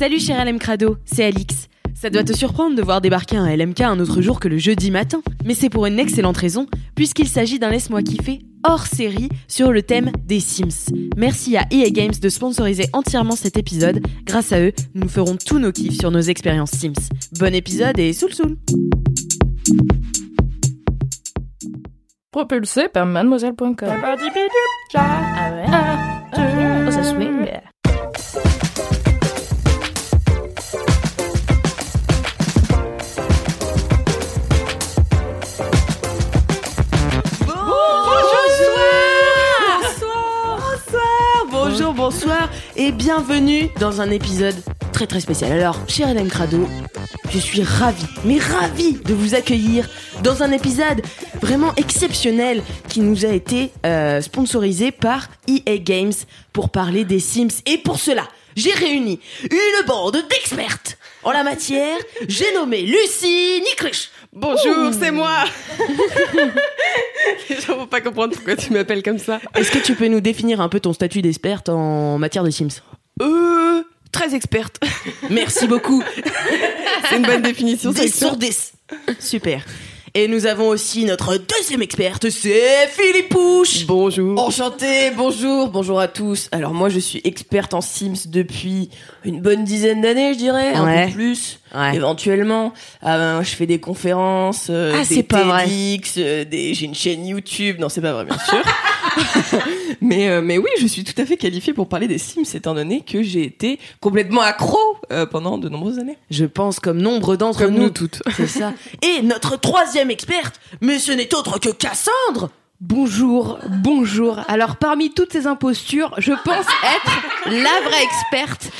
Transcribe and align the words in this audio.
Salut 0.00 0.18
cher 0.18 0.42
LM 0.42 0.58
Crado, 0.58 0.96
c'est 1.04 1.24
Alix. 1.24 1.68
Ça 1.94 2.08
doit 2.08 2.24
te 2.24 2.32
surprendre 2.32 2.74
de 2.74 2.80
voir 2.80 3.02
débarquer 3.02 3.36
un 3.36 3.54
LMK 3.54 3.82
un 3.82 4.00
autre 4.00 4.22
jour 4.22 4.40
que 4.40 4.48
le 4.48 4.56
jeudi 4.56 4.90
matin, 4.90 5.20
mais 5.44 5.52
c'est 5.52 5.68
pour 5.68 5.84
une 5.84 5.98
excellente 5.98 6.38
raison, 6.38 6.66
puisqu'il 6.94 7.28
s'agit 7.28 7.58
d'un 7.58 7.68
Laisse-moi 7.68 8.00
kiffer 8.00 8.40
hors 8.66 8.86
série 8.86 9.28
sur 9.46 9.72
le 9.72 9.82
thème 9.82 10.10
des 10.24 10.40
Sims. 10.40 10.90
Merci 11.18 11.58
à 11.58 11.66
EA 11.70 11.90
Games 11.90 12.14
de 12.18 12.28
sponsoriser 12.30 12.86
entièrement 12.94 13.36
cet 13.36 13.58
épisode. 13.58 14.00
Grâce 14.24 14.52
à 14.52 14.60
eux, 14.62 14.72
nous 14.94 15.06
ferons 15.06 15.36
tous 15.36 15.58
nos 15.58 15.70
kiffs 15.70 15.98
sur 15.98 16.10
nos 16.10 16.22
expériences 16.22 16.70
Sims. 16.70 17.10
Bon 17.38 17.54
épisode 17.54 17.98
et 17.98 18.14
soul 18.14 18.32
soul 18.32 18.56
Propulsé 22.32 22.88
par 22.88 23.04
mademoiselle.com. 23.04 23.74
Ah 24.94 25.52
ouais. 25.52 26.90
Ça 26.90 27.02
swing. 27.02 27.50
Et 42.76 42.92
bienvenue 42.92 43.68
dans 43.78 44.00
un 44.00 44.10
épisode 44.10 44.54
très 44.92 45.06
très 45.06 45.20
spécial. 45.20 45.52
Alors, 45.52 45.78
cher 45.88 46.08
Hélène 46.08 46.28
Crado, 46.28 46.68
je 47.30 47.38
suis 47.38 47.62
ravie, 47.62 48.06
mais 48.24 48.38
ravie 48.38 48.94
de 48.94 49.14
vous 49.14 49.34
accueillir 49.34 49.88
dans 50.22 50.42
un 50.42 50.52
épisode 50.52 51.02
vraiment 51.40 51.74
exceptionnel 51.76 52.62
qui 52.88 53.00
nous 53.00 53.24
a 53.24 53.28
été 53.28 53.70
euh, 53.86 54.20
sponsorisé 54.20 54.92
par 54.92 55.28
EA 55.48 55.78
Games 55.78 56.12
pour 56.52 56.70
parler 56.70 57.04
des 57.04 57.20
Sims. 57.20 57.62
Et 57.66 57.78
pour 57.78 57.98
cela, 57.98 58.26
j'ai 58.56 58.72
réuni 58.72 59.20
une 59.44 59.86
bande 59.86 60.22
d'expertes 60.28 60.98
en 61.22 61.30
la 61.32 61.44
matière. 61.44 61.98
J'ai 62.28 62.52
nommé 62.54 62.82
Lucie 62.82 63.62
Nicruch. 63.62 64.10
Bonjour, 64.32 64.92
c'est 64.98 65.10
moi. 65.10 65.44
Les 67.48 67.60
gens 67.60 67.76
vont 67.76 67.86
pas 67.86 68.00
comprendre 68.00 68.34
pourquoi 68.34 68.56
tu 68.56 68.72
m'appelles 68.72 69.02
comme 69.02 69.18
ça. 69.18 69.40
Est-ce 69.56 69.70
que 69.72 69.78
tu 69.78 69.94
peux 69.94 70.06
nous 70.06 70.20
définir 70.20 70.60
un 70.60 70.68
peu 70.68 70.78
ton 70.80 70.92
statut 70.92 71.20
d'experte 71.22 71.68
en 71.68 72.16
matière 72.18 72.44
de 72.44 72.50
Sims 72.50 72.80
Euh, 73.20 73.82
très 74.12 74.34
experte. 74.34 74.78
Merci 75.30 75.66
beaucoup. 75.66 76.02
C'est 77.08 77.16
une 77.16 77.26
bonne 77.26 77.42
définition. 77.42 77.92
c'est 77.94 78.04
10 78.04 78.16
sur 78.18 78.36
10. 78.36 78.72
Super. 79.18 79.64
Et 80.14 80.26
nous 80.26 80.46
avons 80.46 80.66
aussi 80.68 81.04
notre 81.04 81.36
deuxième 81.36 81.82
experte, 81.82 82.28
c'est 82.30 82.88
Philippe 82.88 83.28
Pouche. 83.28 83.86
Bonjour. 83.86 84.40
Enchanté, 84.40 85.12
bonjour, 85.16 85.68
bonjour 85.68 86.00
à 86.00 86.08
tous. 86.08 86.48
Alors 86.50 86.74
moi 86.74 86.88
je 86.88 86.98
suis 86.98 87.20
experte 87.22 87.74
en 87.74 87.80
Sims 87.80 88.26
depuis 88.26 88.90
une 89.24 89.40
bonne 89.40 89.62
dizaine 89.62 90.00
d'années 90.00 90.32
je 90.34 90.38
dirais, 90.38 90.74
un 90.74 90.84
Ouais. 90.84 91.06
peu 91.06 91.12
plus 91.12 91.60
Ouais. 91.72 91.94
éventuellement. 91.94 92.72
Euh, 93.06 93.40
je 93.44 93.50
fais 93.54 93.66
des 93.66 93.78
conférences, 93.78 94.66
euh, 94.68 94.94
Ah, 94.96 94.98
des 95.06 95.14
c'est 95.14 95.22
pas 95.22 95.44
vrai. 95.44 95.66
TEDx, 95.66 96.14
euh, 96.18 96.44
des... 96.44 96.74
j'ai 96.74 96.86
une 96.86 96.94
chaîne 96.96 97.24
YouTube, 97.24 97.76
non 97.78 97.88
c'est 97.88 98.00
pas 98.00 98.12
vrai 98.12 98.24
bien 98.24 98.38
sûr. 98.38 98.58
mais, 100.00 100.28
euh, 100.28 100.42
mais 100.42 100.58
oui 100.58 100.70
je 100.80 100.86
suis 100.86 101.04
tout 101.04 101.20
à 101.20 101.24
fait 101.24 101.36
qualifiée 101.36 101.72
pour 101.72 101.88
parler 101.88 102.08
des 102.08 102.18
Sims 102.18 102.54
étant 102.54 102.74
donné 102.74 103.02
que 103.02 103.22
j'ai 103.22 103.44
été 103.44 103.78
complètement 104.00 104.40
accro 104.40 104.78
euh, 105.12 105.26
pendant 105.26 105.58
de 105.58 105.68
nombreuses 105.68 105.98
années. 105.98 106.18
Je 106.30 106.44
pense 106.44 106.80
comme 106.80 106.98
nombre 106.98 107.36
d'entre 107.36 107.66
nous. 107.66 107.82
nous 107.82 107.90
toutes. 107.90 108.22
C'est 108.36 108.46
ça. 108.46 108.72
Et 109.02 109.22
notre 109.22 109.58
troisième 109.58 110.10
experte, 110.10 110.60
mais 110.80 110.98
ce 110.98 111.12
n'est 111.12 111.34
autre 111.34 111.58
que 111.58 111.70
Cassandre. 111.70 112.50
Bonjour, 112.80 113.58
bonjour. 113.68 114.40
Alors 114.48 114.76
parmi 114.76 115.12
toutes 115.12 115.32
ces 115.32 115.46
impostures, 115.46 116.14
je 116.16 116.32
pense 116.32 116.64
être 116.96 117.22
la 117.46 117.88
vraie 117.88 118.02
experte. 118.02 118.70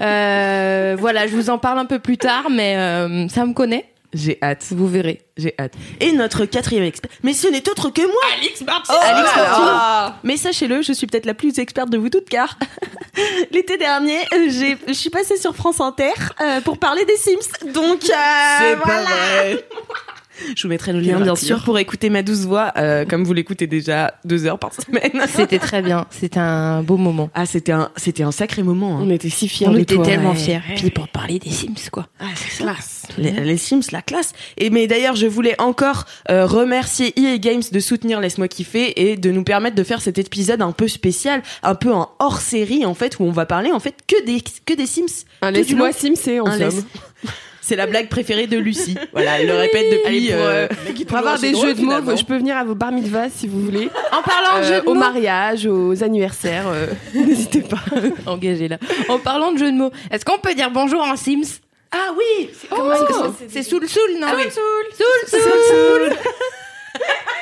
Euh, 0.00 0.96
voilà, 0.98 1.26
je 1.26 1.34
vous 1.34 1.50
en 1.50 1.58
parle 1.58 1.78
un 1.78 1.84
peu 1.84 1.98
plus 1.98 2.16
tard, 2.16 2.48
mais 2.50 2.76
euh, 2.76 3.28
ça 3.28 3.44
me 3.44 3.52
connaît. 3.52 3.89
J'ai 4.12 4.38
hâte. 4.42 4.64
Vous 4.70 4.88
verrez. 4.88 5.22
J'ai 5.36 5.54
hâte. 5.58 5.72
Et 6.00 6.12
notre 6.12 6.44
quatrième 6.44 6.82
expert, 6.84 7.10
mais 7.22 7.32
ce 7.32 7.46
n'est 7.48 7.68
autre 7.68 7.90
que 7.90 8.02
moi. 8.02 8.20
Alix 8.36 8.60
Martin 8.62 8.94
Alix 9.00 9.24
Martin. 9.36 9.62
Ah. 9.66 10.16
Mais 10.24 10.36
sachez-le, 10.36 10.82
je 10.82 10.92
suis 10.92 11.06
peut-être 11.06 11.26
la 11.26 11.34
plus 11.34 11.58
experte 11.58 11.90
de 11.90 11.96
vous 11.98 12.08
toutes 12.10 12.28
car 12.28 12.58
l'été 13.52 13.76
dernier, 13.78 14.18
j'ai- 14.48 14.76
je 14.88 14.92
suis 14.92 15.10
passée 15.10 15.36
sur 15.36 15.54
France 15.54 15.80
Inter 15.80 16.12
euh, 16.40 16.60
pour 16.60 16.78
parler 16.78 17.04
des 17.04 17.16
Sims. 17.16 17.72
Donc 17.72 18.04
euh, 18.04 18.08
C'est 18.58 18.76
pas 18.76 18.82
voilà. 18.84 19.02
vrai. 19.04 19.64
Je 20.56 20.62
vous 20.62 20.68
mettrai 20.68 20.92
le 20.92 21.00
lien 21.00 21.20
bien 21.20 21.36
sûr 21.36 21.62
pour 21.64 21.78
écouter 21.78 22.10
ma 22.10 22.22
douce 22.22 22.40
voix, 22.44 22.72
euh, 22.76 23.04
comme 23.04 23.24
vous 23.24 23.32
l'écoutez 23.32 23.66
déjà 23.66 24.14
deux 24.24 24.46
heures 24.46 24.58
par 24.58 24.72
semaine. 24.74 25.10
C'était 25.28 25.58
très 25.58 25.82
bien. 25.82 26.06
C'était 26.10 26.38
un 26.40 26.82
beau 26.82 26.96
moment. 26.96 27.30
Ah, 27.34 27.46
c'était 27.46 27.72
un, 27.72 27.90
c'était 27.96 28.22
un 28.22 28.32
sacré 28.32 28.62
moment. 28.62 28.98
hein. 28.98 29.02
On 29.04 29.10
était 29.10 29.28
si 29.30 29.48
fiers 29.48 29.68
On 29.68 29.72
de 29.72 29.80
était 29.80 29.94
toi. 29.96 30.04
tellement 30.04 30.30
ouais. 30.30 30.36
fiers. 30.36 30.60
Puis 30.76 30.90
pour 30.90 31.08
parler 31.08 31.38
des 31.38 31.50
Sims, 31.50 31.90
quoi. 31.92 32.08
Ah, 32.20 32.24
c'est 32.34 32.62
classe. 32.62 33.02
Les, 33.18 33.30
les 33.32 33.56
Sims, 33.56 33.82
la 33.92 34.02
classe. 34.02 34.32
Et 34.58 34.70
mais 34.70 34.86
d'ailleurs, 34.86 35.16
je 35.16 35.26
voulais 35.26 35.60
encore 35.60 36.04
euh, 36.30 36.46
remercier 36.46 37.12
EA 37.20 37.38
Games 37.38 37.62
de 37.70 37.80
soutenir 37.80 38.20
Laisse-moi 38.20 38.48
kiffer 38.48 39.10
et 39.10 39.16
de 39.16 39.30
nous 39.30 39.44
permettre 39.44 39.76
de 39.76 39.84
faire 39.84 40.00
cet 40.02 40.18
épisode 40.18 40.62
un 40.62 40.72
peu 40.72 40.88
spécial, 40.88 41.42
un 41.62 41.74
peu 41.74 41.92
en 41.92 42.10
hors 42.18 42.40
série 42.40 42.84
en 42.86 42.94
fait, 42.94 43.18
où 43.18 43.24
on 43.24 43.32
va 43.32 43.46
parler 43.46 43.72
en 43.72 43.80
fait 43.80 43.94
que 44.06 44.24
des 44.24 44.42
que 44.66 44.74
des 44.74 44.86
Sims. 44.86 45.24
Un 45.42 45.50
laisse-moi 45.50 45.88
long. 45.88 45.94
simser 45.96 46.40
en 46.40 46.46
Un 46.46 46.70
somme. 46.70 46.84
C'est 47.70 47.76
la 47.76 47.86
blague 47.86 48.08
préférée 48.08 48.48
de 48.48 48.58
Lucie. 48.58 48.98
Voilà, 49.12 49.38
elle 49.38 49.46
le 49.46 49.54
répète 49.54 49.92
depuis. 49.92 50.04
Allez, 50.04 50.32
pour, 50.32 50.44
euh, 50.44 50.66
euh, 50.66 51.04
Pour 51.06 51.18
avoir 51.18 51.38
des 51.38 51.54
jeux 51.54 51.72
de 51.72 51.82
mots, 51.82 52.16
je 52.16 52.24
peux 52.24 52.36
venir 52.36 52.56
à 52.56 52.64
vos 52.64 52.74
bar 52.74 52.90
mitzvahs 52.90 53.28
si 53.32 53.46
vous 53.46 53.60
voulez. 53.60 53.88
En 54.10 54.22
parlant 54.22 54.58
de 54.58 54.64
Euh, 54.64 54.68
jeux 54.74 54.80
de 54.82 54.88
au 54.88 54.94
mots, 54.94 54.98
mariage, 54.98 55.66
aux 55.66 56.02
anniversaires, 56.02 56.64
euh, 56.66 56.88
n'hésitez 57.14 57.60
pas. 57.60 57.78
engagé 58.26 58.66
là. 58.66 58.78
En 59.08 59.20
parlant 59.20 59.52
de 59.52 59.58
jeux 59.58 59.70
de 59.70 59.76
mots, 59.76 59.92
est-ce 60.10 60.24
qu'on 60.24 60.38
peut 60.38 60.54
dire 60.54 60.72
bonjour 60.72 61.00
en 61.00 61.14
Sims? 61.14 61.60
Ah 61.92 62.12
oui. 62.18 62.50
C'est 62.60 63.48
C'est 63.48 63.62
soul 63.62 63.88
soul, 63.88 64.18
non? 64.20 64.26
Ah 64.28 64.34
oui. 64.36 64.50
Soul 64.50 65.40
soul. 65.40 66.10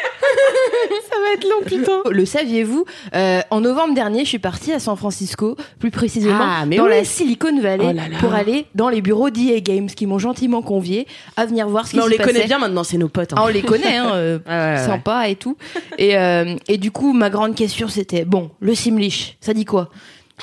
Ça 1.11 1.17
va 1.21 1.33
être 1.34 1.45
long, 1.45 1.65
putain. 1.65 2.11
Le 2.11 2.25
saviez-vous 2.25 2.84
Euh, 3.15 3.41
En 3.51 3.61
novembre 3.61 3.95
dernier, 3.95 4.21
je 4.25 4.29
suis 4.29 4.39
partie 4.39 4.73
à 4.73 4.79
San 4.79 4.97
Francisco, 4.97 5.56
plus 5.79 5.91
précisément 5.91 6.39
Ah, 6.41 6.65
mais 6.67 6.77
dans 6.77 6.84
oui. 6.84 6.91
la 6.91 7.05
Silicon 7.05 7.61
Valley, 7.61 7.84
Oh 7.89 7.93
là 7.93 8.09
là. 8.09 8.19
pour 8.21 8.34
aller 8.34 8.67
dans 8.75 8.89
les 8.89 9.01
bureaux 9.01 9.31
d'EA 9.31 9.61
Games, 9.61 9.87
qui 9.89 10.07
m'ont 10.07 10.19
gentiment 10.19 10.62
convié 10.62 11.07
à 11.37 11.47
venir 11.47 11.69
voir 11.69 11.87
ce 11.87 11.93
qui 11.93 11.97
Mais 11.99 12.03
on 12.03 12.07
s'y 12.07 12.12
les 12.12 12.19
connaît 12.19 12.33
passait. 12.34 12.47
bien 12.47 12.59
maintenant, 12.59 12.84
c'est 12.84 12.99
nos 12.99 13.09
potes. 13.09 13.33
hein. 13.33 13.37
Ah, 13.39 13.45
on 13.45 13.49
les 13.49 13.62
connaît, 13.62 13.97
hein, 13.97 14.11
euh, 14.15 14.39
Ouais, 14.39 14.53
ouais, 14.53 14.75
ouais. 14.81 14.87
sympa 14.87 15.28
et 15.28 15.37
tout. 15.37 15.57
Et, 15.99 16.17
euh, 16.17 16.57
et 16.69 16.78
du 16.78 16.91
coup, 16.91 17.12
ma 17.12 17.31
grande 17.31 17.55
question, 17.55 17.89
c'était 17.89 18.25
bon, 18.25 18.51
le 18.61 18.75
Simlish, 18.75 19.37
ça 19.41 19.55
dit 19.55 19.65
quoi? 19.65 19.89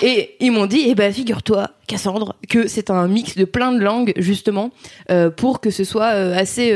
Et 0.02 0.36
ils 0.42 0.52
m'ont 0.52 0.66
dit, 0.66 0.84
eh 0.88 0.96
ben, 0.96 1.14
figure-toi, 1.14 1.70
Cassandre, 1.88 2.36
que 2.50 2.68
c'est 2.68 2.90
un 2.90 3.08
mix 3.08 3.38
de 3.38 3.46
plein 3.46 3.72
de 3.72 3.80
langues, 3.80 4.12
justement, 4.18 4.72
euh, 5.10 5.30
pour 5.30 5.62
que 5.62 5.70
ce 5.70 5.84
soit 5.86 6.14
euh, 6.16 6.36
assez. 6.38 6.72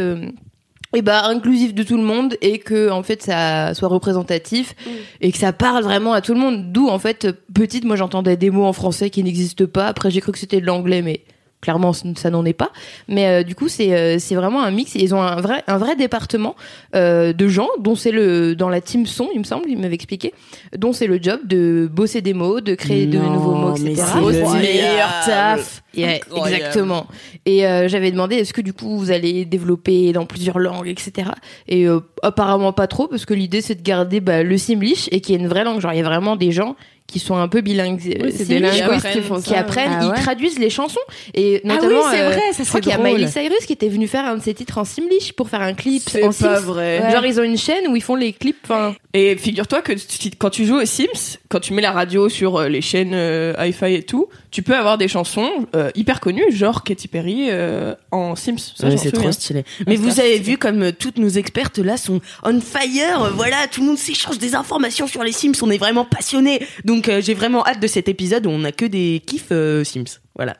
Euh, 0.93 0.97
eh 0.97 1.01
ben, 1.01 1.21
inclusif 1.25 1.73
de 1.73 1.83
tout 1.83 1.97
le 1.97 2.03
monde 2.03 2.35
et 2.41 2.59
que 2.59 2.89
en 2.89 3.03
fait 3.03 3.21
ça 3.21 3.73
soit 3.73 3.89
représentatif 3.89 4.75
et 5.21 5.31
que 5.31 5.37
ça 5.37 5.53
parle 5.53 5.83
vraiment 5.83 6.13
à 6.13 6.21
tout 6.21 6.33
le 6.33 6.39
monde. 6.39 6.71
D'où 6.71 6.87
en 6.87 6.99
fait 6.99 7.27
petite 7.53 7.85
moi 7.85 7.95
j'entendais 7.95 8.37
des 8.37 8.49
mots 8.49 8.65
en 8.65 8.73
français 8.73 9.09
qui 9.09 9.23
n'existent 9.23 9.67
pas. 9.67 9.87
Après 9.87 10.09
j'ai 10.11 10.21
cru 10.21 10.31
que 10.31 10.39
c'était 10.39 10.61
de 10.61 10.65
l'anglais 10.65 11.01
mais 11.01 11.21
clairement 11.61 11.93
ça 11.93 12.29
n'en 12.29 12.45
est 12.45 12.53
pas 12.53 12.71
mais 13.07 13.27
euh, 13.27 13.43
du 13.43 13.55
coup 13.55 13.67
c'est 13.67 13.93
euh, 13.93 14.17
c'est 14.19 14.35
vraiment 14.35 14.63
un 14.63 14.71
mix 14.71 14.95
ils 14.95 15.13
ont 15.13 15.21
un 15.21 15.41
vrai 15.41 15.63
un 15.67 15.77
vrai 15.77 15.95
département 15.95 16.55
euh, 16.95 17.33
de 17.33 17.47
gens 17.47 17.67
dont 17.79 17.95
c'est 17.95 18.11
le 18.11 18.55
dans 18.55 18.69
la 18.69 18.81
team 18.81 19.05
son 19.05 19.29
il 19.33 19.39
me 19.39 19.43
semble 19.43 19.69
il 19.69 19.77
m'avait 19.77 19.95
expliqué 19.95 20.33
dont 20.77 20.93
c'est 20.93 21.07
le 21.07 21.19
job 21.21 21.41
de 21.45 21.89
bosser 21.91 22.21
des 22.21 22.33
mots 22.33 22.61
de 22.61 22.75
créer 22.75 23.05
de 23.05 23.17
nouveaux 23.17 23.55
mots 23.55 23.75
etc 23.75 24.03
c'est 24.31 24.59
meilleur 24.59 25.09
taf. 25.25 25.83
Yeah, 25.95 26.19
exactement. 26.35 27.07
Et 27.45 27.65
euh, 27.65 27.87
j'avais 27.87 28.11
demandé 28.11 28.35
est-ce 28.35 28.53
que 28.53 28.61
du 28.61 28.73
coup 28.73 28.97
vous 28.97 29.11
allez 29.11 29.45
développer 29.45 30.13
dans 30.13 30.25
plusieurs 30.25 30.59
langues, 30.59 30.87
etc. 30.87 31.31
Et 31.67 31.87
euh, 31.87 31.99
apparemment 32.21 32.73
pas 32.73 32.87
trop 32.87 33.07
parce 33.07 33.25
que 33.25 33.33
l'idée 33.33 33.61
c'est 33.61 33.75
de 33.75 33.81
garder 33.81 34.19
bah, 34.19 34.43
le 34.43 34.57
Simlish 34.57 35.09
et 35.11 35.21
qui 35.21 35.33
est 35.33 35.37
une 35.37 35.47
vraie 35.47 35.63
langue. 35.63 35.79
Genre 35.79 35.93
il 35.93 35.97
y 35.97 36.01
a 36.01 36.03
vraiment 36.03 36.35
des 36.35 36.51
gens 36.51 36.75
qui 37.11 37.19
sont 37.19 37.35
un 37.35 37.47
peu 37.47 37.61
bilingues. 37.61 37.99
Oui, 38.21 38.31
c'est 38.35 38.47
des 38.47 38.59
linguistes 38.59 39.11
qui 39.11 39.21
font 39.21 39.41
qui 39.41 39.49
ça. 39.49 39.59
apprennent, 39.59 39.91
Ah 39.99 40.13
ils 40.15 40.21
traduisent 40.21 40.59
les 40.59 40.69
chansons 40.69 40.99
et 41.33 41.61
Ah 41.65 41.67
notamment 41.75 41.99
oui, 41.99 42.05
c'est 42.11 42.21
euh, 42.21 42.29
vrai, 42.29 42.41
ça, 42.53 42.63
je 42.63 42.67
crois 42.69 42.81
qu'il 42.81 42.91
y 42.91 42.95
a. 42.95 42.97
Miley 42.99 43.27
Cyrus 43.27 43.65
qui 43.65 43.73
était 43.73 43.89
venu 43.89 44.07
faire 44.07 44.25
un 44.25 44.35
de 44.37 44.41
ses 44.41 44.53
titres 44.53 44.77
en 44.77 44.85
Simlish 44.85 45.33
pour 45.33 45.49
faire 45.49 45.61
un 45.61 45.73
clip 45.73 46.03
C'est 46.07 46.23
en 46.23 46.27
pas 46.27 46.33
Sims. 46.57 46.65
vrai. 46.65 47.11
Genre 47.11 47.25
ils 47.25 47.39
ont 47.39 47.43
une 47.43 47.57
chaîne 47.57 47.87
où 47.87 47.95
ils 47.95 48.01
font 48.03 48.15
les 48.15 48.33
clips 48.33 48.71
Et 49.13 49.35
figure-toi 49.35 49.81
que 49.81 49.93
tu- 49.93 50.29
quand 50.37 50.49
tu 50.49 50.65
joues 50.65 50.79
aux 50.81 50.85
Sims, 50.85 51.37
quand 51.49 51.59
tu 51.59 51.73
mets 51.73 51.81
la 51.81 51.91
radio 51.91 52.29
sur 52.29 52.57
euh, 52.57 52.67
les 52.69 52.81
chaînes 52.81 53.13
euh, 53.13 53.53
hi-fi 53.59 53.93
et 53.95 54.03
tout, 54.03 54.27
tu 54.51 54.63
peux 54.63 54.75
avoir 54.75 54.97
des 54.97 55.07
chansons 55.07 55.49
euh, 55.75 55.91
hyper 55.95 56.19
connues, 56.19 56.51
genre 56.51 56.83
Katy 56.83 57.07
Perry 57.07 57.47
euh, 57.49 57.93
en 58.11 58.35
Sims. 58.35 58.55
Ouais, 58.81 58.97
c'est 58.97 59.11
trop 59.11 59.31
stylé. 59.31 59.63
Mais 59.87 59.95
c'est 59.95 60.01
vous 60.01 60.19
avez 60.19 60.35
stylé. 60.37 60.39
vu 60.39 60.57
comme 60.57 60.83
euh, 60.83 60.91
toutes 60.91 61.17
nos 61.17 61.29
expertes 61.29 61.77
là 61.77 61.97
sont 61.97 62.19
on 62.43 62.59
fire. 62.59 63.23
euh, 63.23 63.29
Voilà, 63.29 63.67
tout 63.71 63.81
le 63.81 63.87
monde 63.87 63.97
s'échange 63.97 64.37
des 64.39 64.55
informations 64.55 65.07
sur 65.07 65.23
les 65.23 65.31
Sims. 65.31 65.53
On 65.61 65.69
est 65.69 65.77
vraiment 65.77 66.05
passionnés. 66.05 66.65
Donc 66.85 67.09
euh, 67.09 67.21
j'ai 67.21 67.33
vraiment 67.33 67.65
hâte 67.65 67.79
de 67.79 67.87
cet 67.87 68.09
épisode 68.09 68.45
où 68.47 68.49
on 68.49 68.63
a 68.63 68.71
que 68.71 68.85
des 68.85 69.21
kiffs 69.25 69.51
Sims. 69.83 70.19
Voilà. 70.35 70.57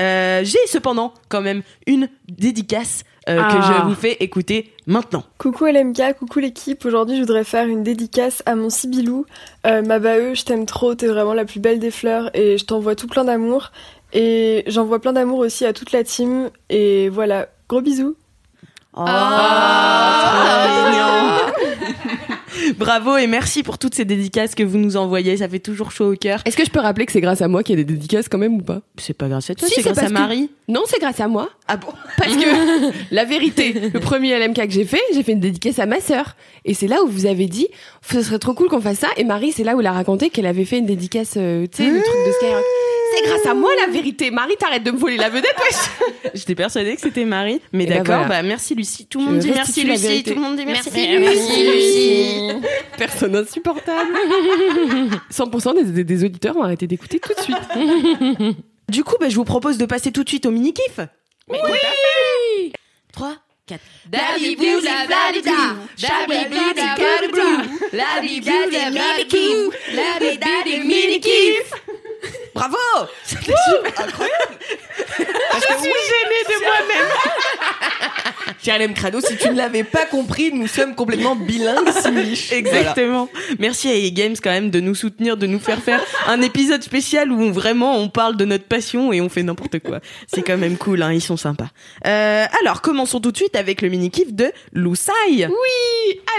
Euh, 0.00 0.42
j'ai 0.44 0.58
cependant 0.66 1.12
quand 1.28 1.40
même 1.42 1.62
une 1.86 2.08
dédicace 2.28 3.04
euh, 3.28 3.36
que 3.36 3.56
Ah. 3.56 3.82
je 3.84 3.88
vous 3.88 3.94
fais 3.94 4.16
écouter 4.20 4.72
maintenant. 4.86 5.22
Coucou 5.38 5.66
LMK, 5.66 6.14
coucou 6.18 6.38
l'équipe. 6.40 6.84
Aujourd'hui, 6.84 7.16
je 7.16 7.20
voudrais 7.20 7.44
faire 7.44 7.66
une 7.66 7.82
dédicace 7.82 8.42
à 8.46 8.54
mon 8.54 8.68
Sibilou. 8.70 9.26
Euh, 9.66 9.82
ma 9.82 9.98
Bae, 9.98 10.34
je 10.34 10.44
t'aime 10.44 10.66
trop, 10.66 10.94
t'es 10.94 11.06
vraiment 11.06 11.34
la 11.34 11.44
plus 11.44 11.60
belle 11.60 11.78
des 11.78 11.90
fleurs 11.90 12.30
et 12.34 12.58
je 12.58 12.64
t'envoie 12.64 12.94
tout 12.96 13.06
plein 13.06 13.24
d'amour. 13.24 13.70
Et 14.12 14.64
j'envoie 14.66 14.98
plein 15.00 15.12
d'amour 15.12 15.38
aussi 15.38 15.64
à 15.64 15.72
toute 15.72 15.92
la 15.92 16.04
team. 16.04 16.50
Et 16.68 17.08
voilà, 17.08 17.48
gros 17.68 17.80
bisous. 17.80 18.14
Oh, 18.94 19.04
trop 19.06 20.90
mignon. 20.90 22.28
Bravo 22.78 23.16
et 23.16 23.26
merci 23.26 23.62
pour 23.62 23.78
toutes 23.78 23.94
ces 23.94 24.04
dédicaces 24.04 24.54
que 24.54 24.62
vous 24.62 24.78
nous 24.78 24.96
envoyez. 24.96 25.36
Ça 25.36 25.48
fait 25.48 25.58
toujours 25.58 25.90
chaud 25.92 26.12
au 26.12 26.16
cœur. 26.16 26.40
Est-ce 26.44 26.56
que 26.56 26.64
je 26.64 26.70
peux 26.70 26.80
rappeler 26.80 27.06
que 27.06 27.12
c'est 27.12 27.20
grâce 27.20 27.42
à 27.42 27.48
moi 27.48 27.62
qu'il 27.62 27.78
y 27.78 27.80
a 27.80 27.84
des 27.84 27.92
dédicaces 27.92 28.28
quand 28.28 28.38
même 28.38 28.54
ou 28.56 28.62
pas? 28.62 28.80
C'est 28.98 29.16
pas 29.16 29.28
grâce 29.28 29.50
à 29.50 29.54
toi, 29.54 29.68
Si, 29.68 29.74
c'est 29.74 29.82
grâce 29.82 29.98
à 29.98 30.06
que- 30.06 30.12
Marie. 30.12 30.50
Non, 30.68 30.82
c'est 30.86 31.00
grâce 31.00 31.20
à 31.20 31.28
moi. 31.28 31.50
Ah 31.68 31.76
bon? 31.76 31.88
Parce 32.16 32.34
que 32.34 32.90
la 33.14 33.24
vérité, 33.24 33.74
le 33.92 34.00
premier 34.00 34.38
LMK 34.38 34.66
que 34.66 34.70
j'ai 34.72 34.84
fait, 34.84 35.00
j'ai 35.14 35.22
fait 35.22 35.32
une 35.32 35.40
dédicace 35.40 35.78
à 35.78 35.86
ma 35.86 36.00
sœur. 36.00 36.36
Et 36.64 36.74
c'est 36.74 36.86
là 36.88 37.02
où 37.02 37.08
vous 37.08 37.26
avez 37.26 37.46
dit, 37.46 37.68
ce 38.08 38.22
serait 38.22 38.38
trop 38.38 38.54
cool 38.54 38.68
qu'on 38.68 38.80
fasse 38.80 38.98
ça. 38.98 39.08
Et 39.16 39.24
Marie, 39.24 39.52
c'est 39.52 39.64
là 39.64 39.74
où 39.76 39.80
elle 39.80 39.86
a 39.86 39.92
raconté 39.92 40.30
qu'elle 40.30 40.46
avait 40.46 40.64
fait 40.64 40.78
une 40.78 40.86
dédicace, 40.86 41.34
euh, 41.36 41.66
tu 41.70 41.82
sais, 41.82 41.90
le 41.90 42.00
truc 42.02 42.26
de 42.26 42.32
Skyrock. 42.32 42.64
C'est 43.14 43.24
grâce 43.26 43.46
à 43.46 43.54
moi 43.54 43.70
la 43.76 43.86
vérité. 43.92 44.30
Marie, 44.30 44.56
t'arrêtes 44.58 44.82
de 44.84 44.90
me 44.90 44.96
voler 44.96 45.16
la 45.16 45.28
vedette, 45.28 45.54
wesh. 45.58 46.30
J'étais 46.34 46.54
persuadée 46.54 46.94
que 46.94 47.00
c'était 47.00 47.24
Marie, 47.24 47.60
mais 47.72 47.84
Et 47.84 47.86
ben 47.88 47.98
d'accord. 48.02 48.24
voilà. 48.26 48.28
Bah 48.28 48.42
merci 48.42 48.74
Lucie. 48.74 49.06
Tout 49.06 49.18
le 49.20 49.24
monde 49.26 49.38
dit 49.38 49.50
merci 49.50 49.84
la 49.84 49.94
Lucie. 49.94 50.22
Tout 50.22 50.34
le 50.34 50.40
monde 50.40 50.56
dit 50.56 50.64
merci, 50.66 50.90
Merci, 50.94 51.64
Lucie. 51.64 52.52
Personne 52.96 53.36
insupportable. 53.36 54.10
100% 55.32 55.74
des, 55.74 55.84
des- 55.92 56.04
des 56.04 56.24
auditeurs 56.24 56.56
ont 56.56 56.62
arrêté 56.62 56.86
d'écouter 56.86 57.20
tout 57.20 57.34
de 57.34 57.40
suite. 57.40 58.56
Du 58.88 59.04
coup, 59.04 59.16
bah, 59.20 59.28
je 59.28 59.36
vous 59.36 59.44
propose 59.44 59.78
de 59.78 59.86
passer 59.86 60.12
tout 60.12 60.24
de 60.24 60.28
suite 60.28 60.46
au 60.46 60.50
mini 60.50 60.72
kiff. 60.72 61.00
Oui. 61.48 61.58
3 63.12 63.34
4 63.66 63.80
Bravo 72.54 72.76
C'était 73.24 73.52
super 73.70 74.04
incroyable 74.06 74.58
Je 75.18 75.76
suis 75.78 75.82
gênée 75.82 76.44
de 76.48 76.64
moi-même 76.64 77.08
Cher 78.64 78.78
LM 78.78 78.94
Crado, 78.94 79.20
si 79.20 79.36
tu 79.36 79.48
ne 79.50 79.56
l'avais 79.56 79.82
pas 79.82 80.04
compris, 80.06 80.52
nous 80.52 80.68
sommes 80.68 80.94
complètement 80.94 81.34
bilingues 81.34 81.90
Simlish. 81.90 82.52
Exactement. 82.52 83.28
Merci 83.58 83.88
à 83.90 83.94
EA 83.96 84.10
Games 84.10 84.36
quand 84.40 84.50
même 84.50 84.70
de 84.70 84.78
nous 84.78 84.94
soutenir, 84.94 85.36
de 85.36 85.48
nous 85.48 85.58
faire 85.58 85.80
faire 85.82 86.00
un 86.28 86.40
épisode 86.42 86.80
spécial 86.84 87.32
où 87.32 87.52
vraiment 87.52 87.96
on 87.98 88.08
parle 88.08 88.36
de 88.36 88.44
notre 88.44 88.62
passion 88.64 89.12
et 89.12 89.20
on 89.20 89.28
fait 89.28 89.42
n'importe 89.42 89.80
quoi. 89.80 89.98
C'est 90.32 90.42
quand 90.42 90.56
même 90.58 90.76
cool, 90.76 91.02
hein, 91.02 91.12
ils 91.12 91.20
sont 91.20 91.36
sympas. 91.36 91.70
Euh, 92.06 92.44
alors 92.60 92.82
commençons 92.82 93.18
tout 93.18 93.32
de 93.32 93.36
suite 93.36 93.56
avec 93.56 93.82
le 93.82 93.88
mini 93.88 94.12
kiff 94.12 94.32
de 94.32 94.52
Loussaï. 94.72 95.48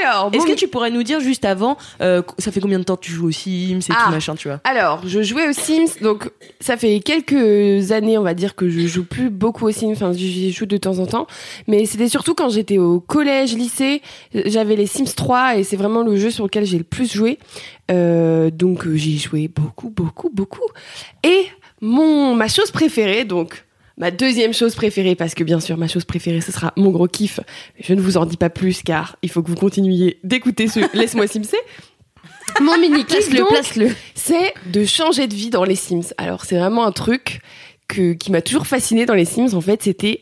Alors, 0.01 0.30
Est-ce 0.31 0.45
bon- 0.45 0.50
que 0.54 0.57
tu 0.57 0.69
pourrais 0.69 0.92
nous 0.92 1.04
dire 1.04 1.19
juste 1.19 1.44
avant, 1.44 1.77
euh, 2.01 2.21
ça 2.38 2.54
fait 2.54 2.62
combien 2.62 2.80
de 2.80 2.86
temps 2.86 2.95
que 2.95 3.04
tu 3.06 3.12
joues 3.12 3.27
aux 3.27 3.31
Sims 3.31 3.80
et 3.80 3.94
Ah. 3.94 4.04
tout 4.06 4.12
machin, 4.12 4.36
tu 4.36 4.48
vois? 4.48 4.62
Alors, 4.63 5.01
je 5.06 5.21
jouais 5.24 5.50
aux 5.50 5.54
Sims, 5.54 6.00
donc 6.03 6.29
ça 6.59 6.77
fait 6.77 7.00
quelques 7.00 7.91
années, 7.91 8.17
on 8.19 8.23
va 8.23 8.35
dire, 8.35 8.55
que 8.55 8.69
je 8.69 8.85
joue 8.85 9.03
plus 9.05 9.31
beaucoup 9.31 9.65
aux 9.65 9.71
Sims, 9.71 9.94
enfin 9.94 10.13
j'y 10.13 10.51
joue 10.51 10.67
de 10.67 10.77
temps 10.77 11.00
en 11.00 11.07
temps, 11.07 11.25
mais 11.67 11.85
c'était 11.85 12.09
surtout 12.09 12.35
quand 12.35 12.50
j'étais 12.50 12.77
au 12.77 13.00
collège, 13.00 13.55
lycée, 13.55 14.03
j'avais 14.33 14.75
les 14.75 14.85
Sims 14.85 15.15
3 15.15 15.57
et 15.57 15.63
c'est 15.63 15.77
vraiment 15.77 16.03
le 16.03 16.15
jeu 16.17 16.29
sur 16.29 16.44
lequel 16.44 16.65
j'ai 16.65 16.77
le 16.77 16.83
plus 16.83 17.11
joué, 17.11 17.39
Euh, 17.91 18.50
donc 18.50 18.88
j'y 18.94 19.19
joué 19.19 19.50
beaucoup, 19.50 19.89
beaucoup, 19.89 20.29
beaucoup. 20.29 20.69
Et 21.23 21.45
mon, 21.81 22.33
ma 22.33 22.47
chose 22.47 22.71
préférée, 22.71 23.25
donc 23.25 23.65
ma 23.97 24.09
deuxième 24.09 24.53
chose 24.53 24.73
préférée, 24.75 25.15
parce 25.15 25.33
que 25.33 25.44
bien 25.44 25.59
sûr 25.59 25.77
ma 25.77 25.88
chose 25.88 26.05
préférée 26.05 26.41
ce 26.41 26.51
sera 26.51 26.73
mon 26.77 26.91
gros 26.91 27.07
kiff, 27.07 27.39
je 27.79 27.94
ne 27.94 28.01
vous 28.01 28.17
en 28.17 28.25
dis 28.25 28.38
pas 28.38 28.50
plus 28.50 28.83
car 28.83 29.17
il 29.21 29.29
faut 29.29 29.44
que 29.44 29.50
vous 29.50 29.57
continuiez 29.57 30.19
d'écouter 30.23 30.67
ce 30.67 30.79
Laisse-moi 30.97 31.27
Simser. 31.27 31.57
Mon 32.61 32.77
mini 32.77 33.03
Place-le, 33.03 33.39
donc, 33.39 33.50
place-le. 33.50 33.89
c'est 34.15 34.53
de 34.67 34.85
changer 34.85 35.27
de 35.27 35.33
vie 35.33 35.50
dans 35.50 35.63
les 35.63 35.75
Sims. 35.75 36.13
Alors 36.17 36.45
c'est 36.45 36.57
vraiment 36.57 36.85
un 36.85 36.91
truc 36.91 37.41
que, 37.88 38.13
qui 38.13 38.31
m'a 38.31 38.41
toujours 38.41 38.67
fasciné 38.67 39.05
dans 39.05 39.13
les 39.13 39.25
Sims. 39.25 39.53
En 39.53 39.61
fait, 39.61 39.83
c'était 39.83 40.21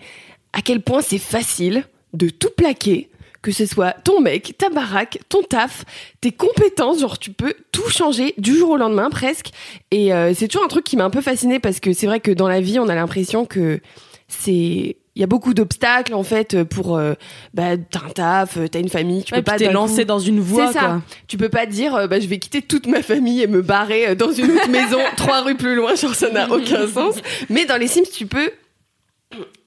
à 0.53 0.61
quel 0.61 0.81
point 0.81 1.01
c'est 1.01 1.17
facile 1.17 1.83
de 2.13 2.29
tout 2.29 2.49
plaquer, 2.55 3.09
que 3.41 3.51
ce 3.51 3.65
soit 3.65 3.91
ton 4.03 4.19
mec, 4.21 4.55
ta 4.57 4.69
baraque, 4.69 5.19
ton 5.29 5.41
taf, 5.43 5.85
tes 6.19 6.31
compétences, 6.31 6.99
genre 6.99 7.17
tu 7.17 7.31
peux 7.31 7.53
tout 7.71 7.89
changer 7.89 8.33
du 8.37 8.55
jour 8.55 8.71
au 8.71 8.77
lendemain 8.77 9.09
presque. 9.09 9.51
Et 9.91 10.13
euh, 10.13 10.33
c'est 10.33 10.47
toujours 10.47 10.65
un 10.65 10.69
truc 10.69 10.83
qui 10.83 10.97
m'a 10.97 11.05
un 11.05 11.09
peu 11.09 11.21
fasciné 11.21 11.59
parce 11.59 11.79
que 11.79 11.93
c'est 11.93 12.07
vrai 12.07 12.19
que 12.19 12.31
dans 12.31 12.47
la 12.47 12.61
vie, 12.61 12.79
on 12.79 12.89
a 12.89 12.95
l'impression 12.95 13.45
que 13.45 13.79
c'est 14.27 14.97
il 15.15 15.19
y 15.19 15.23
a 15.23 15.27
beaucoup 15.27 15.53
d'obstacles 15.53 16.13
en 16.13 16.23
fait 16.23 16.63
pour 16.63 16.95
euh, 16.97 17.15
bah 17.53 17.75
t'as 17.77 17.99
un 18.05 18.09
taf, 18.09 18.57
t'as 18.71 18.79
une 18.79 18.87
famille, 18.89 19.23
tu 19.23 19.33
Ouais, 19.33 19.39
peux 19.41 19.43
pas 19.51 19.57
t'es 19.57 19.71
lancé 19.71 20.03
coup- 20.03 20.07
dans 20.07 20.19
une 20.19 20.39
voie, 20.39 20.67
c'est 20.67 20.73
ça. 20.73 20.79
quoi. 20.79 21.01
Tu 21.27 21.37
peux 21.37 21.49
pas 21.49 21.65
dire, 21.65 21.95
euh, 21.95 22.07
bah, 22.07 22.19
je 22.19 22.27
vais 22.27 22.39
quitter 22.39 22.61
toute 22.61 22.87
ma 22.87 23.01
famille 23.01 23.41
et 23.41 23.47
me 23.47 23.61
barrer 23.61 24.07
euh, 24.09 24.15
dans 24.15 24.31
une 24.31 24.51
autre 24.51 24.69
maison, 24.69 24.99
trois 25.17 25.41
rues 25.41 25.55
plus 25.55 25.75
loin, 25.75 25.95
genre 25.95 26.15
ça 26.15 26.29
n'a 26.29 26.49
aucun 26.49 26.87
sens. 26.87 27.15
Mais 27.49 27.65
dans 27.65 27.77
les 27.77 27.87
Sims, 27.87 28.03
tu 28.13 28.25
peux. 28.25 28.51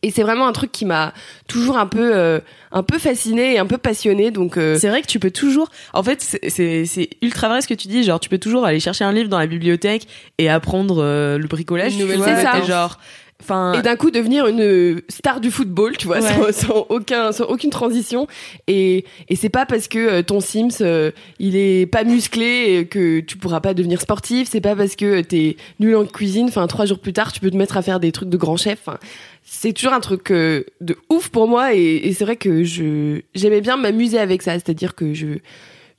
Et 0.03 0.11
c'est 0.11 0.23
vraiment 0.23 0.47
un 0.47 0.53
truc 0.53 0.71
qui 0.73 0.85
m'a 0.85 1.15
toujours 1.49 1.79
un 1.79 1.87
peu, 1.87 2.15
euh, 2.15 2.39
un 2.71 2.83
peu 2.83 2.99
fasciné 2.99 3.55
et 3.55 3.59
un 3.59 3.65
peu 3.65 3.79
passionné. 3.79 4.31
Donc, 4.31 4.59
euh, 4.59 4.77
C'est 4.79 4.91
vrai 4.91 5.01
que 5.01 5.07
tu 5.07 5.19
peux 5.19 5.31
toujours. 5.31 5.71
En 5.95 6.03
fait, 6.03 6.21
c'est- 6.21 6.51
c'est 6.51 6.85
c'est 6.85 7.09
ultra 7.23 7.49
vrai 7.49 7.63
ce 7.63 7.69
que 7.69 7.73
tu 7.73 7.89
dis. 7.89 8.03
Genre, 8.03 8.21
tu 8.21 8.29
peux 8.29 8.37
toujours 8.37 8.67
aller 8.67 8.79
chercher 8.81 9.05
un 9.05 9.13
livre 9.13 9.31
dans 9.31 9.39
la 9.39 9.47
bibliothèque 9.47 10.07
et 10.37 10.51
apprendre 10.51 11.03
euh, 11.03 11.39
le 11.39 11.47
bricolage. 11.49 11.97
Compétence. 11.97 12.29
et 12.63 12.67
genre, 12.67 12.99
enfin, 13.45 13.75
et 13.75 13.83
d'un 13.83 13.97
coup 13.97 14.11
devenir 14.11 14.47
une 14.47 14.61
euh, 14.63 15.01
star 15.09 15.41
du 15.41 15.51
football, 15.51 15.97
tu 15.97 16.07
vois, 16.07 16.21
Ouais. 16.21 16.53
sans, 16.53 16.67
sans 16.67 16.87
aucun, 16.89 17.31
sans 17.33 17.45
aucune 17.45 17.71
transition. 17.71 18.27
Et, 18.67 19.05
et 19.29 19.37
c'est 19.37 19.49
pas 19.51 19.67
parce 19.67 19.87
que 19.89 19.99
euh, 19.99 20.23
ton 20.23 20.41
Sims 20.41 20.79
euh, 20.81 21.11
il 21.39 21.55
est 21.57 21.87
pas 21.87 22.05
musclé 22.05 22.87
que 22.91 23.21
tu 23.21 23.37
pourras 23.37 23.61
pas 23.61 23.75
devenir 23.75 24.01
sportif. 24.01 24.49
C'est 24.51 24.61
pas 24.61 24.75
parce 24.75 24.97
que 24.97 25.21
t'es 25.21 25.57
nul 25.81 25.95
en 25.97 26.07
cuisine. 26.07 26.47
Enfin, 26.49 26.67
trois 26.67 26.87
jours 26.87 26.99
plus 26.99 27.13
tard, 27.13 27.33
tu 27.33 27.41
peux 27.41 27.51
te 27.51 27.57
mettre 27.57 27.77
à 27.77 27.83
faire 27.83 28.01
des 28.01 28.11
trucs 28.13 28.29
de 28.31 28.37
grand 28.37 28.57
chef. 28.57 28.79
Enfin, 28.87 28.99
c'est 29.45 29.73
toujours 29.75 29.93
un 29.93 30.01
truc 30.01 30.31
euh, 30.31 30.65
de 30.81 30.97
ouf 31.11 31.29
pour 31.29 31.47
moi. 31.49 31.75
Et, 31.75 31.97
et 31.97 32.13
c'est 32.15 32.25
vrai 32.25 32.37
que 32.37 32.65
je 32.65 33.21
j'aimais 33.35 33.61
bien 33.61 33.77
m'amuser 33.77 34.19
avec 34.19 34.43
ça. 34.43 34.53
C'est-à-dire 34.55 34.95
que 34.95 35.13
je 35.15 35.27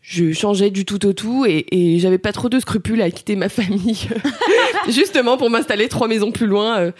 je 0.07 0.31
changeais 0.33 0.69
du 0.69 0.85
tout 0.85 1.03
au 1.07 1.13
tout 1.13 1.45
et, 1.47 1.65
et 1.71 1.99
j'avais 1.99 2.19
pas 2.19 2.31
trop 2.31 2.47
de 2.47 2.59
scrupules 2.59 3.01
à 3.01 3.09
quitter 3.09 3.35
ma 3.35 3.49
famille 3.49 4.07
justement 4.89 5.35
pour 5.35 5.49
m'installer 5.49 5.87
trois 5.87 6.07
maisons 6.07 6.31
plus 6.31 6.45
loin 6.45 6.77
euh, 6.77 6.91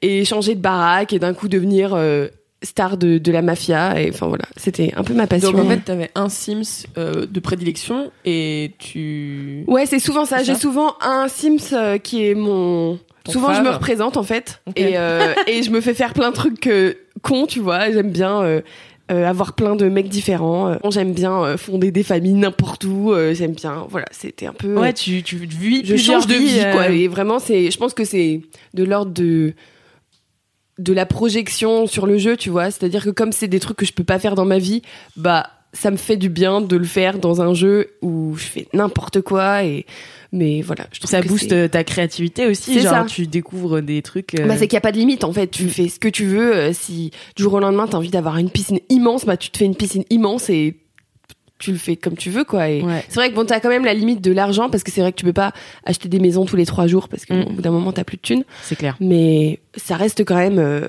et 0.00 0.24
changer 0.24 0.54
de 0.54 0.60
baraque 0.60 1.12
et 1.12 1.18
d'un 1.18 1.34
coup 1.34 1.48
devenir 1.48 1.92
euh, 1.92 2.28
star 2.62 2.96
de, 2.96 3.18
de 3.18 3.32
la 3.32 3.42
mafia 3.42 4.00
et 4.00 4.08
enfin 4.08 4.28
voilà 4.28 4.46
c'était 4.56 4.94
un 4.96 5.04
peu 5.04 5.12
ma 5.12 5.26
passion. 5.26 5.52
Donc 5.52 5.66
en 5.66 5.68
fait, 5.68 5.80
t'avais 5.80 6.10
un 6.14 6.30
Sims 6.30 6.86
euh, 6.96 7.26
de 7.26 7.38
prédilection 7.40 8.10
et 8.24 8.72
tu. 8.78 9.64
ouais 9.66 9.84
c'est 9.84 9.98
souvent 9.98 10.24
ça. 10.24 10.42
J'ai 10.42 10.54
souvent 10.54 10.94
un 11.02 11.28
Sims 11.28 11.98
qui 12.02 12.26
est 12.26 12.34
mon 12.34 12.98
Ton 13.24 13.32
souvent 13.32 13.52
je 13.52 13.60
me 13.60 13.70
représente 13.70 14.16
en 14.16 14.22
fait. 14.22 14.62
Et, 14.74 14.94
et 15.46 15.62
je 15.62 15.70
me 15.70 15.82
fais 15.82 15.92
faire 15.92 16.14
plein 16.14 16.30
de 16.30 16.34
trucs 16.34 16.70
cons 17.20 17.46
tu 17.46 17.60
vois. 17.60 17.90
J'aime 17.92 18.10
bien 18.10 18.62
euh, 19.10 19.26
avoir 19.26 19.54
plein 19.54 19.76
de 19.76 19.88
mecs 19.88 20.08
différents. 20.08 20.68
Euh, 20.68 20.90
j'aime 20.90 21.12
bien 21.12 21.42
euh, 21.42 21.56
fonder 21.56 21.90
des 21.90 22.02
familles 22.02 22.34
n'importe 22.34 22.84
où. 22.84 23.14
j'aime 23.32 23.52
bien, 23.52 23.86
voilà, 23.88 24.06
c'était 24.10 24.46
un 24.46 24.52
peu. 24.52 24.76
ouais, 24.76 24.92
tu, 24.92 25.22
tu 25.22 25.36
vis 25.36 25.84
je 25.84 25.96
change 25.96 26.26
de 26.26 26.34
vie 26.34 26.60
quoi 26.72 26.88
et 26.88 27.08
vraiment 27.08 27.38
c'est 27.38 27.70
je 27.70 27.78
pense 27.78 27.94
que 27.94 28.04
c'est 28.04 28.42
de 28.74 28.84
l'ordre 28.84 29.12
de 29.12 29.54
de 30.78 30.92
la 30.92 31.06
projection 31.06 31.86
sur 31.86 32.06
le 32.06 32.18
jeu 32.18 32.36
tu 32.36 32.50
vois 32.50 32.70
c'est 32.70 32.84
à 32.84 32.88
dire 32.88 33.04
que 33.04 33.10
comme 33.10 33.32
c'est 33.32 33.48
des 33.48 33.60
trucs 33.60 33.76
que 33.76 33.86
je 33.86 33.92
peux 33.92 34.04
pas 34.04 34.18
faire 34.18 34.34
dans 34.34 34.44
ma 34.44 34.58
vie 34.58 34.82
bah 35.16 35.50
ça 35.72 35.90
me 35.90 35.96
fait 35.96 36.16
du 36.16 36.28
bien 36.28 36.60
de 36.60 36.76
le 36.76 36.84
faire 36.84 37.18
dans 37.18 37.42
un 37.42 37.52
jeu 37.54 37.90
où 38.02 38.34
je 38.36 38.44
fais 38.44 38.66
n'importe 38.72 39.20
quoi 39.20 39.64
et 39.64 39.84
mais 40.32 40.60
voilà 40.62 40.86
je 40.92 40.98
trouve 41.00 41.10
Ça 41.10 41.20
que 41.22 41.28
booste 41.28 41.70
ta 41.70 41.84
créativité 41.84 42.46
aussi. 42.46 42.80
Genre, 42.80 42.90
ça. 42.92 43.04
tu 43.08 43.26
découvres 43.26 43.80
des 43.82 44.02
trucs. 44.02 44.34
euh, 44.34 44.46
bah, 44.46 44.56
c'est 44.56 44.66
qu'il 44.68 44.74
n'y 44.76 44.78
a 44.78 44.82
pas 44.82 44.92
de 44.92 44.98
limite 44.98 45.24
en 45.24 45.32
fait. 45.32 45.46
Tu 45.48 45.68
fais 45.68 45.88
ce 45.88 45.98
que 45.98 46.08
tu 46.08 46.24
veux. 46.26 46.54
euh, 46.54 46.72
si 46.72 47.10
du 47.36 47.42
jour 47.42 47.54
au 47.54 47.60
lendemain 47.60 47.86
t'as 47.86 47.96
envie 47.98 48.10
d'avoir 48.10 48.36
une 48.38 48.50
piscine 48.50 48.80
immense, 48.88 49.24
bah 49.24 49.36
tu 49.36 49.50
te 49.50 49.58
fais 49.58 49.64
une 49.66 49.76
piscine 49.76 50.04
immense 50.10 50.48
et 50.50 50.76
tu 51.58 51.72
le 51.72 51.78
fais 51.78 51.96
comme 51.96 52.16
tu 52.16 52.30
veux 52.30 52.44
quoi. 52.44 52.68
Et 52.70 52.82
Ouais. 52.82 53.04
c'est 53.08 53.16
vrai 53.16 53.30
que 53.30 53.34
bon, 53.34 53.44
t'as 53.44 53.58
quand 53.60 53.68
même 53.68 53.84
la 53.84 53.94
limite 53.94 54.20
de 54.22 54.32
l'argent 54.32 54.70
parce 54.70 54.82
que 54.84 54.90
c'est 54.92 55.00
vrai 55.00 55.12
que 55.12 55.16
tu 55.18 55.24
peux 55.24 55.32
pas 55.32 55.52
acheter 55.84 56.08
des 56.08 56.20
maisons 56.20 56.44
tous 56.44 56.56
les 56.56 56.66
trois 56.66 56.86
jours 56.86 57.08
parce 57.08 57.24
que 57.24 57.34
Mm. 57.34 57.44
bon, 57.44 57.50
au 57.50 57.52
bout 57.54 57.62
d'un 57.62 57.70
moment 57.72 57.92
t'as 57.92 58.04
plus 58.04 58.16
de 58.16 58.22
thunes. 58.22 58.44
C'est 58.62 58.76
clair. 58.76 58.96
Mais 59.00 59.60
ça 59.76 59.96
reste 59.96 60.24
quand 60.24 60.36
même. 60.36 60.58
euh, 60.58 60.88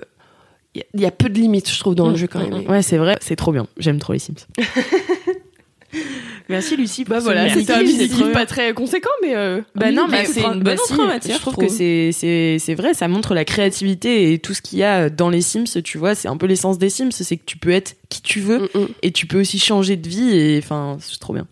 Il 0.75 0.79
y, 0.79 0.81
a- 0.81 0.87
il 0.93 1.01
y 1.01 1.05
a 1.05 1.11
peu 1.11 1.29
de 1.29 1.33
limites, 1.39 1.69
je 1.71 1.79
trouve, 1.79 1.95
dans 1.95 2.09
le 2.09 2.15
jeu 2.15 2.27
quand 2.27 2.39
même. 2.47 2.67
Ouais, 2.69 2.81
c'est 2.83 2.97
vrai, 2.97 3.17
c'est 3.21 3.35
trop 3.35 3.51
bien. 3.51 3.65
J'aime 3.77 3.97
trop 3.99 4.13
les 4.13 4.19
Sims. 4.19 4.45
Merci 6.49 6.75
Lucie. 6.77 7.03
Bah 7.03 7.19
Voilà, 7.19 7.47
c'était 7.51 7.73
un 7.73 8.31
pas 8.31 8.45
très 8.45 8.73
conséquent, 8.73 9.09
mais. 9.21 9.35
euh, 9.35 9.61
Bah 9.75 9.91
non, 9.91 10.07
mais 10.07 10.25
c'est 10.25 10.33
c'est 10.33 10.41
une 10.41 10.61
bonne 10.61 10.63
bah 10.63 10.75
si, 10.83 10.93
entrée 10.93 11.03
en 11.03 11.07
matière, 11.07 11.35
Je 11.35 11.41
trouve 11.41 11.55
je 11.55 11.59
que 11.59 11.67
c'est 11.67 12.11
c'est 12.11 12.57
c'est 12.59 12.73
vrai, 12.75 12.93
ça 12.95 13.07
montre 13.07 13.33
la 13.35 13.45
créativité 13.45 14.33
et 14.33 14.39
tout 14.39 14.53
ce 14.55 14.61
qu'il 14.61 14.79
y 14.79 14.83
a 14.83 15.09
dans 15.09 15.29
les 15.29 15.41
Sims. 15.41 15.81
Tu 15.83 15.97
vois, 15.97 16.15
c'est 16.15 16.27
un 16.27 16.37
peu 16.37 16.47
l'essence 16.47 16.77
des 16.79 16.89
Sims, 16.89 17.11
c'est 17.11 17.37
que 17.37 17.45
tu 17.45 17.57
peux 17.57 17.69
être 17.71 17.95
qui 18.09 18.21
tu 18.21 18.39
veux 18.39 18.59
mm, 18.59 18.79
mm. 18.79 18.87
et 19.03 19.11
tu 19.11 19.25
peux 19.27 19.39
aussi 19.39 19.59
changer 19.59 19.95
de 19.95 20.07
vie 20.07 20.31
et 20.35 20.57
enfin, 20.63 20.97
c'est 20.99 21.19
trop 21.19 21.33
bien. 21.33 21.47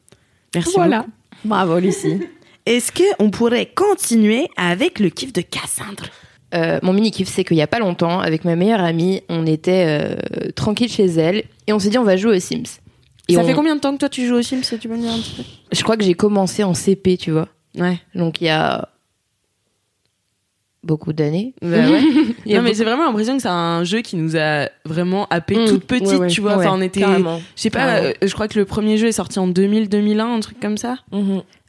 Merci. 0.56 0.74
Voilà. 0.76 1.00
beaucoup. 1.00 1.12
Bravo 1.46 1.80
Lucie. 1.80 2.20
Est-ce 2.66 2.92
que 2.92 3.04
on 3.20 3.30
pourrait 3.30 3.72
continuer 3.74 4.48
avec 4.58 5.00
le 5.00 5.10
kiff 5.10 5.32
de 5.32 5.42
Cassandre? 5.42 6.06
Euh, 6.54 6.80
mon 6.82 6.94
mini 6.94 7.12
kiff, 7.12 7.28
c'est 7.28 7.44
qu'il 7.44 7.58
y 7.58 7.62
a 7.62 7.68
pas 7.68 7.80
longtemps, 7.80 8.20
avec 8.20 8.46
ma 8.46 8.56
meilleure 8.56 8.80
amie, 8.82 9.22
on 9.28 9.46
était 9.46 9.86
euh, 9.88 10.16
tranquille 10.56 10.90
chez 10.90 11.06
elle 11.06 11.44
et 11.68 11.74
on 11.74 11.80
s'est 11.80 11.90
dit 11.90 11.98
on 11.98 12.04
va 12.06 12.16
jouer 12.16 12.38
aux 12.38 12.40
Sims. 12.40 12.80
Et 13.28 13.34
Ça 13.34 13.42
on- 13.42 13.46
fait 13.46 13.54
combien 13.54 13.76
de 13.76 13.82
temps 13.82 13.92
que 13.94 13.98
toi 14.00 14.08
tu 14.10 14.26
joues 14.26 14.36
aux 14.38 14.42
Sims 14.42 14.62
Tu 14.80 14.88
peux 14.88 14.96
me 14.96 15.02
dire 15.02 15.12
un 15.12 15.18
petit 15.20 15.34
peu? 15.36 15.44
Je 15.74 15.84
crois 15.84 15.98
que 15.98 16.04
j'ai 16.06 16.14
commencé 16.14 16.64
en 16.64 16.74
CP, 16.74 17.18
tu 17.18 17.32
vois. 17.32 17.50
Ouais. 17.78 18.00
Donc 18.16 18.40
il 18.40 18.46
y 18.46 18.50
a 18.50 18.88
beaucoup 20.84 21.12
d'années. 21.12 21.54
Bah 21.62 21.68
ouais. 21.90 22.02
Non 22.02 22.08
mais 22.46 22.60
beaucoup- 22.62 22.74
j'ai 22.76 22.84
vraiment 22.86 23.06
l'impression 23.06 23.36
que 23.36 23.42
c'est 23.42 23.50
un 23.50 23.84
jeu 23.84 24.00
qui 24.02 24.16
nous 24.16 24.38
a 24.38 24.70
vraiment 24.86 25.28
happé 25.30 25.58
Mm, 25.58 25.66
toute 25.68 25.84
petite, 25.86 26.08
ouais, 26.08 26.16
ouais. 26.18 26.28
tu 26.28 26.40
vois. 26.42 26.56
Ouais, 26.58 26.66
enfin, 26.66 26.78
on 26.78 26.82
était, 26.82 27.02
je 27.02 27.40
sais 27.58 27.70
pas, 27.70 27.98
euh, 27.98 28.14
je 28.22 28.34
crois 28.34 28.48
que 28.48 28.58
le 28.58 28.64
premier 28.64 28.98
jeu 28.98 29.08
est 29.08 29.12
sorti 29.12 29.38
en 29.40 29.48
2000, 29.48 29.90
2001, 29.90 30.36
un 30.36 30.40
truc 30.40 30.60
comme 30.62 30.78
ça. 30.78 30.98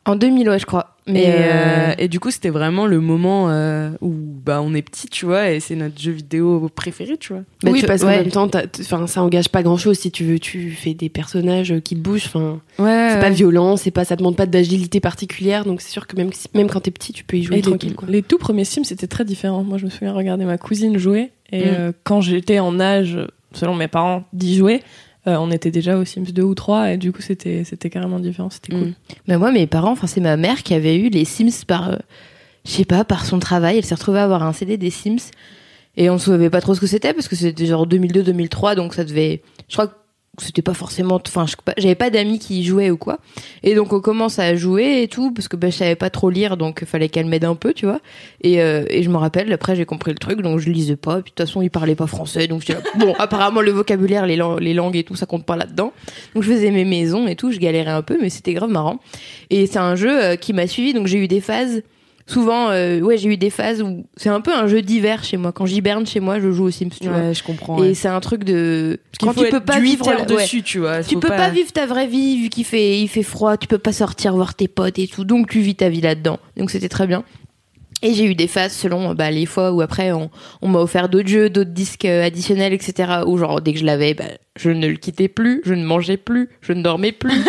En 0.08 0.16
2000, 0.16 0.48
ouais, 0.48 0.58
je 0.58 0.66
crois. 0.66 0.96
Mais 1.06 1.22
et, 1.22 1.26
euh, 1.28 1.32
euh, 1.40 1.94
et 1.98 2.08
du 2.08 2.20
coup, 2.20 2.30
c'était 2.30 2.48
vraiment 2.50 2.86
le 2.86 3.00
moment 3.00 3.48
euh, 3.50 3.90
où 4.00 4.10
bah 4.12 4.60
on 4.62 4.74
est 4.74 4.82
petit, 4.82 5.06
tu 5.08 5.24
vois, 5.26 5.50
et 5.50 5.60
c'est 5.60 5.74
notre 5.74 5.98
jeu 6.00 6.12
vidéo 6.12 6.68
préféré, 6.74 7.16
tu 7.16 7.32
vois. 7.32 7.42
bah, 7.62 7.70
oui, 7.72 7.80
tu- 7.80 7.86
parce 7.86 8.02
qu'en 8.02 8.08
ouais. 8.08 8.18
même 8.24 8.30
temps, 8.30 8.48
ça 8.82 9.22
engage 9.22 9.48
pas 9.48 9.62
grand 9.62 9.76
chose 9.78 9.98
si 9.98 10.10
tu 10.10 10.24
veux. 10.24 10.38
Tu 10.38 10.70
fais 10.70 10.92
des 10.94 11.08
personnages 11.08 11.74
qui 11.84 11.94
bougent. 11.94 12.26
Enfin, 12.26 12.60
Ouais. 12.78 13.10
c'est 13.12 13.20
pas 13.20 13.30
violent, 13.30 13.76
c'est 13.76 13.90
pas, 13.90 14.04
ça 14.04 14.16
demande 14.16 14.36
pas 14.36 14.46
d'agilité 14.46 15.00
particulière. 15.00 15.64
Donc 15.64 15.80
c'est 15.80 15.90
sûr 15.90 16.06
que 16.06 16.16
même, 16.16 16.30
même 16.54 16.68
quand 16.68 16.80
t'es 16.80 16.90
petit, 16.90 17.12
tu 17.12 17.24
peux 17.24 17.36
y 17.36 17.42
jouer 17.42 17.54
Et 17.54 17.62
les, 17.62 17.62
tranquille. 17.62 17.94
Quoi. 17.94 18.08
les 18.10 18.22
tout 18.22 18.38
premiers 18.38 18.64
Sims, 18.64 18.84
c'était 18.84 19.06
très 19.06 19.24
différent. 19.24 19.62
Moi, 19.64 19.78
je 19.78 19.84
me 19.86 19.90
souviens 19.90 20.12
regarder 20.12 20.44
ma 20.44 20.58
cousine 20.58 20.98
jouer. 20.98 21.30
Et 21.52 21.60
Mm. 21.60 21.64
euh, 21.78 21.92
quand 22.04 22.20
j'étais 22.20 22.58
en 22.58 22.78
âge, 22.80 23.18
selon 23.52 23.74
mes 23.74 23.88
parents, 23.88 24.24
d'y 24.34 24.56
jouer, 24.56 24.82
euh, 25.28 25.36
on 25.38 25.50
était 25.50 25.70
déjà 25.70 25.98
aux 25.98 26.04
Sims 26.04 26.32
2 26.32 26.42
ou 26.42 26.54
3. 26.54 26.92
Et 26.92 26.96
du 26.96 27.12
coup, 27.12 27.22
c'était 27.22 27.64
c'était 27.64 27.90
carrément 27.90 28.18
différent. 28.18 28.50
C'était 28.50 28.72
cool. 28.72 28.88
Mm. 28.88 28.94
Mais 29.28 29.38
moi, 29.38 29.52
mes 29.52 29.66
parents, 29.66 29.92
enfin, 29.92 30.06
c'est 30.06 30.20
ma 30.20 30.36
mère 30.36 30.62
qui 30.62 30.74
avait 30.74 30.96
eu 30.96 31.08
les 31.08 31.24
Sims 31.24 31.64
par, 31.66 31.90
euh, 31.90 31.96
je 32.64 32.70
sais 32.70 32.84
pas, 32.84 33.04
par 33.04 33.24
son 33.24 33.38
travail. 33.38 33.78
Elle 33.78 33.84
s'est 33.84 33.94
retrouvée 33.94 34.18
à 34.18 34.24
avoir 34.24 34.42
un 34.42 34.52
CD 34.52 34.76
des 34.76 34.90
Sims. 34.90 35.30
Et 35.96 36.10
on 36.10 36.18
savait 36.18 36.50
pas 36.50 36.60
trop 36.60 36.74
ce 36.74 36.80
que 36.80 36.86
c'était 36.86 37.12
parce 37.12 37.26
que 37.26 37.34
c'était 37.34 37.66
genre 37.66 37.86
2002-2003, 37.86 38.76
donc 38.76 38.94
ça 38.94 39.04
devait. 39.04 39.42
Je 39.68 39.74
crois 39.74 39.88
que 39.88 39.94
c'était 40.40 40.62
pas 40.62 40.74
forcément. 40.74 41.20
Enfin, 41.26 41.46
je- 41.46 41.54
j'avais 41.78 41.94
pas 41.94 42.10
d'amis 42.10 42.38
qui 42.38 42.60
y 42.60 42.64
jouaient 42.64 42.90
ou 42.90 42.96
quoi. 42.96 43.18
Et 43.62 43.74
donc 43.74 43.92
on 43.92 44.00
commence 44.00 44.38
à 44.38 44.54
jouer 44.56 45.02
et 45.02 45.08
tout 45.08 45.32
parce 45.32 45.48
que 45.48 45.56
bah, 45.56 45.70
je 45.70 45.76
savais 45.76 45.96
pas 45.96 46.10
trop 46.10 46.30
lire, 46.30 46.56
donc 46.56 46.78
il 46.82 46.86
fallait 46.86 47.08
qu'elle 47.08 47.26
m'aide 47.26 47.44
un 47.44 47.54
peu, 47.54 47.72
tu 47.74 47.86
vois. 47.86 48.00
Et, 48.42 48.60
euh, 48.62 48.84
et 48.88 49.02
je 49.02 49.10
me 49.10 49.16
rappelle, 49.16 49.52
après 49.52 49.76
j'ai 49.76 49.84
compris 49.84 50.12
le 50.12 50.18
truc, 50.18 50.40
donc 50.42 50.58
je 50.60 50.70
lisais 50.70 50.96
pas. 50.96 51.14
Puis 51.22 51.30
de 51.32 51.34
toute 51.34 51.46
façon, 51.46 51.62
ils 51.62 51.70
parlaient 51.70 51.94
pas 51.94 52.06
français, 52.06 52.46
donc 52.46 52.66
là, 52.68 52.76
bon, 52.98 53.14
apparemment 53.18 53.60
le 53.60 53.70
vocabulaire, 53.72 54.26
les, 54.26 54.36
lang- 54.36 54.58
les 54.60 54.74
langues 54.74 54.96
et 54.96 55.04
tout, 55.04 55.14
ça 55.16 55.26
compte 55.26 55.44
pas 55.44 55.56
là-dedans. 55.56 55.92
Donc 56.34 56.42
je 56.44 56.52
faisais 56.52 56.70
mes 56.70 56.84
maisons 56.84 57.26
et 57.26 57.36
tout, 57.36 57.50
je 57.52 57.58
galérais 57.58 57.90
un 57.90 58.02
peu, 58.02 58.18
mais 58.20 58.30
c'était 58.30 58.52
grave 58.54 58.70
marrant. 58.70 59.00
Et 59.50 59.66
c'est 59.66 59.78
un 59.78 59.96
jeu 59.96 60.22
euh, 60.22 60.36
qui 60.36 60.52
m'a 60.52 60.66
suivi, 60.66 60.92
donc 60.92 61.06
j'ai 61.06 61.18
eu 61.18 61.28
des 61.28 61.40
phases. 61.40 61.82
Souvent, 62.28 62.68
euh, 62.70 63.00
ouais, 63.00 63.16
j'ai 63.16 63.30
eu 63.30 63.38
des 63.38 63.48
phases 63.48 63.80
où 63.80 64.04
c'est 64.18 64.28
un 64.28 64.42
peu 64.42 64.54
un 64.54 64.66
jeu 64.66 64.82
d'hiver 64.82 65.24
chez 65.24 65.38
moi. 65.38 65.50
Quand 65.50 65.64
j'hiberne 65.64 66.06
chez 66.06 66.20
moi, 66.20 66.38
je 66.40 66.52
joue 66.52 66.64
aux 66.64 66.70
Sims, 66.70 66.90
tu 67.00 67.08
vois. 67.08 67.18
Ouais, 67.18 67.34
je 67.34 67.42
comprends. 67.42 67.78
Et 67.78 67.88
ouais. 67.88 67.94
c'est 67.94 68.08
un 68.08 68.20
truc 68.20 68.44
de 68.44 69.00
Quand 69.18 69.32
tu 69.32 69.48
peux 69.48 69.60
pas 69.60 69.80
vivre 69.80 70.06
ouais. 70.06 70.26
dessus, 70.26 70.62
tu 70.62 70.80
vois. 70.80 71.02
Tu 71.02 71.18
peux 71.18 71.28
pas... 71.28 71.48
vivre 71.48 71.72
ta 71.72 71.86
vraie 71.86 72.06
vie 72.06 72.42
vu 72.42 72.50
qu'il 72.50 72.66
fait 72.66 73.00
il 73.00 73.08
fait 73.08 73.22
froid, 73.22 73.56
tu 73.56 73.66
peux 73.66 73.78
pas 73.78 73.94
sortir 73.94 74.34
voir 74.34 74.54
tes 74.54 74.68
potes 74.68 74.98
et 74.98 75.08
tout. 75.08 75.24
Donc 75.24 75.48
tu 75.48 75.60
vis 75.60 75.74
ta 75.74 75.88
vie 75.88 76.02
là-dedans. 76.02 76.38
Donc 76.58 76.70
c'était 76.70 76.90
très 76.90 77.06
bien. 77.06 77.24
Et 78.02 78.14
j'ai 78.14 78.26
eu 78.26 78.34
des 78.34 78.46
phases 78.46 78.72
selon 78.72 79.14
bah, 79.14 79.30
les 79.30 79.46
fois 79.46 79.72
où 79.72 79.80
après 79.80 80.12
on, 80.12 80.30
on 80.62 80.68
m'a 80.68 80.78
offert 80.78 81.08
d'autres 81.08 81.28
jeux, 81.28 81.50
d'autres 81.50 81.70
disques 81.70 82.04
euh, 82.04 82.24
additionnels, 82.24 82.72
etc. 82.72 83.22
Où 83.26 83.38
genre 83.38 83.60
dès 83.60 83.72
que 83.72 83.78
je 83.78 83.84
l'avais, 83.84 84.14
bah, 84.14 84.24
je 84.56 84.70
ne 84.70 84.86
le 84.86 84.96
quittais 84.96 85.28
plus, 85.28 85.62
je 85.64 85.74
ne 85.74 85.84
mangeais 85.84 86.16
plus, 86.16 86.50
je 86.60 86.74
ne 86.74 86.82
dormais 86.82 87.12
plus. 87.12 87.32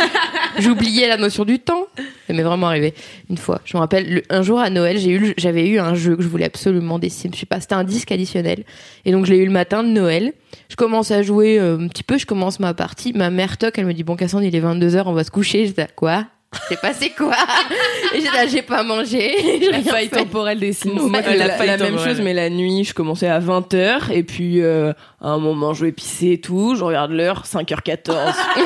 J'oubliais 0.61 1.07
la 1.07 1.17
notion 1.17 1.45
du 1.45 1.59
temps. 1.59 1.87
Ça 2.27 2.33
m'est 2.33 2.43
vraiment 2.43 2.67
arrivé 2.67 2.93
une 3.29 3.37
fois. 3.37 3.61
Je 3.65 3.75
me 3.75 3.79
rappelle, 3.79 4.13
le- 4.13 4.23
un 4.29 4.41
jour 4.41 4.59
à 4.59 4.69
Noël, 4.69 4.97
j'ai 4.97 5.11
eu, 5.11 5.33
j'avais 5.37 5.67
eu 5.67 5.79
un 5.79 5.95
jeu 5.95 6.15
que 6.15 6.21
je 6.23 6.27
voulais 6.27 6.45
absolument 6.45 6.99
des 6.99 7.09
Sims. 7.09 7.31
Je 7.33 7.39
sais 7.39 7.45
pas, 7.45 7.59
c'était 7.59 7.75
un 7.75 7.83
disque 7.83 8.11
additionnel. 8.11 8.63
Et 9.05 9.11
donc 9.11 9.25
je 9.25 9.31
l'ai 9.33 9.39
eu 9.39 9.45
le 9.45 9.51
matin 9.51 9.83
de 9.83 9.89
Noël. 9.89 10.33
Je 10.69 10.75
commence 10.75 11.11
à 11.11 11.21
jouer 11.23 11.59
euh, 11.59 11.77
un 11.79 11.87
petit 11.87 12.03
peu, 12.03 12.17
je 12.17 12.25
commence 12.25 12.59
ma 12.59 12.73
partie. 12.73 13.13
Ma 13.13 13.29
mère 13.29 13.57
toque, 13.57 13.77
elle 13.77 13.85
me 13.85 13.93
dit 13.93 14.03
bon 14.03 14.15
Cassandre, 14.15 14.43
il 14.43 14.55
est 14.55 14.61
22h, 14.61 15.03
on 15.05 15.13
va 15.13 15.23
se 15.23 15.31
coucher. 15.31 15.65
J'étais 15.65 15.81
là, 15.83 15.87
quoi? 15.95 16.25
C'est 16.67 16.81
passé 16.81 17.11
quoi 17.15 17.31
là, 18.33 18.47
j'ai 18.47 18.61
pas 18.63 18.83
mangé. 18.83 19.33
j'ai 19.61 19.71
La 19.71 19.81
faille 19.81 20.09
temporelle 20.09 20.59
des 20.59 20.73
Sims. 20.73 20.93
Moi, 20.93 21.21
la, 21.21 21.35
la 21.35 21.65
la 21.65 21.77
même 21.77 21.99
chose, 21.99 22.21
mais 22.21 22.33
la 22.33 22.49
nuit, 22.49 22.83
je 22.83 22.93
commençais 22.93 23.27
à 23.27 23.39
20h, 23.39 24.11
et 24.11 24.23
puis 24.23 24.61
euh, 24.61 24.91
à 25.21 25.29
un 25.29 25.37
moment, 25.37 25.73
je 25.73 25.85
vais 25.85 25.91
pisser 25.91 26.31
et 26.31 26.41
tout, 26.41 26.75
je 26.75 26.83
regarde 26.83 27.11
l'heure, 27.11 27.43
5h14. 27.45 28.03
Quoi? 28.53 28.63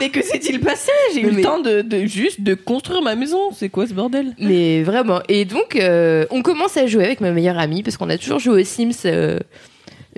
Mais 0.00 0.10
que 0.10 0.22
s'est-il 0.22 0.58
passé? 0.60 0.90
J'ai 1.14 1.20
eu 1.20 1.26
Mais- 1.26 1.36
le 1.36 1.42
temps 1.42 1.60
de, 1.60 1.80
de 1.82 2.06
juste 2.06 2.40
de 2.40 2.54
construire 2.54 3.02
ma 3.02 3.14
maison. 3.14 3.38
C'est 3.52 3.68
quoi 3.68 3.86
ce 3.86 3.94
bordel? 3.94 4.34
Mais 4.40 4.82
vraiment. 4.82 5.20
Et 5.28 5.44
donc, 5.44 5.76
euh, 5.76 6.26
on 6.30 6.42
commence 6.42 6.76
à 6.76 6.86
jouer 6.88 7.04
avec 7.04 7.20
ma 7.20 7.30
meilleure 7.30 7.58
amie 7.58 7.84
parce 7.84 7.96
qu'on 7.96 8.10
a 8.10 8.18
toujours 8.18 8.40
joué 8.40 8.62
aux 8.62 8.64
Sims 8.64 8.90
euh, 9.06 9.38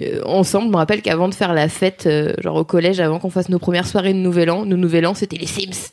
euh, 0.00 0.22
ensemble. 0.24 0.68
Je 0.68 0.70
me 0.72 0.76
rappelle 0.76 1.02
qu'avant 1.02 1.28
de 1.28 1.34
faire 1.34 1.52
la 1.52 1.68
fête, 1.68 2.04
euh, 2.06 2.32
genre 2.42 2.56
au 2.56 2.64
collège, 2.64 3.00
avant 3.00 3.18
qu'on 3.18 3.28
fasse 3.28 3.50
nos 3.50 3.58
premières 3.58 3.86
soirées 3.86 4.14
de 4.14 4.18
Nouvel 4.18 4.50
An, 4.50 4.64
nos 4.64 4.78
Nouvel 4.78 5.06
An, 5.06 5.12
c'était 5.12 5.36
les 5.36 5.46
Sims. 5.46 5.90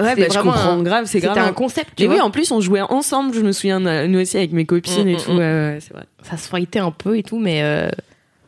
Ouais, 0.00 0.10
C'était 0.10 0.20
bah, 0.22 0.26
je 0.28 0.34
vraiment 0.38 0.52
comprends 0.52 0.70
un- 0.78 0.82
grave, 0.82 1.04
c'est 1.06 1.20
C'était 1.20 1.34
grave. 1.34 1.48
un 1.48 1.52
concept. 1.52 1.90
Tu 1.96 2.04
Et 2.04 2.08
oui, 2.08 2.20
en 2.20 2.30
plus, 2.30 2.50
on 2.52 2.60
jouait 2.60 2.80
ensemble, 2.82 3.34
je 3.34 3.40
me 3.40 3.50
souviens, 3.52 3.84
euh, 3.86 4.06
nous 4.06 4.20
aussi, 4.20 4.36
avec 4.36 4.52
mes 4.52 4.64
copines 4.64 5.04
Mm, 5.04 5.08
et 5.08 5.14
mm, 5.14 5.18
tout. 5.18 5.30
ouais, 5.32 5.36
ouais, 5.38 5.78
c'est 5.80 5.92
vrai. 5.92 6.04
ça 6.22 6.36
se 6.36 6.48
fightait 6.48 6.78
un 6.78 6.92
peu 6.92 7.16
et 7.18 7.22
tout, 7.24 7.38
mais 7.38 7.62
euh, 7.62 7.88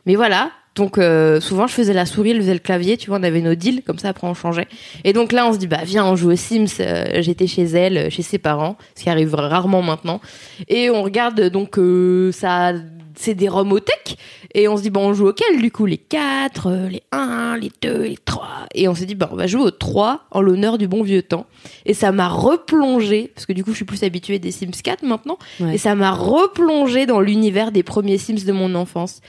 mais 0.05 0.15
voilà. 0.15 0.51
Donc 0.75 0.97
euh, 0.97 1.41
souvent 1.41 1.67
je 1.67 1.73
faisais 1.73 1.91
la 1.91 2.05
souris, 2.05 2.31
elle 2.31 2.37
faisait 2.37 2.53
le 2.53 2.59
clavier, 2.59 2.95
tu 2.95 3.09
vois, 3.09 3.19
on 3.19 3.23
avait 3.23 3.41
nos 3.41 3.55
deals, 3.55 3.81
comme 3.85 3.99
ça 3.99 4.07
après 4.07 4.25
on 4.25 4.33
changeait. 4.33 4.69
Et 5.03 5.11
donc 5.11 5.33
là 5.33 5.45
on 5.45 5.51
se 5.51 5.57
dit 5.57 5.67
bah 5.67 5.81
viens 5.83 6.05
on 6.05 6.15
joue 6.15 6.31
aux 6.31 6.35
Sims. 6.37 6.67
Euh, 6.79 7.21
J'étais 7.21 7.45
chez 7.45 7.63
elle, 7.63 7.97
euh, 7.97 8.09
chez 8.09 8.21
ses 8.21 8.37
parents, 8.37 8.77
ce 8.95 9.03
qui 9.03 9.09
arrive 9.09 9.35
rarement 9.35 9.81
maintenant. 9.81 10.21
Et 10.69 10.89
on 10.89 11.03
regarde 11.03 11.49
donc 11.49 11.77
euh, 11.77 12.31
ça, 12.31 12.71
c'est 13.21 13.35
des 13.35 13.47
ROM 13.47 13.71
au 13.71 13.79
tech. 13.79 14.17
Et 14.53 14.67
on 14.67 14.77
se 14.77 14.81
dit 14.81 14.89
bon 14.89 15.09
on 15.09 15.13
joue 15.13 15.27
auquel 15.27 15.61
du 15.61 15.71
coup? 15.71 15.85
Les 15.85 15.97
4, 15.97 16.67
euh, 16.67 16.89
les 16.89 17.03
1, 17.11 17.57
les 17.57 17.71
2, 17.81 18.03
les 18.03 18.17
3. 18.17 18.47
Et 18.75 18.87
on 18.87 18.95
s'est 18.95 19.05
dit 19.05 19.15
bah 19.15 19.29
on 19.31 19.35
va 19.35 19.47
jouer 19.47 19.61
aux 19.61 19.71
3 19.71 20.25
en 20.31 20.41
l'honneur 20.41 20.77
du 20.77 20.87
bon 20.87 21.03
vieux 21.03 21.23
temps. 21.23 21.45
Et 21.85 21.93
ça 21.93 22.11
m'a 22.11 22.27
replongé 22.27 23.31
parce 23.33 23.45
que 23.45 23.53
du 23.53 23.63
coup 23.63 23.71
je 23.71 23.77
suis 23.77 23.85
plus 23.85 24.03
habituée 24.03 24.39
des 24.39 24.51
Sims 24.51 24.71
4 24.83 25.03
maintenant. 25.03 25.37
Ouais. 25.59 25.75
Et 25.75 25.77
ça 25.77 25.95
m'a 25.95 26.11
replongé 26.11 27.05
dans 27.05 27.21
l'univers 27.21 27.71
des 27.71 27.83
premiers 27.83 28.17
Sims 28.17 28.45
de 28.45 28.51
mon 28.51 28.75
enfance. 28.75 29.21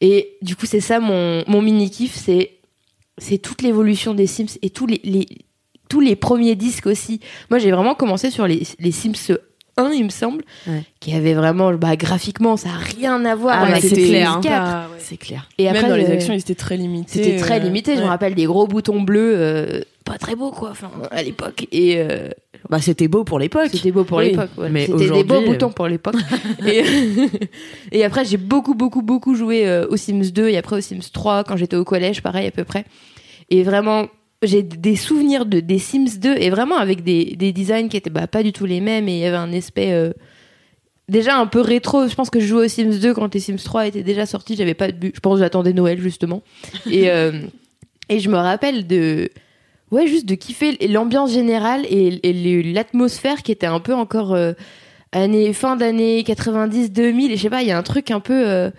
Et 0.00 0.36
du 0.42 0.54
coup, 0.54 0.66
c'est 0.66 0.80
ça 0.80 1.00
mon, 1.00 1.42
mon 1.48 1.62
mini 1.62 1.90
kiff, 1.90 2.14
c'est 2.14 2.52
c'est 3.20 3.38
toute 3.38 3.62
l'évolution 3.62 4.14
des 4.14 4.28
Sims 4.28 4.58
et 4.62 4.70
tous 4.70 4.86
les, 4.86 5.00
les 5.02 5.26
tous 5.88 6.00
les 6.00 6.16
premiers 6.16 6.54
disques 6.54 6.86
aussi. 6.86 7.20
Moi, 7.50 7.58
j'ai 7.58 7.70
vraiment 7.70 7.94
commencé 7.94 8.30
sur 8.30 8.46
les, 8.46 8.62
les 8.78 8.92
Sims 8.92 9.34
1, 9.78 9.92
il 9.92 10.04
me 10.04 10.10
semble, 10.10 10.42
Ouais. 10.66 10.82
qui 11.00 11.14
avait 11.14 11.32
vraiment 11.34 11.72
bah 11.72 11.96
graphiquement, 11.96 12.56
ça 12.56 12.68
a 12.70 12.78
rien 12.78 13.24
à 13.24 13.34
voir 13.34 13.56
Ah, 13.60 13.66
avec 13.66 13.82
les 13.84 13.88
c'est 13.88 13.94
Sims 13.96 14.08
clair, 14.08 14.32
hein. 14.32 14.40
4. 14.42 14.90
C'est 14.98 15.16
clair. 15.16 15.48
Et 15.56 15.64
Même 15.64 15.76
après 15.76 15.88
dans 15.88 15.96
les 15.96 16.06
euh, 16.10 16.12
actions, 16.14 16.34
ils 16.34 16.40
étaient 16.40 16.54
très 16.54 16.76
limités. 16.76 17.22
c'était 17.24 17.36
très 17.38 17.60
euh, 17.60 17.64
limité. 17.64 17.96
Je 17.96 18.02
me 18.02 18.06
rappelle 18.06 18.34
des 18.34 18.44
gros 18.44 18.66
boutons 18.66 19.00
bleus, 19.00 19.32
euh, 19.36 19.80
pas 20.04 20.18
très 20.18 20.34
beaux 20.36 20.50
quoi, 20.50 20.70
enfin 20.70 20.90
à 21.10 21.22
l'époque. 21.22 21.66
Et 21.72 21.96
euh, 21.98 22.28
Bah, 22.68 22.80
c'était 22.80 23.08
beau 23.08 23.24
pour 23.24 23.38
l'époque. 23.38 23.68
C'était 23.72 23.92
beau 23.92 24.04
pour 24.04 24.18
Oui. 24.18 24.30
l'époque. 24.30 24.50
ouais. 24.58 24.68
Mais 24.68 24.86
C'était 24.86 25.10
des 25.10 25.24
beaux 25.24 25.36
euh, 25.36 25.46
boutons 25.46 25.70
pour 25.70 25.86
l'époque. 25.86 26.16
et, 26.66 26.82
et 27.92 28.04
après, 28.04 28.24
j'ai 28.24 28.36
beaucoup, 28.36 28.74
beaucoup, 28.74 29.00
beaucoup 29.02 29.34
joué 29.34 29.66
euh, 29.66 29.86
aux 29.88 29.96
Sims 29.96 30.30
2 30.32 30.48
et 30.48 30.58
après 30.58 30.76
aux 30.76 30.80
Sims 30.80 31.08
3 31.12 31.44
quand 31.44 31.56
j'étais 31.56 31.76
au 31.76 31.84
collège, 31.84 32.20
pareil 32.22 32.46
à 32.46 32.50
peu 32.50 32.64
près. 32.64 32.84
Et 33.50 33.62
vraiment, 33.62 34.06
j'ai 34.42 34.62
des 34.62 34.96
souvenirs 34.96 35.46
de 35.46 35.60
des 35.60 35.78
Sims 35.78 36.18
2 36.18 36.36
et 36.38 36.50
vraiment 36.50 36.76
avec 36.76 37.02
des, 37.02 37.36
des 37.36 37.52
designs 37.52 37.88
qui 37.88 37.96
étaient 37.96 38.10
bah, 38.10 38.26
pas 38.26 38.42
du 38.42 38.52
tout 38.52 38.66
les 38.66 38.80
mêmes 38.80 39.08
et 39.08 39.14
il 39.14 39.18
y 39.18 39.24
avait 39.24 39.36
un 39.36 39.52
aspect 39.52 39.92
euh, 39.92 40.12
déjà 41.08 41.36
un 41.36 41.46
peu 41.46 41.60
rétro. 41.60 42.06
Je 42.06 42.14
pense 42.14 42.30
que 42.30 42.38
je 42.38 42.46
jouais 42.46 42.66
aux 42.66 42.68
Sims 42.68 43.00
2 43.00 43.14
quand 43.14 43.34
les 43.34 43.40
Sims 43.40 43.56
3 43.56 43.88
étaient 43.88 44.02
déjà 44.02 44.26
sortis. 44.26 44.54
J'avais 44.56 44.74
pas 44.74 44.88
de 44.88 44.96
but. 44.96 45.12
Je 45.14 45.20
pense 45.20 45.34
que 45.34 45.40
j'attendais 45.40 45.72
Noël 45.72 46.00
justement. 46.00 46.42
Et 46.90 47.10
euh, 47.10 47.32
et 48.08 48.20
je 48.20 48.30
me 48.30 48.36
rappelle 48.36 48.86
de 48.86 49.28
ouais 49.90 50.06
juste 50.06 50.26
de 50.26 50.34
kiffer 50.34 50.78
l'ambiance 50.88 51.32
générale 51.32 51.84
et, 51.90 52.62
l'atmosphère 52.72 53.42
qui 53.42 53.52
était 53.52 53.66
un 53.66 53.80
peu 53.80 53.92
encore 53.92 54.34
euh, 54.34 54.52
année 55.12 55.52
fin 55.52 55.76
d'année 55.76 56.24
90 56.24 56.92
2000 56.92 57.32
et 57.32 57.36
je 57.36 57.42
sais 57.42 57.50
pas 57.50 57.62
il 57.62 57.68
y 57.68 57.70
a 57.70 57.76
un 57.76 57.82
truc 57.82 58.10
un 58.10 58.20
peu 58.20 58.70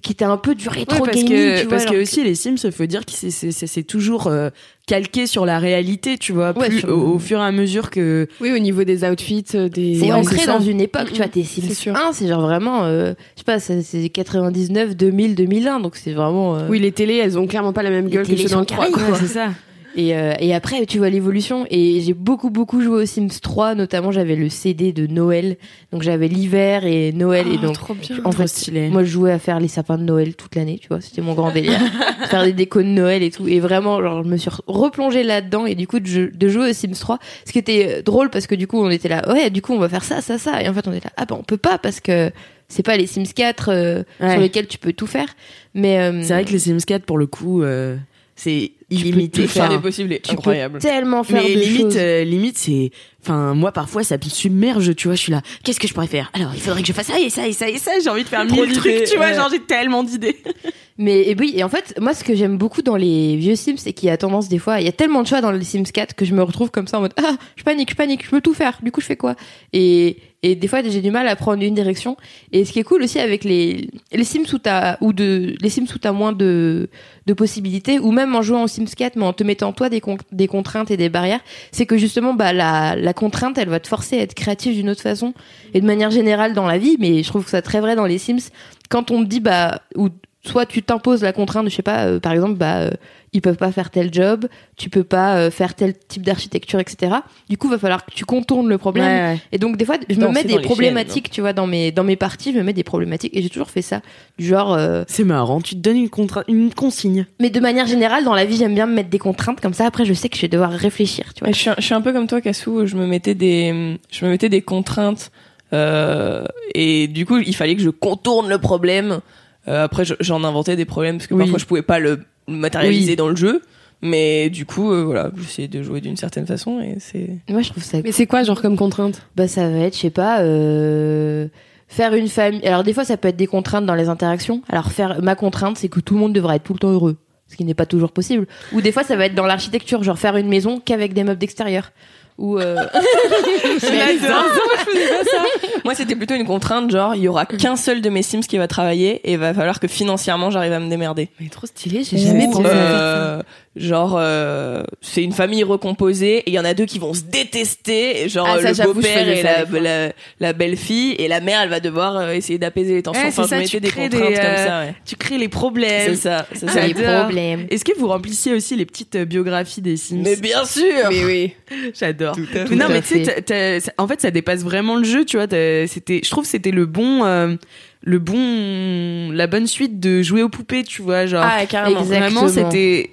qui 0.00 0.12
était 0.12 0.24
un 0.24 0.36
peu 0.36 0.54
du 0.54 0.68
Ouais, 0.68 0.74
rétro 0.74 1.04
parce 1.04 1.16
gaming, 1.16 1.28
que, 1.28 1.56
tu 1.60 1.66
vois. 1.66 1.70
parce 1.78 1.84
que 1.86 2.02
aussi 2.02 2.22
les 2.22 2.34
Sims, 2.34 2.56
faut 2.70 2.86
dire 2.86 3.04
que 3.06 3.12
c'est- 3.12 3.30
c'est 3.30 3.50
c'est- 3.52 3.66
c'est 3.66 3.82
toujours 3.82 4.26
euh, 4.26 4.50
calqué 4.86 5.26
sur 5.26 5.46
la 5.46 5.58
réalité, 5.58 6.18
tu 6.18 6.32
vois, 6.32 6.56
Ouais, 6.58 6.68
plus, 6.68 6.80
sur- 6.80 6.90
au, 6.90 7.14
au 7.14 7.18
fur 7.18 7.38
et 7.40 7.42
à 7.44 7.50
mesure 7.52 7.90
que. 7.90 8.28
Oui, 8.40 8.52
au 8.52 8.58
niveau 8.58 8.84
des 8.84 9.04
outfits, 9.04 9.44
euh, 9.54 9.68
des. 9.68 9.96
C'est 9.96 10.06
Ouais, 10.06 10.12
ancré 10.12 10.44
dans 10.46 10.60
une 10.60 10.80
époque, 10.80 11.08
tu 11.12 11.16
vois, 11.16 11.28
tes 11.28 11.42
c'est 11.44 11.60
Sims 11.62 11.74
sûr. 11.74 11.96
1, 11.96 12.12
c'est 12.12 12.28
genre 12.28 12.42
vraiment, 12.42 12.84
euh, 12.84 13.14
je 13.34 13.40
sais 13.40 13.44
pas, 13.44 13.58
c'est 13.58 13.82
c'est 13.82 14.08
99, 14.10 14.94
2000, 14.96 15.34
2001, 15.34 15.80
donc 15.80 15.96
c'est 15.96 16.12
vraiment... 16.12 16.56
euh, 16.56 16.68
Oui, 16.68 16.78
les 16.78 16.92
télés, 16.92 17.16
elles 17.16 17.38
ont 17.38 17.46
clairement 17.46 17.72
pas 17.72 17.82
la 17.82 17.90
même 17.90 18.06
Les 18.06 18.12
gueule 18.12 18.26
que 18.28 18.36
ceux 18.36 18.48
dans 18.48 18.60
le 18.60 18.66
3. 18.66 18.86
carrées, 18.90 18.92
quoi. 19.08 19.18
c'est 19.18 19.26
ça. 19.28 19.48
Et, 19.96 20.14
euh, 20.14 20.34
et 20.40 20.54
après, 20.54 20.84
tu 20.86 20.98
vois 20.98 21.08
l'évolution. 21.08 21.66
Et 21.70 22.00
j'ai 22.02 22.12
beaucoup, 22.14 22.50
beaucoup 22.50 22.80
joué 22.82 23.02
aux 23.02 23.06
Sims 23.06 23.40
3. 23.42 23.74
Notamment, 23.74 24.12
j'avais 24.12 24.36
le 24.36 24.48
CD 24.48 24.92
de 24.92 25.06
Noël. 25.06 25.56
Donc, 25.92 26.02
j'avais 26.02 26.28
l'hiver 26.28 26.84
et 26.84 27.12
Noël. 27.12 27.46
et 27.48 27.56
Ah, 27.58 27.66
donc, 27.66 27.74
trop 27.74 27.94
bien. 27.94 28.16
en 28.24 28.30
Trop 28.30 28.42
fait, 28.42 28.46
stylé. 28.46 28.88
moi, 28.90 29.02
je 29.04 29.08
jouais 29.10 29.32
à 29.32 29.38
faire 29.38 29.58
les 29.58 29.68
sapins 29.68 29.96
de 29.98 30.02
Noël 30.04 30.34
toute 30.36 30.54
l'année, 30.54 30.78
tu 30.78 30.88
vois. 30.88 31.00
C'était 31.00 31.22
mon 31.22 31.32
grand 31.34 31.50
délire. 31.50 31.80
faire 32.28 32.44
des 32.44 32.52
décos 32.52 32.82
de 32.82 32.88
Noël 32.88 33.22
et 33.22 33.30
tout. 33.30 33.48
Et 33.48 33.58
vraiment, 33.58 34.00
genre, 34.02 34.22
je 34.22 34.28
me 34.28 34.36
suis 34.36 34.50
replongée 34.66 35.22
là-dedans. 35.22 35.66
Et 35.66 35.74
du 35.74 35.86
coup, 35.86 35.98
de, 35.98 36.48
jouer 36.48 36.70
aux 36.70 36.72
Sims 36.74 36.92
3. 37.00 37.18
Ce 37.46 37.52
qui 37.52 37.58
était 37.58 37.96
euh, 37.98 38.02
drôle 38.02 38.28
parce 38.30 38.46
que 38.46 38.54
du 38.54 38.66
coup, 38.66 38.78
on 38.84 38.90
était 38.90 39.08
là, 39.08 39.26
ouais, 39.32 39.48
du 39.50 39.62
coup, 39.62 39.72
on 39.72 39.78
va 39.78 39.88
faire 39.88 40.04
ça, 40.04 40.20
ça, 40.20 40.36
ça. 40.38 40.62
Et 40.62 40.68
en 40.68 40.74
fait, 40.74 40.86
on 40.86 40.92
était 40.92 41.06
là, 41.08 41.12
ah 41.16 41.24
ben, 41.24 41.36
on 41.38 41.42
peut 41.42 41.56
pas 41.56 41.78
parce 41.78 42.00
que 42.00 42.30
c'est 42.68 42.82
pas 42.84 42.96
les 42.96 43.06
Sims 43.06 43.32
4 43.34 43.68
euh, 43.70 44.02
Ouais. 44.20 44.32
sur 44.32 44.40
lesquels 44.40 44.66
tu 44.66 44.76
peux 44.78 44.92
tout 44.92 45.06
faire. 45.06 45.28
Mais 45.74 46.00
euh, 46.00 46.20
C'est 46.22 46.34
vrai 46.34 46.44
que 46.44 46.50
les 46.52 46.58
Sims 46.58 46.78
4, 46.86 47.04
pour 47.04 47.16
le 47.16 47.26
coup, 47.26 47.62
euh, 47.62 47.96
c'est 48.36 48.72
illimité. 48.90 49.46
Des 49.46 49.78
possibles 49.78 50.12
est 50.12 50.20
tu 50.20 50.28
peux 50.34 50.38
incroyable. 50.40 50.78
tellement 50.78 51.24
faire 51.24 51.42
mais 51.42 51.54
de 51.54 51.58
limite, 51.58 51.80
choses. 51.82 51.96
euh, 51.96 52.22
limite, 52.24 52.58
c'est. 52.58 52.90
Enfin, 53.22 53.54
moi, 53.54 53.72
parfois, 53.72 54.04
ça 54.04 54.16
me 54.16 54.28
submerge, 54.28 54.94
tu 54.94 55.08
vois. 55.08 55.16
Je 55.16 55.22
suis 55.22 55.32
là. 55.32 55.40
Qu'est-ce 55.64 55.80
que 55.80 55.88
je 55.88 55.94
pourrais 55.94 56.06
faire? 56.06 56.30
Alors, 56.34 56.52
il 56.54 56.60
faudrait 56.60 56.82
que 56.82 56.86
je 56.88 56.92
fasse 56.92 57.06
ça 57.06 57.18
et 57.18 57.30
ça 57.30 57.48
et 57.48 57.52
ça 57.52 57.68
et 57.68 57.78
ça. 57.78 57.92
J'ai 58.02 58.10
envie 58.10 58.22
de 58.22 58.28
faire 58.28 58.46
Trop 58.46 58.62
mille 58.62 58.76
trucs, 58.76 59.04
tu 59.04 59.16
vois. 59.16 59.26
ouais. 59.26 59.34
Genre, 59.34 59.48
j'ai 59.50 59.60
tellement 59.60 60.04
d'idées. 60.04 60.36
Mais 60.98 61.28
et 61.28 61.34
oui, 61.38 61.52
et 61.56 61.64
en 61.64 61.68
fait, 61.68 61.94
moi, 62.00 62.14
ce 62.14 62.24
que 62.24 62.34
j'aime 62.34 62.56
beaucoup 62.56 62.82
dans 62.82 62.96
les 62.96 63.36
vieux 63.36 63.56
Sims, 63.56 63.76
c'est 63.78 63.92
qu'il 63.92 64.08
y 64.08 64.10
a 64.10 64.16
tendance 64.16 64.48
des 64.48 64.58
fois, 64.58 64.80
il 64.80 64.86
y 64.86 64.88
a 64.88 64.92
tellement 64.92 65.22
de 65.22 65.26
choix 65.26 65.40
dans 65.40 65.50
les 65.50 65.64
Sims 65.64 65.82
4 65.92 66.14
que 66.14 66.24
je 66.24 66.32
me 66.34 66.42
retrouve 66.42 66.70
comme 66.70 66.86
ça 66.86 66.98
en 66.98 67.00
mode 67.02 67.12
ah, 67.18 67.36
je 67.56 67.64
panique, 67.64 67.90
je 67.90 67.96
panique, 67.96 68.24
je 68.24 68.30
peux 68.30 68.40
tout 68.40 68.54
faire. 68.54 68.78
Du 68.82 68.92
coup, 68.92 69.00
je 69.00 69.06
fais 69.06 69.16
quoi? 69.16 69.34
Et 69.72 70.18
et 70.50 70.54
des 70.54 70.68
fois, 70.68 70.82
j'ai 70.82 71.00
du 71.00 71.10
mal 71.10 71.26
à 71.28 71.36
prendre 71.36 71.62
une 71.62 71.74
direction. 71.74 72.16
Et 72.52 72.64
ce 72.64 72.72
qui 72.72 72.78
est 72.78 72.84
cool 72.84 73.02
aussi 73.02 73.18
avec 73.18 73.44
les 73.44 73.88
Sims 74.22 74.44
où 74.52 74.58
t'as 74.58 74.96
ou 75.00 75.12
de 75.12 75.54
les 75.60 75.68
Sims 75.70 75.86
où 75.94 75.98
t'as 75.98 76.12
moins 76.12 76.32
de 76.32 76.88
possibilités, 77.36 77.98
ou 77.98 78.12
même 78.12 78.34
en 78.34 78.42
jouant 78.42 78.62
en 78.62 78.66
Sims 78.66 78.86
4, 78.96 79.16
mais 79.16 79.24
en 79.24 79.32
te 79.32 79.42
mettant 79.44 79.72
toi 79.72 79.88
des 79.88 80.00
con- 80.00 80.16
des 80.32 80.46
contraintes 80.46 80.90
et 80.90 80.96
des 80.96 81.08
barrières, 81.08 81.40
c'est 81.72 81.86
que 81.86 81.96
justement, 81.96 82.34
bah 82.34 82.52
la 82.52 82.94
la 82.96 83.12
contrainte, 83.12 83.58
elle 83.58 83.68
va 83.68 83.80
te 83.80 83.88
forcer 83.88 84.18
à 84.18 84.22
être 84.22 84.34
créatif 84.34 84.74
d'une 84.74 84.88
autre 84.90 85.02
façon 85.02 85.34
et 85.74 85.80
de 85.80 85.86
manière 85.86 86.10
générale 86.10 86.54
dans 86.54 86.66
la 86.66 86.78
vie. 86.78 86.96
Mais 86.98 87.22
je 87.22 87.28
trouve 87.28 87.44
que 87.44 87.50
ça 87.50 87.62
très 87.62 87.80
vrai 87.80 87.96
dans 87.96 88.06
les 88.06 88.18
Sims 88.18 88.50
quand 88.88 89.10
on 89.10 89.22
te 89.24 89.28
dit 89.28 89.40
bah 89.40 89.80
ou 89.96 90.08
soit 90.46 90.66
tu 90.66 90.82
t'imposes 90.82 91.22
la 91.22 91.32
contrainte, 91.32 91.68
je 91.68 91.74
sais 91.74 91.82
pas, 91.82 92.04
euh, 92.06 92.20
par 92.20 92.32
exemple, 92.32 92.54
bah 92.54 92.76
euh, 92.78 92.90
ils 93.32 93.42
peuvent 93.42 93.56
pas 93.56 93.70
faire 93.72 93.90
tel 93.90 94.12
job, 94.14 94.46
tu 94.76 94.88
peux 94.88 95.04
pas 95.04 95.36
euh, 95.36 95.50
faire 95.50 95.74
tel 95.74 95.94
type 96.08 96.22
d'architecture, 96.22 96.80
etc. 96.80 97.16
Du 97.50 97.58
coup, 97.58 97.68
va 97.68 97.76
falloir 97.78 98.06
que 98.06 98.10
tu 98.12 98.24
contournes 98.24 98.68
le 98.68 98.78
problème. 98.78 99.04
Et 99.52 99.58
donc 99.58 99.76
des 99.76 99.84
fois, 99.84 99.96
je 100.08 100.14
me 100.14 100.20
mets 100.34 100.42
des 100.44 100.54
problématiques, 100.66 101.30
tu 101.30 101.40
vois, 101.42 101.52
dans 101.52 101.66
mes 101.66 101.92
dans 101.92 102.04
mes 102.04 102.16
parties, 102.16 102.52
je 102.52 102.58
me 102.58 102.62
mets 102.62 102.72
des 102.72 102.84
problématiques 102.84 103.36
et 103.36 103.42
j'ai 103.42 103.50
toujours 103.50 103.68
fait 103.70 103.82
ça, 103.82 104.00
du 104.38 104.46
genre. 104.46 104.72
euh, 104.72 105.04
C'est 105.08 105.24
marrant. 105.24 105.60
Tu 105.60 105.74
te 105.74 105.80
donnes 105.80 105.96
une, 105.98 106.08
contra- 106.08 106.44
une 106.48 106.72
consigne. 106.72 107.26
mais 107.40 107.50
de 107.50 107.60
manière 107.60 107.86
générale, 107.86 108.24
dans 108.24 108.34
la 108.34 108.44
vie, 108.46 108.56
j'aime 108.56 108.74
bien 108.74 108.86
me 108.86 108.94
mettre 108.94 109.10
des 109.10 109.18
contraintes 109.18 109.60
comme 109.60 109.74
ça. 109.74 109.84
Après, 109.86 110.04
je 110.04 110.14
sais 110.14 110.28
que 110.28 110.36
je 110.36 110.42
vais 110.42 110.48
devoir 110.48 110.70
réfléchir, 110.70 111.34
tu 111.34 111.40
vois. 111.44 111.52
Je, 111.52 111.58
suis 111.58 111.70
un, 111.70 111.74
je 111.78 111.82
suis 111.84 111.94
un 111.94 112.00
peu 112.00 112.12
comme 112.12 112.26
toi, 112.28 112.40
Cassou. 112.40 112.86
Je 112.86 112.96
me 112.96 113.06
mettais 113.06 113.34
des, 113.34 113.98
je 114.10 114.24
me 114.24 114.30
mettais 114.30 114.48
des 114.48 114.62
contraintes. 114.62 115.30
euh, 115.72 116.44
et 116.74 117.08
du 117.08 117.26
coup, 117.26 117.38
il 117.38 117.54
fallait 117.54 117.76
que 117.76 117.82
je 117.82 117.90
contourne 117.90 118.48
le 118.48 118.58
problème. 118.58 119.20
Euh, 119.68 119.84
après, 119.84 120.04
je- 120.04 120.14
j'en 120.20 120.44
inventais 120.44 120.76
des 120.76 120.84
problèmes 120.84 121.16
parce 121.18 121.26
que 121.26 121.34
Oui. 121.34 121.40
parfois, 121.44 121.58
je 121.58 121.64
pouvais 121.66 121.82
pas 121.82 121.98
le 121.98 122.20
matérialiser 122.48 123.12
Oui. 123.12 123.16
dans 123.16 123.28
le 123.28 123.36
jeu. 123.36 123.62
Mais 124.02 124.50
du 124.50 124.66
coup, 124.66 124.92
euh, 124.92 125.04
voilà, 125.04 125.30
j'essayais 125.38 125.68
de 125.68 125.82
jouer 125.82 126.00
d'une 126.02 126.16
certaine 126.18 126.46
façon 126.46 126.80
et 126.80 126.96
c'est. 127.00 127.30
Moi, 127.48 127.62
je 127.62 127.70
trouve 127.70 127.82
ça 127.82 127.98
Mais 128.04 128.12
c'est 128.12 128.26
quoi, 128.26 128.42
genre, 128.42 128.60
comme 128.60 128.76
contrainte? 128.76 129.22
Bah 129.36 129.48
ça 129.48 129.68
va 129.70 129.78
être, 129.78 129.94
je 129.96 130.00
sais 130.00 130.10
pas, 130.10 130.40
euh, 130.42 131.48
faire 131.88 132.12
une 132.14 132.28
famille. 132.28 132.64
Alors 132.66 132.84
des 132.84 132.92
fois 132.92 133.04
ça 133.04 133.16
peut 133.16 133.28
être 133.28 133.36
des 133.36 133.46
contraintes 133.46 133.86
dans 133.86 133.94
les 133.94 134.08
interactions. 134.10 134.60
Alors 134.68 134.90
faire 134.92 135.22
ma 135.22 135.34
contrainte 135.34 135.78
c'est 135.78 135.88
que 135.88 136.00
tout 136.00 136.12
le 136.14 136.20
monde 136.20 136.32
devra 136.34 136.56
être 136.56 136.64
tout 136.64 136.74
le 136.74 136.78
temps 136.78 136.90
heureux, 136.90 137.16
ce 137.48 137.56
qui 137.56 137.64
n'est 137.64 137.74
pas 137.74 137.86
toujours 137.86 138.12
possible. 138.12 138.46
Ou 138.72 138.82
des 138.82 138.92
fois 138.92 139.02
ça 139.02 139.16
va 139.16 139.24
être 139.26 139.34
dans 139.34 139.46
l'architecture, 139.46 140.02
genre 140.02 140.18
faire 140.18 140.36
une 140.36 140.48
maison 140.48 140.78
qu'avec 140.78 141.14
des 141.14 141.24
meubles 141.24 141.38
d'extérieur. 141.38 141.90
Ou 142.38 142.58
euh... 142.58 142.76
Moi, 145.84 145.94
c'était 145.94 146.16
plutôt 146.16 146.34
une 146.34 146.46
contrainte, 146.46 146.90
genre, 146.90 147.14
il 147.14 147.22
y 147.22 147.28
aura 147.28 147.46
qu'un 147.46 147.76
seul 147.76 148.02
de 148.02 148.10
mes 148.10 148.22
Sims 148.22 148.40
qui 148.40 148.58
va 148.58 148.68
travailler 148.68 149.20
et 149.24 149.32
il 149.32 149.38
va 149.38 149.54
falloir 149.54 149.80
que 149.80 149.88
financièrement 149.88 150.50
j'arrive 150.50 150.72
à 150.72 150.80
me 150.80 150.88
démerder. 150.88 151.28
Mais 151.40 151.48
trop 151.48 151.66
stylé, 151.66 152.04
j'ai 152.04 152.18
jamais 152.18 152.46
pensé. 152.46 152.66
Euh, 152.66 153.42
genre 153.76 154.16
euh, 154.18 154.82
c'est 155.02 155.22
une 155.22 155.32
famille 155.32 155.62
recomposée 155.62 156.38
et 156.38 156.44
il 156.50 156.52
y 156.54 156.58
en 156.58 156.64
a 156.64 156.72
deux 156.74 156.86
qui 156.86 156.98
vont 156.98 157.12
se 157.12 157.20
détester 157.22 158.28
genre 158.28 158.48
Ah, 158.50 158.72
ça, 158.74 158.84
le 158.86 158.92
beau-père 158.92 159.28
et 159.28 160.12
la, 160.40 160.52
belle-fille 160.54 161.12
et 161.18 161.28
la 161.28 161.40
mère 161.40 161.60
elle 161.60 161.68
va 161.68 161.80
devoir 161.80 162.16
euh, 162.16 162.30
essayer 162.32 162.58
d'apaiser 162.58 162.94
les 162.94 163.02
tensions 163.02 163.20
Ouais, 163.22 163.28
enfin 163.28 163.42
c'est 163.44 163.48
ça, 163.58 163.62
je 163.62 163.68
tu 163.68 163.80
des 163.80 163.88
contraintes 163.90 164.10
des, 164.12 164.18
comme 164.18 164.32
euh, 164.34 164.66
ça 164.66 164.80
ouais. 164.80 164.94
Tu 165.04 165.16
crées 165.16 165.38
les 165.38 165.48
problèmes. 165.48 166.14
c'est 166.14 166.16
ça 166.16 166.46
c'est 166.54 166.66
Ah, 166.68 166.72
ça 166.72 166.86
les 166.86 166.94
problèmes. 166.94 167.66
Est-ce 167.70 167.84
que 167.84 167.96
vous 167.98 168.08
remplissiez 168.08 168.54
aussi 168.54 168.76
les 168.76 168.86
petites 168.86 169.16
euh, 169.16 169.24
biographies 169.24 169.82
des 169.82 169.96
Sims 169.96 170.22
mais 170.22 170.36
bien 170.36 170.64
sûr 170.64 171.08
Mais 171.10 171.24
oui. 171.24 171.52
J'adore. 171.98 172.34
Tout 172.36 172.46
à 172.54 172.64
Mais 172.68 172.76
non, 172.76 172.86
mais 172.88 173.02
tu 173.02 173.24
sais, 173.24 173.82
en 173.98 174.06
fait, 174.08 174.20
ça 174.20 174.30
dépasse 174.30 174.62
vraiment 174.62 174.96
le 174.96 175.04
jeu, 175.04 175.24
tu 175.24 175.36
vois. 175.36 175.46
t'as- 175.46 175.86
C'était, 175.86 176.20
je 176.24 176.30
trouve, 176.30 176.44
que 176.44 176.50
c'était 176.50 176.70
le 176.70 176.86
bon, 176.86 177.24
euh, 177.24 177.54
le 178.02 178.18
bon, 178.18 179.30
la 179.32 179.46
bonne 179.46 179.66
suite 179.66 179.98
de 180.00 180.22
jouer 180.22 180.42
aux 180.42 180.48
poupées, 180.48 180.84
tu 180.84 181.02
vois, 181.02 181.26
genre. 181.26 181.44
Ah, 181.44 181.66
carrément. 181.66 182.00
Exactement. 182.00 182.46
Vraiment, 182.46 182.48
c'était. 182.70 183.10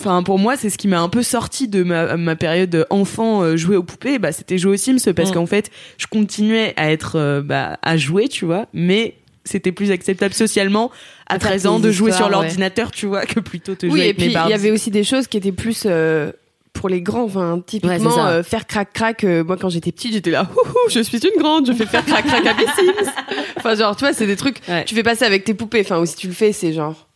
Enfin, 0.00 0.22
pour 0.22 0.38
moi, 0.38 0.56
c'est 0.56 0.70
ce 0.70 0.78
qui 0.78 0.88
m'a 0.88 1.00
un 1.00 1.08
peu 1.10 1.22
sorti 1.22 1.68
de 1.68 1.82
ma, 1.82 2.16
ma 2.16 2.34
période 2.36 2.86
enfant 2.90 3.42
euh, 3.42 3.56
jouer 3.56 3.76
aux 3.76 3.82
poupées. 3.82 4.18
Bah, 4.18 4.32
c'était 4.32 4.56
jouer 4.58 4.72
aux 4.74 4.76
Sims 4.76 5.12
parce 5.14 5.30
Mm. 5.30 5.34
qu'en 5.34 5.46
fait, 5.46 5.70
je 5.98 6.06
continuais 6.06 6.72
à 6.76 6.90
être, 6.90 7.16
euh, 7.16 7.42
bah, 7.42 7.78
à 7.82 7.96
jouer, 7.96 8.28
tu 8.28 8.44
vois, 8.46 8.66
mais 8.72 9.14
c'était 9.44 9.72
plus 9.72 9.90
acceptable 9.90 10.34
socialement 10.34 10.90
à 11.28 11.36
De 11.38 11.42
faire 11.42 11.50
13 11.52 11.66
ans 11.66 11.80
de 11.80 11.90
jouer 11.90 12.12
sur 12.12 12.26
ouais. 12.26 12.32
l'ordinateur, 12.32 12.90
tu 12.90 13.06
vois, 13.06 13.24
que 13.26 13.40
plutôt 13.40 13.74
te 13.74 13.86
jouer 13.86 13.92
Oui, 13.94 14.00
et 14.00 14.04
avec 14.04 14.16
puis 14.16 14.26
il 14.26 14.50
y 14.50 14.52
avait 14.54 14.70
aussi 14.70 14.90
des 14.90 15.04
choses 15.04 15.26
qui 15.26 15.36
étaient 15.36 15.52
plus 15.52 15.84
euh, 15.86 16.32
pour 16.72 16.88
les 16.88 17.02
grands. 17.02 17.24
Enfin, 17.24 17.60
typiquement, 17.66 18.26
euh, 18.26 18.42
faire 18.42 18.66
crac-crac. 18.66 19.24
euh, 19.24 19.44
moi, 19.44 19.56
quand 19.56 19.68
j'étais 19.68 19.92
petite, 19.92 20.12
j'étais 20.12 20.30
là, 20.30 20.48
je 20.88 21.00
suis 21.02 21.18
une 21.18 21.40
grande, 21.42 21.66
je 21.66 21.72
fais 21.72 21.86
faire 21.86 22.04
crac-crac 22.04 22.46
à 22.46 22.54
mes 22.54 22.64
Sims. 22.66 23.10
Enfin, 23.56 23.74
genre, 23.74 23.94
tu 23.94 24.04
vois, 24.04 24.14
c'est 24.14 24.26
des 24.26 24.36
trucs. 24.36 24.60
Ouais. 24.68 24.84
Tu 24.86 24.94
fais 24.94 25.02
pas 25.02 25.14
ça 25.14 25.26
avec 25.26 25.44
tes 25.44 25.52
poupées. 25.52 25.80
Enfin, 25.82 25.98
ou 26.00 26.06
si 26.06 26.16
tu 26.16 26.26
le 26.28 26.32
fais, 26.32 26.52
c'est 26.52 26.72
genre. 26.72 27.08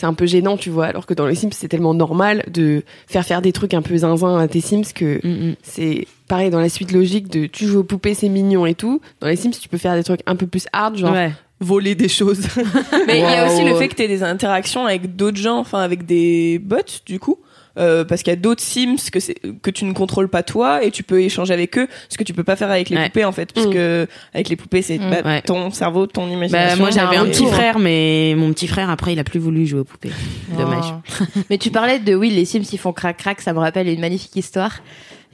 C'est 0.00 0.06
un 0.06 0.14
peu 0.14 0.24
gênant, 0.24 0.56
tu 0.56 0.70
vois. 0.70 0.86
Alors 0.86 1.04
que 1.04 1.12
dans 1.12 1.26
les 1.26 1.34
Sims, 1.34 1.50
c'est 1.52 1.68
tellement 1.68 1.92
normal 1.92 2.42
de 2.50 2.84
faire 3.06 3.22
faire 3.26 3.42
des 3.42 3.52
trucs 3.52 3.74
un 3.74 3.82
peu 3.82 3.94
zinzin 3.98 4.38
à 4.38 4.48
tes 4.48 4.62
Sims 4.62 4.94
que 4.94 5.20
Mm, 5.22 5.50
mm. 5.50 5.56
c'est 5.62 6.06
pareil 6.26 6.48
dans 6.48 6.58
la 6.58 6.70
suite 6.70 6.90
logique 6.92 7.28
de 7.28 7.44
tu 7.44 7.66
joues 7.66 7.80
aux 7.80 7.84
poupées, 7.84 8.14
c'est 8.14 8.30
mignon 8.30 8.64
et 8.64 8.74
tout. 8.74 9.02
Dans 9.20 9.26
les 9.28 9.36
Sims, 9.36 9.50
tu 9.60 9.68
peux 9.68 9.76
faire 9.76 9.94
des 9.96 10.02
trucs 10.02 10.20
un 10.24 10.36
peu 10.36 10.46
plus 10.46 10.66
hard, 10.72 10.96
genre 10.96 11.12
Ouais. 11.12 11.32
voler 11.60 11.94
des 11.94 12.08
choses. 12.08 12.40
mais 13.06 13.18
il 13.18 13.20
y 13.20 13.24
a 13.24 13.46
aussi 13.52 13.62
le 13.62 13.74
fait 13.74 13.88
que 13.88 13.94
tu 13.96 14.02
aies 14.04 14.08
des 14.08 14.22
interactions 14.22 14.86
avec 14.86 15.16
d'autres 15.16 15.36
gens 15.36 15.58
enfin 15.58 15.80
avec 15.80 16.06
des 16.06 16.58
bots 16.58 16.76
du 17.04 17.18
coup 17.20 17.36
euh, 17.78 18.04
parce 18.04 18.22
qu'il 18.22 18.30
y 18.32 18.34
a 18.34 18.36
d'autres 18.36 18.62
Sims 18.62 18.96
que 19.12 19.20
c'est 19.20 19.34
que 19.62 19.70
tu 19.70 19.84
ne 19.84 19.92
contrôles 19.92 20.28
pas 20.28 20.42
toi 20.42 20.82
et 20.84 20.90
tu 20.90 21.02
peux 21.02 21.20
échanger 21.22 21.52
avec 21.54 21.78
eux 21.78 21.86
ce 22.08 22.18
que 22.18 22.24
tu 22.24 22.32
peux 22.34 22.44
pas 22.44 22.56
faire 22.56 22.70
avec 22.70 22.90
les 22.90 22.96
Ouais. 22.96 23.06
poupées 23.06 23.24
en 23.24 23.32
fait 23.32 23.52
parce 23.52 23.66
Mm. 23.68 23.72
que 23.72 24.06
avec 24.34 24.48
les 24.48 24.56
poupées 24.56 24.82
c'est 24.82 24.98
Mm. 24.98 25.10
bah, 25.10 25.16
Ouais. 25.24 25.42
ton 25.42 25.70
cerveau 25.70 26.06
ton 26.06 26.26
Bah, 26.26 26.32
imagination 26.32 26.78
moi 26.82 26.90
j'avais 26.90 27.16
un 27.16 27.26
et- 27.26 27.30
petit 27.30 27.46
frère, 27.46 27.78
mais 27.78 28.34
mon 28.36 28.52
petit 28.52 28.66
frère 28.68 28.90
après 28.90 29.12
il 29.12 29.18
a 29.18 29.24
plus 29.24 29.38
voulu 29.40 29.66
jouer 29.66 29.80
aux 29.80 29.84
poupées. 29.84 30.10
Dommage. 30.56 30.92
Oh. 31.20 31.24
Mais 31.50 31.58
tu 31.58 31.70
parlais 31.70 31.98
de 31.98 32.14
oui, 32.14 32.30
les 32.30 32.44
Sims 32.44 32.62
ils 32.72 32.78
font 32.78 32.92
crac 32.92 33.16
crac, 33.16 33.40
ça 33.40 33.52
me 33.52 33.58
rappelle 33.60 33.88
une 33.88 34.00
magnifique 34.00 34.34
histoire. 34.36 34.80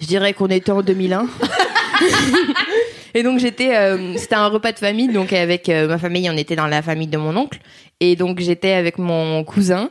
Je 0.01 0.07
dirais 0.07 0.35
qu'on 0.35 0.49
était 0.49 0.71
en 0.73 0.83
2001. 0.83 1.27
et 3.15 3.23
donc 3.23 3.39
j'étais, 3.39 3.75
euh, 3.77 4.17
c'était 4.19 4.35
un 4.35 4.49
repas 4.49 4.73
de 4.73 4.79
famille, 4.79 5.09
donc 5.09 5.33
avec 5.33 5.69
euh, 5.69 5.89
ma 5.89 5.99
famille, 5.99 6.29
on 6.31 6.37
était 6.37 6.57
dans 6.57 6.67
la 6.67 6.83
famille 6.83 7.07
de 7.07 7.17
mon 7.17 7.35
oncle, 7.37 7.59
et 8.01 8.15
donc 8.17 8.41
j'étais 8.41 8.73
avec 8.73 8.99
mon 8.99 9.43
cousin. 9.45 9.89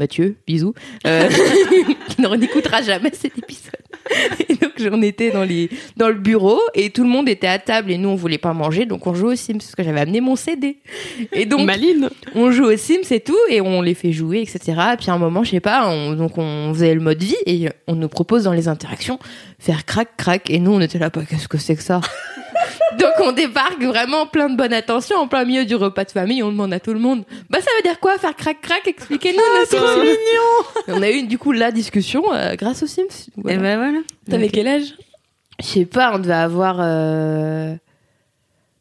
Mathieu, 0.00 0.36
bisous, 0.46 0.74
euh, 1.06 1.28
qui 2.08 2.20
ne 2.20 2.26
réécoutera 2.26 2.82
jamais 2.82 3.10
cet 3.12 3.38
épisode. 3.38 3.74
Et 4.48 4.54
donc 4.54 4.72
on 4.90 5.02
était 5.02 5.30
dans 5.30 5.44
les 5.44 5.68
dans 5.96 6.08
le 6.08 6.14
bureau 6.14 6.58
et 6.74 6.90
tout 6.90 7.04
le 7.04 7.08
monde 7.08 7.28
était 7.28 7.46
à 7.46 7.58
table 7.58 7.92
et 7.92 7.98
nous 7.98 8.08
on 8.08 8.16
voulait 8.16 8.38
pas 8.38 8.52
manger 8.52 8.86
donc 8.86 9.06
on 9.06 9.14
jouait 9.14 9.34
aux 9.34 9.36
Sims 9.36 9.58
parce 9.58 9.76
que 9.76 9.82
j'avais 9.84 10.00
amené 10.00 10.20
mon 10.20 10.36
CD. 10.36 10.78
Et 11.32 11.46
donc 11.46 11.66
Maline. 11.66 12.08
on 12.34 12.50
joue 12.50 12.64
aux 12.64 12.76
Sims 12.76 13.10
et 13.10 13.20
tout, 13.20 13.36
et 13.50 13.60
on 13.60 13.82
les 13.82 13.94
fait 13.94 14.12
jouer, 14.12 14.40
etc. 14.40 14.80
Et 14.94 14.96
puis 14.96 15.10
à 15.10 15.14
un 15.14 15.18
moment, 15.18 15.44
je 15.44 15.50
sais 15.50 15.60
pas, 15.60 15.88
on, 15.88 16.12
donc 16.14 16.38
on 16.38 16.72
faisait 16.72 16.94
le 16.94 17.00
mode 17.00 17.22
vie, 17.22 17.36
et 17.46 17.68
on 17.86 17.94
nous 17.94 18.08
propose 18.08 18.44
dans 18.44 18.52
les 18.52 18.68
interactions 18.68 19.18
faire 19.58 19.84
crac 19.84 20.16
crac, 20.16 20.50
et 20.50 20.58
nous 20.58 20.72
on 20.72 20.80
était 20.80 20.98
là, 20.98 21.10
bah, 21.10 21.22
qu'est-ce 21.28 21.48
que 21.48 21.58
c'est 21.58 21.76
que 21.76 21.82
ça? 21.82 22.00
Donc 22.98 23.12
on 23.20 23.32
débarque 23.32 23.82
vraiment 23.82 24.26
plein 24.26 24.48
de 24.50 24.56
bonne 24.56 24.72
attention, 24.72 25.16
en 25.16 25.28
plein 25.28 25.44
milieu 25.44 25.64
du 25.64 25.74
repas 25.74 26.04
de 26.04 26.10
famille, 26.10 26.42
on 26.42 26.50
demande 26.50 26.72
à 26.72 26.80
tout 26.80 26.92
le 26.92 26.98
monde, 27.00 27.24
bah 27.48 27.58
ça 27.60 27.70
veut 27.76 27.82
dire 27.88 28.00
quoi 28.00 28.18
faire 28.18 28.34
crac 28.36 28.60
crac 28.60 28.86
Expliquez-nous. 28.86 29.38
notre- 29.38 30.04
Et 30.88 30.92
On 30.92 31.02
a 31.02 31.10
eu 31.10 31.22
du 31.24 31.38
coup 31.38 31.52
la 31.52 31.70
discussion 31.70 32.24
euh, 32.32 32.54
grâce 32.56 32.82
aux 32.82 32.86
Sims. 32.86 33.30
Voilà. 33.36 33.56
Et 33.56 33.60
ben 33.60 33.76
voilà. 33.78 33.98
T'avais 34.28 34.48
quel 34.48 34.66
âge? 34.68 34.94
Je 35.60 35.66
sais 35.66 35.84
pas, 35.86 36.12
on 36.14 36.18
devait 36.18 36.32
avoir. 36.34 36.76
euh, 36.80 37.74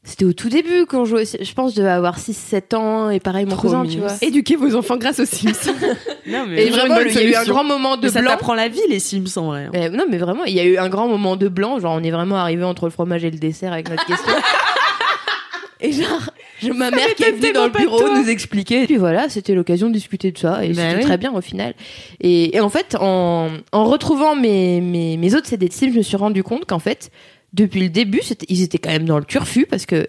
C'était 0.10 0.26
au 0.26 0.34
tout 0.34 0.50
début 0.50 0.88
quand 0.88 1.06
je 1.06 1.10
jouais. 1.12 1.26
Je 1.26 1.54
pense 1.54 1.70
que 1.72 1.76
je 1.76 1.82
devais 1.82 1.92
avoir 1.92 2.18
6-7 2.18 2.76
ans 2.76 3.10
et 3.12 3.20
pareil 3.20 3.46
mon 3.46 3.52
Trop 3.52 3.62
cousin, 3.68 3.86
tu 3.86 4.00
vois. 4.00 4.10
Éduquez 4.24 4.56
vos 4.56 4.76
enfants 4.76 4.98
grâce 4.98 5.20
aux 5.20 5.26
Sims. 5.26 5.52
Non, 6.28 6.46
mais 6.48 6.66
Et 6.66 6.70
vraiment, 6.72 6.96
il 6.98 7.14
y 7.14 7.20
a 7.20 7.24
eu 7.24 7.36
un 7.36 7.46
grand 7.46 7.64
moment 7.64 7.96
de 7.96 8.04
Mais 8.08 8.10
ça 8.10 8.22
blanc. 8.22 8.32
t'apprend 8.32 8.54
la 8.56 8.68
vie, 8.70 8.82
les 8.90 9.00
Sims, 9.00 9.26
en 9.38 9.46
vrai. 9.48 9.70
hein. 9.74 9.90
Non, 9.94 10.06
mais 10.10 10.18
vraiment, 10.18 10.46
il 10.46 10.54
y 10.56 10.60
a 10.60 10.64
eu 10.66 10.78
un 10.78 10.90
grand 10.90 11.08
moment 11.08 11.36
de 11.36 11.48
blanc. 11.48 11.80
Genre, 11.80 11.94
on 11.96 12.04
est 12.04 12.12
vraiment 12.12 12.38
arrivé 12.38 12.64
entre 12.64 12.86
le 12.86 12.92
fromage 12.92 13.24
et 13.24 13.30
le 13.32 13.38
dessert 13.38 13.72
avec 13.74 13.90
notre 13.90 14.06
question. 14.06 14.34
et 15.82 15.92
genre, 15.94 16.30
je- 16.62 16.72
ma 16.72 16.92
mère 16.92 17.14
qui 17.16 17.24
est 17.24 17.32
venue 17.32 17.54
dans 17.54 17.66
le 17.66 17.72
bureau 17.72 18.02
nous 18.16 18.30
expliquer. 18.30 18.84
Et 18.84 18.86
puis 18.86 18.98
voilà, 18.98 19.30
c'était 19.30 19.56
l'occasion 19.56 19.88
de 19.88 19.94
discuter 19.94 20.32
de 20.32 20.38
ça. 20.38 20.64
Et 20.66 20.70
Bah 20.70 20.82
c'était 20.84 20.96
oui. 20.98 21.04
très 21.04 21.18
bien 21.18 21.32
au 21.34 21.42
final. 21.42 21.74
Et, 22.20 22.56
et 22.56 22.60
en 22.60 22.70
fait, 22.70 22.96
en, 23.00 23.48
en 23.72 23.86
retrouvant 23.86 24.36
mes, 24.36 24.82
mes, 24.82 25.18
mes 25.18 25.36
autres 25.36 25.48
CD 25.48 25.68
de 25.68 25.74
Sims, 25.74 25.92
je 25.94 25.98
me 25.98 26.04
suis 26.04 26.18
rendu 26.18 26.44
compte 26.44 26.66
qu'en 26.66 26.80
fait, 26.80 27.12
depuis 27.54 27.82
le 27.82 27.90
début, 27.90 28.22
c'était- 28.22 28.46
ils 28.50 28.62
étaient 28.62 28.78
quand 28.78 28.92
même 28.92 29.06
dans 29.06 29.20
le 29.20 29.26
turfu 29.26 29.66
parce 29.66 29.86
que, 29.86 30.06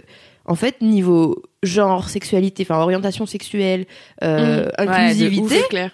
en 0.46 0.55
fait, 0.55 0.81
niveau 0.81 1.42
genre, 1.62 2.09
sexualité, 2.09 2.62
enfin, 2.64 2.81
orientation 2.81 3.26
sexuelle, 3.26 3.87
euh, 4.24 4.66
Mmh. 4.66 4.70
inclusivité, 4.79 5.48
c'est 5.61 5.68
clair. 5.68 5.90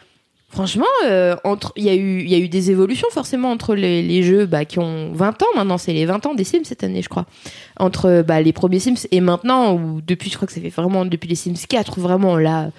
Franchement, 0.48 0.87
euh, 1.06 1.35
entre 1.44 1.72
il 1.76 1.82
y 1.85 1.88
a 1.88 1.94
eu 1.94 2.20
il 2.22 2.28
y 2.30 2.35
a 2.35 2.38
eu 2.38 2.48
des 2.48 2.70
évolutions 2.70 3.09
forcément 3.11 3.50
entre 3.50 3.74
les, 3.74 4.00
les 4.02 4.22
jeux 4.22 4.46
bah, 4.46 4.64
qui 4.64 4.78
ont 4.78 5.12
20 5.12 5.42
ans 5.42 5.46
maintenant, 5.56 5.76
c'est 5.76 5.92
les 5.92 6.06
20 6.06 6.24
ans 6.24 6.35
des 6.35 6.44
Sims 6.44 6.64
cette 6.64 6.85
année, 6.85 7.02
je 7.02 7.09
crois. 7.09 7.26
Entre 7.78 8.22
bah, 8.26 8.40
les 8.40 8.52
premiers 8.52 8.78
Sims 8.78 9.06
et 9.11 9.20
maintenant 9.20 9.74
ou 9.74 10.00
depuis 10.00 10.30
je 10.30 10.37
crois 10.37 10.46
que 10.46 10.54
ça 10.54 10.61
fait 10.61 10.68
vraiment 10.70 11.04
depuis 11.04 11.28
les 11.28 11.35
Sims 11.35 11.66
4 11.68 11.98
où 11.98 12.00
vraiment 12.00 12.38
là 12.38 12.70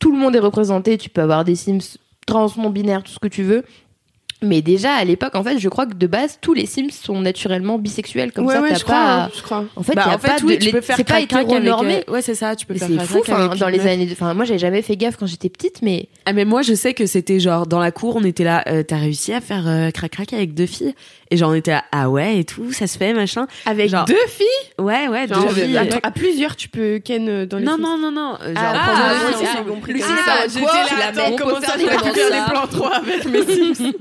tout 0.00 0.10
le 0.12 0.18
monde 0.18 0.34
est 0.34 0.40
représenté, 0.40 0.98
tu 0.98 1.08
peux 1.08 1.22
avoir 1.22 1.44
des 1.44 1.54
Sims 1.54 1.96
trans, 2.26 2.48
non 2.58 2.70
binaires, 2.70 3.04
tout 3.04 3.12
ce 3.12 3.20
que 3.20 3.28
tu 3.28 3.44
veux. 3.44 3.64
Mais 4.42 4.60
déjà 4.60 4.92
à 4.94 5.02
l'époque 5.04 5.34
en 5.34 5.42
fait, 5.42 5.58
je 5.58 5.68
crois 5.70 5.86
que 5.86 5.94
de 5.94 6.06
base 6.06 6.38
tous 6.42 6.52
les 6.52 6.66
Sims 6.66 6.90
sont 6.90 7.20
naturellement 7.20 7.78
bisexuels 7.78 8.32
comme 8.32 8.44
ouais, 8.44 8.54
ça 8.54 8.60
ouais, 8.60 8.68
t'as 8.68 8.78
je 8.78 8.84
crois. 8.84 8.94
pas 8.94 9.30
je 9.34 9.42
crois. 9.42 9.64
en 9.76 9.82
fait, 9.82 9.94
Bah, 9.94 10.02
y 10.06 10.10
a 10.10 10.14
en 10.14 10.18
fait, 10.18 10.28
pas 10.28 10.36
oui, 10.44 10.58
de- 10.58 10.64
tu 10.64 10.70
peux 10.70 10.76
les- 10.76 10.82
faire 10.82 10.96
c'est 10.96 11.04
pas 11.04 11.20
hétéronormé. 11.20 12.04
euh, 12.06 12.12
Ouais, 12.12 12.20
c'est 12.20 12.34
ça, 12.34 12.54
tu 12.54 12.66
peux 12.66 12.74
Mais 12.74 12.80
faire 12.80 12.88
c'est 13.00 13.06
fou, 13.06 13.18
enfin, 13.20 13.48
dans 13.56 13.68
les 13.68 13.78
meuf. 13.78 13.86
années. 13.86 14.08
Enfin, 14.12 14.34
moi, 14.34 14.44
j'avais 14.44 14.58
jamais 14.58 14.82
fait 14.82 14.96
gaffe 14.96 15.16
quand 15.16 15.26
j'étais 15.26 15.48
petite, 15.48 15.80
mais 15.80 16.08
Ah 16.26 16.34
mais 16.34 16.44
moi 16.44 16.60
je 16.60 16.74
sais 16.74 16.92
que 16.92 17.06
c'était 17.06 17.40
genre 17.40 17.66
dans 17.66 17.80
la 17.80 17.90
cour 17.92 18.16
on 18.16 18.24
était 18.24 18.44
là 18.44 18.62
euh, 18.68 18.82
t'as 18.82 18.98
réussi 18.98 19.32
à 19.32 19.40
faire 19.40 19.66
euh, 19.66 19.90
crac 19.90 20.10
crac 20.12 20.32
avec 20.34 20.52
deux 20.52 20.66
filles 20.66 20.94
et 21.30 21.36
genre 21.36 21.50
on 21.50 21.54
était 21.54 21.72
là 21.72 21.84
ah 21.92 22.08
ouais 22.10 22.38
et 22.38 22.44
tout 22.44 22.72
ça 22.72 22.86
se 22.86 22.96
fait 22.98 23.12
machin 23.14 23.46
Avec 23.64 23.90
Genre- 23.90 24.04
deux 24.04 24.14
filles 24.28 24.46
ouais 24.78 25.08
ouais 25.08 25.26
Genre, 25.26 25.44
deux 25.48 25.54
filles 25.62 25.76
attends, 25.76 25.98
à 26.02 26.10
plusieurs, 26.10 26.54
tu 26.56 26.68
peux 26.68 26.98
ken 26.98 27.28
euh, 27.28 27.46
dans 27.46 27.58
les 27.58 27.64
non 27.64 27.76
Sims. 27.76 27.82
non 27.82 27.98
non 27.98 28.10
non 28.12 28.34
euh, 28.42 28.54
genre 28.54 28.62
Ah, 28.64 28.84
ah, 28.86 29.12
ah, 29.34 29.56
j'ai 29.58 29.64
compris. 29.70 29.92
Lucie, 29.94 30.04
Ah, 30.08 30.48
ça, 30.48 30.60
quoi 30.60 30.72
là, 30.72 30.86
la 30.98 31.06
attends, 31.08 31.30
mets, 31.30 31.36
comment 31.36 31.60
ça 31.60 31.72
je 31.78 31.84
vais 31.84 31.96
plans 31.96 31.98
faire 32.12 32.14
ça. 32.14 32.46
des 32.46 32.50
plans 32.52 32.66
3 32.66 32.94
avec 32.96 33.24
mes 33.26 33.42
Sims 33.54 33.92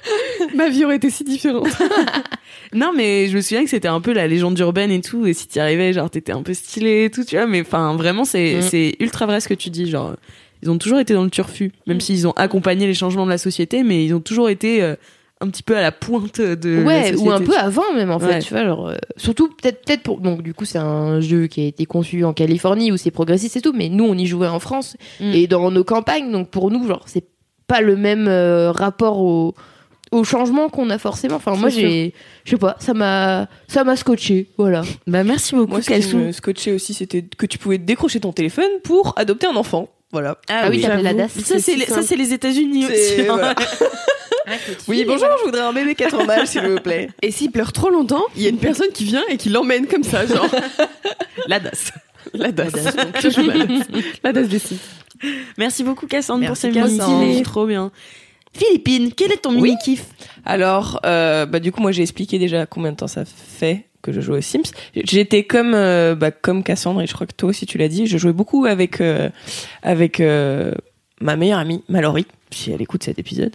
Ma 0.54 0.68
vie 0.68 0.84
aurait 0.84 0.96
été 0.96 1.10
si 1.10 1.24
différente. 1.24 1.68
non 2.72 2.92
mais 2.94 3.28
je 3.28 3.36
me 3.36 3.40
souviens 3.40 3.64
que 3.64 3.70
c'était 3.70 3.88
un 3.88 4.00
peu 4.00 4.12
la 4.12 4.26
légende 4.26 4.58
urbaine 4.58 4.90
et 4.90 5.00
tout 5.00 5.26
et 5.26 5.32
si 5.32 5.46
t'y 5.46 5.60
arrivais 5.60 5.92
genre 5.92 6.10
t'étais 6.10 6.32
un 6.32 6.42
peu 6.42 6.54
stylé 6.54 7.04
et 7.04 7.10
tout 7.10 7.24
tu 7.24 7.36
vois 7.36 7.46
mais 7.46 7.60
enfin 7.60 7.94
vraiment 7.96 8.24
c'est 8.24 8.56
Mm. 8.56 8.62
c'est 8.62 8.96
ultra 9.00 9.26
vrai 9.26 9.40
ce 9.40 9.48
que 9.48 9.54
tu 9.54 9.70
dis 9.70 9.88
genre 9.88 10.14
ils 10.62 10.70
ont 10.70 10.78
toujours 10.78 10.98
été 10.98 11.14
dans 11.14 11.24
le 11.24 11.30
turfu 11.30 11.72
même 11.86 12.00
s'ils 12.00 12.26
ont 12.26 12.32
accompagné 12.32 12.86
les 12.86 12.94
changements 12.94 13.24
de 13.26 13.30
la 13.30 13.38
société 13.38 13.82
mais 13.82 14.04
ils 14.04 14.12
ont 14.14 14.20
toujours 14.20 14.48
été 14.50 14.82
euh, 14.82 14.96
un 15.40 15.48
petit 15.48 15.62
peu 15.62 15.76
à 15.76 15.82
la 15.82 15.92
pointe 15.92 16.40
de 16.40 16.78
la 16.78 16.84
ouais, 16.86 17.14
ou 17.16 17.30
un 17.30 17.40
peu 17.40 17.56
avant 17.56 17.92
même 17.94 18.10
en 18.10 18.18
fait, 18.18 18.26
Ouais. 18.26 18.38
tu 18.38 18.54
vois, 18.54 18.64
genre 18.64 18.88
euh, 18.88 18.96
surtout 19.16 19.48
peut-être 19.48 19.84
peut-être 19.84 20.02
pour 20.02 20.20
donc 20.20 20.42
du 20.42 20.54
coup 20.54 20.64
c'est 20.64 20.78
un 20.78 21.20
jeu 21.20 21.48
qui 21.48 21.60
a 21.62 21.64
été 21.66 21.84
conçu 21.86 22.24
en 22.24 22.32
Californie 22.32 22.92
où 22.92 22.96
c'est 22.96 23.10
progressiste 23.10 23.56
et 23.56 23.60
tout, 23.60 23.72
mais 23.74 23.88
nous 23.88 24.04
on 24.04 24.14
y 24.16 24.26
jouait 24.26 24.48
en 24.48 24.60
France 24.60 24.96
Mm. 25.20 25.32
et 25.34 25.46
dans 25.46 25.70
nos 25.70 25.84
campagnes, 25.84 26.30
donc 26.30 26.50
pour 26.50 26.70
nous 26.70 26.86
genre 26.86 27.02
c'est 27.06 27.24
pas 27.66 27.80
le 27.80 27.96
même 27.96 28.26
euh, 28.28 28.70
rapport 28.72 29.18
au 29.18 29.54
au 30.12 30.22
changement 30.22 30.68
qu'on 30.68 30.90
a 30.90 30.98
forcément. 30.98 31.36
Enfin 31.36 31.56
moi 31.56 31.70
C'est 31.70 31.80
j'ai 31.80 32.14
je 32.44 32.50
sais 32.52 32.56
pas, 32.56 32.76
ça 32.78 32.94
m'a 32.94 33.48
ça 33.66 33.82
m'a 33.82 33.96
scotché, 33.96 34.46
voilà. 34.56 34.82
bah 35.08 35.24
merci 35.24 35.56
beaucoup 35.56 35.72
Moi, 35.72 35.82
ce 35.82 35.90
qui 35.92 36.16
me 36.16 36.30
scotchait 36.30 36.70
aussi, 36.72 36.94
c'était 36.94 37.22
que 37.22 37.46
tu 37.46 37.58
pouvais 37.58 37.78
décrocher 37.78 38.20
ton 38.20 38.32
téléphone 38.32 38.70
pour 38.84 39.14
adopter 39.16 39.48
un 39.48 39.56
enfant. 39.56 39.88
Voilà. 40.12 40.38
Ah 40.48 40.68
oui, 40.70 40.80
t'appelais 40.80 41.02
la 41.02 41.12
DAS. 41.14 41.28
Ça, 41.42 41.58
c'est 41.58 41.74
les, 41.74 41.86
ça, 41.86 42.02
c'est 42.02 42.14
les 42.14 42.32
États-Unis 42.32 42.86
aussi. 42.86 43.22
hein. 43.22 43.24
voilà. 43.30 43.54
Oui, 44.88 45.04
bonjour, 45.06 45.28
je 45.40 45.44
voudrais 45.44 45.62
un 45.62 45.72
bébé 45.72 45.94
4 45.94 46.26
mâles, 46.26 46.46
s'il 46.46 46.62
vous 46.62 46.80
plaît. 46.80 47.08
Et 47.22 47.30
s'il 47.30 47.50
pleure 47.50 47.72
trop 47.72 47.90
longtemps, 47.90 48.24
il 48.36 48.42
y 48.42 48.46
a 48.46 48.50
une 48.50 48.58
personne 48.58 48.90
qui 48.92 49.04
vient 49.04 49.22
et 49.28 49.36
qui 49.36 49.48
l'emmène 49.48 49.86
comme 49.86 50.04
ça, 50.04 50.26
genre. 50.26 50.48
La 51.48 51.60
DAS. 51.60 51.92
La 52.32 52.52
DAS. 52.52 52.72
la 54.22 54.32
DAS. 54.32 54.48
Des 54.48 54.58
Sims. 54.58 54.78
Merci 55.58 55.84
beaucoup, 55.84 56.06
Cassandre, 56.06 56.40
Merci, 56.40 56.68
pour 56.68 56.76
ces 56.78 57.12
mini 57.12 57.42
Trop 57.42 57.66
bien. 57.66 57.90
Philippine, 58.52 59.12
quel 59.14 59.32
est 59.32 59.42
ton 59.42 59.54
Oui. 59.54 59.62
mini-kiff? 59.62 60.04
Alors, 60.44 61.00
euh, 61.04 61.44
bah, 61.46 61.58
du 61.60 61.72
coup, 61.72 61.80
moi, 61.80 61.92
j'ai 61.92 62.02
expliqué 62.02 62.38
déjà 62.38 62.66
combien 62.66 62.92
de 62.92 62.96
temps 62.96 63.08
ça 63.08 63.24
fait 63.24 63.86
que 64.04 64.12
je 64.12 64.20
joue 64.20 64.34
aux 64.34 64.40
Sims. 64.40 64.70
J'étais 64.94 65.44
comme, 65.44 65.74
euh, 65.74 66.14
bah, 66.14 66.30
comme 66.30 66.62
Cassandre, 66.62 67.02
et 67.02 67.06
je 67.06 67.14
crois 67.14 67.26
que 67.26 67.32
toi 67.32 67.48
aussi 67.48 67.66
tu 67.66 67.78
l'as 67.78 67.88
dit, 67.88 68.06
je 68.06 68.18
jouais 68.18 68.32
beaucoup 68.34 68.66
avec, 68.66 69.00
euh, 69.00 69.30
avec 69.82 70.20
euh, 70.20 70.72
ma 71.20 71.36
meilleure 71.36 71.58
amie, 71.58 71.82
Mallory, 71.88 72.26
si 72.54 72.72
elle 72.72 72.82
écoute 72.82 73.02
cet 73.02 73.18
épisode. 73.18 73.54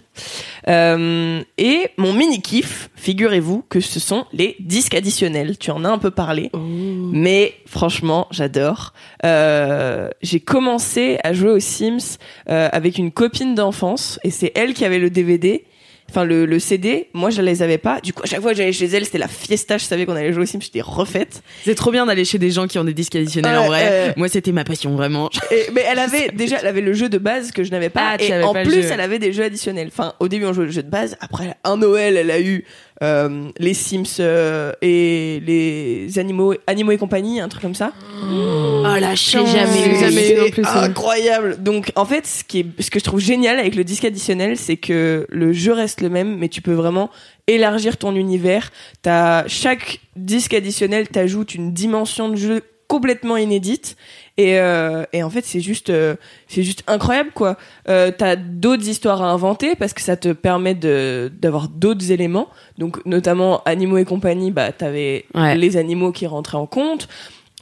Euh, 0.68 1.42
et 1.58 1.88
mon 1.96 2.12
mini-kiff, 2.12 2.90
figurez-vous 2.96 3.64
que 3.68 3.80
ce 3.80 4.00
sont 4.00 4.26
les 4.32 4.56
disques 4.60 4.94
additionnels. 4.94 5.58
Tu 5.58 5.70
en 5.70 5.84
as 5.84 5.88
un 5.88 5.98
peu 5.98 6.10
parlé. 6.10 6.50
Mais 6.54 7.54
franchement, 7.66 8.26
j'adore. 8.30 8.92
Euh, 9.24 10.10
j'ai 10.22 10.40
commencé 10.40 11.18
à 11.24 11.32
jouer 11.32 11.50
aux 11.50 11.60
Sims 11.60 12.18
euh, 12.48 12.68
avec 12.72 12.98
une 12.98 13.10
copine 13.10 13.54
d'enfance 13.54 14.18
et 14.24 14.30
c'est 14.30 14.52
elle 14.54 14.74
qui 14.74 14.84
avait 14.84 14.98
le 14.98 15.10
DVD. 15.10 15.64
Enfin, 16.10 16.24
le, 16.24 16.44
le 16.44 16.58
CD, 16.58 17.08
moi 17.14 17.30
je 17.30 17.40
les 17.40 17.62
avais 17.62 17.78
pas. 17.78 18.00
Du 18.00 18.12
coup, 18.12 18.22
à 18.22 18.26
chaque 18.26 18.40
fois 18.40 18.50
que 18.50 18.56
j'allais 18.56 18.72
chez 18.72 18.86
elle, 18.86 19.04
c'était 19.04 19.18
la 19.18 19.28
fiesta. 19.28 19.78
Je 19.78 19.84
savais 19.84 20.06
qu'on 20.06 20.16
allait 20.16 20.32
jouer 20.32 20.42
aux 20.42 20.46
Sims, 20.46 20.60
j'étais 20.60 20.80
refaite. 20.80 21.42
C'est 21.64 21.74
trop 21.76 21.90
bien 21.92 22.04
d'aller 22.06 22.24
chez 22.24 22.38
des 22.38 22.50
gens 22.50 22.66
qui 22.66 22.78
ont 22.78 22.84
des 22.84 22.94
disques 22.94 23.14
additionnels 23.16 23.56
en 23.58 23.66
vrai. 23.66 23.82
euh, 23.90 24.12
Moi, 24.16 24.28
c'était 24.28 24.52
ma 24.52 24.64
passion, 24.64 24.94
vraiment. 24.96 25.30
Et, 25.50 25.66
mais 25.72 25.84
elle 25.90 25.98
avait 26.00 26.30
déjà, 26.34 26.58
elle 26.60 26.66
avait 26.66 26.80
le 26.80 26.92
jeu 26.92 27.08
de 27.08 27.18
base 27.18 27.52
que 27.52 27.62
je 27.64 27.70
n'avais 27.70 27.90
pas. 27.90 28.16
Ah, 28.18 28.22
et 28.22 28.42
en 28.42 28.52
pas 28.52 28.64
plus, 28.64 28.84
elle 28.86 29.00
avait 29.00 29.18
des 29.18 29.32
jeux 29.32 29.44
additionnels. 29.44 29.88
Enfin, 29.92 30.14
au 30.20 30.28
début, 30.28 30.46
on 30.46 30.52
jouait 30.52 30.64
le 30.66 30.70
jeu 30.72 30.82
de 30.82 30.90
base. 30.90 31.16
Après, 31.20 31.54
un 31.64 31.76
Noël, 31.76 32.16
elle 32.16 32.30
a 32.30 32.40
eu 32.40 32.64
euh, 33.02 33.50
les 33.58 33.72
Sims 33.72 34.18
euh, 34.20 34.72
et 34.82 35.42
les 35.46 36.18
animaux, 36.18 36.54
animaux 36.66 36.92
et 36.92 36.98
compagnie, 36.98 37.40
un 37.40 37.48
truc 37.48 37.62
comme 37.62 37.74
ça. 37.74 37.92
Oh 38.22 38.82
la 39.00 39.16
chance. 39.16 39.50
jamais 39.50 39.88
eu. 39.88 39.98
Jamais 39.98 40.32
eu 40.32 40.36
non 40.36 40.42
C'est 40.44 40.50
plus, 40.52 40.66
incroyable. 40.66 41.62
Donc, 41.62 41.92
en 41.96 42.04
fait, 42.04 42.26
ce 42.26 42.44
qui 42.44 42.60
est, 42.60 42.82
ce 42.82 42.90
que 42.90 42.98
je 42.98 43.04
trouve 43.04 43.20
génial 43.20 43.58
avec 43.58 43.74
le 43.74 43.84
disque 43.84 44.04
additionnel, 44.04 44.58
c'est 44.58 44.76
que 44.76 45.26
le 45.30 45.52
jeu 45.52 45.72
reste 45.72 46.02
le 46.02 46.10
même, 46.10 46.36
mais 46.36 46.48
tu 46.48 46.60
peux 46.60 46.74
vraiment 46.74 47.10
élargir 47.46 47.96
ton 47.96 48.14
univers. 48.14 48.70
T'as 49.00 49.48
chaque 49.48 50.00
disque 50.16 50.52
additionnel 50.52 51.08
t'ajoute 51.08 51.54
une 51.54 51.72
dimension 51.72 52.28
de 52.28 52.36
jeu 52.36 52.62
complètement 52.86 53.36
inédite 53.36 53.96
et, 54.36 54.58
euh, 54.58 55.04
et 55.12 55.22
en 55.22 55.30
fait 55.30 55.44
c'est 55.44 55.60
juste 55.60 55.90
euh, 55.90 56.14
c'est 56.48 56.62
juste 56.62 56.82
incroyable 56.86 57.30
quoi. 57.34 57.56
Euh, 57.88 58.10
t'as 58.16 58.36
d'autres 58.36 58.88
histoires 58.88 59.22
à 59.22 59.30
inventer 59.30 59.74
parce 59.76 59.92
que 59.92 60.00
ça 60.00 60.16
te 60.16 60.32
permet 60.32 60.74
de 60.74 61.30
d'avoir 61.40 61.68
d'autres 61.68 62.10
éléments. 62.12 62.48
Donc 62.78 63.04
notamment 63.06 63.62
animaux 63.64 63.98
et 63.98 64.04
compagnie 64.04 64.50
bah 64.50 64.72
t'avais 64.72 65.24
Ouais. 65.34 65.54
les 65.56 65.76
animaux 65.76 66.12
qui 66.12 66.26
rentraient 66.26 66.56
en 66.58 66.66
compte. 66.66 67.08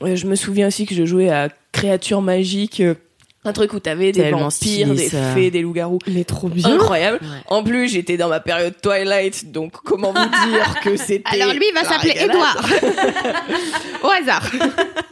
Euh, 0.03 0.15
je 0.15 0.27
me 0.27 0.37
souviens 0.37 0.69
aussi 0.69 0.87
que 0.87 0.95
je 0.95 1.05
jouais 1.05 1.29
à 1.31 1.49
créatures 1.73 2.23
magiques 2.23 2.81
euh, 2.81 2.95
un 3.49 3.53
truc 3.53 3.73
où 3.73 3.81
t'avais 3.81 4.13
des 4.13 4.21
Tellement 4.21 4.39
vampires 4.49 4.95
des 4.95 5.09
ça. 5.09 5.35
fées 5.35 5.51
des 5.51 5.63
loups-garous 5.63 5.99
Mais 6.07 6.25
trop 6.25 6.49
bien. 6.49 6.73
incroyable 6.75 7.19
Ouais. 7.23 7.29
en 7.49 7.63
plus 7.65 7.89
j'étais 7.89 8.17
dans 8.17 8.29
ma 8.29 8.41
période 8.41 8.75
Twilight 8.81 9.51
donc 9.51 9.73
comment 9.85 10.13
vous 10.13 10.49
dire 10.51 10.81
que 10.83 10.97
c'était 10.97 11.23
Alors 11.27 11.53
lui, 11.55 11.65
il 11.69 11.75
va 11.75 11.85
s'appeler. 11.89 12.15
Edouard. 12.17 12.63
Au 14.03 14.09
hasard. 14.09 14.51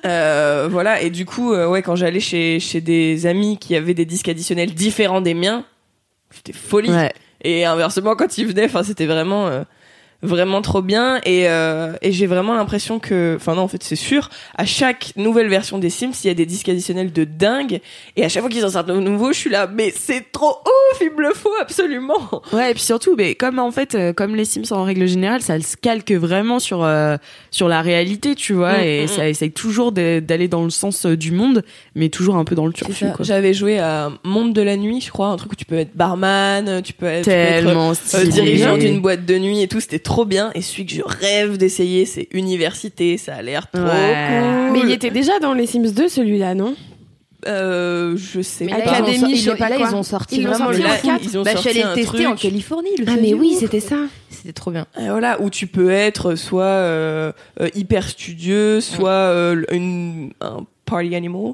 Euh, 0.04 0.68
voilà, 0.70 1.00
et 1.02 1.10
du 1.10 1.24
coup, 1.26 1.52
euh, 1.52 1.66
ouais, 1.68 1.82
quand 1.82 1.96
j'allais 1.96 2.20
chez, 2.20 2.60
chez 2.60 2.80
des 2.80 3.26
amis 3.26 3.58
qui 3.58 3.74
avaient 3.74 3.94
des 3.94 4.04
disques 4.04 4.28
additionnels 4.28 4.72
différents 4.74 5.20
des 5.20 5.34
miens, 5.34 5.64
c'était 6.30 6.52
folie. 6.52 6.90
Ouais. 6.90 7.12
Et 7.42 7.64
inversement, 7.64 8.14
quand 8.14 8.38
ils 8.38 8.46
venaient, 8.46 8.66
enfin, 8.66 8.82
c'était 8.82 9.06
vraiment, 9.06 9.46
euh, 9.48 9.62
vraiment 10.22 10.62
trop 10.62 10.82
bien. 10.82 11.20
Et, 11.24 11.48
euh, 11.48 11.94
et 12.02 12.12
j'ai 12.12 12.26
vraiment 12.26 12.54
l'impression 12.54 12.98
que, 12.98 13.34
enfin 13.36 13.54
non, 13.54 13.62
en 13.62 13.68
fait, 13.68 13.82
c'est 13.82 13.96
sûr, 13.96 14.30
à 14.56 14.64
chaque 14.64 15.12
nouvelle 15.16 15.48
version 15.48 15.78
des 15.78 15.90
Sims, 15.90 16.12
il 16.24 16.28
y 16.28 16.30
a 16.30 16.34
des 16.34 16.46
disques 16.46 16.68
additionnels 16.68 17.12
de 17.12 17.24
dingue. 17.24 17.80
Et 18.16 18.24
à 18.24 18.28
chaque 18.28 18.42
fois 18.42 18.50
qu'ils 18.50 18.64
en 18.64 18.70
sortent 18.70 18.88
de 18.88 18.94
nouveau, 18.94 19.32
je 19.32 19.38
suis 19.38 19.50
là, 19.50 19.66
mais 19.66 19.92
c'est 19.96 20.30
trop 20.32 20.58
ouf, 20.64 21.00
il 21.00 21.10
me 21.16 21.22
le 21.22 21.34
faut 21.34 21.50
absolument. 21.60 22.42
Ouais, 22.52 22.70
et 22.70 22.74
puis 22.74 22.82
surtout, 22.82 23.14
mais 23.16 23.34
comme 23.34 23.58
en 23.58 23.70
fait, 23.70 23.94
euh, 23.94 24.12
comme 24.12 24.36
les 24.36 24.44
Sims 24.44 24.72
en 24.72 24.84
règle 24.84 25.06
générale, 25.06 25.42
ça 25.42 25.60
se 25.60 25.76
calque 25.76 26.12
vraiment 26.12 26.58
sur 26.58 26.84
euh, 26.84 27.16
sur 27.50 27.68
la 27.68 27.82
réalité, 27.82 28.34
tu 28.34 28.52
vois, 28.52 28.76
Mm, 28.76 28.84
et 28.84 29.04
mm, 29.04 29.08
ça 29.08 29.28
essaye 29.28 29.50
toujours 29.50 29.92
d'aller 29.92 30.48
dans 30.48 30.64
le 30.64 30.70
sens 30.70 31.06
euh, 31.06 31.16
du 31.16 31.32
monde, 31.32 31.62
mais 31.94 32.08
toujours 32.08 32.36
un 32.36 32.44
peu 32.44 32.54
dans 32.54 32.66
le 32.66 32.72
turfu. 32.72 33.06
J'avais 33.20 33.54
joué 33.54 33.78
à 33.78 34.10
Monde 34.24 34.52
de 34.52 34.62
la 34.62 34.76
nuit, 34.76 35.00
je 35.00 35.10
crois, 35.10 35.28
un 35.28 35.36
truc 35.36 35.52
où 35.52 35.56
tu 35.56 35.64
peux 35.64 35.76
être 35.76 35.94
barman, 35.94 36.82
tu 36.82 36.92
peux 36.92 37.06
être, 37.06 37.24
tu 37.24 37.30
peux 37.30 37.36
être, 37.36 38.14
euh, 38.14 38.24
dirigeant 38.24 38.76
d'une 38.76 39.00
boîte 39.00 39.24
de 39.24 39.38
nuit 39.38 39.62
et 39.62 39.68
tout, 39.68 39.80
c'était 39.80 39.98
trop 40.06 40.24
bien. 40.24 40.50
Et 40.54 40.62
celui 40.62 40.86
que 40.86 40.92
je 40.94 41.02
rêve 41.04 41.58
d'essayer, 41.58 42.06
c'est 42.06 42.28
Université, 42.32 43.18
ça 43.18 43.34
a 43.34 43.42
l'air 43.42 43.70
trop 43.70 43.82
Ouais. 43.82 43.88
cool. 43.90 44.72
Mais 44.72 44.80
il 44.84 44.90
était 44.92 45.10
déjà 45.10 45.38
dans 45.40 45.52
les 45.52 45.66
Sims 45.66 45.90
2, 45.92 46.08
celui-là, 46.08 46.54
non? 46.54 46.74
Euh, 47.46 48.16
je 48.16 48.40
sais 48.40 48.64
Mais 48.64 48.72
pas. 48.72 48.78
là, 48.78 48.84
ils 48.84 48.88
ont 48.88 48.92
Académie, 48.94 49.18
sorti- 49.20 49.36
je 49.36 49.50
sais 49.50 49.56
pas 49.56 49.68
là, 49.68 49.76
ils 49.78 49.94
ont 49.94 50.02
sorti 50.02 50.36
Ils 50.40 50.48
ont 50.48 50.54
sorti 50.54 50.76
film. 50.82 50.88
quatre. 51.04 51.20
Ils 51.22 51.38
ont 51.38 51.42
Bah, 51.42 51.50
je 51.52 51.58
suis 51.58 51.64
sorti 51.64 51.78
allée 51.80 51.82
un 51.82 51.94
tester 51.94 52.16
truc. 52.16 52.26
en 52.26 52.34
Californie. 52.34 52.96
Le 52.98 53.04
Ah 53.08 53.12
mais 53.20 53.34
oui, 53.34 53.56
c'était 53.60 53.78
ça. 53.80 53.96
C'était 54.30 54.52
trop 54.52 54.70
bien. 54.72 54.86
Et 55.00 55.08
voilà, 55.08 55.40
où 55.40 55.48
tu 55.50 55.66
peux 55.68 55.90
être 55.90 56.34
soit 56.34 56.64
euh, 56.64 57.30
euh, 57.60 57.68
hyper 57.76 58.08
studieux, 58.08 58.80
soit 58.80 59.10
euh, 59.10 59.62
une, 59.70 60.32
un 60.40 60.66
party 60.86 61.14
animal. 61.14 61.52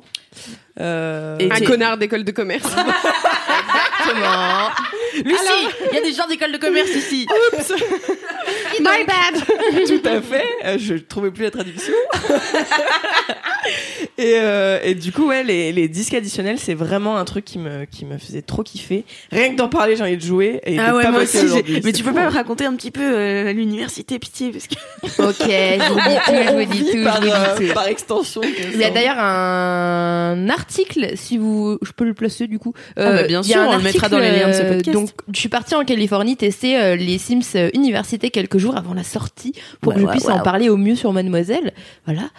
Euh, 0.81 1.37
Et 1.41 1.51
Un 1.53 1.61
connard 1.61 1.99
d'école 1.99 2.25
de 2.25 2.31
commerce. 2.33 2.71
Comment 4.13 4.69
Lucie, 5.25 5.69
il 5.91 5.95
y 5.95 5.99
a 5.99 6.03
des 6.03 6.13
gens 6.13 6.27
d'école 6.27 6.53
de 6.53 6.59
commerce 6.59 6.91
ici. 6.95 7.27
My 8.81 9.05
bad. 9.07 9.87
tout 9.87 10.09
à 10.09 10.21
fait. 10.23 10.45
Euh, 10.65 10.79
je 10.79 10.95
trouvais 10.95 11.31
plus 11.31 11.45
la 11.45 11.51
traduction. 11.51 11.93
et, 14.19 14.35
euh, 14.37 14.81
et 14.83 14.95
du 14.95 15.13
coup, 15.13 15.27
ouais, 15.29 15.45
les, 15.45 15.73
les 15.73 15.89
disques 15.89 16.15
additionnels, 16.15 16.59
c'est 16.59 16.75
vraiment 16.75 17.19
un 17.19 17.25
truc 17.25 17.45
qui 17.45 17.59
me, 17.59 17.85
qui 17.85 18.05
me 18.05 18.19
faisait 18.19 18.43
trop 18.43 18.63
kiffer. 18.63 19.05
Rien 19.31 19.51
que 19.53 19.57
d'en 19.57 19.69
parler, 19.69 19.97
j'ai 19.97 20.03
envie 20.03 20.17
de 20.17 20.23
jouer. 20.23 20.61
Et 20.65 20.79
Ah 20.79 20.91
de 20.91 20.97
ouais, 20.97 21.03
pas 21.03 21.11
moi 21.11 21.23
aussi. 21.23 21.39
Mais 21.69 21.83
C'est 21.83 21.93
tu 21.93 22.03
peux 22.03 22.11
fou, 22.11 22.17
pas 22.17 22.25
me 22.25 22.31
raconter 22.35 22.65
un 22.65 22.75
petit 22.75 22.91
peu 22.91 23.03
euh, 23.03 23.53
l'université, 23.53 24.19
pitié, 24.19 24.51
parce 24.51 24.67
que. 24.67 24.75
Ok, 25.23 25.37
je 25.49 25.93
vous 25.93 26.01
dis 26.01 26.17
tout, 26.27 26.35
je 26.49 26.53
vous 26.53 26.73
dis 26.73 26.91
tout, 26.91 27.05
par, 27.05 27.23
je 27.23 27.27
vous 27.29 27.33
euh, 27.35 27.59
dis 27.59 27.69
tout. 27.69 27.75
par 27.75 27.87
extension. 27.89 28.41
Il 28.73 28.79
y 28.79 28.85
a 28.85 28.91
d'ailleurs 28.91 29.19
un 29.19 30.49
article, 30.49 31.13
si 31.17 31.37
vous, 31.39 31.79
je 31.83 31.93
peux 31.93 32.05
le 32.05 32.15
placer 32.15 32.47
du 32.47 32.59
coup. 32.59 32.73
Ah 32.97 33.11
bah, 33.13 33.23
bien 33.25 33.43
il 33.43 33.51
y 33.51 33.55
a 33.55 33.59
sûr, 33.65 33.71
un 33.73 33.75
on 33.75 33.83
le 33.83 33.93
mettra 34.03 34.17
dans 34.17 34.19
les 34.19 34.39
liens 34.39 34.49
de 34.49 34.53
ce 34.53 34.63
euh, 34.63 34.75
podcast. 34.75 34.93
Donc, 34.93 35.11
je 35.33 35.39
suis 35.39 35.49
partie 35.49 35.75
en 35.75 35.85
Californie 35.85 36.37
tester 36.37 36.81
euh, 36.81 36.97
les 36.97 37.19
Sims 37.19 37.41
euh, 37.55 37.71
Université 37.75 38.31
quelques 38.31 38.59
jours 38.59 38.77
avant 38.77 38.95
la 38.95 39.05
sortie 39.05 39.53
pour 39.81 39.93
Ouais, 39.93 39.97
que 39.97 40.01
je 40.01 40.07
ouais, 40.07 40.13
puisse 40.13 40.25
ouais. 40.27 40.33
en 40.33 40.41
parler 40.41 40.69
au 40.69 40.77
mieux 40.77 40.97
sur 40.97 41.13
Mademoiselle. 41.13 41.73
Voilà, 42.07 42.31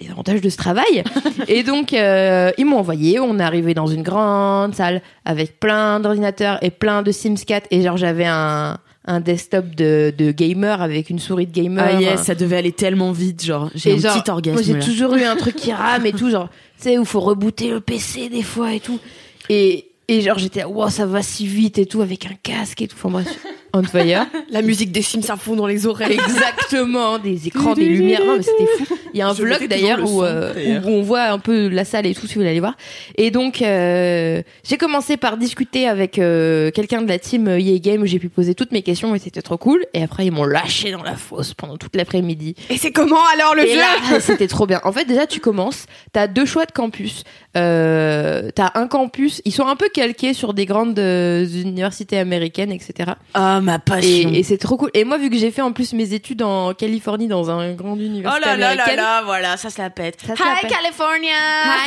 les 0.00 0.10
avantages 0.10 0.40
de 0.40 0.48
ce 0.48 0.56
travail. 0.56 1.04
et 1.48 1.62
donc, 1.62 1.92
euh, 1.92 2.50
ils 2.58 2.66
m'ont 2.66 2.78
envoyé. 2.78 3.20
On 3.20 3.38
est 3.38 3.42
arrivé 3.42 3.74
dans 3.74 3.86
une 3.86 4.02
grande 4.02 4.74
salle 4.74 5.02
avec 5.24 5.60
plein 5.60 6.00
d'ordinateurs 6.00 6.58
et 6.62 6.70
plein 6.70 7.02
de 7.02 7.12
Sims 7.12 7.44
4 7.46 7.68
et 7.70 7.82
genre 7.82 7.96
j'avais 7.96 8.26
un 8.26 8.78
un 9.06 9.20
desktop 9.20 9.74
de, 9.74 10.12
de 10.16 10.30
gamer 10.30 10.82
avec 10.82 11.10
une 11.10 11.18
souris 11.18 11.46
de 11.46 11.52
gamer. 11.52 11.84
Ah 11.96 12.00
yes, 12.00 12.22
ça 12.22 12.34
devait 12.34 12.58
aller 12.58 12.72
tellement 12.72 13.12
vite, 13.12 13.44
genre. 13.44 13.70
J'ai 13.74 13.94
un 13.94 13.98
genre, 13.98 14.22
petit 14.22 14.30
orgasme 14.30 14.54
Moi, 14.54 14.62
j'ai 14.62 14.78
toujours 14.78 15.14
eu 15.14 15.24
un 15.24 15.36
truc 15.36 15.56
qui 15.56 15.72
rame 15.72 16.06
et 16.06 16.12
tout, 16.12 16.30
genre, 16.30 16.48
tu 16.76 16.84
sais, 16.84 16.98
où 16.98 17.04
faut 17.04 17.20
rebooter 17.20 17.70
le 17.70 17.80
PC 17.80 18.28
des 18.28 18.42
fois 18.42 18.72
et 18.74 18.80
tout. 18.80 19.00
Et, 19.48 19.89
et 20.10 20.22
genre, 20.22 20.38
j'étais, 20.38 20.64
wow, 20.64 20.88
ça 20.88 21.06
va 21.06 21.22
si 21.22 21.46
vite 21.46 21.78
et 21.78 21.86
tout, 21.86 22.02
avec 22.02 22.26
un 22.26 22.34
casque 22.42 22.82
et 22.82 22.88
tout. 22.88 22.96
Enfin, 22.98 23.10
bref, 23.10 23.46
on 23.72 23.84
fire. 23.84 24.26
La 24.50 24.60
musique 24.60 24.90
des 24.90 25.02
Sims 25.02 25.22
à 25.28 25.36
fond 25.36 25.54
dans 25.54 25.68
les 25.68 25.86
oreilles. 25.86 26.18
Exactement, 26.18 27.20
des 27.20 27.46
écrans, 27.46 27.74
des 27.74 27.88
lumières. 27.88 28.24
Non, 28.24 28.36
mais 28.36 28.42
c'était 28.42 28.84
fou. 28.84 28.96
Il 29.14 29.18
y 29.18 29.22
a 29.22 29.28
un 29.28 29.34
Je 29.40 29.42
vlog 29.42 29.68
d'ailleurs 29.68 30.00
où, 30.02 30.22
euh, 30.22 30.80
où 30.84 30.88
on 30.88 31.02
voit 31.02 31.24
un 31.24 31.38
peu 31.38 31.68
la 31.68 31.84
salle 31.84 32.06
et 32.06 32.14
tout, 32.14 32.26
si 32.26 32.34
vous 32.34 32.40
voulez 32.40 32.50
aller 32.50 32.60
voir. 32.60 32.76
Et 33.16 33.30
donc, 33.30 33.62
euh, 33.62 34.42
j'ai 34.64 34.76
commencé 34.76 35.16
par 35.16 35.36
discuter 35.36 35.86
avec 35.88 36.18
euh, 36.18 36.70
quelqu'un 36.70 37.02
de 37.02 37.08
la 37.08 37.18
team 37.18 37.48
EA 37.48 37.78
Game 37.78 38.02
où 38.02 38.06
j'ai 38.06 38.18
pu 38.18 38.28
poser 38.28 38.54
toutes 38.54 38.72
mes 38.72 38.82
questions 38.82 39.14
et 39.14 39.18
c'était 39.18 39.42
trop 39.42 39.58
cool. 39.58 39.84
Et 39.94 40.02
après, 40.02 40.26
ils 40.26 40.32
m'ont 40.32 40.44
lâché 40.44 40.92
dans 40.92 41.02
la 41.02 41.16
fosse 41.16 41.54
pendant 41.54 41.76
toute 41.76 41.96
l'après-midi. 41.96 42.54
Et 42.68 42.76
c'est 42.76 42.92
comment 42.92 43.20
alors 43.34 43.54
le 43.54 43.66
Et 43.66 43.72
jeu 43.72 43.78
là, 43.78 44.20
c'était 44.20 44.48
trop 44.48 44.66
bien. 44.66 44.80
En 44.84 44.92
fait, 44.92 45.04
déjà, 45.04 45.26
tu 45.26 45.40
commences, 45.40 45.86
t'as 46.12 46.26
deux 46.26 46.46
choix 46.46 46.66
de 46.66 46.72
campus. 46.72 47.24
Euh, 47.56 48.50
t'as 48.54 48.70
un 48.74 48.86
campus, 48.86 49.42
ils 49.44 49.52
sont 49.52 49.66
un 49.66 49.76
peu 49.76 49.88
calqués 49.92 50.34
sur 50.34 50.54
des 50.54 50.66
grandes 50.66 50.98
euh, 50.98 51.44
universités 51.46 52.18
américaines, 52.18 52.70
etc. 52.70 53.12
Ah, 53.34 53.60
ma 53.60 53.78
passion. 53.78 54.30
Et, 54.32 54.38
et 54.38 54.42
c'est 54.42 54.58
trop 54.58 54.76
cool. 54.76 54.90
Et 54.94 55.04
moi, 55.04 55.18
vu 55.18 55.30
que 55.30 55.36
j'ai 55.36 55.50
fait 55.50 55.62
en 55.62 55.72
plus 55.72 55.92
mes 55.92 56.14
études 56.14 56.42
en 56.42 56.74
Californie 56.74 57.28
dans 57.28 57.50
un 57.50 57.72
grand 57.72 57.90
Oh 57.94 57.96
université 57.96 58.46
là 58.46 58.56
là 58.56 58.74
là 58.74 58.82
américaine, 58.84 58.99
là, 59.00 59.22
voilà, 59.22 59.56
ça 59.56 59.70
se 59.70 59.80
la 59.80 59.90
pète. 59.90 60.20
ça 60.20 60.34
se 60.36 60.66
Hi. 60.66 60.68
California 60.68 61.34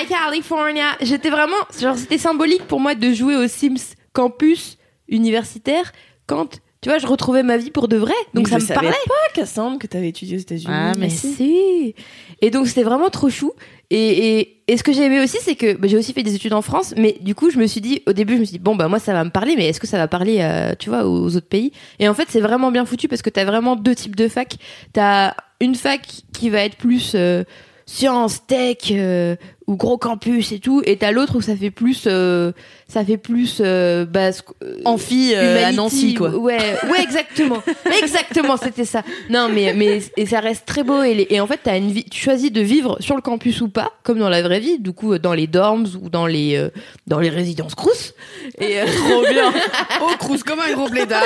Hi 0.02 0.08
California. 0.08 0.96
J'étais 1.02 1.30
vraiment, 1.30 1.56
genre, 1.80 1.98
c'était 1.98 2.18
symbolique 2.18 2.68
pour 2.68 2.80
moi 2.80 2.96
de 2.96 3.14
jouer 3.14 3.36
au 3.36 3.48
Sims 3.48 3.96
campus 4.14 4.78
universitaire 5.08 5.92
quand, 6.28 6.60
tu 6.84 6.90
vois, 6.90 7.00
je 7.00 7.08
retrouvais 7.08 7.42
ma 7.42 7.58
vie 7.58 7.72
pour 7.72 7.88
de 7.88 7.98
vrai. 7.98 8.14
Donc 8.36 8.46
Mais 8.46 8.52
ça 8.52 8.60
je 8.60 8.64
me 8.64 8.68
savais 8.68 8.80
parlait. 8.82 8.96
pas, 9.08 9.34
Cassandre, 9.34 9.80
que 9.80 9.88
t'avais 9.88 10.10
étudié 10.10 10.38
aux 10.38 10.42
États-Unis. 10.42 10.68
Ah, 10.72 10.92
mais 10.98 11.06
Mais 11.06 11.10
si. 11.10 11.96
Et 12.42 12.52
donc 12.52 12.68
c'était 12.68 12.84
vraiment 12.84 13.10
trop 13.10 13.30
chou. 13.30 13.54
Et, 13.90 14.40
et, 14.40 14.64
et 14.68 14.78
ce 14.78 14.84
que 14.84 14.92
j'ai 14.92 15.04
aimé 15.04 15.22
aussi, 15.22 15.38
c'est 15.42 15.56
que 15.56 15.74
bah, 15.78 15.88
j'ai 15.88 15.98
aussi 15.98 16.14
fait 16.14 16.24
des 16.24 16.36
études 16.36 16.54
en 16.54 16.62
France, 16.62 16.94
mais 16.98 17.18
du 17.22 17.36
coup 17.36 17.50
je 17.52 17.58
me 17.60 17.66
suis 17.68 17.82
dit, 17.82 18.02
au 18.08 18.14
début 18.14 18.36
je 18.36 18.40
me 18.40 18.46
suis 18.46 18.54
dit, 18.58 18.64
bon 18.64 18.76
bah 18.76 18.88
moi 18.88 19.00
ça 19.00 19.14
va 19.14 19.24
me 19.24 19.30
parler, 19.30 19.56
mais 19.56 19.68
est-ce 19.70 19.80
que 19.80 19.88
ça 19.88 19.98
va 19.98 20.08
parler, 20.08 20.38
euh, 20.42 20.74
tu 20.78 20.90
vois, 20.90 21.06
aux 21.06 21.36
autres 21.36 21.48
pays? 21.48 21.72
Et 22.00 22.08
en 22.08 22.14
fait 22.14 22.26
c'est 22.30 22.42
vraiment 22.42 22.72
bien 22.72 22.86
foutu 22.86 23.08
parce 23.08 23.22
que 23.22 23.30
t'as 23.30 23.46
vraiment 23.46 23.76
deux 23.76 23.96
types 23.96 24.16
de 24.16 24.28
fac. 24.28 24.56
T'as 24.94 25.34
une 25.62 25.76
fac 25.76 26.02
qui 26.34 26.50
va 26.50 26.62
être 26.66 26.76
plus 26.78 27.14
euh, 27.16 27.44
sciences, 27.86 28.48
tech 28.48 28.78
euh, 28.92 29.36
ou 29.68 29.76
gros 29.76 29.98
campus 29.98 30.52
et 30.54 30.60
tout, 30.60 30.82
et 30.86 30.98
t'as 30.98 31.12
l'autre 31.12 31.36
où 31.38 31.42
ça 31.42 31.56
fait 31.56 31.72
plus, 31.72 32.06
euh, 32.08 32.52
ça 32.94 33.04
fait 33.04 33.18
plus 33.18 33.58
euh, 33.60 34.06
bah, 34.06 34.32
ce- 34.32 34.42
euh, 34.64 34.82
Amphi 34.86 35.34
euh, 35.36 35.66
à 35.66 35.72
Nancy, 35.72 36.14
quoi. 36.14 36.30
Ouais, 36.30 36.58
ouais, 36.90 37.02
exactement, 37.02 37.62
exactement, 38.02 38.56
c'était 38.58 38.86
ça. 38.86 39.02
Non, 39.30 39.50
mais 39.52 39.74
mais 39.74 40.02
et 40.16 40.26
ça 40.26 40.40
reste 40.40 40.66
très 40.66 40.84
beau 40.84 41.02
et, 41.02 41.14
les- 41.16 41.28
et 41.30 41.40
en 41.42 41.48
fait 41.48 41.68
une 41.68 41.92
vie, 41.92 42.04
tu 42.06 42.22
choisis 42.22 42.52
de 42.52 42.62
vivre 42.62 42.98
sur 43.00 43.16
le 43.16 43.22
campus 43.22 43.62
ou 43.62 43.70
pas, 43.70 43.92
comme 44.04 44.20
dans 44.20 44.30
la 44.30 44.42
vraie 44.44 44.60
vie, 44.60 44.78
du 44.80 44.94
coup 44.94 45.18
dans 45.18 45.34
les 45.34 45.48
dorms 45.48 45.88
ou 46.02 46.10
dans 46.10 46.28
les 46.28 46.56
euh, 46.56 46.70
dans 47.08 47.20
les 47.20 47.30
résidences 47.30 47.74
Crous. 47.76 48.14
Et 48.60 48.80
euh, 48.80 48.86
trop 49.10 49.22
bien. 49.22 49.52
Oh, 50.02 50.12
cruise 50.20 50.44
comme 50.44 50.60
un 50.60 50.74
gros 50.74 50.90
blédard. 50.90 51.24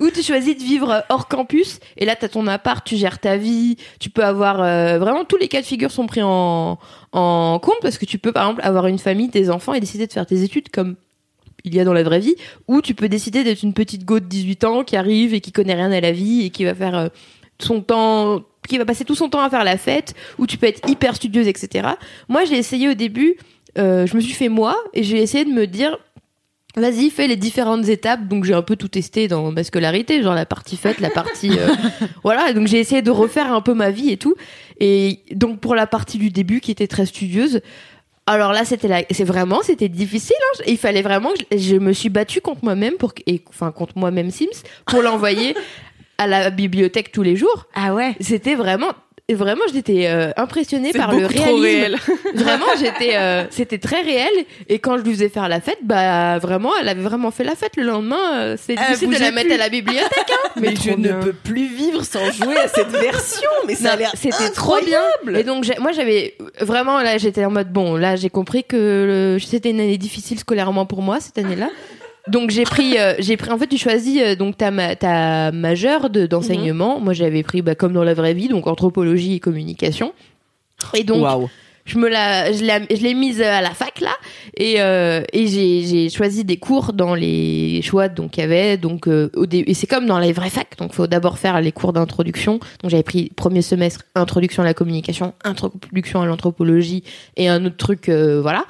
Ou 0.00 0.10
tu 0.10 0.22
choisis 0.22 0.56
de 0.56 0.62
vivre 0.62 1.04
hors 1.08 1.28
campus 1.28 1.78
et 1.96 2.04
là 2.04 2.16
t'as 2.16 2.28
ton 2.28 2.46
appart, 2.46 2.84
tu 2.86 2.96
gères 2.96 3.18
ta 3.18 3.36
vie, 3.36 3.76
tu 4.00 4.10
peux 4.10 4.24
avoir 4.24 4.56
vraiment 4.98 5.24
tous 5.24 5.36
les 5.36 5.48
cas 5.48 5.60
de 5.60 5.66
figure 5.66 5.90
sont 5.90 6.06
pris 6.06 6.22
en 6.22 6.78
en 7.12 7.58
compte 7.58 7.78
parce 7.82 7.98
que 7.98 8.04
tu 8.04 8.18
peux 8.18 8.32
par 8.32 8.44
exemple 8.44 8.60
avoir 8.64 8.86
une 8.86 8.98
famille, 8.98 9.30
tes 9.30 9.50
enfants 9.50 9.74
et 9.74 9.80
décider 9.80 10.06
de 10.06 10.12
faire 10.12 10.26
tes 10.26 10.42
études 10.42 10.70
comme 10.70 10.96
il 11.64 11.74
y 11.74 11.80
a 11.80 11.84
dans 11.84 11.92
la 11.92 12.02
vraie 12.02 12.20
vie, 12.20 12.36
ou 12.66 12.80
tu 12.80 12.94
peux 12.94 13.08
décider 13.08 13.44
d'être 13.44 13.62
une 13.62 13.72
petite 13.72 14.04
go 14.04 14.20
de 14.20 14.24
18 14.24 14.64
ans 14.64 14.84
qui 14.84 14.96
arrive 14.96 15.34
et 15.34 15.40
qui 15.40 15.52
connaît 15.52 15.74
rien 15.74 15.90
à 15.90 16.00
la 16.00 16.12
vie 16.12 16.44
et 16.44 16.50
qui 16.50 16.64
va 16.64 16.74
faire 16.74 16.96
euh, 16.96 17.08
son 17.58 17.80
temps, 17.80 18.42
qui 18.68 18.78
va 18.78 18.84
passer 18.84 19.04
tout 19.04 19.14
son 19.14 19.28
temps 19.28 19.40
à 19.40 19.50
faire 19.50 19.64
la 19.64 19.76
fête, 19.76 20.14
ou 20.38 20.46
tu 20.46 20.56
peux 20.56 20.66
être 20.66 20.88
hyper 20.88 21.16
studieuse, 21.16 21.48
etc. 21.48 21.88
Moi, 22.28 22.44
j'ai 22.44 22.56
essayé 22.56 22.88
au 22.88 22.94
début, 22.94 23.36
euh, 23.76 24.06
je 24.06 24.14
me 24.14 24.20
suis 24.20 24.34
fait 24.34 24.48
moi, 24.48 24.76
et 24.94 25.02
j'ai 25.02 25.20
essayé 25.20 25.44
de 25.44 25.50
me 25.50 25.66
dire, 25.66 25.98
vas-y, 26.78 27.10
fais 27.10 27.26
les 27.26 27.36
différentes 27.36 27.88
étapes. 27.88 28.26
Donc 28.26 28.44
j'ai 28.44 28.54
un 28.54 28.62
peu 28.62 28.76
tout 28.76 28.88
testé 28.88 29.28
dans 29.28 29.52
ma 29.52 29.64
scolarité, 29.64 30.22
genre 30.22 30.34
la 30.34 30.46
partie 30.46 30.76
fête, 30.76 31.00
la 31.00 31.10
partie, 31.10 31.50
euh, 31.58 31.68
voilà. 32.24 32.52
Donc 32.52 32.66
j'ai 32.66 32.78
essayé 32.78 33.02
de 33.02 33.10
refaire 33.10 33.52
un 33.52 33.60
peu 33.60 33.74
ma 33.74 33.90
vie 33.90 34.10
et 34.10 34.16
tout. 34.16 34.34
Et 34.80 35.20
donc 35.32 35.60
pour 35.60 35.74
la 35.74 35.86
partie 35.86 36.18
du 36.18 36.30
début 36.30 36.60
qui 36.60 36.70
était 36.70 36.86
très 36.86 37.06
studieuse. 37.06 37.60
Alors 38.26 38.52
là, 38.52 38.66
c'était 38.66 38.88
la... 38.88 39.02
c'est 39.10 39.24
vraiment, 39.24 39.62
c'était 39.62 39.88
difficile. 39.88 40.36
Hein. 40.38 40.62
Il 40.66 40.76
fallait 40.76 41.02
vraiment 41.02 41.30
que 41.30 41.56
je, 41.56 41.58
je 41.58 41.76
me 41.76 41.92
suis 41.92 42.10
battue 42.10 42.42
contre 42.42 42.62
moi-même 42.62 42.94
pour, 42.94 43.12
et 43.26 43.42
enfin 43.48 43.72
contre 43.72 43.96
moi-même 43.96 44.30
Sims 44.30 44.64
pour 44.84 45.00
l'envoyer 45.00 45.54
à 46.18 46.26
la 46.26 46.50
bibliothèque 46.50 47.10
tous 47.12 47.22
les 47.22 47.36
jours. 47.36 47.66
Ah 47.74 47.94
ouais. 47.94 48.14
C'était 48.20 48.54
vraiment, 48.54 48.92
vraiment, 49.34 49.62
j'étais 49.72 50.06
euh, 50.06 50.30
impressionnée 50.36 50.92
par 50.92 51.12
le 51.12 51.26
réalisme. 51.26 51.44
trop 51.44 51.56
réel. 51.58 51.96
Vraiment, 52.34 52.66
j'étais, 52.78 53.16
euh, 53.16 53.44
c'était 53.50 53.78
très 53.78 54.00
réel. 54.00 54.30
Et 54.68 54.78
quand 54.78 54.96
je 54.96 55.02
lui 55.02 55.12
faisais 55.12 55.28
faire 55.28 55.48
la 55.48 55.60
fête, 55.60 55.78
bah 55.82 56.38
vraiment, 56.38 56.70
elle 56.80 56.88
avait 56.88 57.02
vraiment 57.02 57.30
fait 57.30 57.44
la 57.44 57.54
fête 57.54 57.76
le 57.76 57.82
lendemain. 57.84 58.38
euh, 58.40 58.56
C'est 58.58 58.74
difficile 58.76 59.10
de 59.10 59.18
la 59.18 59.30
mettre 59.30 59.48
plus. 59.48 59.54
à 59.54 59.58
la 59.58 59.68
bibliothèque. 59.68 60.30
Hein. 60.32 60.50
Mais, 60.60 60.74
je 60.76 60.90
ne 60.90 60.96
bien. 60.96 61.20
peux 61.20 61.32
plus 61.34 61.66
vivre 61.66 62.04
sans 62.04 62.30
jouer 62.32 62.56
à 62.56 62.68
cette 62.68 62.88
version. 62.90 63.48
Mais 63.66 63.74
ça 63.74 63.90
a 63.90 63.92
Non, 63.92 63.98
l'air 63.98 64.12
c'était 64.16 64.50
trop 64.50 64.78
bien. 64.84 65.00
Et 65.38 65.44
donc 65.44 65.66
moi 65.78 65.92
j'avais 65.92 66.34
vraiment 66.60 67.00
là 67.02 67.18
j'étais 67.18 67.44
en 67.44 67.50
mode 67.50 67.70
bon 67.72 67.96
là 67.96 68.16
j'ai 68.16 68.30
compris 68.30 68.64
que 68.64 68.76
le- 69.36 69.38
c'était 69.38 69.70
une 69.70 69.80
année 69.80 69.98
difficile 69.98 70.38
scolairement 70.38 70.86
pour 70.86 71.02
moi 71.02 71.20
cette 71.20 71.38
année-là. 71.38 71.68
Donc 72.28 72.50
j'ai 72.50 72.64
pris 72.64 72.98
euh, 72.98 73.14
j'ai 73.18 73.36
pris 73.36 73.50
en 73.50 73.58
fait 73.58 73.66
tu 73.66 73.78
choisis 73.78 74.18
euh, 74.20 74.34
donc 74.36 74.56
ta 74.56 74.70
ma, 74.70 74.94
ta 74.96 75.50
majeure 75.52 76.10
de 76.10 76.26
d'enseignement. 76.26 77.00
Moi 77.00 77.12
j'avais 77.12 77.42
pris 77.42 77.62
bah, 77.62 77.74
comme 77.74 77.92
dans 77.92 78.04
la 78.04 78.14
vraie 78.14 78.34
vie 78.34 78.48
donc 78.48 78.66
anthropologie 78.66 79.34
et 79.34 79.40
communication. 79.40 80.12
Et 80.94 81.02
donc 81.04 81.22
Waouh. 81.22 81.48
je 81.84 81.98
me 81.98 82.08
la 82.08 82.52
je 82.52 82.62
l'ai 82.62 82.86
je 82.96 83.02
l'ai 83.02 83.14
mise 83.14 83.40
à 83.42 83.60
la 83.60 83.70
fac 83.70 84.00
là 84.00 84.12
et 84.56 84.76
euh, 84.80 85.22
et 85.32 85.46
j'ai 85.48 85.82
j'ai 85.84 86.08
choisi 86.08 86.44
des 86.44 86.56
cours 86.56 86.92
dans 86.92 87.14
les 87.16 87.80
choix 87.82 88.08
donc 88.08 88.36
il 88.36 88.40
y 88.40 88.42
avait 88.44 88.76
donc 88.76 89.08
euh, 89.08 89.28
au 89.34 89.46
dé- 89.46 89.64
et 89.66 89.74
c'est 89.74 89.88
comme 89.88 90.06
dans 90.06 90.18
les 90.20 90.32
vraies 90.32 90.50
facs 90.50 90.76
donc 90.78 90.92
faut 90.92 91.06
d'abord 91.08 91.38
faire 91.38 91.60
les 91.60 91.72
cours 91.72 91.92
d'introduction 91.92 92.60
donc 92.80 92.90
j'avais 92.90 93.02
pris 93.02 93.30
premier 93.34 93.62
semestre 93.62 94.02
introduction 94.14 94.62
à 94.62 94.66
la 94.66 94.74
communication 94.74 95.34
introduction 95.44 96.20
à 96.20 96.26
l'anthropologie 96.26 97.02
et 97.36 97.48
un 97.48 97.64
autre 97.64 97.76
truc 97.76 98.08
euh, 98.08 98.40
voilà 98.40 98.64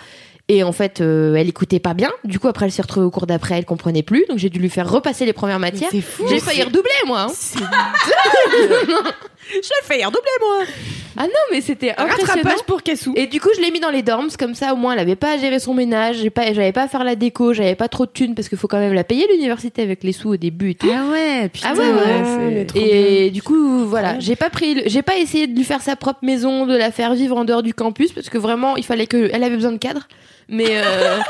et 0.49 0.63
en 0.63 0.73
fait 0.73 1.01
euh, 1.01 1.35
elle 1.35 1.49
écoutait 1.49 1.79
pas 1.79 1.95
bien 1.95 2.11
du 2.25 2.39
coup 2.39 2.49
après 2.49 2.67
elle 2.67 2.73
s'est 2.73 2.83
retrouvée 2.83 3.07
au 3.07 3.11
cours 3.11 3.27
d'après 3.27 3.59
elle 3.59 3.65
comprenait 3.65 4.03
plus 4.03 4.25
donc 4.29 4.39
j'ai 4.39 4.49
dû 4.51 4.59
lui 4.59 4.71
faire 4.71 4.91
repasser 4.91 5.27
les 5.27 5.33
premières 5.33 5.59
matières 5.59 5.91
C'est 5.93 6.01
fou. 6.01 6.25
j'ai 6.29 6.41
failli 6.41 6.63
redoubler 6.63 6.91
moi 7.07 7.27
hein. 7.29 7.33
Le 9.51 9.63
fais 9.85 10.05
redoubler, 10.05 10.31
moi. 10.41 10.65
Ah 11.17 11.23
non, 11.25 11.33
mais 11.51 11.61
c'était 11.61 11.91
impressionnant. 11.97 12.33
Rattrapage 12.35 12.63
pour 12.67 12.83
Cassou. 12.83 13.15
Et 13.17 13.27
du 13.27 13.41
coup, 13.41 13.49
je 13.57 13.63
l'ai 13.63 13.71
mis 13.71 13.81
dans 13.81 13.91
les 13.91 14.03
dorms, 14.03 14.29
comme 14.39 14.55
ça, 14.55 14.73
au 14.75 14.77
moins, 14.77 14.93
elle 14.93 14.99
avait 14.99 15.17
pas 15.17 15.33
à 15.33 15.39
gérer 15.39 15.59
son 15.59 15.73
ménage, 15.75 16.17
j'ai 16.19 16.31
pas, 16.31 16.53
j'avais 16.53 16.73
pas 16.73 16.83
à 16.83 16.89
faire 16.89 17.03
la 17.03 17.17
déco, 17.17 17.55
j'avais 17.55 17.75
pas 17.75 17.89
trop 17.89 18.05
de 18.07 18.11
thunes, 18.11 18.35
parce 18.35 18.49
qu'il 18.49 18.59
faut 18.59 18.69
quand 18.69 18.79
même 18.79 18.93
la 18.93 19.05
payer 19.05 19.27
l'université 19.31 19.83
avec 19.83 20.05
les 20.05 20.13
sous 20.13 20.31
au 20.31 20.37
début 20.37 20.71
et 20.71 20.75
tout. 20.75 20.89
Ah 20.95 21.11
ouais, 21.11 21.49
putain. 21.49 21.69
Ah 21.73 21.79
ouais, 21.79 22.55
ouais, 22.55 22.65
trop 22.67 22.79
Et 22.79 23.31
du 23.31 23.43
coup, 23.43 23.87
voilà, 23.87 24.19
j'ai 24.21 24.37
pas 24.37 24.51
pris, 24.51 24.75
le- 24.75 24.83
j'ai 24.87 25.03
pas 25.03 25.17
essayé 25.17 25.47
de 25.47 25.57
lui 25.57 25.65
faire 25.65 25.81
sa 25.83 25.97
propre 25.97 26.21
maison, 26.23 26.67
de 26.67 26.77
la 26.77 26.91
faire 26.91 27.15
vivre 27.15 27.37
en 27.37 27.45
dehors 27.45 27.63
du 27.63 27.73
campus, 27.75 28.13
parce 28.13 28.29
que 28.29 28.39
vraiment, 28.39 28.77
il 28.77 28.85
fallait 28.85 29.07
que, 29.07 29.31
elle 29.33 29.45
avait 29.45 29.57
besoin 29.57 29.73
de 29.73 29.79
cadre. 29.79 30.09
Mais 30.49 30.67
euh, 30.79 31.19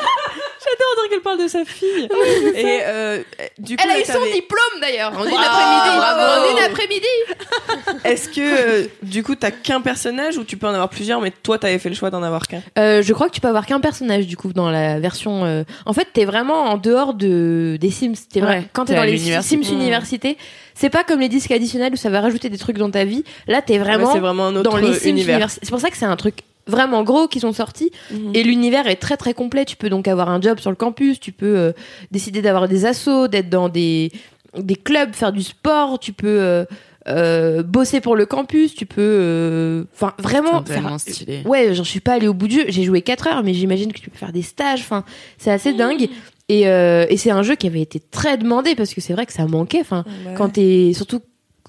J'adore 0.61 0.94
dire 1.02 1.11
qu'elle 1.11 1.20
parle 1.22 1.38
de 1.40 1.48
sa 1.48 1.64
fille. 1.64 2.09
Et 2.57 2.81
euh, 2.85 3.22
du 3.59 3.76
coup, 3.76 3.83
elle 3.85 3.90
a 3.96 4.00
eu 4.00 4.04
son 4.04 4.22
diplôme 4.24 4.81
d'ailleurs 4.83 5.12
en 5.16 5.24
une 5.24 5.31
Bravo, 5.31 5.40
après-midi. 5.46 6.50
En 6.50 6.57
une 6.57 6.62
après-midi. 6.64 8.02
Est-ce 8.04 8.28
que 8.28 8.40
euh, 8.40 8.87
du 9.02 9.22
coup 9.22 9.35
t'as 9.35 9.50
qu'un 9.52 9.81
personnage 9.81 10.37
ou 10.37 10.44
tu 10.44 10.57
peux 10.57 10.66
en 10.66 10.70
avoir 10.74 10.88
plusieurs, 10.88 11.20
mais 11.20 11.31
toi 11.31 11.59
t'avais 11.59 11.78
fait 11.78 11.88
le 11.88 11.94
choix 11.94 12.11
d'en 12.11 12.22
avoir 12.22 12.46
qu'un? 12.48 12.61
Euh, 12.78 13.02
je 13.02 13.12
crois 13.14 13.28
que 13.28 13.35
tu 13.35 13.40
peux 13.40 13.48
avoir 13.48 13.66
qu'un 13.66 13.81
personnage 13.81 14.26
du 14.26 14.37
coup 14.37 14.52
dans 14.52 14.70
la 14.70 14.98
version. 15.00 15.44
euh, 15.44 15.62
En 15.87 15.92
fait, 15.92 16.09
t'es 16.12 16.24
vraiment 16.24 16.64
en 16.64 16.76
dehors 16.76 17.14
de 17.14 17.78
des 17.81 17.90
Sims. 17.90 18.14
T'es 18.31 18.40
vrai. 18.40 18.59
Ouais, 18.59 18.64
Quand 18.72 18.85
t'es 18.85 18.94
dans 18.96 19.04
les. 19.04 19.16
Sims 19.16 19.62
université, 19.72 20.37
c'est 20.74 20.90
pas 20.90 21.04
comme 21.04 21.20
les 21.20 21.28
disques 21.28 21.50
additionnels 21.52 21.92
où 21.92 21.96
ça 21.96 22.11
va 22.11 22.20
rajouter 22.20 22.50
des 22.50 22.59
trucs 22.59 22.78
dans 22.78 22.90
ta 22.90 23.04
vie. 23.04 23.24
Là, 23.46 23.62
t'es 23.62 23.78
vraiment, 23.78 24.07
Ouais, 24.09 24.12
c'est 24.12 24.18
vraiment 24.20 24.46
un 24.48 24.57
autre 24.57 24.70
dans 24.70 24.76
les 24.76 24.92
Sims 24.92 25.09
univers. 25.11 25.37
université. 25.37 25.61
C'est 25.62 25.70
pour 25.70 25.81
ça 25.81 25.88
que 25.90 25.96
c'est 25.96 26.04
un 26.04 26.16
truc 26.16 26.40
vraiment 26.68 27.02
gros 27.02 27.26
qui 27.26 27.40
sont 27.40 27.52
sortis 27.52 27.90
Mhm. 28.12 28.31
et 28.35 28.42
l'univers 28.44 28.87
est 28.87 28.96
très 28.96 29.16
très 29.16 29.35
complet. 29.35 29.64
Tu 29.64 29.76
peux 29.76 29.88
donc 29.90 30.07
avoir 30.07 30.28
un 30.28 30.40
job 30.40 30.61
sur 30.61 30.70
le 30.70 30.76
campus, 30.76 31.18
tu 31.18 31.33
peux 31.33 31.57
euh, 31.57 31.72
décider 32.11 32.42
d'avoir 32.42 32.68
des 32.68 32.85
assos, 32.87 33.26
d'être 33.28 33.48
dans 33.50 33.68
des 33.68 34.12
des 34.57 34.76
clubs, 34.76 35.12
faire 35.14 35.33
du 35.33 35.42
sport, 35.42 35.98
tu 35.98 36.12
peux 36.12 36.26
euh, 36.40 36.64
euh, 37.07 37.62
bosser 37.62 38.00
pour 38.00 38.16
le 38.16 38.24
campus, 38.26 38.74
tu 38.74 38.87
peux, 38.87 39.00
euh, 39.02 39.85
enfin 39.94 40.14
vraiment 40.18 40.62
Putain, 40.62 40.81
faire 40.83 41.00
stylé. 41.00 41.42
Ouais, 41.44 41.74
j'en 41.74 41.85
suis 41.85 42.00
pas 42.00 42.14
allée 42.14 42.28
au 42.28 42.35
bout 42.35 42.48
du 42.48 42.57
jeu. 42.57 42.64
J'ai 42.68 42.83
joué 42.85 43.02
4 43.02 43.26
heures, 43.28 43.42
mais 43.44 43.54
j'imagine 43.54 43.92
que 43.92 43.98
tu 44.00 44.09
peux 44.11 44.16
faire 44.18 44.33
des 44.33 44.42
stages. 44.42 44.81
Enfin, 44.81 45.04
c'est 45.37 45.50
assez 45.50 45.72
dingue. 45.74 46.09
Et, 46.50 46.66
euh, 46.66 47.04
et 47.11 47.18
c'est 47.18 47.31
un 47.31 47.42
jeu 47.42 47.57
qui 47.57 47.66
avait 47.66 47.83
été 47.83 48.00
très 48.00 48.38
demandé 48.38 48.74
parce 48.74 48.94
que 48.94 49.02
c'est 49.02 49.12
vrai 49.12 49.26
que 49.26 49.35
ça 49.35 49.46
manquait. 49.46 49.81
Enfin, 49.81 50.04
quand 50.37 50.48
t'es 50.50 50.92
surtout 50.94 51.20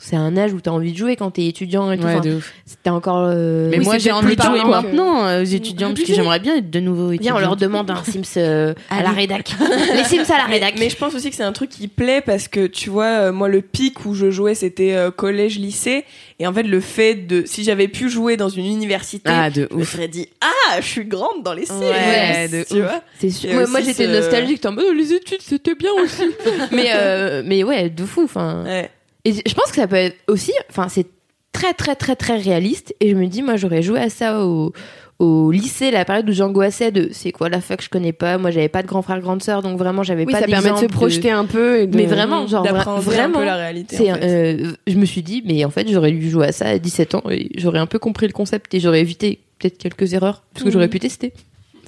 c'est 0.01 0.15
un 0.15 0.35
âge 0.37 0.53
où 0.53 0.61
t'as 0.61 0.71
envie 0.71 0.91
de 0.93 0.97
jouer 0.97 1.15
quand 1.15 1.31
t'es 1.31 1.45
étudiant 1.45 1.91
et 1.91 1.97
tout. 1.97 2.05
Ouais, 2.05 2.13
Enfin, 2.15 2.19
de 2.29 2.35
ouf. 2.35 2.53
c'était 2.65 2.89
encore. 2.89 3.25
euh, 3.29 3.69
Mais 3.69 3.79
oui, 3.79 3.85
moi, 3.85 3.97
j'ai 3.97 4.11
envie 4.11 4.35
de 4.35 4.41
jouer 4.41 4.63
maintenant 4.63 5.25
euh, 5.27 5.41
aux 5.41 5.45
étudiants 5.45 5.89
parce 5.93 6.03
que 6.07 6.13
j'aimerais 6.13 6.39
bien 6.39 6.55
être 6.57 6.69
de 6.69 6.79
nouveau 6.79 7.09
Viens, 7.09 7.35
on 7.35 7.39
leur 7.39 7.55
demande 7.55 7.89
un 7.91 8.03
Sims 8.03 8.21
euh, 8.37 8.73
à 8.89 9.03
la 9.03 9.09
rédac. 9.11 9.53
Les 9.95 10.03
Sims 10.03 10.31
à 10.33 10.37
la 10.37 10.45
rédac. 10.45 10.75
Mais 10.79 10.89
je 10.89 10.95
pense 10.97 11.13
aussi 11.15 11.29
que 11.29 11.35
c'est 11.35 11.43
un 11.43 11.51
truc 11.51 11.69
qui 11.69 11.87
plaît 11.87 12.21
parce 12.21 12.47
que 12.47 12.67
tu 12.67 12.89
vois, 12.89 13.05
euh, 13.05 13.31
moi 13.31 13.47
le 13.49 13.61
pic 13.61 14.05
où 14.05 14.13
je 14.13 14.31
jouais 14.31 14.55
c'était 14.55 14.93
euh, 14.95 15.11
collège, 15.11 15.59
lycée, 15.59 16.05
et 16.39 16.47
en 16.47 16.53
fait 16.53 16.63
le 16.63 16.79
fait 16.79 17.15
de 17.15 17.43
si 17.45 17.63
j'avais 17.63 17.87
pu 17.87 18.09
jouer 18.09 18.37
dans 18.37 18.49
une 18.49 18.65
université, 18.65 19.29
Ah, 19.31 19.49
de 19.49 19.67
je 19.69 19.75
me 19.75 19.81
ouf. 19.81 19.91
serais 19.91 20.07
dit 20.07 20.27
ah 20.41 20.79
je 20.81 20.85
suis 20.85 21.05
grande 21.05 21.43
dans 21.43 21.53
les 21.53 21.65
Sims, 21.65 21.79
Ouais, 21.79 22.47
de 22.47 22.63
tu 22.63 22.81
vois? 22.81 23.01
C'est 23.19 23.29
sûr. 23.29 23.49
Moi, 23.53 23.81
j'étais 23.81 24.05
ce- 24.05 24.11
nostalgique. 24.11 24.61
t'es 24.61 24.67
en 24.67 24.71
mode, 24.73 24.85
oh, 24.89 24.93
les 24.93 25.13
études, 25.13 25.41
c'était 25.41 25.75
bien 25.75 25.91
aussi. 26.01 26.23
mais, 26.71 26.91
euh, 26.95 27.43
mais 27.45 27.63
ouais, 27.63 27.89
de 27.89 28.05
fou. 28.05 28.21
Enfin. 28.23 28.63
Ouais. 28.63 28.89
Et 29.25 29.33
je 29.33 29.53
pense 29.53 29.69
que 29.69 29.75
ça 29.75 29.87
peut 29.87 29.95
être 29.95 30.17
aussi, 30.27 30.53
enfin, 30.69 30.87
c'est 30.89 31.07
très, 31.51 31.73
très, 31.73 31.95
très, 31.95 32.15
très 32.15 32.37
réaliste. 32.37 32.95
Et 32.99 33.09
je 33.09 33.15
me 33.15 33.27
dis, 33.27 33.41
moi, 33.41 33.57
j'aurais 33.57 33.81
joué 33.81 33.99
à 33.99 34.09
ça 34.09 34.45
au, 34.45 34.71
au 35.19 35.51
lycée, 35.51 35.91
la 35.91 36.05
période 36.05 36.29
où 36.29 36.31
j'angoissais 36.31 36.91
de 36.91 37.09
c'est 37.11 37.33
quoi 37.33 37.49
la 37.49 37.59
fac, 37.59 37.81
je 37.83 37.89
connais 37.89 38.13
pas. 38.13 38.37
Moi, 38.37 38.51
j'avais 38.51 38.69
pas 38.69 38.81
de 38.81 38.87
grand 38.87 39.01
frère, 39.01 39.19
grande 39.19 39.43
sœur, 39.43 39.61
donc 39.61 39.77
vraiment, 39.77 40.01
j'avais 40.03 40.25
Oui, 40.25 40.31
pas 40.31 40.39
ça 40.39 40.45
permet 40.47 40.71
de 40.71 40.77
se 40.77 40.85
projeter 40.85 41.31
un 41.31 41.43
peu. 41.45 41.81
Et 41.81 41.87
de... 41.87 41.97
Mais 41.97 42.05
vraiment, 42.05 42.47
genre, 42.47 42.63
vra- 42.65 42.73
D'appréhender 42.73 43.01
un 43.07 43.11
vraiment. 43.11 43.39
peu 43.39 43.45
la 43.45 43.55
réalité. 43.57 44.11
En 44.11 44.15
fait. 44.15 44.23
euh, 44.23 44.71
je 44.87 44.95
me 44.95 45.05
suis 45.05 45.21
dit, 45.21 45.43
mais 45.45 45.65
en 45.65 45.69
fait, 45.69 45.89
j'aurais 45.91 46.11
dû 46.11 46.29
jouer 46.29 46.47
à 46.47 46.51
ça 46.53 46.67
à 46.67 46.79
17 46.79 47.15
ans 47.15 47.23
et 47.29 47.49
j'aurais 47.57 47.79
un 47.79 47.87
peu 47.87 47.99
compris 47.99 48.25
le 48.27 48.33
concept 48.33 48.73
et 48.73 48.79
j'aurais 48.79 49.01
évité 49.01 49.39
peut-être 49.59 49.77
quelques 49.77 50.13
erreurs 50.13 50.43
parce 50.53 50.63
que 50.63 50.69
Mhm. 50.69 50.73
j'aurais 50.73 50.87
pu 50.87 50.99
tester 51.01 51.33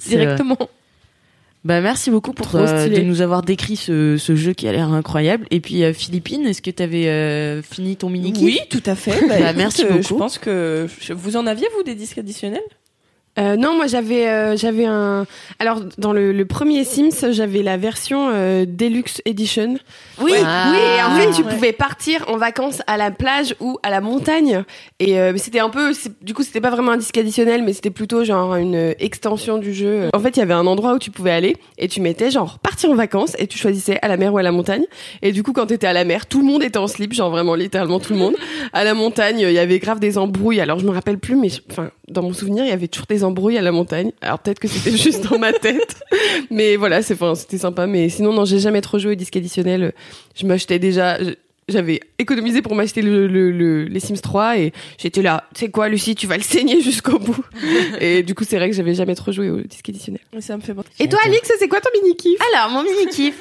directement. 0.06 0.58
Bah 1.64 1.80
merci 1.80 2.10
beaucoup 2.10 2.32
pour 2.32 2.56
euh, 2.56 2.88
de 2.88 3.02
nous 3.02 3.20
avoir 3.20 3.42
décrit 3.42 3.76
ce, 3.76 4.16
ce 4.16 4.34
jeu 4.34 4.52
qui 4.52 4.66
a 4.66 4.72
l'air 4.72 4.92
incroyable. 4.92 5.46
Et 5.52 5.60
puis 5.60 5.84
euh, 5.84 5.92
Philippine, 5.92 6.44
est-ce 6.44 6.60
que 6.60 6.72
t'avais 6.72 7.08
euh, 7.08 7.62
fini 7.62 7.96
ton 7.96 8.10
mini 8.10 8.32
Oui, 8.40 8.58
tout 8.68 8.82
à 8.84 8.96
fait. 8.96 9.12
Bah, 9.28 9.28
Bah, 9.28 9.38
écoute, 9.38 9.56
merci 9.56 9.84
euh, 9.84 9.88
beaucoup. 9.90 10.02
Je 10.02 10.14
pense 10.14 10.38
que 10.38 10.88
vous 11.10 11.36
en 11.36 11.46
aviez 11.46 11.68
vous 11.76 11.84
des 11.84 11.94
disques 11.94 12.18
additionnels? 12.18 12.62
Euh, 13.38 13.56
non, 13.56 13.74
moi 13.74 13.86
j'avais 13.86 14.28
euh, 14.28 14.56
j'avais 14.56 14.84
un. 14.84 15.26
Alors 15.58 15.80
dans 15.96 16.12
le, 16.12 16.32
le 16.32 16.44
premier 16.44 16.84
Sims, 16.84 17.30
j'avais 17.32 17.62
la 17.62 17.78
version 17.78 18.28
euh, 18.30 18.66
Deluxe 18.68 19.22
Edition. 19.24 19.76
Oui, 20.20 20.32
Ah. 20.44 20.70
Oui, 20.70 20.78
et 20.78 21.02
en 21.02 21.16
fait 21.16 21.34
tu 21.36 21.42
Ouais. 21.46 21.54
pouvais 21.54 21.72
partir 21.72 22.24
en 22.28 22.36
vacances 22.36 22.82
à 22.86 22.96
la 22.98 23.10
plage 23.10 23.54
ou 23.60 23.78
à 23.82 23.88
la 23.90 24.00
montagne. 24.02 24.64
Et 25.00 25.16
c'était 25.36 25.60
un 25.60 25.70
peu, 25.70 25.92
du 26.20 26.34
coup 26.34 26.42
c'était 26.42 26.60
pas 26.60 26.70
vraiment 26.70 26.92
un 26.92 26.96
disque 26.98 27.16
additionnel, 27.16 27.62
mais 27.62 27.72
c'était 27.72 27.90
plutôt 27.90 28.22
genre 28.22 28.54
une 28.56 28.94
extension 28.98 29.56
du 29.58 29.72
jeu. 29.72 30.08
En 30.12 30.18
fait, 30.20 30.36
il 30.36 30.40
y 30.40 30.42
avait 30.42 30.52
un 30.54 30.66
endroit 30.66 30.92
où 30.94 30.98
tu 30.98 31.10
pouvais 31.10 31.30
aller 31.32 31.56
et 31.78 31.88
tu 31.88 32.00
mettais 32.02 32.30
genre 32.30 32.58
partir 32.58 32.90
en 32.90 32.94
vacances 32.94 33.34
et 33.38 33.46
tu 33.46 33.56
choisissais 33.58 33.98
à 34.02 34.08
la 34.08 34.16
mer 34.18 34.34
ou 34.34 34.38
à 34.38 34.42
la 34.42 34.52
montagne. 34.52 34.84
Et 35.22 35.32
du 35.32 35.42
coup 35.42 35.52
quand 35.54 35.66
t'étais 35.66 35.86
à 35.86 35.92
la 35.94 36.04
mer, 36.04 36.26
tout 36.26 36.40
le 36.40 36.44
monde 36.44 36.62
était 36.62 36.78
en 36.78 36.86
slip, 36.86 37.14
genre 37.14 37.30
vraiment 37.30 37.54
littéralement 37.54 37.98
tout 37.98 38.12
le 38.12 38.18
monde. 38.18 38.34
À 38.74 38.84
la 38.84 38.92
montagne, 38.94 39.40
il 39.40 39.52
y 39.52 39.58
avait 39.58 39.78
grave 39.78 40.00
des 40.00 40.18
embrouilles. 40.18 40.60
Alors 40.60 40.78
je 40.78 40.84
me 40.86 40.90
rappelle 40.92 41.18
plus, 41.18 41.36
mais 41.36 41.48
enfin 41.70 41.90
dans 42.08 42.22
mon 42.22 42.34
souvenir, 42.34 42.64
il 42.64 42.68
y 42.68 42.72
avait 42.72 42.88
toujours 42.88 43.06
des 43.06 43.21
embrouilles 43.24 43.58
à 43.58 43.62
la 43.62 43.72
montagne. 43.72 44.12
Alors 44.20 44.38
peut-être 44.38 44.58
que 44.58 44.68
c'était 44.68 44.96
juste 44.96 45.24
dans 45.28 45.38
ma 45.38 45.52
tête, 45.52 45.96
mais 46.50 46.76
voilà, 46.76 47.02
c'est 47.02 47.14
enfin 47.14 47.34
c'était 47.34 47.58
sympa. 47.58 47.86
Mais 47.86 48.08
sinon 48.08 48.32
non, 48.32 48.44
j'ai 48.44 48.58
jamais 48.58 48.80
trop 48.80 48.98
joué 48.98 49.12
au 49.12 49.14
disque 49.14 49.36
additionnel. 49.36 49.92
Je 50.34 50.46
m'achetais 50.46 50.78
déjà. 50.78 51.22
je- 51.22 51.34
J'avais 51.68 52.00
économisé 52.18 52.60
pour 52.60 52.74
m'acheter 52.74 53.02
le, 53.02 53.28
le- 53.28 53.52
le- 53.52 53.84
les 53.84 54.00
Sims 54.00 54.20
3 54.20 54.58
et 54.58 54.72
j'étais 54.98 55.22
là, 55.22 55.44
tu 55.54 55.60
sais 55.60 55.70
quoi, 55.70 55.88
Lucie, 55.88 56.16
tu 56.16 56.26
vas 56.26 56.36
le 56.36 56.42
saigner 56.42 56.80
jusqu'au 56.88 57.20
bout. 57.20 57.38
et 58.00 58.24
du 58.24 58.34
coup, 58.34 58.42
c'est 58.44 58.56
vrai 58.56 58.68
que 58.68 58.74
j'avais 58.74 58.94
jamais 58.94 59.14
trop 59.14 59.30
joué 59.30 59.48
au 59.48 59.60
disque 59.60 59.88
additionnel. 59.88 60.20
Ça 60.40 60.56
me 60.56 60.60
fait 60.62 60.74
penser. 60.74 60.88
Et 60.98 61.08
toi, 61.08 61.20
Alix, 61.24 61.48
c'est 61.60 61.68
quoi 61.68 61.80
ton 61.80 61.88
mini 62.02 62.16
kiff 62.16 62.38
Alors, 62.52 62.70
mon 62.72 62.82
mini 62.82 63.06
kiff. 63.06 63.36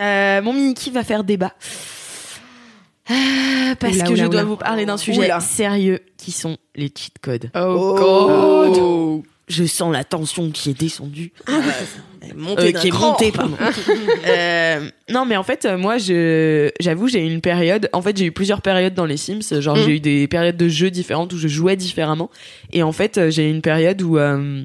Euh, 0.00 0.40
mon 0.40 0.54
mini 0.54 0.72
kiff 0.72 0.94
va 0.94 1.04
faire 1.04 1.22
débat. 1.22 1.52
Euh, 3.10 3.74
parce 3.78 3.94
Oula, 3.96 4.04
que 4.04 4.12
oula, 4.12 4.22
je 4.24 4.28
dois 4.28 4.40
oula. 4.40 4.44
vous 4.44 4.56
parler 4.56 4.86
d'un 4.86 4.96
sujet 4.96 5.18
Oula. 5.24 5.40
sérieux 5.40 6.00
qui 6.16 6.32
sont 6.32 6.56
les 6.76 6.92
cheat 6.96 7.14
codes. 7.20 7.50
Oh, 7.54 9.22
Je 9.48 9.64
sens 9.64 9.92
la 9.92 10.04
tension 10.04 10.50
qui 10.50 10.70
est 10.70 10.78
descendue. 10.78 11.32
Montée 12.36 12.68
Euh, 12.68 12.72
d'un 12.72 12.80
qui 12.80 12.86
est 12.88 12.90
cran. 12.90 13.10
montée, 13.12 13.32
pardon. 13.32 13.56
Euh, 14.28 14.88
non, 15.08 15.24
mais 15.24 15.36
en 15.36 15.42
fait, 15.42 15.64
euh, 15.64 15.76
moi, 15.78 15.98
je, 15.98 16.70
j'avoue, 16.78 17.08
j'ai 17.08 17.26
eu 17.26 17.32
une 17.32 17.40
période. 17.40 17.88
En 17.92 18.02
fait, 18.02 18.16
j'ai 18.16 18.26
eu 18.26 18.32
plusieurs 18.32 18.60
périodes 18.62 18.94
dans 18.94 19.06
les 19.06 19.16
Sims. 19.16 19.60
Genre, 19.60 19.76
Mm. 19.76 19.82
j'ai 19.84 19.90
eu 19.96 20.00
des 20.00 20.28
périodes 20.28 20.56
de 20.56 20.68
jeux 20.68 20.90
différentes 20.90 21.32
où 21.32 21.38
je 21.38 21.48
jouais 21.48 21.74
différemment. 21.76 22.30
Et 22.72 22.82
en 22.82 22.92
fait, 22.92 23.18
euh, 23.18 23.30
j'ai 23.30 23.48
eu 23.48 23.50
une 23.50 23.62
période 23.62 24.00
où, 24.02 24.18
euh, 24.18 24.62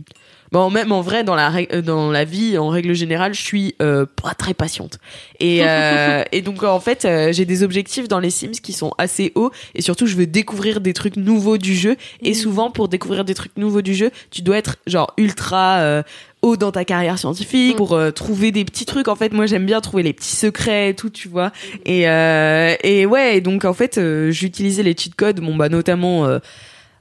bon, 0.56 0.70
même 0.70 0.92
en 0.92 1.02
vrai, 1.02 1.24
dans 1.24 1.36
la 1.36 1.52
euh, 1.74 1.82
dans 1.82 2.12
la 2.12 2.24
vie, 2.24 2.58
en 2.58 2.70
règle 2.70 2.94
générale, 2.94 3.34
je 3.34 3.42
suis 3.42 3.76
euh, 3.82 4.06
pas 4.06 4.34
très 4.34 4.54
patiente. 4.54 5.00
Et 5.40 5.60
euh, 5.62 6.24
et 6.32 6.42
donc, 6.42 6.64
en 6.64 6.80
fait, 6.80 7.04
euh, 7.04 7.34
j'ai 7.34 7.46
des 7.46 7.62
objectifs 7.62 8.08
dans 8.08 8.20
les 8.20 8.30
Sims 8.30 8.62
qui 8.64 8.72
sont 8.72 8.94
assez 8.98 9.34
hauts. 9.36 9.52
Et 9.74 9.82
surtout, 9.82 10.08
je 10.08 10.16
veux 10.16 10.28
découvrir 10.28 10.80
des 10.80 10.94
trucs 10.94 11.18
nouveaux 11.18 11.58
du 11.58 11.76
jeu. 11.76 11.98
Et 12.22 12.34
souvent, 12.34 12.72
pour 12.72 12.88
découvrir 12.88 13.26
des 13.26 13.34
trucs 13.34 13.58
nouveaux 13.58 13.82
du 13.82 13.94
jeu, 13.94 14.12
tu 14.32 14.42
dois 14.42 14.58
être 14.58 14.78
genre 14.88 15.14
ultra 15.18 15.80
euh, 15.80 16.04
haut 16.46 16.58
dans 16.58 16.72
ta 16.72 16.86
carrière 16.86 17.18
scientifique 17.18 17.76
pour 17.76 17.94
euh, 17.94 18.12
trouver 18.12 18.52
des 18.52 18.64
petits 18.64 18.86
trucs. 18.86 19.08
En 19.08 19.16
fait, 19.16 19.34
moi, 19.34 19.48
j'aime 19.48 19.66
bien 19.66 19.82
trouver 19.82 20.04
les 20.04 20.14
petits 20.14 20.36
secrets 20.36 20.90
et 20.90 20.96
tout, 20.96 21.10
tu 21.10 21.28
vois. 21.28 21.52
Et 21.86 22.08
euh, 22.08 22.76
et 22.84 23.06
ouais, 23.06 23.38
et 23.38 23.42
donc 23.42 23.66
en 23.66 23.74
fait, 23.74 23.98
euh, 23.98 24.32
j'utilisais 24.32 24.84
les 24.84 24.96
cheat 24.96 25.16
codes. 25.16 25.42
Bon 25.42 25.56
bah 25.56 25.70
notamment, 25.70 26.26
euh, 26.26 26.40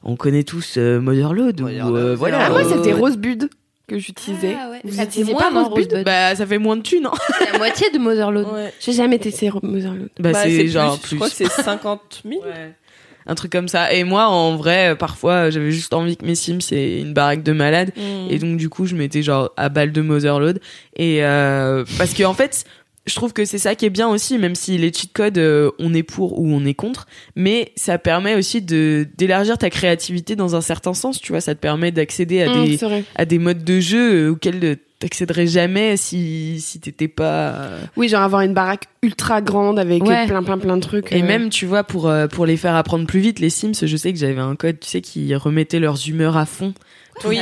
on 0.05 0.17
connaît 0.17 0.45
tous 0.45 0.75
euh, 0.77 1.01
Motherload. 1.01 1.61
ou, 1.61 1.67
euh, 1.69 2.15
voilà. 2.17 2.47
Ah, 2.47 2.51
moi, 2.51 2.61
euh, 2.65 2.69
c'était 2.77 2.93
Rosebud 2.93 3.49
que 3.89 3.99
j'utilisais. 3.99 4.57
Ah 4.59 4.71
ouais. 4.71 4.81
Vous 4.85 4.93
Ça 4.93 5.03
fait 5.03 5.09
utilisez 5.09 5.33
moins, 5.33 5.43
pas 5.43 5.51
non, 5.51 5.65
Rosebud 5.69 6.05
Bah 6.05 6.35
ça 6.35 6.47
fait 6.47 6.59
moins 6.59 6.77
de 6.77 6.83
thunes. 6.83 7.07
Hein. 7.07 7.13
C'est 7.39 7.53
la 7.53 7.59
moitié 7.59 7.91
de 7.91 7.99
Motherload. 7.99 8.47
Ouais. 8.53 8.73
J'ai 8.81 8.93
jamais 8.93 9.19
testé 9.19 9.51
Motherload. 9.63 10.09
Bah, 10.19 10.33
Bah, 10.33 10.41
c'est 10.45 10.59
plus, 10.59 10.71
genre 10.71 10.97
Je 11.03 11.09
plus. 11.09 11.17
crois 11.17 11.29
que 11.29 11.35
c'est 11.35 11.51
50 11.51 12.23
000. 12.25 12.43
Un 13.27 13.35
truc 13.35 13.53
comme 13.53 13.69
ça. 13.69 13.91
Et 13.93 14.05
moi, 14.05 14.27
en 14.27 14.57
vrai, 14.57 14.91
euh, 14.91 14.95
parfois, 14.95 15.49
j'avais 15.49 15.71
juste 15.71 15.95
envie 15.95 16.17
que 16.17 16.27
mes 16.27 16.35
Sims 16.35 16.59
aient 16.73 17.01
une 17.01 17.15
baraque 17.15 17.43
de 17.43 17.53
malade. 17.53 17.91
Mm. 17.97 18.31
Et 18.31 18.39
donc 18.39 18.57
du 18.59 18.69
coup, 18.69 18.85
je 18.87 18.95
mettais 18.97 19.23
genre 19.23 19.51
à 19.57 19.69
balle 19.71 19.93
de 19.93 20.03
Motherload 20.03 20.61
et 20.97 21.25
euh, 21.25 21.85
parce 21.97 22.13
que 22.13 22.23
en 22.25 22.35
fait, 22.35 22.65
je 23.07 23.15
trouve 23.17 23.33
que 23.35 23.45
c'est 23.45 23.59
ça 23.59 23.75
qui 23.75 23.85
est 23.85 23.91
bien 23.91 24.09
aussi, 24.09 24.39
même 24.39 24.55
si 24.55 24.79
les 24.79 24.93
cheat 24.93 25.13
codes, 25.13 25.37
euh, 25.39 25.71
on 25.79 25.93
est 25.93 26.03
pour 26.03 26.39
ou 26.41 26.49
on 26.49 26.65
est 26.65 26.73
contre, 26.75 27.07
mais 27.37 27.73
ça 27.77 27.99
permet 27.99 28.35
aussi 28.35 28.63
de 28.63 29.07
d'élargir 29.19 29.59
ta 29.59 29.69
créativité 29.71 30.37
dans 30.37 30.57
un 30.57 30.61
certain 30.63 30.95
sens. 30.95 31.21
Tu 31.21 31.33
vois, 31.33 31.41
ça 31.43 31.55
te 31.55 31.61
permet 31.61 31.91
d'accéder 31.93 32.43
à 32.43 32.49
Mmh, 32.49 32.65
des 32.67 32.79
à 33.17 33.25
des 33.27 33.39
modes 33.39 33.63
de 33.65 33.81
jeu 33.81 34.15
euh, 34.29 34.31
auxquels 34.31 34.65
euh, 34.65 34.77
t'accéderais 35.01 35.47
jamais 35.47 35.97
si 35.99 36.61
si 36.61 36.81
t'étais 36.81 37.09
pas 37.09 37.69
Oui, 37.97 38.09
genre 38.09 38.23
avoir 38.23 38.41
une 38.41 38.55
baraque 38.55 38.85
ultra 39.03 39.43
grande 39.43 39.79
avec 39.79 40.03
Ouais. 40.03 40.27
plein, 40.27 40.43
plein, 40.43 40.57
plein 40.57 40.77
de 40.77 40.83
trucs. 40.83 41.13
et 41.13 41.23
euh. 41.23 41.27
même 41.27 41.51
tu 41.51 41.67
vois 41.67 41.85
pour 41.85 42.11
pour 42.33 42.47
les 42.47 42.57
faire 42.57 42.75
apprendre 42.75 43.07
plus 43.07 43.21
vite 43.21 43.39
les 43.39 43.51
Sims 43.51 43.73
je 43.83 43.97
sais 43.99 44.13
que 44.15 44.19
j'avais 44.19 44.41
un 44.41 44.57
code 44.57 44.81
tu 44.81 44.89
sais 44.89 45.03
qui 45.03 45.35
remettait 45.35 45.79
leurs 45.81 46.09
humeurs 46.09 46.39
à 46.39 46.47
fond 46.47 46.73
Oui. 47.25 47.39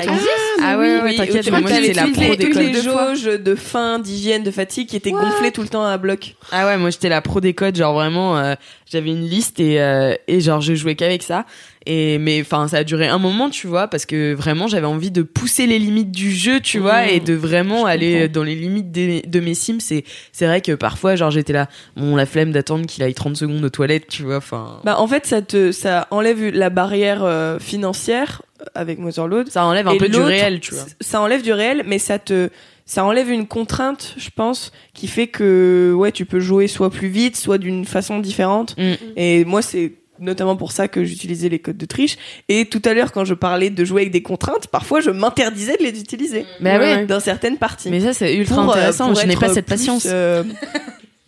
Ah 0.63 0.79
ouais, 0.79 0.97
ouais, 0.97 1.01
Oui, 1.05 1.17
t'inquiète, 1.17 1.51
moi 1.51 1.61
j'étais 1.69 1.93
la 1.95 2.03
pro 2.09 2.23
codes. 2.37 2.57
les 2.57 2.75
jauges 2.83 3.25
de 3.25 3.55
faim, 3.55 3.99
d'hygiène, 3.99 4.43
de 4.43 4.51
fatigue 4.51 4.89
qui 4.89 4.97
étaient 4.97 5.11
gonflées 5.11 5.51
tout 5.51 5.63
le 5.63 5.69
temps 5.69 5.85
à 5.85 5.97
bloc. 5.99 6.35
Ah 6.53 6.67
ouais, 6.67 6.77
moi 6.77 6.91
j'étais 6.91 7.09
la 7.09 7.21
pro 7.23 7.41
des 7.41 7.55
codes, 7.55 7.77
genre 7.77 7.95
vraiment, 7.95 8.37
euh, 8.39 8.55
j'avais 8.91 9.11
une 9.11 9.27
liste 9.27 9.59
et, 9.61 9.81
euh, 9.81 10.15
et 10.29 10.41
genre 10.41 10.61
je 10.61 10.75
jouais 10.75 10.95
qu'avec 10.95 11.23
ça. 11.23 11.47
Et 11.85 12.19
mais 12.19 12.41
enfin 12.43 12.69
ça 12.69 12.77
a 12.79 12.85
duré 12.85 13.09
un 13.09 13.19
moment, 13.19 13.51
tu 13.51 13.67
vois, 13.67 13.89
parce 13.89 14.07
que 14.07 14.35
vraiment 14.35 14.69
j'avais 14.69 14.87
envie 14.87 15.11
de 15.11 15.23
pousser 15.23 15.67
les 15.67 15.81
limites 15.81 16.13
du 16.13 16.31
jeu, 16.31 16.61
tu 16.61 16.79
vois, 16.79 17.03
Mmh, 17.07 17.09
et 17.09 17.21
de 17.21 17.35
vraiment 17.35 17.87
aller 17.87 18.13
comprends. 18.13 18.33
dans 18.35 18.43
les 18.45 18.55
limites 18.55 18.93
de 18.93 19.41
mes 19.41 19.55
sims. 19.55 19.81
C'est 19.81 20.05
c'est 20.31 20.47
vrai 20.47 20.61
que 20.61 20.73
parfois 20.73 21.16
genre 21.16 21.33
j'étais 21.33 21.53
là, 21.53 21.66
bon 21.97 22.14
la 22.14 22.27
flemme 22.27 22.53
d'attendre 22.53 22.87
qu'il 22.87 23.03
aille 23.03 23.14
30 23.14 23.37
secondes 23.37 23.64
aux 23.64 23.70
toilettes, 23.70 24.07
tu 24.09 24.23
vois, 24.23 24.37
enfin. 24.37 24.79
Bah 24.85 25.01
en 25.01 25.09
fait 25.09 25.27
ça 25.27 25.43
te 25.43 25.73
ça 25.73 26.07
enlève 26.12 26.51
la 26.51 26.70
barrière 26.70 27.25
euh, 27.25 27.59
financière 27.59 28.43
euh, 28.43 28.51
avec 28.75 28.99
Motherload. 28.99 29.49
Ça 29.51 29.65
enlève 29.65 29.89
un 29.89 29.93
Et 29.93 29.99
peu 29.99 30.09
du 30.09 30.19
réel, 30.21 30.61
tu 30.61 30.75
vois. 30.75 30.85
Ça 31.01 31.21
enlève 31.21 31.43
du 31.43 31.53
réel, 31.53 31.83
mais 31.87 31.99
ça 31.99 32.19
te 32.19 32.49
ça 32.85 33.05
enlève 33.05 33.31
une 33.31 33.47
contrainte, 33.47 34.15
je 34.17 34.29
pense, 34.35 34.73
qui 34.93 35.07
fait 35.07 35.29
que 35.29 35.95
ouais 35.97 36.11
tu 36.13 36.25
peux 36.27 36.41
jouer 36.41 36.67
soit 36.69 36.91
plus 36.91 37.09
vite, 37.09 37.37
soit 37.37 37.59
d'une 37.59 37.85
façon 37.85 38.19
différente. 38.19 38.77
Mm. 38.77 38.93
Et 39.17 39.45
moi 39.45 39.63
c'est 39.63 39.93
notamment 40.19 40.57
pour 40.57 40.71
ça 40.73 40.87
que 40.89 41.03
j'utilisais 41.05 41.49
les 41.49 41.59
codes 41.59 41.77
de 41.79 41.87
triche. 41.87 42.17
Et 42.49 42.67
tout 42.67 42.83
à 42.85 42.95
l'heure, 42.95 43.11
quand 43.13 43.25
je 43.25 43.35
parlais 43.35 43.71
de 43.71 43.85
jouer 43.85 44.03
avec 44.03 44.13
des 44.13 44.23
contraintes, 44.23 44.67
parfois 44.69 45.01
je 45.01 45.11
m'interdisais 45.11 45.77
de 45.79 45.83
les 45.83 45.99
utiliser. 46.01 46.45
Bah 46.61 46.79
ouais. 46.79 47.07
Dans 47.07 47.19
certaines 47.21 47.57
parties. 47.57 47.91
Mais 47.91 48.01
ça 48.01 48.13
c'est 48.13 48.35
ultra 48.37 48.57
Pour, 48.63 48.71
euh, 48.73 48.77
intéressant. 48.77 49.07
pour 49.13 49.21
je 49.21 49.27
n'ai 49.27 49.37
pas 49.37 49.49
cette 49.49 49.67
plus, 49.67 49.75
patience. 49.77 50.07
euh, 50.09 50.45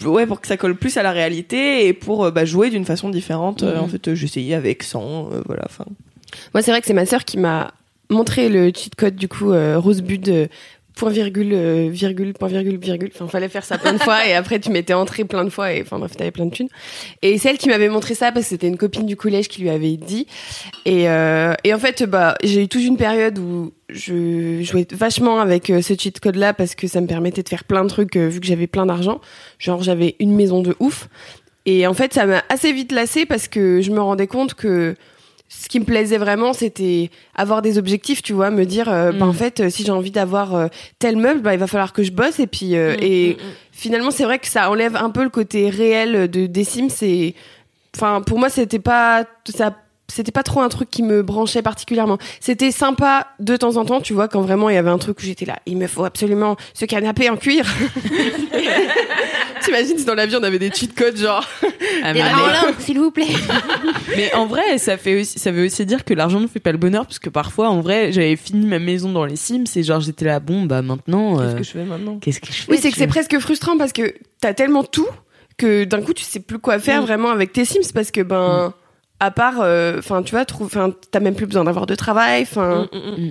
ouais, 0.04 0.26
pour 0.26 0.40
que 0.40 0.46
ça 0.46 0.56
colle 0.56 0.76
plus 0.76 0.96
à 0.96 1.02
la 1.02 1.12
réalité 1.12 1.86
et 1.86 1.92
pour 1.92 2.24
euh, 2.24 2.30
bah, 2.30 2.44
jouer 2.44 2.70
d'une 2.70 2.84
façon 2.84 3.08
différente. 3.08 3.62
Euh, 3.62 3.76
Mhm. 3.76 3.80
En 3.82 3.88
fait, 3.88 4.08
euh, 4.08 4.14
j'essayais 4.14 4.54
avec 4.54 4.82
100, 4.82 5.30
euh, 5.32 5.40
voilà. 5.46 5.62
Enfin, 5.66 5.86
Moi, 6.52 6.62
c'est 6.62 6.70
vrai 6.70 6.80
que 6.80 6.86
c'est 6.86 6.94
ma 6.94 7.06
sœur 7.06 7.24
qui 7.24 7.38
m'a 7.38 7.72
montré 8.10 8.48
le 8.48 8.70
cheat 8.74 8.94
code 8.94 9.16
du 9.16 9.28
coup 9.28 9.52
euh, 9.52 9.78
Rosebud 9.78 10.28
euh, 10.28 10.46
point 10.94 11.10
virgule 11.10 11.52
euh, 11.52 11.88
virgule 11.90 12.32
point 12.34 12.48
virgule 12.48 12.78
virgule. 12.78 13.10
Enfin, 13.14 13.26
fallait 13.26 13.48
faire 13.48 13.64
ça 13.64 13.78
plein 13.78 13.94
de 13.94 13.98
fois 13.98 14.26
et 14.26 14.34
après 14.34 14.60
tu 14.60 14.70
mettais 14.70 14.94
entrée 14.94 15.24
plein 15.24 15.44
de 15.44 15.50
fois 15.50 15.72
et 15.72 15.82
enfin 15.82 15.98
bref, 15.98 16.16
t'avais 16.16 16.30
plein 16.30 16.46
de 16.46 16.50
thunes. 16.50 16.68
Et 17.22 17.36
c'est 17.38 17.50
elle 17.50 17.58
qui 17.58 17.68
m'avait 17.68 17.88
montré 17.88 18.14
ça 18.14 18.30
parce 18.30 18.44
que 18.46 18.50
c'était 18.50 18.68
une 18.68 18.76
copine 18.76 19.06
du 19.06 19.16
collège 19.16 19.48
qui 19.48 19.62
lui 19.62 19.70
avait 19.70 19.96
dit. 19.96 20.26
Et 20.84 21.04
et 21.04 21.74
en 21.74 21.78
fait, 21.78 22.04
bah 22.04 22.36
j'ai 22.44 22.62
eu 22.62 22.68
toute 22.68 22.84
une 22.84 22.96
période 22.96 23.38
où 23.38 23.72
je 23.88 24.62
jouais 24.62 24.86
vachement 24.92 25.40
avec 25.40 25.66
ce 25.66 25.94
cheat 25.98 26.20
code 26.20 26.36
là 26.36 26.54
parce 26.54 26.76
que 26.76 26.86
ça 26.86 27.00
me 27.00 27.08
permettait 27.08 27.42
de 27.42 27.48
faire 27.48 27.64
plein 27.64 27.82
de 27.82 27.88
trucs 27.88 28.16
vu 28.16 28.38
que 28.38 28.46
j'avais 28.46 28.68
plein 28.68 28.86
d'argent. 28.86 29.20
Genre 29.58 29.82
j'avais 29.82 30.14
une 30.20 30.34
maison 30.36 30.62
de 30.62 30.76
ouf. 30.78 31.08
Et 31.66 31.86
en 31.86 31.94
fait, 31.94 32.12
ça 32.12 32.26
m'a 32.26 32.44
assez 32.50 32.72
vite 32.72 32.92
lassé 32.92 33.26
parce 33.26 33.48
que 33.48 33.80
je 33.80 33.90
me 33.90 34.00
rendais 34.00 34.26
compte 34.26 34.54
que 34.54 34.94
ce 35.48 35.68
qui 35.68 35.78
me 35.78 35.84
plaisait 35.84 36.18
vraiment, 36.18 36.52
c'était 36.52 37.10
avoir 37.34 37.62
des 37.62 37.78
objectifs, 37.78 38.22
tu 38.22 38.32
vois, 38.32 38.50
me 38.50 38.64
dire, 38.66 38.88
euh, 38.88 39.12
bah, 39.12 39.26
Mm. 39.26 39.28
en 39.28 39.32
fait, 39.32 39.60
euh, 39.60 39.70
si 39.70 39.84
j'ai 39.84 39.92
envie 39.92 40.10
d'avoir 40.10 40.54
euh, 40.54 40.66
tel 40.98 41.16
meuble, 41.16 41.40
bah, 41.40 41.52
il 41.54 41.60
va 41.60 41.66
falloir 41.66 41.92
que 41.92 42.02
je 42.02 42.10
bosse. 42.12 42.40
Et 42.40 42.46
puis, 42.46 42.76
euh, 42.76 42.96
et 43.00 43.36
finalement, 43.72 44.10
c'est 44.10 44.24
vrai 44.24 44.38
que 44.38 44.48
ça 44.48 44.68
enlève 44.70 44.96
un 44.96 45.10
peu 45.10 45.22
le 45.22 45.30
côté 45.30 45.70
réel 45.70 46.28
de 46.28 46.46
des 46.46 46.64
Sims. 46.64 46.88
Et 47.02 47.34
enfin, 47.94 48.20
pour 48.22 48.38
moi, 48.38 48.48
c'était 48.48 48.78
pas 48.80 49.24
ça. 49.54 49.76
C'était 50.12 50.32
pas 50.32 50.42
trop 50.42 50.60
un 50.60 50.68
truc 50.68 50.90
qui 50.90 51.02
me 51.02 51.22
branchait 51.22 51.62
particulièrement. 51.62 52.18
C'était 52.38 52.70
sympa 52.70 53.28
de 53.40 53.56
temps 53.56 53.76
en 53.78 53.86
temps, 53.86 54.02
tu 54.02 54.12
vois, 54.12 54.28
quand 54.28 54.42
vraiment 54.42 54.68
il 54.68 54.74
y 54.74 54.78
avait 54.78 54.90
un 54.90 54.98
truc 54.98 55.18
où 55.18 55.22
j'étais 55.22 55.46
là, 55.46 55.56
il 55.64 55.78
me 55.78 55.86
faut 55.86 56.04
absolument 56.04 56.56
ce 56.74 56.84
canapé 56.84 57.30
en 57.30 57.36
cuir. 57.38 57.64
T'imagines 59.64 59.98
si 59.98 60.04
dans 60.04 60.14
l'avion 60.14 60.40
on 60.40 60.44
avait 60.44 60.58
des 60.58 60.70
cheat 60.70 60.94
codes 60.94 61.16
genre 61.16 61.44
Des 62.12 62.22
mais- 62.22 62.22
s'il 62.80 62.98
vous 62.98 63.10
plaît. 63.10 63.26
Mais 64.16 64.32
en 64.34 64.46
vrai, 64.46 64.78
ça 64.78 64.96
fait 64.96 65.20
aussi, 65.20 65.38
ça 65.38 65.50
veut 65.50 65.64
aussi 65.66 65.84
dire 65.86 66.04
que 66.04 66.14
l'argent 66.14 66.40
ne 66.40 66.46
fait 66.46 66.60
pas 66.60 66.72
le 66.72 66.78
bonheur, 66.78 67.06
parce 67.06 67.18
que 67.18 67.30
parfois, 67.30 67.68
en 67.70 67.80
vrai, 67.80 68.12
j'avais 68.12 68.36
fini 68.36 68.66
ma 68.66 68.78
maison 68.78 69.12
dans 69.12 69.24
les 69.24 69.36
Sims 69.36 69.64
et 69.76 69.82
genre 69.82 70.00
j'étais 70.00 70.24
là, 70.24 70.40
bon 70.40 70.62
bah 70.64 70.82
maintenant, 70.82 71.36
qu'est-ce 71.36 71.54
euh, 71.54 71.58
que 71.58 71.64
je 71.64 71.70
fais 71.70 71.84
maintenant? 71.84 72.18
qu'est-ce 72.18 72.40
que 72.40 72.46
je 72.48 72.52
fais 72.62 72.72
Oui, 72.72 72.78
c'est 72.80 72.90
que 72.90 72.96
c'est 72.96 73.06
presque 73.06 73.38
frustrant 73.38 73.76
parce 73.78 73.92
que 73.92 74.14
t'as 74.40 74.54
tellement 74.54 74.84
tout 74.84 75.08
que 75.56 75.84
d'un 75.84 76.02
coup 76.02 76.12
tu 76.14 76.24
sais 76.24 76.40
plus 76.40 76.58
quoi 76.58 76.78
faire 76.78 77.02
Mm. 77.02 77.04
vraiment 77.06 77.30
avec 77.30 77.52
tes 77.52 77.64
Sims 77.64 77.92
parce 77.94 78.10
que 78.10 78.20
ben 78.22 78.74
à 79.20 79.30
part 79.30 79.60
enfin 79.98 80.22
tu 80.22 80.32
vois 80.32 80.44
trouve 80.44 80.66
enfin 80.66 80.92
t'as 81.10 81.20
même 81.20 81.34
plus 81.36 81.46
besoin 81.46 81.64
d'avoir 81.64 81.86
de 81.86 81.94
travail 81.94 82.42
enfin. 82.42 82.88
Mm, 82.92 83.30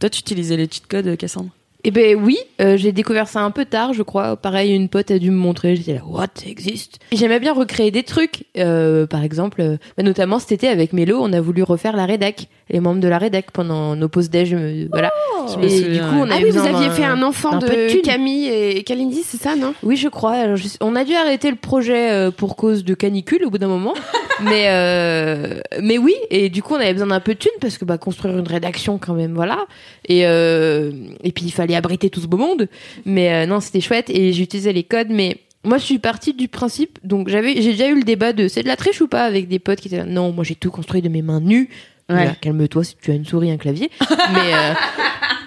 Toi, 0.00 0.10
tu 0.10 0.20
utilisais 0.20 0.56
les 0.56 0.64
cheat 0.64 0.86
codes, 0.88 1.16
Cassandre? 1.16 1.50
Eh 1.84 1.90
ben 1.90 2.16
oui, 2.16 2.38
euh, 2.60 2.76
j'ai 2.76 2.92
découvert 2.92 3.26
ça 3.26 3.40
un 3.40 3.50
peu 3.50 3.64
tard, 3.64 3.92
je 3.92 4.02
crois. 4.04 4.36
Pareil, 4.36 4.72
une 4.72 4.88
pote 4.88 5.10
a 5.10 5.18
dû 5.18 5.32
me 5.32 5.36
montrer. 5.36 5.74
J'étais 5.74 5.94
là, 5.94 6.02
what, 6.06 6.28
ça 6.34 6.46
existe? 6.46 7.00
J'aimais 7.10 7.40
bien 7.40 7.52
recréer 7.52 7.90
des 7.90 8.04
trucs. 8.04 8.44
Euh, 8.56 9.06
par 9.08 9.24
exemple, 9.24 9.60
euh, 9.60 9.76
bah, 9.96 10.04
notamment 10.04 10.38
cet 10.38 10.52
été 10.52 10.68
avec 10.68 10.92
Mélo, 10.92 11.18
on 11.20 11.32
a 11.32 11.40
voulu 11.40 11.64
refaire 11.64 11.96
la 11.96 12.06
rédac, 12.06 12.46
les 12.72 12.80
membres 12.80 13.00
de 13.00 13.08
la 13.08 13.18
rédac 13.18 13.50
pendant 13.52 13.94
nos 13.94 14.08
pauses 14.08 14.30
déj. 14.30 14.54
euh, 14.54 14.86
voilà. 14.90 15.12
Je 15.52 15.58
me 15.58 15.64
Et 15.64 15.80
du 15.94 15.98
coup, 16.00 16.06
on 16.20 16.30
ah 16.30 16.36
oui 16.42 16.50
vous 16.50 16.58
aviez 16.66 16.88
fait 16.90 17.04
un 17.04 17.22
enfant 17.22 17.58
de, 17.58 17.66
de. 17.66 18.00
Camille 18.02 18.48
et 18.48 18.82
Kalindi 18.82 19.22
c'est 19.22 19.36
ça 19.40 19.54
non? 19.56 19.74
Oui, 19.82 19.96
je 19.96 20.08
crois. 20.08 20.32
Alors, 20.32 20.56
je- 20.56 20.68
on 20.80 20.96
a 20.96 21.04
dû 21.04 21.14
arrêter 21.14 21.50
le 21.50 21.56
projet 21.56 22.10
euh, 22.10 22.30
pour 22.30 22.56
cause 22.56 22.84
de 22.84 22.94
canicule 22.94 23.44
au 23.44 23.50
bout 23.50 23.58
d'un 23.58 23.68
moment. 23.68 23.92
mais, 24.42 24.64
euh, 24.68 25.60
mais 25.80 25.98
oui, 25.98 26.14
et 26.30 26.48
du 26.48 26.62
coup, 26.62 26.74
on 26.74 26.80
avait 26.80 26.92
besoin 26.94 27.08
d'un 27.08 27.20
peu 27.20 27.34
de 27.34 27.38
thunes 27.38 27.52
parce 27.60 27.76
que 27.78 27.84
bah, 27.84 27.98
construire 27.98 28.38
une 28.38 28.46
rédaction, 28.48 28.98
quand 28.98 29.14
même, 29.14 29.34
voilà. 29.34 29.66
Et, 30.08 30.26
euh, 30.26 30.92
et 31.22 31.32
puis, 31.32 31.44
il 31.44 31.52
fallait 31.52 31.74
abriter 31.76 32.08
tout 32.10 32.20
ce 32.20 32.26
beau 32.26 32.38
monde. 32.38 32.68
Mais 33.04 33.32
euh, 33.34 33.46
non, 33.46 33.60
c'était 33.60 33.80
chouette 33.80 34.08
et 34.10 34.32
j'utilisais 34.32 34.72
les 34.72 34.84
codes. 34.84 35.08
Mais 35.10 35.38
moi, 35.64 35.78
je 35.78 35.84
suis 35.84 35.98
partie 35.98 36.32
du 36.34 36.48
principe. 36.48 36.98
Donc, 37.04 37.28
j'avais, 37.28 37.60
j'ai 37.60 37.72
déjà 37.72 37.88
eu 37.88 37.96
le 37.96 38.02
débat 38.04 38.32
de 38.32 38.48
c'est 38.48 38.62
de 38.62 38.68
la 38.68 38.76
triche 38.76 39.00
ou 39.00 39.08
pas 39.08 39.24
avec 39.24 39.48
des 39.48 39.58
potes 39.58 39.80
qui 39.80 39.88
étaient 39.88 39.98
là. 39.98 40.04
Non, 40.04 40.32
moi, 40.32 40.44
j'ai 40.44 40.54
tout 40.54 40.70
construit 40.70 41.02
de 41.02 41.08
mes 41.08 41.22
mains 41.22 41.40
nues. 41.40 41.68
Ouais. 42.14 42.36
Calme-toi 42.40 42.84
si 42.84 42.96
tu 43.00 43.10
as 43.10 43.14
une 43.14 43.24
souris 43.24 43.50
un 43.50 43.56
clavier. 43.56 43.90
mais, 44.32 44.54
euh, 44.54 44.74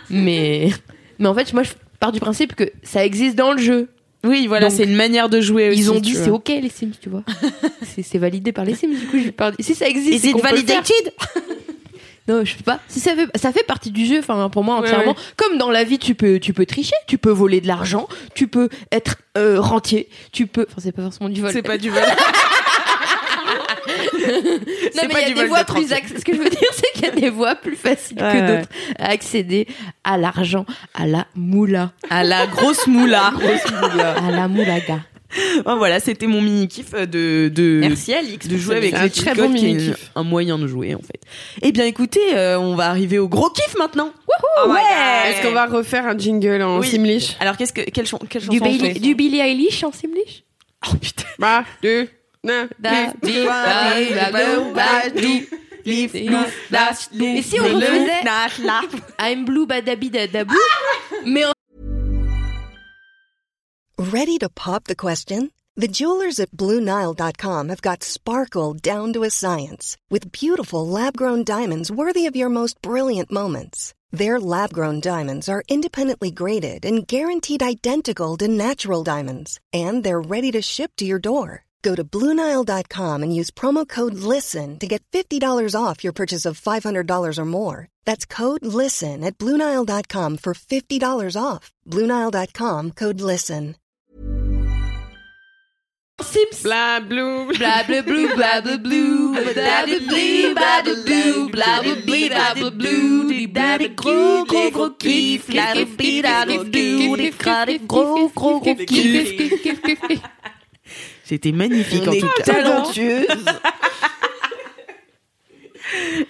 mais, 0.09 0.69
mais 1.19 1.27
en 1.27 1.33
fait, 1.33 1.53
moi, 1.53 1.63
je 1.63 1.71
pars 1.99 2.11
du 2.11 2.19
principe 2.19 2.55
que 2.55 2.71
ça 2.83 3.05
existe 3.05 3.35
dans 3.35 3.53
le 3.53 3.59
jeu. 3.59 3.89
Oui, 4.25 4.47
voilà, 4.47 4.69
c'est 4.69 4.85
une 4.85 4.95
manière 4.95 5.29
de 5.29 5.39
jouer 5.39 5.69
aussi. 5.69 5.79
Ils 5.79 5.91
ont 5.91 5.99
dit 5.99 6.15
c'est 6.15 6.31
ok 6.31 6.47
les 6.47 6.69
Sims, 6.69 6.93
tu 6.99 7.09
vois. 7.09 7.23
c'est 8.01 8.17
validé 8.17 8.51
par 8.51 8.65
les 8.65 8.73
Sims, 8.73 8.89
du 8.89 9.05
coup 9.05 9.19
je 9.23 9.29
pars. 9.29 9.51
Si 9.59 9.75
ça 9.75 9.87
existe, 9.87 10.25
c'est 10.25 10.39
faire. 10.39 10.83
Non, 12.27 12.43
je 12.43 12.57
sais 12.57 12.63
pas. 12.63 12.79
Si 12.87 12.99
ça 12.99 13.15
fait, 13.15 13.27
ça 13.37 13.51
fait 13.51 13.63
partie 13.63 13.91
du 13.91 14.03
jeu, 14.07 14.17
enfin 14.17 14.49
pour 14.49 14.63
moi 14.63 14.77
entièrement. 14.77 15.15
Comme 15.37 15.59
dans 15.59 15.69
la 15.69 15.83
vie, 15.83 15.99
tu 15.99 16.15
peux, 16.15 16.39
tu 16.39 16.53
peux 16.53 16.65
tricher, 16.65 16.95
tu 17.05 17.19
peux 17.19 17.29
voler 17.29 17.61
de 17.61 17.67
l'argent, 17.67 18.07
tu 18.33 18.47
peux 18.47 18.69
être 18.91 19.17
euh, 19.37 19.61
rentier, 19.61 20.09
tu 20.31 20.47
peux. 20.47 20.65
Enfin 20.67 20.81
c'est 20.81 20.91
pas 20.91 21.03
forcément 21.03 21.29
du 21.29 21.41
vol. 21.41 21.51
C'est 21.53 21.61
pas 21.61 21.77
du 21.77 21.91
vol. 21.91 22.01
Non 24.19 25.01
mais 25.07 25.13
il 25.13 25.21
y 25.21 25.23
a 25.23 25.27
du 25.27 25.33
des 25.33 25.45
voies 25.45 25.59
d'être 25.59 25.73
plus. 25.73 25.91
acc- 25.91 26.17
Ce 26.19 26.23
que 26.23 26.33
je 26.33 26.37
veux 26.41 26.49
dire, 26.49 26.69
c'est 26.73 26.91
qu'il 26.93 27.03
y 27.05 27.09
a 27.09 27.11
des 27.11 27.29
voies 27.29 27.55
plus 27.55 27.75
faciles 27.75 28.17
Ouais, 28.21 28.31
que 28.33 28.37
ouais. 28.37 28.57
d'autres 28.57 28.69
à 28.99 29.09
accéder 29.09 29.67
à 30.03 30.17
l'argent, 30.17 30.65
à 30.93 31.05
la 31.07 31.27
moula, 31.35 31.91
À 32.09 32.23
la 32.23 32.47
grosse 32.47 32.87
moula. 32.87 33.33
à 34.17 34.31
la 34.31 34.47
moulaga. 34.47 34.99
Oh, 35.65 35.75
voilà, 35.77 35.99
c'était 35.99 36.27
mon 36.27 36.39
mini 36.41 36.67
kiff 36.69 36.91
de 36.93 37.49
de 37.53 37.79
Merci 37.81 38.13
Alix. 38.13 38.47
de 38.47 38.55
jouer 38.57 38.77
avec 38.77 38.97
les 38.97 39.09
très 39.09 39.33
bon 39.35 39.47
codes, 39.47 39.55
qui 39.55 39.65
est 39.65 39.73
mini-kiff. 39.73 40.11
un 40.15 40.23
moyen 40.23 40.57
de 40.57 40.65
jouer 40.65 40.95
en 40.95 40.99
fait. 41.01 41.19
Eh 41.61 41.73
bien 41.73 41.83
écoutez, 41.85 42.21
euh, 42.35 42.57
on 42.57 42.75
va 42.75 42.85
arriver 42.89 43.19
au 43.19 43.27
gros 43.27 43.49
kiff 43.49 43.75
maintenant. 43.77 44.11
Oh 44.63 44.69
ouais. 44.69 44.79
Est-ce 45.27 45.45
qu'on 45.45 45.53
va 45.53 45.65
refaire 45.65 46.05
un 46.07 46.17
jingle 46.17 46.61
en 46.61 46.79
Oui. 46.79 46.87
Simlish? 46.87 47.35
Alors 47.41 47.57
qu'est-ce 47.57 47.73
que 47.73 47.81
quelle, 47.81 48.05
chan- 48.07 48.19
quelle 48.29 48.43
Du, 48.47 48.59
chanson 48.59 48.71
on 48.71 48.77
Bailey- 48.77 48.99
du 48.99 49.13
Billie 49.15 49.39
Eilish 49.39 49.83
en 49.83 49.91
Simlish? 49.91 50.43
Oh 50.87 50.95
putain. 51.01 51.23
bah 51.37 51.65
deux 51.81 52.07
na, 52.45 52.67
Da- 52.79 53.11
deux, 53.21 53.27
di- 53.31 54.13
da- 54.15 54.31
da- 54.31 54.73
da- 54.73 55.09
di- 55.09 55.47
Et 57.37 57.43
si 57.43 57.59
on 57.59 57.63
refaisait 57.79 58.23
I'm 59.19 59.45
Blue 59.45 59.67
Badabi 59.67 60.09
Dadabou 60.09 60.55
Mais 61.25 61.45
en 61.45 61.53
Ready 63.97 64.37
to 64.39 64.49
pop 64.49 64.85
the 64.85 64.95
question? 64.95 65.51
The 65.77 65.87
jewelers 65.89 66.39
at 66.39 66.51
BlueNile.com 66.51 67.69
have 67.69 67.81
got 67.81 68.03
sparkle 68.03 68.73
down 68.73 69.11
to 69.13 69.23
a 69.23 69.29
science 69.29 69.97
with 70.09 70.31
beautiful 70.31 70.87
lab 70.87 71.17
grown 71.17 71.43
diamonds 71.43 71.91
worthy 71.91 72.25
of 72.27 72.35
your 72.35 72.49
most 72.49 72.81
brilliant 72.81 73.29
moments. 73.31 73.93
Their 74.11 74.39
lab 74.39 74.71
grown 74.73 75.01
diamonds 75.01 75.49
are 75.49 75.63
independently 75.67 76.31
graded 76.31 76.85
and 76.85 77.05
guaranteed 77.05 77.61
identical 77.61 78.37
to 78.37 78.47
natural 78.47 79.03
diamonds, 79.03 79.59
and 79.73 80.03
they're 80.03 80.21
ready 80.21 80.51
to 80.51 80.61
ship 80.61 80.91
to 80.97 81.05
your 81.05 81.19
door. 81.19 81.65
Go 81.85 81.93
to 81.93 82.03
BlueNile.com 82.03 83.21
and 83.21 83.35
use 83.39 83.51
promo 83.51 83.87
code 83.87 84.15
LISTEN 84.15 84.79
to 84.79 84.87
get 84.87 85.03
$50 85.11 85.39
off 85.79 86.03
your 86.03 86.13
purchase 86.13 86.45
of 86.49 86.59
$500 86.59 87.37
or 87.37 87.45
more. 87.45 87.87
That's 88.05 88.25
code 88.25 88.65
LISTEN 88.65 89.23
at 89.23 89.37
BlueNile.com 89.37 90.37
for 90.37 90.53
$50 90.55 91.41
off. 91.41 91.71
BlueNile.com 91.87 92.91
code 92.91 93.21
LISTEN. 93.21 93.75
Sims. 96.21 96.63
Bla 96.63 97.01
blue 97.07 97.53
Bla. 97.53 97.83
Bla 97.85 98.01
blue 98.01 98.33
bla 98.35 98.61
bla 98.61 98.77
blue 98.77 99.33
bla 99.33 99.53
bla 99.53 99.99
bli 100.07 100.53
bla 100.53 100.81
bla 100.81 100.93
blue 101.03 101.49
bla 101.49 101.81
bla 101.83 101.95
bli 102.05 102.29
bla 102.29 102.53
bla 102.55 102.71
blue 102.71 103.27
di 103.27 103.47
bla 103.47 103.77
bla 103.77 103.89
gros 103.89 104.47
gros 104.47 104.71
gros 104.71 104.95
kiff 104.97 105.49
la 105.49 105.73
bla 105.73 105.85
bli 105.85 106.21
bla 106.21 106.45
bla 106.45 106.63
blue 106.63 107.17
di 107.17 107.29
gros 107.35 107.79
gros 107.85 108.31
gros 108.33 108.85
kiff 108.87 110.21
C'était 111.25 111.51
magnifique 111.51 112.07
en 112.07 112.13
tout 112.13 112.29
cas. 112.37 112.43
talentueuse. 112.43 113.27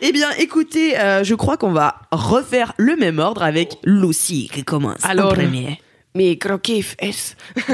Eh 0.01 0.11
bien, 0.11 0.29
écoutez, 0.37 0.99
euh, 0.99 1.23
je 1.23 1.33
crois 1.33 1.55
qu'on 1.55 1.71
va 1.71 2.01
refaire 2.11 2.73
le 2.77 2.97
même 2.97 3.19
ordre 3.19 3.41
avec 3.41 3.77
Lucie 3.83 4.49
qui 4.53 4.63
commence 4.65 5.03
Alors. 5.03 5.31
en 5.31 5.33
premier. 5.33 5.79
Mais 6.13 6.35
gros 6.35 6.57
kiff, 6.57 6.95
est 6.99 7.35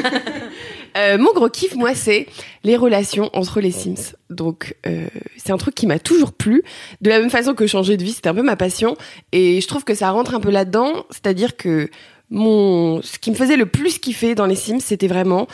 Euh, 0.97 1.17
mon 1.17 1.31
gros 1.31 1.47
kiff, 1.47 1.75
moi, 1.75 1.95
c'est 1.95 2.27
les 2.65 2.75
relations 2.75 3.29
entre 3.33 3.61
les 3.61 3.71
Sims. 3.71 4.13
Donc, 4.29 4.75
euh, 4.85 5.07
c'est 5.37 5.53
un 5.53 5.57
truc 5.57 5.73
qui 5.73 5.87
m'a 5.87 5.99
toujours 5.99 6.33
plu. 6.33 6.63
De 6.99 7.09
la 7.09 7.19
même 7.19 7.29
façon 7.29 7.53
que 7.53 7.65
changer 7.65 7.95
de 7.95 8.03
vie, 8.03 8.11
c'était 8.11 8.27
un 8.27 8.35
peu 8.35 8.41
ma 8.41 8.57
passion. 8.57 8.97
Et 9.31 9.61
je 9.61 9.67
trouve 9.67 9.85
que 9.85 9.95
ça 9.95 10.11
rentre 10.11 10.35
un 10.35 10.41
peu 10.41 10.51
là-dedans. 10.51 11.05
C'est-à-dire 11.09 11.55
que 11.55 11.89
mon, 12.29 13.01
ce 13.03 13.19
qui 13.19 13.31
me 13.31 13.35
faisait 13.37 13.55
le 13.55 13.67
plus 13.67 13.99
kiffer 13.99 14.35
dans 14.35 14.45
les 14.45 14.55
Sims, 14.55 14.81
c'était 14.81 15.07
vraiment 15.07 15.47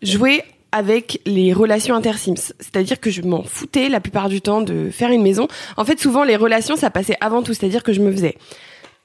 jouer 0.00 0.42
avec 0.72 1.20
les 1.26 1.52
relations 1.52 1.94
inter-Sims. 1.94 2.52
C'est-à-dire 2.60 3.00
que 3.00 3.10
je 3.10 3.22
m'en 3.22 3.42
foutais 3.42 3.88
la 3.88 4.00
plupart 4.00 4.28
du 4.28 4.40
temps 4.40 4.60
de 4.60 4.90
faire 4.90 5.10
une 5.10 5.22
maison. 5.22 5.48
En 5.76 5.84
fait, 5.84 5.98
souvent, 6.00 6.24
les 6.24 6.36
relations, 6.36 6.76
ça 6.76 6.90
passait 6.90 7.16
avant 7.20 7.42
tout. 7.42 7.54
C'est-à-dire 7.54 7.82
que 7.82 7.92
je 7.92 8.00
me 8.00 8.12
faisais 8.12 8.36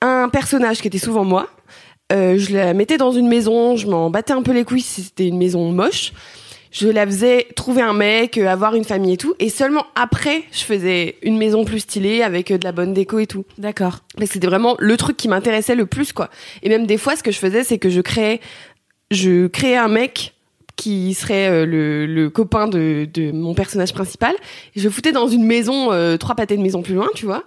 un 0.01 0.29
personnage 0.29 0.81
qui 0.81 0.87
était 0.87 0.97
souvent 0.97 1.23
moi. 1.23 1.49
Euh, 2.11 2.37
je 2.37 2.53
la 2.53 2.73
mettais 2.73 2.97
dans 2.97 3.11
une 3.11 3.27
maison, 3.27 3.75
je 3.75 3.87
m'en 3.87 4.09
battais 4.09 4.33
un 4.33 4.43
peu 4.43 4.51
les 4.51 4.65
couilles 4.65 4.81
si 4.81 5.03
c'était 5.03 5.27
une 5.27 5.37
maison 5.37 5.71
moche. 5.71 6.11
Je 6.71 6.87
la 6.87 7.05
faisais 7.05 7.47
trouver 7.55 7.83
un 7.83 7.93
mec, 7.93 8.37
euh, 8.37 8.47
avoir 8.47 8.75
une 8.75 8.83
famille 8.83 9.13
et 9.13 9.17
tout. 9.17 9.35
Et 9.39 9.49
seulement 9.49 9.85
après, 9.95 10.43
je 10.51 10.63
faisais 10.63 11.17
une 11.21 11.37
maison 11.37 11.65
plus 11.65 11.81
stylée 11.81 12.23
avec 12.23 12.51
euh, 12.51 12.57
de 12.57 12.63
la 12.65 12.71
bonne 12.71 12.93
déco 12.93 13.19
et 13.19 13.27
tout. 13.27 13.45
D'accord. 13.59 13.99
Mais 14.19 14.25
c'était 14.25 14.47
vraiment 14.47 14.75
le 14.79 14.97
truc 14.97 15.15
qui 15.15 15.27
m'intéressait 15.27 15.75
le 15.75 15.85
plus, 15.85 16.13
quoi. 16.13 16.29
Et 16.63 16.69
même 16.69 16.87
des 16.87 16.97
fois, 16.97 17.15
ce 17.15 17.23
que 17.23 17.31
je 17.31 17.37
faisais, 17.37 17.63
c'est 17.63 17.77
que 17.77 17.89
je 17.89 18.01
créais, 18.01 18.41
je 19.11 19.47
créais 19.47 19.77
un 19.77 19.87
mec 19.87 20.33
qui 20.75 21.13
serait 21.13 21.47
euh, 21.49 21.65
le, 21.65 22.05
le 22.05 22.29
copain 22.29 22.67
de, 22.67 23.07
de 23.13 23.31
mon 23.31 23.53
personnage 23.53 23.93
principal. 23.93 24.33
Et 24.75 24.79
je 24.79 24.89
foutais 24.89 25.11
dans 25.11 25.27
une 25.27 25.45
maison, 25.45 25.91
euh, 25.91 26.17
trois 26.17 26.35
pâtés 26.35 26.57
de 26.57 26.61
maison 26.61 26.81
plus 26.81 26.95
loin, 26.95 27.07
tu 27.15 27.25
vois. 27.25 27.43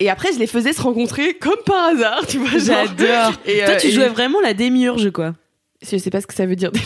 Et 0.00 0.10
après, 0.10 0.32
je 0.32 0.38
les 0.38 0.46
faisais 0.46 0.72
se 0.72 0.80
rencontrer 0.82 1.34
comme 1.34 1.56
par 1.66 1.86
hasard, 1.86 2.26
tu 2.26 2.38
vois. 2.38 2.50
J'adore. 2.58 3.32
Et, 3.46 3.58
Toi, 3.64 3.74
euh, 3.74 3.76
tu 3.80 3.88
et- 3.88 3.90
jouais 3.92 4.08
vraiment 4.08 4.40
la 4.40 4.54
démiurge, 4.54 5.10
quoi. 5.10 5.34
Je 5.88 5.96
sais 5.96 6.10
pas 6.10 6.20
ce 6.20 6.26
que 6.26 6.34
ça 6.34 6.46
veut 6.46 6.56
dire. 6.56 6.70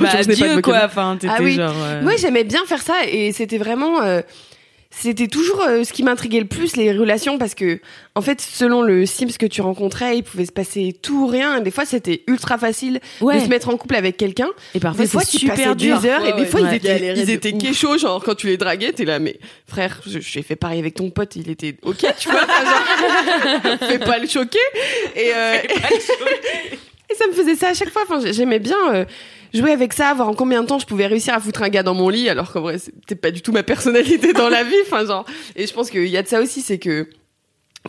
Bah, 0.00 0.10
sais 0.10 0.24
pas 0.26 0.34
Dieu, 0.34 0.60
quoi. 0.62 0.82
Enfin, 0.86 1.16
Ah 1.28 1.36
oui. 1.40 1.52
genre. 1.54 1.74
euh, 1.84 2.02
Moi, 2.02 2.16
j'aimais 2.16 2.42
bien 2.44 2.64
faire 2.66 2.82
ça 2.82 2.94
et 3.08 3.32
c'était 3.32 3.58
vraiment. 3.58 4.02
C'était 4.96 5.26
toujours 5.28 5.60
euh, 5.62 5.84
ce 5.84 5.92
qui 5.92 6.02
m'intriguait 6.02 6.40
le 6.40 6.46
plus, 6.46 6.76
les 6.76 6.92
relations, 6.92 7.36
parce 7.38 7.54
que, 7.54 7.80
en 8.14 8.20
fait, 8.22 8.40
selon 8.40 8.82
le 8.82 9.06
Sims 9.06 9.36
que 9.38 9.46
tu 9.46 9.60
rencontrais, 9.60 10.16
il 10.18 10.22
pouvait 10.22 10.46
se 10.46 10.52
passer 10.52 10.94
tout 11.02 11.24
ou 11.24 11.26
rien. 11.26 11.60
Des 11.60 11.70
fois, 11.70 11.84
c'était 11.84 12.22
ultra 12.26 12.58
facile 12.58 13.00
Ouais. 13.20 13.38
de 13.38 13.44
se 13.44 13.48
mettre 13.48 13.68
en 13.68 13.76
couple 13.76 13.96
avec 13.96 14.16
quelqu'un. 14.16 14.48
Et 14.74 14.80
parfois, 14.80 15.04
Des 15.04 15.10
fois, 15.10 15.24
super 15.24 15.76
dur. 15.76 16.00
des 16.00 16.08
heures 16.08 16.24
et 16.26 16.32
des 16.32 16.46
fois, 16.46 16.60
Ouais. 16.62 16.68
ils 16.72 16.76
étaient, 16.76 17.14
ils 17.16 17.30
étaient 17.30 17.52
kéchos, 17.52 17.98
genre, 17.98 18.22
quand 18.22 18.34
tu 18.34 18.46
les 18.46 18.56
draguais, 18.56 18.92
t'es 18.92 19.04
là, 19.04 19.18
mais 19.18 19.38
frère, 19.66 20.00
je- 20.06 20.20
j'ai 20.20 20.42
fait 20.42 20.56
pareil 20.56 20.78
avec 20.78 20.94
ton 20.94 21.10
pote, 21.10 21.36
il 21.36 21.50
était 21.50 21.76
ok, 21.82 22.04
tu 22.18 22.28
vois, 22.30 22.40
enfin, 22.44 22.64
genre, 23.70 23.78
fais 23.88 23.98
pas 23.98 24.18
le 24.18 24.26
choquer. 24.28 24.58
Et, 25.16 25.32
euh, 25.34 25.56
et 27.10 27.14
ça 27.14 27.26
me 27.26 27.32
faisait 27.32 27.54
ça 27.56 27.68
à 27.68 27.74
chaque 27.74 27.90
fois. 27.90 28.02
Enfin, 28.08 28.20
j'aimais 28.32 28.58
bien 28.58 28.76
euh, 28.94 29.04
jouer 29.54 29.70
avec 29.70 29.92
ça, 29.92 30.12
voir 30.14 30.28
en 30.28 30.34
combien 30.34 30.62
de 30.62 30.66
temps 30.66 30.78
je 30.78 30.86
pouvais 30.86 31.06
réussir 31.06 31.34
à 31.34 31.40
foutre 31.40 31.62
un 31.62 31.68
gars 31.68 31.82
dans 31.82 31.94
mon 31.94 32.08
lit, 32.08 32.28
alors 32.28 32.52
qu'en 32.52 32.60
vrai, 32.60 32.78
c'était 32.78 33.14
pas 33.14 33.30
du 33.30 33.40
tout 33.40 33.52
ma 33.52 33.62
personnalité 33.62 34.32
dans 34.32 34.48
la 34.48 34.64
vie. 34.64 34.74
Enfin, 34.86 35.06
genre, 35.06 35.24
et 35.56 35.66
je 35.66 35.72
pense 35.72 35.90
qu'il 35.90 36.06
y 36.06 36.16
a 36.16 36.22
de 36.22 36.28
ça 36.28 36.40
aussi, 36.40 36.60
c'est 36.60 36.78
que 36.78 37.08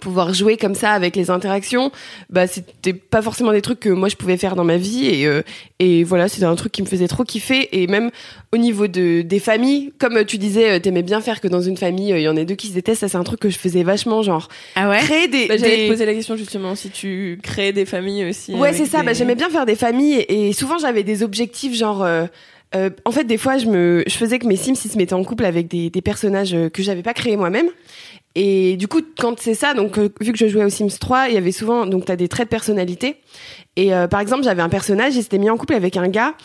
pouvoir 0.01 0.33
jouer 0.33 0.57
comme 0.57 0.75
ça 0.75 0.91
avec 0.91 1.15
les 1.15 1.29
interactions, 1.31 1.89
bah 2.29 2.47
c'était 2.47 2.91
pas 2.93 3.21
forcément 3.21 3.53
des 3.53 3.61
trucs 3.61 3.79
que 3.79 3.89
moi 3.89 4.09
je 4.09 4.17
pouvais 4.17 4.35
faire 4.35 4.55
dans 4.57 4.65
ma 4.65 4.75
vie 4.77 5.05
et 5.07 5.25
euh, 5.25 5.41
et 5.79 6.03
voilà 6.03 6.27
c'était 6.27 6.45
un 6.45 6.55
truc 6.55 6.73
qui 6.73 6.81
me 6.81 6.87
faisait 6.87 7.07
trop 7.07 7.23
kiffer 7.23 7.69
et 7.81 7.87
même 7.87 8.11
au 8.53 8.57
niveau 8.57 8.87
de 8.87 9.21
des 9.21 9.39
familles 9.39 9.93
comme 9.97 10.25
tu 10.25 10.37
disais 10.37 10.71
euh, 10.71 10.79
t'aimais 10.79 11.01
bien 11.01 11.21
faire 11.21 11.39
que 11.39 11.47
dans 11.47 11.61
une 11.61 11.77
famille 11.77 12.11
euh, 12.11 12.17
il 12.19 12.23
y 12.23 12.27
en 12.27 12.35
a 12.35 12.43
deux 12.43 12.55
qui 12.55 12.67
se 12.67 12.73
détestent 12.73 12.99
ça 13.01 13.07
c'est 13.07 13.17
un 13.17 13.23
truc 13.23 13.39
que 13.39 13.49
je 13.49 13.57
faisais 13.57 13.83
vachement 13.83 14.21
genre 14.21 14.49
Ah 14.75 14.89
ouais? 14.89 14.97
créer 14.99 15.27
des, 15.29 15.47
Bah, 15.47 15.55
J'allais 15.57 15.77
des- 15.77 15.83
te 15.83 15.91
poser 15.91 16.05
la 16.05 16.13
question 16.13 16.35
justement 16.35 16.75
si 16.75 16.89
tu 16.89 17.39
crées 17.41 17.71
des 17.71 17.85
familles 17.85 18.25
aussi. 18.25 18.53
Ouais, 18.53 18.73
c'est 18.73 18.85
ça. 18.85 18.99
des- 18.99 19.05
Bah, 19.05 19.13
j'aimais 19.13 19.35
bien 19.35 19.49
faire 19.49 19.65
des 19.65 19.75
familles 19.75 20.15
et, 20.27 20.49
et 20.49 20.53
souvent 20.53 20.77
j'avais 20.77 21.03
des 21.03 21.23
objectifs 21.23 21.73
genre. 21.73 22.03
euh, 22.03 22.25
euh, 22.75 22.89
en 23.05 23.11
fait, 23.11 23.23
des 23.23 23.37
fois, 23.37 23.57
je 23.57 23.67
me, 23.67 24.03
je 24.05 24.13
faisais 24.15 24.37
que 24.37 24.47
mes 24.47 24.57
Sims 24.57 24.73
ils 24.83 24.91
se 24.91 24.97
mettaient 24.97 25.13
en 25.13 25.23
couple 25.23 25.45
avec 25.45 25.67
des, 25.69 25.89
des 25.89 26.01
personnages 26.01 26.53
euh, 26.53 26.67
que 26.67 26.83
j'avais 26.83 27.03
pas 27.03 27.13
créés 27.13 27.37
moi-même. 27.37 27.67
Et 28.35 28.75
du 28.75 28.89
coup, 28.89 29.01
quand 29.17 29.39
c'est 29.39 29.53
ça, 29.53 29.73
donc 29.73 29.97
euh, 29.97 30.09
vu 30.19 30.33
que 30.33 30.37
je 30.37 30.47
jouais 30.47 30.65
aux 30.65 30.69
Sims 30.69 30.99
3, 30.99 31.29
il 31.29 31.35
y 31.35 31.37
avait 31.37 31.53
souvent 31.53 31.85
donc 31.85 32.05
t'as 32.05 32.17
des 32.17 32.27
traits 32.27 32.47
de 32.47 32.49
personnalité. 32.49 33.17
Et 33.77 33.93
euh, 33.93 34.07
par 34.07 34.19
exemple, 34.19 34.43
j'avais 34.43 34.61
un 34.61 34.69
personnage, 34.69 35.15
il 35.15 35.23
s'était 35.23 35.37
mis 35.37 35.49
en 35.49 35.57
couple 35.57 35.73
avec 35.73 35.95
un 35.95 36.09
gars 36.09 36.35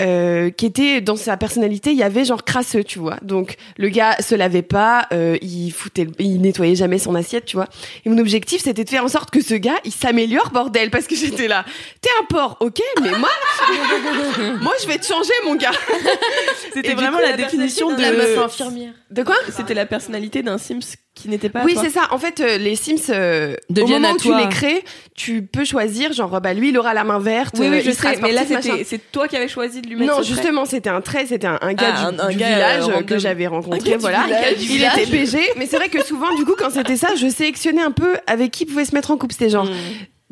euh, 0.00 0.50
qui 0.50 0.66
était 0.66 1.00
dans 1.00 1.16
sa 1.16 1.36
personnalité, 1.36 1.90
il 1.90 1.96
y 1.96 2.04
avait 2.04 2.24
genre 2.24 2.44
crasseux, 2.44 2.84
tu 2.84 3.00
vois. 3.00 3.16
Donc 3.22 3.56
le 3.76 3.88
gars 3.88 4.16
se 4.20 4.36
lavait 4.36 4.62
pas, 4.62 5.08
euh, 5.12 5.36
il 5.42 5.70
foutait, 5.70 6.06
il 6.20 6.40
nettoyait 6.40 6.76
jamais 6.76 6.98
son 6.98 7.16
assiette, 7.16 7.46
tu 7.46 7.56
vois. 7.56 7.66
Et 8.04 8.08
mon 8.08 8.18
objectif, 8.18 8.62
c'était 8.62 8.84
de 8.84 8.88
faire 8.88 9.04
en 9.04 9.08
sorte 9.08 9.30
que 9.30 9.40
ce 9.40 9.54
gars, 9.54 9.78
il 9.84 9.92
s'améliore, 9.92 10.50
bordel, 10.50 10.90
parce 10.90 11.06
que 11.06 11.16
j'étais 11.16 11.48
là. 11.48 11.64
T'es 12.00 12.10
un 12.20 12.24
porc, 12.26 12.58
ok, 12.60 12.80
mais 13.02 13.10
moi, 13.18 13.28
moi, 14.60 14.72
je 14.80 14.86
vais 14.86 14.98
te 14.98 15.06
changer, 15.06 15.32
mon 15.44 15.56
gars. 15.56 15.72
C'était 16.72 16.94
vraiment 16.94 17.18
coup, 17.18 17.24
la, 17.24 17.30
la 17.30 17.36
définition 17.36 17.94
de. 17.94 18.00
La 18.00 18.12
meuf 18.12 18.38
infirmière. 18.38 18.92
De 19.10 19.22
quoi 19.22 19.36
C'était 19.50 19.74
la 19.74 19.86
personnalité 19.86 20.42
d'un 20.42 20.58
Sims 20.58 20.96
qui 21.14 21.28
n'était 21.28 21.48
pas. 21.48 21.64
Oui, 21.64 21.76
c'est 21.80 21.90
ça. 21.90 22.08
En 22.10 22.18
fait, 22.18 22.40
euh, 22.40 22.58
les 22.58 22.76
Sims, 22.76 23.10
euh, 23.10 23.56
au 23.76 23.86
moment 23.86 24.12
où 24.12 24.16
tu 24.18 24.34
les 24.36 24.48
crées, 24.48 24.84
tu 25.14 25.42
peux 25.42 25.64
choisir, 25.64 26.12
genre, 26.12 26.40
bah 26.40 26.54
lui, 26.54 26.68
il 26.68 26.78
aura 26.78 26.94
la 26.94 27.04
main 27.04 27.18
verte. 27.18 27.56
Oui, 27.58 27.66
euh, 27.66 27.70
oui, 27.70 27.80
je 27.82 27.90
il 27.90 27.94
sera. 27.94 28.12
Mais 28.22 28.32
là, 28.32 28.42
c'était 28.46 28.84
c'est 28.84 29.10
toi 29.10 29.26
qui 29.26 29.36
avais 29.36 29.48
choisi 29.48 29.80
de 29.88 29.94
lui 29.94 30.00
mettre. 30.00 30.16
Non, 30.16 30.22
justement, 30.22 30.64
c'était 30.64 30.90
un 30.90 31.00
trait, 31.00 31.26
c'était 31.26 31.46
un, 31.46 31.58
un 31.60 31.72
gars 31.74 31.94
Ah, 31.96 32.10
du, 32.12 32.20
un- 32.20 32.24
un 32.26 32.28
du 32.30 32.36
gars, 32.36 32.48
village 32.48 32.88
euh, 32.88 32.98
euh, 32.98 33.02
que 33.02 33.18
j'avais 33.18 33.46
rencontré, 33.46 33.96
voilà. 33.98 34.26
il 34.60 34.82
était 34.84 35.06
PG, 35.10 35.38
mais 35.56 35.66
c'est 35.66 35.76
vrai 35.76 35.88
que 35.88 36.04
souvent, 36.04 36.34
du 36.34 36.44
coup, 36.44 36.54
quand 36.58 36.70
c'était 36.70 36.96
ça, 36.96 37.08
je 37.16 37.28
sélectionnais 37.28 37.82
un 37.82 37.90
peu 37.92 38.16
avec 38.26 38.50
qui 38.50 38.64
pouvait 38.66 38.84
se 38.84 38.94
mettre 38.94 39.10
en 39.10 39.16
couple. 39.16 39.32
C'était 39.32 39.50
genre, 39.50 39.64
Mm. 39.66 39.70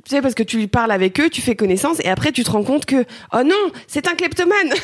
tu 0.05 0.11
sais, 0.11 0.23
parce 0.23 0.35
que 0.35 0.43
tu 0.45 0.69
parles 0.69 0.93
avec 0.93 1.19
eux, 1.21 1.29
tu 1.31 1.41
fais 1.43 1.57
connaissance, 1.57 1.99
et 2.05 2.09
après, 2.09 2.31
tu 2.33 2.45
te 2.45 2.51
rends 2.51 2.63
compte 2.63 2.87
que, 2.87 3.05
oh 3.33 3.43
non, 3.45 3.57
c'est 3.89 4.07
un 4.09 4.15
kleptomane. 4.15 4.71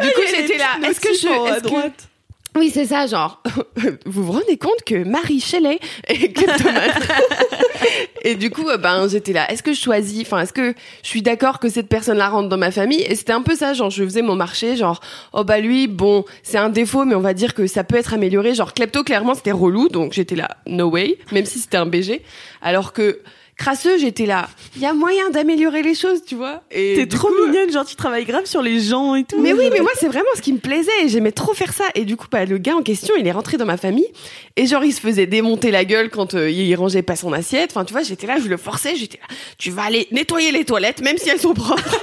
du 0.00 0.08
coup, 0.08 0.20
j'étais 0.34 0.58
là. 0.58 0.88
Est-ce 0.88 1.00
que 1.00 1.08
je, 1.14 1.28
à 1.28 1.50
est-ce 1.56 1.62
que- 1.62 1.68
droite. 1.68 2.08
Oui, 2.56 2.70
c'est 2.72 2.84
ça, 2.84 3.06
genre. 3.06 3.42
vous 4.04 4.24
vous 4.24 4.32
rendez 4.32 4.58
compte 4.58 4.82
que 4.84 5.04
Marie 5.04 5.40
Shelley 5.40 5.78
est 6.06 6.38
Et 8.24 8.34
du 8.34 8.50
coup, 8.50 8.68
euh, 8.68 8.76
ben, 8.76 9.08
j'étais 9.08 9.32
là. 9.32 9.50
Est-ce 9.50 9.62
que 9.62 9.72
je 9.72 9.80
choisis? 9.80 10.20
Enfin, 10.22 10.40
est-ce 10.40 10.52
que 10.52 10.74
je 11.02 11.08
suis 11.08 11.22
d'accord 11.22 11.58
que 11.58 11.70
cette 11.70 11.88
personne-là 11.88 12.28
rentre 12.28 12.50
dans 12.50 12.58
ma 12.58 12.70
famille? 12.70 13.00
Et 13.00 13.14
c'était 13.14 13.32
un 13.32 13.40
peu 13.42 13.54
ça, 13.54 13.72
genre, 13.72 13.90
je 13.90 14.04
faisais 14.04 14.22
mon 14.22 14.36
marché, 14.36 14.76
genre, 14.76 15.00
oh 15.32 15.44
bah 15.44 15.60
lui, 15.60 15.88
bon, 15.88 16.24
c'est 16.42 16.58
un 16.58 16.68
défaut, 16.68 17.04
mais 17.06 17.14
on 17.14 17.20
va 17.20 17.32
dire 17.32 17.54
que 17.54 17.66
ça 17.66 17.84
peut 17.84 17.96
être 17.96 18.12
amélioré. 18.12 18.54
Genre, 18.54 18.74
klepto, 18.74 19.02
clairement, 19.02 19.34
c'était 19.34 19.52
relou, 19.52 19.88
donc 19.88 20.12
j'étais 20.12 20.36
là, 20.36 20.58
no 20.66 20.90
way, 20.90 21.18
même 21.32 21.46
si 21.46 21.58
c'était 21.58 21.78
un 21.78 21.86
BG. 21.86 22.22
Alors 22.60 22.92
que 22.92 23.20
crasseux, 23.62 23.96
j'étais 23.96 24.26
là. 24.26 24.48
Il 24.74 24.82
y 24.82 24.86
a 24.86 24.92
moyen 24.92 25.30
d'améliorer 25.30 25.82
les 25.82 25.94
choses, 25.94 26.24
tu 26.26 26.34
vois 26.34 26.62
Et 26.72 26.94
T'es 26.96 27.06
trop 27.06 27.28
coup, 27.28 27.46
mignonne, 27.46 27.70
genre 27.70 27.84
tu 27.84 27.94
travailles 27.94 28.24
grave 28.24 28.44
sur 28.44 28.60
les 28.60 28.80
gens 28.80 29.14
et 29.14 29.22
tout. 29.22 29.40
mais 29.40 29.52
oui, 29.52 29.68
mais 29.72 29.80
moi, 29.80 29.92
c'est 29.94 30.08
vraiment 30.08 30.28
ce 30.34 30.42
qui 30.42 30.52
me 30.52 30.58
plaisait. 30.58 30.90
J'aimais 31.06 31.30
trop 31.30 31.54
faire 31.54 31.72
ça. 31.72 31.84
Et 31.94 32.04
du 32.04 32.16
coup, 32.16 32.26
bah, 32.30 32.44
le 32.44 32.58
gars 32.58 32.74
en 32.74 32.82
question, 32.82 33.14
il 33.16 33.26
est 33.26 33.32
rentré 33.32 33.58
dans 33.58 33.64
ma 33.64 33.76
famille. 33.76 34.08
Et 34.56 34.66
genre, 34.66 34.82
il 34.82 34.92
se 34.92 35.00
faisait 35.00 35.26
démonter 35.26 35.70
la 35.70 35.84
gueule 35.84 36.10
quand 36.10 36.34
euh, 36.34 36.50
il 36.50 36.74
rangeait 36.74 37.02
pas 37.02 37.14
son 37.14 37.32
assiette. 37.32 37.70
Enfin, 37.70 37.84
tu 37.84 37.92
vois, 37.92 38.02
j'étais 38.02 38.26
là, 38.26 38.38
je 38.42 38.48
le 38.48 38.56
forçais. 38.56 38.96
J'étais 38.96 39.18
là, 39.18 39.34
tu 39.58 39.70
vas 39.70 39.84
aller 39.84 40.08
nettoyer 40.10 40.50
les 40.50 40.64
toilettes, 40.64 41.00
même 41.00 41.16
si 41.16 41.28
elles 41.28 41.40
sont 41.40 41.54
propres. 41.54 42.00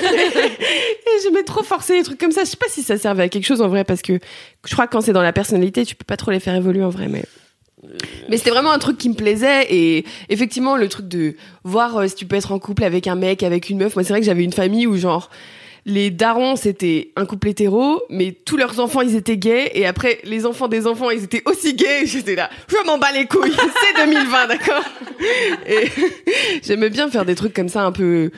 et 0.14 1.22
j'aimais 1.24 1.42
trop 1.42 1.64
forcer 1.64 1.96
les 1.96 2.04
trucs 2.04 2.20
comme 2.20 2.32
ça. 2.32 2.44
Je 2.44 2.50
sais 2.50 2.56
pas 2.56 2.68
si 2.68 2.84
ça 2.84 2.98
servait 2.98 3.24
à 3.24 3.28
quelque 3.28 3.46
chose 3.46 3.62
en 3.62 3.68
vrai, 3.68 3.82
parce 3.82 4.02
que 4.02 4.20
je 4.64 4.72
crois 4.72 4.86
que 4.86 4.92
quand 4.92 5.00
c'est 5.00 5.12
dans 5.12 5.22
la 5.22 5.32
personnalité, 5.32 5.84
tu 5.84 5.96
peux 5.96 6.04
pas 6.04 6.16
trop 6.16 6.30
les 6.30 6.40
faire 6.40 6.54
évoluer 6.54 6.84
en 6.84 6.90
vrai, 6.90 7.08
mais. 7.08 7.24
Mais 8.28 8.36
c'était 8.36 8.50
vraiment 8.50 8.72
un 8.72 8.78
truc 8.78 8.98
qui 8.98 9.08
me 9.08 9.14
plaisait 9.14 9.66
et 9.70 10.04
effectivement 10.28 10.76
le 10.76 10.88
truc 10.88 11.08
de 11.08 11.34
voir 11.64 11.96
euh, 11.96 12.06
si 12.08 12.14
tu 12.14 12.26
peux 12.26 12.36
être 12.36 12.52
en 12.52 12.58
couple 12.58 12.84
avec 12.84 13.06
un 13.06 13.14
mec, 13.14 13.42
avec 13.42 13.70
une 13.70 13.78
meuf. 13.78 13.96
Moi 13.96 14.04
c'est 14.04 14.12
vrai 14.12 14.20
que 14.20 14.26
j'avais 14.26 14.44
une 14.44 14.52
famille 14.52 14.86
où 14.86 14.96
genre 14.96 15.30
les 15.86 16.10
darons 16.10 16.56
c'était 16.56 17.10
un 17.16 17.24
couple 17.26 17.48
hétéro, 17.48 18.02
mais 18.10 18.32
tous 18.32 18.56
leurs 18.56 18.80
enfants 18.80 19.00
ils 19.00 19.16
étaient 19.16 19.38
gays 19.38 19.70
et 19.74 19.86
après 19.86 20.18
les 20.24 20.46
enfants 20.46 20.68
des 20.68 20.86
enfants 20.86 21.10
ils 21.10 21.24
étaient 21.24 21.42
aussi 21.46 21.74
gays. 21.74 21.86
J'étais 22.06 22.34
là, 22.34 22.50
je 22.68 22.76
m'en 22.86 22.98
bats 22.98 23.12
les 23.12 23.26
couilles, 23.26 23.52
c'est 23.96 24.06
2020 24.06 24.46
d'accord? 24.46 24.84
Et 25.66 25.86
j'aimais 26.62 26.90
bien 26.90 27.10
faire 27.10 27.24
des 27.24 27.34
trucs 27.34 27.54
comme 27.54 27.68
ça 27.68 27.82
un 27.84 27.92
peu 27.92 28.30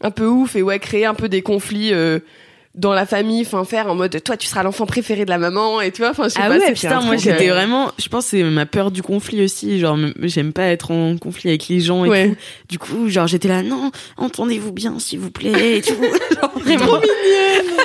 un 0.00 0.10
peu 0.10 0.26
ouf 0.26 0.54
et 0.56 0.62
ouais 0.62 0.78
créer 0.78 1.06
un 1.06 1.14
peu 1.14 1.28
des 1.28 1.42
conflits. 1.42 1.92
euh, 1.92 2.20
dans 2.78 2.94
la 2.94 3.04
famille, 3.06 3.42
enfin 3.42 3.64
faire 3.64 3.88
en 3.88 3.94
mode 3.94 4.22
toi 4.22 4.36
tu 4.36 4.46
seras 4.46 4.62
l'enfant 4.62 4.86
préféré 4.86 5.24
de 5.24 5.30
la 5.30 5.36
maman 5.38 5.80
et 5.80 5.90
tu 5.90 6.00
vois, 6.02 6.10
enfin 6.12 6.24
je 6.24 6.28
sais 6.30 6.38
Ah 6.42 6.48
pas, 6.48 6.58
ouais, 6.58 6.72
putain, 6.72 7.00
moi 7.02 7.16
j'étais 7.16 7.50
euh, 7.50 7.54
vraiment, 7.54 7.90
je 7.98 8.08
pense 8.08 8.26
c'est 8.26 8.42
ma 8.44 8.66
peur 8.66 8.90
du 8.90 9.02
conflit 9.02 9.42
aussi, 9.44 9.78
genre 9.80 9.98
j'aime 10.22 10.52
pas 10.52 10.64
être 10.66 10.90
en 10.92 11.16
conflit 11.18 11.50
avec 11.50 11.68
les 11.68 11.80
gens 11.80 12.04
et 12.04 12.08
Ouais. 12.08 12.28
tout. 12.30 12.36
Du 12.70 12.78
coup, 12.78 13.08
genre 13.08 13.26
j'étais 13.26 13.48
là, 13.48 13.62
non, 13.62 13.90
entendez-vous 14.16 14.72
bien 14.72 14.98
s'il 14.98 15.18
vous 15.18 15.30
plaît 15.30 15.78
et 15.78 15.82
tout. 15.82 15.94
genre 16.40 16.52
vraiment. 16.58 16.86
Trop 16.86 16.96
mignonne. 17.00 17.76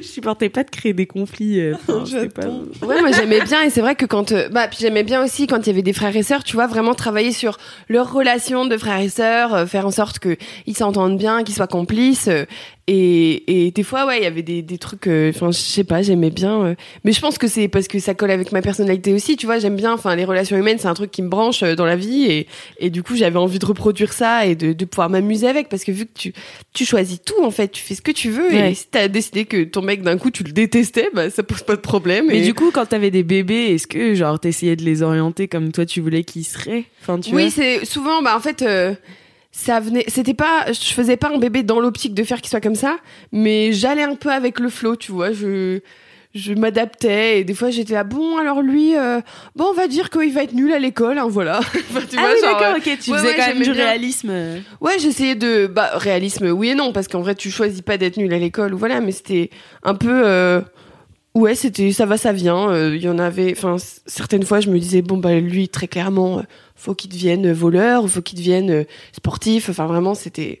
je 0.00 0.06
supportais 0.06 0.48
pas 0.48 0.64
de 0.64 0.70
créer 0.70 0.92
des 0.92 1.06
conflits. 1.06 1.60
euh, 1.60 1.74
pas... 1.88 2.46
Ouais, 2.86 3.00
moi 3.00 3.10
j'aimais 3.12 3.42
bien 3.42 3.62
et 3.62 3.70
c'est 3.70 3.80
vrai 3.80 3.94
que 3.94 4.06
quand 4.06 4.32
euh, 4.32 4.48
bah 4.48 4.68
puis 4.68 4.78
j'aimais 4.80 5.02
bien 5.02 5.22
aussi 5.24 5.46
quand 5.46 5.58
il 5.58 5.66
y 5.66 5.70
avait 5.70 5.82
des 5.82 5.92
frères 5.92 6.16
et 6.16 6.22
sœurs, 6.22 6.44
tu 6.44 6.54
vois, 6.56 6.66
vraiment 6.66 6.94
travailler 6.94 7.32
sur 7.32 7.58
leur 7.88 8.12
relation 8.12 8.64
de 8.64 8.76
frères 8.78 9.00
et 9.00 9.08
sœurs, 9.08 9.54
euh, 9.54 9.66
faire 9.66 9.86
en 9.86 9.90
sorte 9.90 10.18
que 10.18 10.36
ils 10.66 10.76
s'entendent 10.76 11.18
bien, 11.18 11.42
qu'ils 11.42 11.54
soient 11.54 11.66
complices 11.66 12.28
Et, 12.88 13.66
et 13.66 13.70
des 13.70 13.84
fois, 13.84 14.06
ouais, 14.06 14.18
il 14.18 14.24
y 14.24 14.26
avait 14.26 14.42
des, 14.42 14.60
des 14.60 14.76
trucs, 14.76 15.06
euh, 15.06 15.30
enfin, 15.30 15.52
je 15.52 15.58
sais 15.58 15.84
pas, 15.84 16.02
j'aimais 16.02 16.30
bien. 16.30 16.64
euh, 16.64 16.74
mais 17.04 17.12
je 17.12 17.20
pense 17.20 17.38
que 17.38 17.46
c'est 17.46 17.68
parce 17.68 17.86
que 17.86 18.00
ça 18.00 18.14
colle 18.14 18.32
avec 18.32 18.50
ma 18.50 18.60
personnalité 18.60 19.12
aussi, 19.12 19.36
tu 19.36 19.46
vois. 19.46 19.60
J'aime 19.60 19.76
bien, 19.76 19.92
enfin, 19.92 20.16
les 20.16 20.24
relations 20.24 20.56
humaines, 20.56 20.78
c'est 20.80 20.88
un 20.88 20.94
truc 20.94 21.12
qui 21.12 21.22
me 21.22 21.28
branche 21.28 21.62
euh, 21.62 21.76
dans 21.76 21.84
la 21.84 21.94
vie. 21.94 22.24
Et, 22.24 22.48
et 22.78 22.90
du 22.90 23.04
coup, 23.04 23.14
j'avais 23.14 23.38
envie 23.38 23.60
de 23.60 23.66
reproduire 23.66 24.12
ça 24.12 24.46
et 24.46 24.56
de, 24.56 24.72
de 24.72 24.84
pouvoir 24.84 25.10
m'amuser 25.10 25.46
avec. 25.46 25.68
Parce 25.68 25.84
que 25.84 25.92
vu 25.92 26.06
que 26.06 26.12
tu, 26.12 26.32
tu 26.74 26.84
choisis 26.84 27.22
tout, 27.22 27.40
en 27.44 27.52
fait, 27.52 27.68
tu 27.68 27.80
fais 27.80 27.94
ce 27.94 28.02
que 28.02 28.10
tu 28.10 28.30
veux. 28.30 28.48
Ouais. 28.48 28.72
Et 28.72 28.74
si 28.74 28.88
t'as 28.90 29.06
décidé 29.06 29.44
que 29.44 29.62
ton 29.62 29.82
mec, 29.82 30.02
d'un 30.02 30.18
coup, 30.18 30.32
tu 30.32 30.42
le 30.42 30.50
détestais, 30.50 31.08
bah, 31.14 31.30
ça 31.30 31.44
pose 31.44 31.62
pas 31.62 31.76
de 31.76 31.80
problème. 31.82 32.26
Mais 32.26 32.40
et... 32.40 32.42
du 32.42 32.52
coup, 32.52 32.72
quand 32.72 32.86
t'avais 32.86 33.12
des 33.12 33.22
bébés, 33.22 33.74
est-ce 33.74 33.86
que 33.86 34.14
genre 34.14 34.40
t'essayais 34.40 34.74
de 34.74 34.82
les 34.82 35.02
orienter 35.02 35.46
comme 35.46 35.70
toi 35.70 35.86
tu 35.86 36.00
voulais 36.00 36.24
qu'ils 36.24 36.44
seraient? 36.44 36.84
Enfin, 37.00 37.20
tu 37.20 37.32
oui, 37.32 37.52
c'est 37.52 37.84
souvent, 37.84 38.22
bah, 38.22 38.36
en 38.36 38.40
fait, 38.40 38.62
euh, 38.62 38.92
ça 39.54 39.80
venait, 39.80 40.04
c'était 40.08 40.34
pas, 40.34 40.64
je 40.72 40.92
faisais 40.94 41.16
pas 41.18 41.28
un 41.28 41.38
bébé 41.38 41.62
dans 41.62 41.78
l'optique 41.78 42.14
de 42.14 42.24
faire 42.24 42.40
qu'il 42.40 42.48
soit 42.50 42.60
comme 42.62 42.74
ça, 42.74 42.96
mais 43.32 43.72
j'allais 43.72 44.02
un 44.02 44.14
peu 44.14 44.30
avec 44.30 44.58
le 44.58 44.70
flow, 44.70 44.96
tu 44.96 45.12
vois, 45.12 45.30
je, 45.32 45.80
je 46.34 46.54
m'adaptais 46.54 47.40
et 47.40 47.44
des 47.44 47.52
fois 47.52 47.68
j'étais 47.68 47.92
là, 47.92 48.02
bon, 48.04 48.38
alors 48.38 48.62
lui, 48.62 48.96
euh, 48.96 49.20
bon, 49.54 49.66
on 49.70 49.74
va 49.74 49.88
dire 49.88 50.08
qu'il 50.08 50.32
va 50.32 50.42
être 50.44 50.54
nul 50.54 50.72
à 50.72 50.78
l'école, 50.78 51.18
hein, 51.18 51.26
voilà. 51.28 51.58
Enfin, 51.60 52.00
tu 52.08 52.16
Ah 52.16 52.22
vois, 52.22 52.30
oui, 52.34 52.40
genre, 52.40 52.58
d'accord, 52.58 52.74
euh, 52.74 52.78
ok, 52.78 52.82
tu 52.98 53.10
ouais, 53.10 53.18
faisais 53.18 53.28
ouais, 53.28 53.36
quand 53.36 53.46
même 53.48 53.58
du 53.62 53.72
bien. 53.72 53.84
réalisme. 53.84 54.32
Ouais, 54.80 54.98
j'essayais 54.98 55.34
de, 55.34 55.66
bah, 55.66 55.90
réalisme, 55.96 56.46
oui 56.48 56.70
et 56.70 56.74
non, 56.74 56.92
parce 56.94 57.06
qu'en 57.08 57.20
vrai, 57.20 57.34
tu 57.34 57.50
choisis 57.50 57.82
pas 57.82 57.98
d'être 57.98 58.16
nul 58.16 58.32
à 58.32 58.38
l'école 58.38 58.72
ou 58.72 58.78
voilà, 58.78 59.02
mais 59.02 59.12
c'était 59.12 59.50
un 59.82 59.94
peu, 59.94 60.22
euh, 60.24 60.62
ouais, 61.34 61.54
c'était, 61.54 61.92
ça 61.92 62.06
va, 62.06 62.16
ça 62.16 62.32
vient. 62.32 62.70
euh, 62.70 62.96
Il 62.96 63.02
y 63.02 63.08
en 63.10 63.18
avait, 63.18 63.52
enfin, 63.54 63.76
certaines 64.06 64.44
fois, 64.44 64.60
je 64.60 64.70
me 64.70 64.78
disais, 64.78 65.02
bon, 65.02 65.18
bah, 65.18 65.34
lui, 65.38 65.68
très 65.68 65.88
clairement, 65.88 66.42
faut 66.82 66.94
qu'il 66.94 67.10
devienne 67.10 67.52
voleur, 67.52 68.08
faut 68.08 68.22
qu'il 68.22 68.38
devienne 68.38 68.70
euh, 68.70 68.84
sportif. 69.12 69.68
Enfin, 69.68 69.86
vraiment, 69.86 70.14
c'était, 70.14 70.60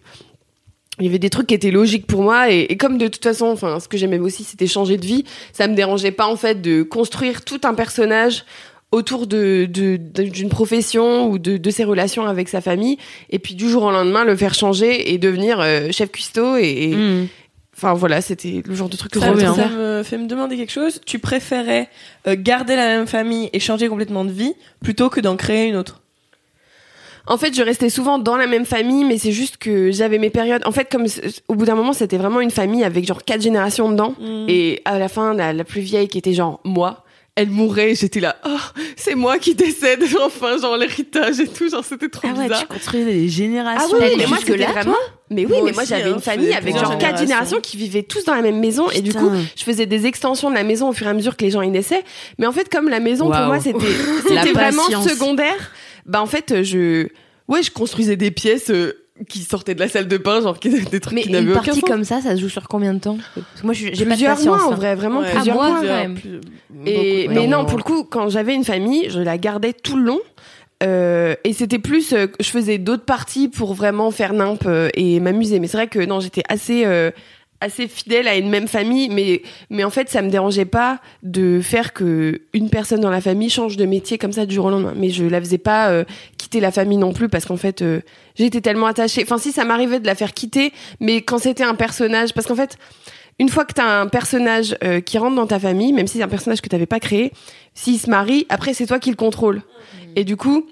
il 1.00 1.06
y 1.06 1.08
avait 1.08 1.18
des 1.18 1.30
trucs 1.30 1.48
qui 1.48 1.54
étaient 1.54 1.70
logiques 1.70 2.06
pour 2.06 2.22
moi 2.22 2.50
et, 2.52 2.60
et 2.70 2.76
comme 2.76 2.96
de 2.98 3.08
toute 3.08 3.24
façon, 3.24 3.46
enfin, 3.46 3.80
ce 3.80 3.88
que 3.88 3.96
j'aimais 3.96 4.18
aussi, 4.18 4.44
c'était 4.44 4.66
changer 4.66 4.98
de 4.98 5.06
vie. 5.06 5.24
Ça 5.52 5.66
me 5.66 5.74
dérangeait 5.74 6.12
pas 6.12 6.26
en 6.28 6.36
fait 6.36 6.60
de 6.62 6.82
construire 6.82 7.44
tout 7.44 7.60
un 7.64 7.74
personnage 7.74 8.44
autour 8.92 9.26
de 9.26 9.64
d'une 9.66 10.48
profession 10.50 11.30
ou 11.30 11.38
de, 11.38 11.56
de 11.56 11.70
ses 11.70 11.82
relations 11.82 12.26
avec 12.26 12.50
sa 12.50 12.60
famille 12.60 12.98
et 13.30 13.38
puis 13.38 13.54
du 13.54 13.66
jour 13.68 13.84
au 13.84 13.90
lendemain 13.90 14.22
le 14.24 14.36
faire 14.36 14.52
changer 14.52 15.12
et 15.14 15.16
devenir 15.16 15.60
euh, 15.60 15.88
chef 15.92 16.10
cuistot 16.12 16.56
et, 16.58 16.90
et- 16.90 16.94
Mm. 16.94 17.28
enfin 17.74 17.94
voilà 17.94 18.20
c'était 18.20 18.62
le 18.66 18.74
genre 18.74 18.90
de 18.90 18.96
truc 18.98 19.12
que 19.12 19.18
Ça, 19.18 19.28
ça 19.56 19.68
me 19.70 20.02
fait 20.02 20.18
me 20.18 20.26
demander 20.26 20.58
quelque 20.58 20.70
chose. 20.72 21.00
Tu 21.06 21.18
préférais 21.18 21.88
euh, 22.26 22.36
garder 22.38 22.76
la 22.76 22.86
même 22.98 23.06
famille 23.06 23.48
et 23.54 23.60
changer 23.60 23.88
complètement 23.88 24.26
de 24.26 24.30
vie 24.30 24.52
plutôt 24.84 25.08
que 25.08 25.20
d'en 25.20 25.36
créer 25.36 25.68
une 25.70 25.76
autre? 25.76 26.01
En 27.26 27.36
fait, 27.36 27.54
je 27.54 27.62
restais 27.62 27.88
souvent 27.90 28.18
dans 28.18 28.36
la 28.36 28.46
même 28.46 28.64
famille, 28.64 29.04
mais 29.04 29.16
c'est 29.18 29.32
juste 29.32 29.56
que 29.58 29.92
j'avais 29.92 30.18
mes 30.18 30.30
périodes. 30.30 30.62
En 30.66 30.72
fait, 30.72 30.90
comme 30.90 31.06
au 31.48 31.54
bout 31.54 31.64
d'un 31.64 31.74
moment, 31.76 31.92
c'était 31.92 32.18
vraiment 32.18 32.40
une 32.40 32.50
famille 32.50 32.82
avec 32.84 33.06
genre 33.06 33.22
quatre 33.24 33.42
générations 33.42 33.90
dedans. 33.90 34.14
Mm. 34.20 34.46
Et 34.48 34.82
à 34.84 34.98
la 34.98 35.08
fin, 35.08 35.34
la, 35.34 35.52
la 35.52 35.64
plus 35.64 35.80
vieille 35.82 36.08
qui 36.08 36.18
était 36.18 36.32
genre 36.34 36.60
moi, 36.64 37.04
elle 37.34 37.48
mourait. 37.50 37.92
et 37.92 37.94
J'étais 37.94 38.20
là, 38.20 38.36
oh, 38.44 38.50
c'est 38.96 39.14
moi 39.14 39.38
qui 39.38 39.54
décède. 39.54 40.02
Enfin, 40.20 40.58
genre 40.58 40.76
l'héritage 40.76 41.40
et 41.40 41.46
tout. 41.48 41.68
Genre, 41.70 41.84
c'était 41.84 42.08
trop 42.08 42.28
Ah 42.30 42.36
ouais, 42.36 42.42
bizarre. 42.44 42.60
tu 42.60 42.66
construisais 42.66 43.12
des 43.12 43.28
générations. 43.28 43.96
Ah 44.00 44.04
oui, 44.04 44.14
mais 44.18 44.26
moi, 44.26 44.38
c'était 44.44 44.64
vraiment. 44.64 44.96
Mais 45.30 45.46
oui, 45.46 45.52
Moi 45.52 45.62
mais 45.64 45.72
moi, 45.72 45.84
j'avais 45.84 46.10
hein, 46.10 46.14
une 46.14 46.20
famille 46.20 46.52
avec 46.52 46.76
genre 46.76 46.98
quatre 46.98 47.18
générations. 47.20 47.60
qui 47.60 47.76
vivaient 47.78 48.02
tous 48.02 48.24
dans 48.24 48.34
la 48.34 48.42
même 48.42 48.58
maison. 48.60 48.90
Et 48.90 49.00
du 49.00 49.14
coup, 49.14 49.30
je 49.56 49.62
faisais 49.62 49.86
des 49.86 50.06
extensions 50.06 50.50
de 50.50 50.54
la 50.54 50.64
maison 50.64 50.88
au 50.88 50.92
fur 50.92 51.06
et 51.06 51.10
à 51.10 51.14
mesure 51.14 51.36
que 51.36 51.44
les 51.44 51.50
gens 51.50 51.62
y 51.62 51.68
naissaient. 51.70 52.04
Mais 52.38 52.46
en 52.46 52.52
fait, 52.52 52.68
comme 52.68 52.88
la 52.88 53.00
maison, 53.00 53.30
pour 53.30 53.40
moi, 53.40 53.60
c'était 53.60 54.52
vraiment 54.52 54.82
secondaire. 55.02 55.70
Bah, 56.06 56.20
en 56.22 56.26
fait, 56.26 56.62
je. 56.62 57.08
Ouais, 57.48 57.62
je 57.62 57.70
construisais 57.70 58.16
des 58.16 58.30
pièces 58.30 58.70
euh, 58.70 58.92
qui 59.28 59.40
sortaient 59.40 59.74
de 59.74 59.80
la 59.80 59.88
salle 59.88 60.08
de 60.08 60.16
bain, 60.16 60.40
genre 60.40 60.58
qui 60.58 60.68
étaient 60.68 60.88
des 60.90 61.00
trucs 61.00 61.14
Mais 61.14 61.22
qui 61.22 61.28
une 61.28 61.34
n'avaient 61.34 61.50
aucun 61.52 61.62
partie 61.62 61.80
sens. 61.80 61.88
comme 61.90 62.04
ça, 62.04 62.20
ça 62.20 62.34
se 62.36 62.40
joue 62.40 62.48
sur 62.48 62.66
combien 62.68 62.94
de 62.94 63.00
temps? 63.00 63.18
Parce 63.34 63.60
que 63.60 63.66
moi, 63.66 63.74
je- 63.74 63.86
j'ai 63.86 63.90
pas 63.90 63.96
de 63.96 64.04
plusieurs 64.10 64.36
patience. 64.36 64.46
mois 64.58 64.66
en 64.68 64.72
hein. 64.72 64.76
vrai, 64.76 64.94
vraiment 64.94 65.20
Ouais. 65.20 65.30
plusieurs 65.32 65.56
Ah, 65.60 65.68
moi, 65.68 65.68
mois. 65.70 65.80
quand 65.80 65.94
même. 65.96 66.14
Plus- 66.14 66.40
Et, 66.86 67.22
beaucoup, 67.24 67.34
mais 67.34 67.40
ouais. 67.40 67.46
non, 67.48 67.64
pour 67.66 67.78
le 67.78 67.82
coup, 67.84 68.04
quand 68.04 68.28
j'avais 68.30 68.54
une 68.54 68.64
famille, 68.64 69.06
je 69.10 69.20
la 69.20 69.38
gardais 69.38 69.72
tout 69.72 69.96
le 69.96 70.04
long. 70.04 70.20
Euh, 70.82 71.34
et 71.44 71.52
c'était 71.52 71.78
plus, 71.78 72.12
euh, 72.12 72.26
je 72.40 72.48
faisais 72.48 72.78
d'autres 72.78 73.04
parties 73.04 73.48
pour 73.48 73.74
vraiment 73.74 74.10
faire 74.10 74.32
nimp 74.32 74.64
euh, 74.66 74.88
et 74.94 75.20
m'amuser. 75.20 75.60
Mais 75.60 75.68
c'est 75.68 75.76
vrai 75.76 75.86
que 75.86 76.00
non, 76.04 76.18
j'étais 76.20 76.42
assez, 76.48 76.84
euh, 76.86 77.10
assez 77.62 77.86
fidèle 77.86 78.28
à 78.28 78.36
une 78.36 78.48
même 78.48 78.68
famille, 78.68 79.08
mais, 79.08 79.42
mais 79.70 79.84
en 79.84 79.90
fait, 79.90 80.08
ça 80.10 80.20
me 80.20 80.30
dérangeait 80.30 80.64
pas 80.64 81.00
de 81.22 81.60
faire 81.62 81.92
que 81.92 82.42
une 82.52 82.68
personne 82.70 83.00
dans 83.00 83.10
la 83.10 83.20
famille 83.20 83.50
change 83.50 83.76
de 83.76 83.86
métier 83.86 84.18
comme 84.18 84.32
ça 84.32 84.46
du 84.46 84.54
jour 84.54 84.66
au 84.66 84.70
lendemain. 84.70 84.94
Mais 84.96 85.10
je 85.10 85.24
la 85.24 85.40
faisais 85.40 85.58
pas 85.58 85.90
euh, 85.90 86.04
quitter 86.38 86.60
la 86.60 86.72
famille 86.72 86.98
non 86.98 87.12
plus 87.12 87.28
parce 87.28 87.44
qu'en 87.44 87.56
fait, 87.56 87.82
euh, 87.82 88.00
j'étais 88.34 88.60
tellement 88.60 88.86
attachée. 88.86 89.22
Enfin, 89.22 89.38
si 89.38 89.52
ça 89.52 89.64
m'arrivait 89.64 90.00
de 90.00 90.06
la 90.06 90.14
faire 90.14 90.34
quitter, 90.34 90.72
mais 91.00 91.22
quand 91.22 91.38
c'était 91.38 91.64
un 91.64 91.74
personnage, 91.74 92.34
parce 92.34 92.46
qu'en 92.46 92.56
fait, 92.56 92.76
une 93.38 93.48
fois 93.48 93.64
que 93.64 93.72
t'as 93.72 94.00
un 94.00 94.08
personnage 94.08 94.76
euh, 94.84 95.00
qui 95.00 95.18
rentre 95.18 95.36
dans 95.36 95.46
ta 95.46 95.58
famille, 95.58 95.92
même 95.92 96.06
si 96.06 96.18
c'est 96.18 96.24
un 96.24 96.28
personnage 96.28 96.60
que 96.60 96.68
t'avais 96.68 96.86
pas 96.86 97.00
créé, 97.00 97.32
s'il 97.74 97.98
se 97.98 98.10
marie, 98.10 98.46
après 98.48 98.74
c'est 98.74 98.86
toi 98.86 98.98
qui 98.98 99.10
le 99.10 99.16
contrôle. 99.16 99.62
Et 100.16 100.24
du 100.24 100.36
coup, 100.36 100.66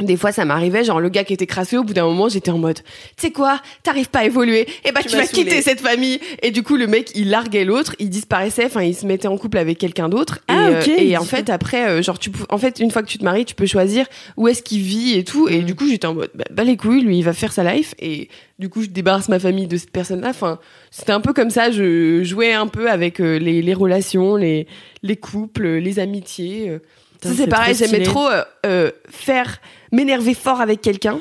des 0.00 0.16
fois 0.16 0.30
ça 0.30 0.44
m'arrivait, 0.44 0.84
genre 0.84 1.00
le 1.00 1.08
gars 1.08 1.24
qui 1.24 1.32
était 1.32 1.46
crasseux, 1.46 1.78
au 1.78 1.84
bout 1.84 1.94
d'un 1.94 2.04
moment 2.04 2.28
j'étais 2.28 2.50
en 2.50 2.58
mode, 2.58 2.80
tu 2.80 2.82
sais 3.16 3.30
quoi, 3.30 3.60
t'arrives 3.82 4.10
pas 4.10 4.18
à 4.20 4.24
évoluer, 4.26 4.66
et 4.84 4.92
bah 4.92 5.00
tu, 5.02 5.08
Tu 5.08 5.16
vas 5.16 5.24
saoulé. 5.24 5.44
quitter 5.44 5.62
cette 5.62 5.80
famille. 5.80 6.20
Et 6.42 6.50
du 6.50 6.62
coup 6.62 6.76
le 6.76 6.86
mec 6.86 7.12
il 7.14 7.30
larguait 7.30 7.64
l'autre, 7.64 7.96
il 7.98 8.10
disparaissait, 8.10 8.66
enfin 8.66 8.82
il 8.82 8.94
se 8.94 9.06
mettait 9.06 9.28
en 9.28 9.38
couple 9.38 9.56
avec 9.58 9.78
quelqu'un 9.78 10.08
d'autre. 10.10 10.40
Ah, 10.48 10.70
et, 10.70 10.74
euh, 10.74 10.80
ok, 10.80 10.88
et 10.88 11.04
il 11.06 11.16
en 11.16 11.24
fait 11.24 11.48
après, 11.48 11.88
euh, 11.88 12.02
genre 12.02 12.18
tu, 12.18 12.30
en 12.50 12.58
fait 12.58 12.78
une 12.78 12.90
fois 12.90 13.02
que 13.02 13.08
tu 13.08 13.16
te 13.16 13.24
maries, 13.24 13.46
tu 13.46 13.54
peux 13.54 13.64
choisir 13.66 14.06
où 14.36 14.48
est-ce 14.48 14.62
qu'il 14.62 14.80
vit 14.82 15.14
et 15.16 15.24
tout. 15.24 15.48
Et 15.48 15.62
du 15.62 15.74
coup 15.74 15.88
j'étais 15.88 16.06
en 16.06 16.14
mode, 16.14 16.30
bah, 16.34 16.44
bah, 16.50 16.64
les 16.64 16.76
couilles, 16.76 17.02
lui 17.02 17.18
il 17.18 17.22
va 17.24 17.32
faire 17.32 17.52
sa 17.52 17.64
life. 17.64 17.94
Et 17.98 18.28
du 18.58 18.68
coup 18.68 18.82
je 18.82 18.88
débarrasse 18.88 19.30
ma 19.30 19.38
famille 19.38 19.66
de 19.66 19.78
cette 19.78 19.92
personne-là. 19.92 20.28
Enfin 20.28 20.58
c'était 20.90 21.12
un 21.12 21.20
peu 21.20 21.32
comme 21.32 21.50
ça, 21.50 21.70
je 21.70 22.22
jouais 22.22 22.52
un 22.52 22.66
peu 22.66 22.90
avec 22.90 23.18
euh, 23.20 23.38
les, 23.38 23.62
les 23.62 23.74
relations, 23.74 24.36
les, 24.36 24.66
les 25.02 25.16
couples, 25.16 25.66
les 25.66 25.98
amitiés. 25.98 26.78
Ça, 27.22 27.30
c'est 27.36 27.46
pareil, 27.46 27.74
j'aimais 27.74 28.02
trop 28.02 28.28
euh, 28.28 28.44
euh, 28.64 28.90
faire, 29.10 29.58
m'énerver 29.92 30.34
fort 30.34 30.60
avec 30.60 30.80
quelqu'un 30.80 31.20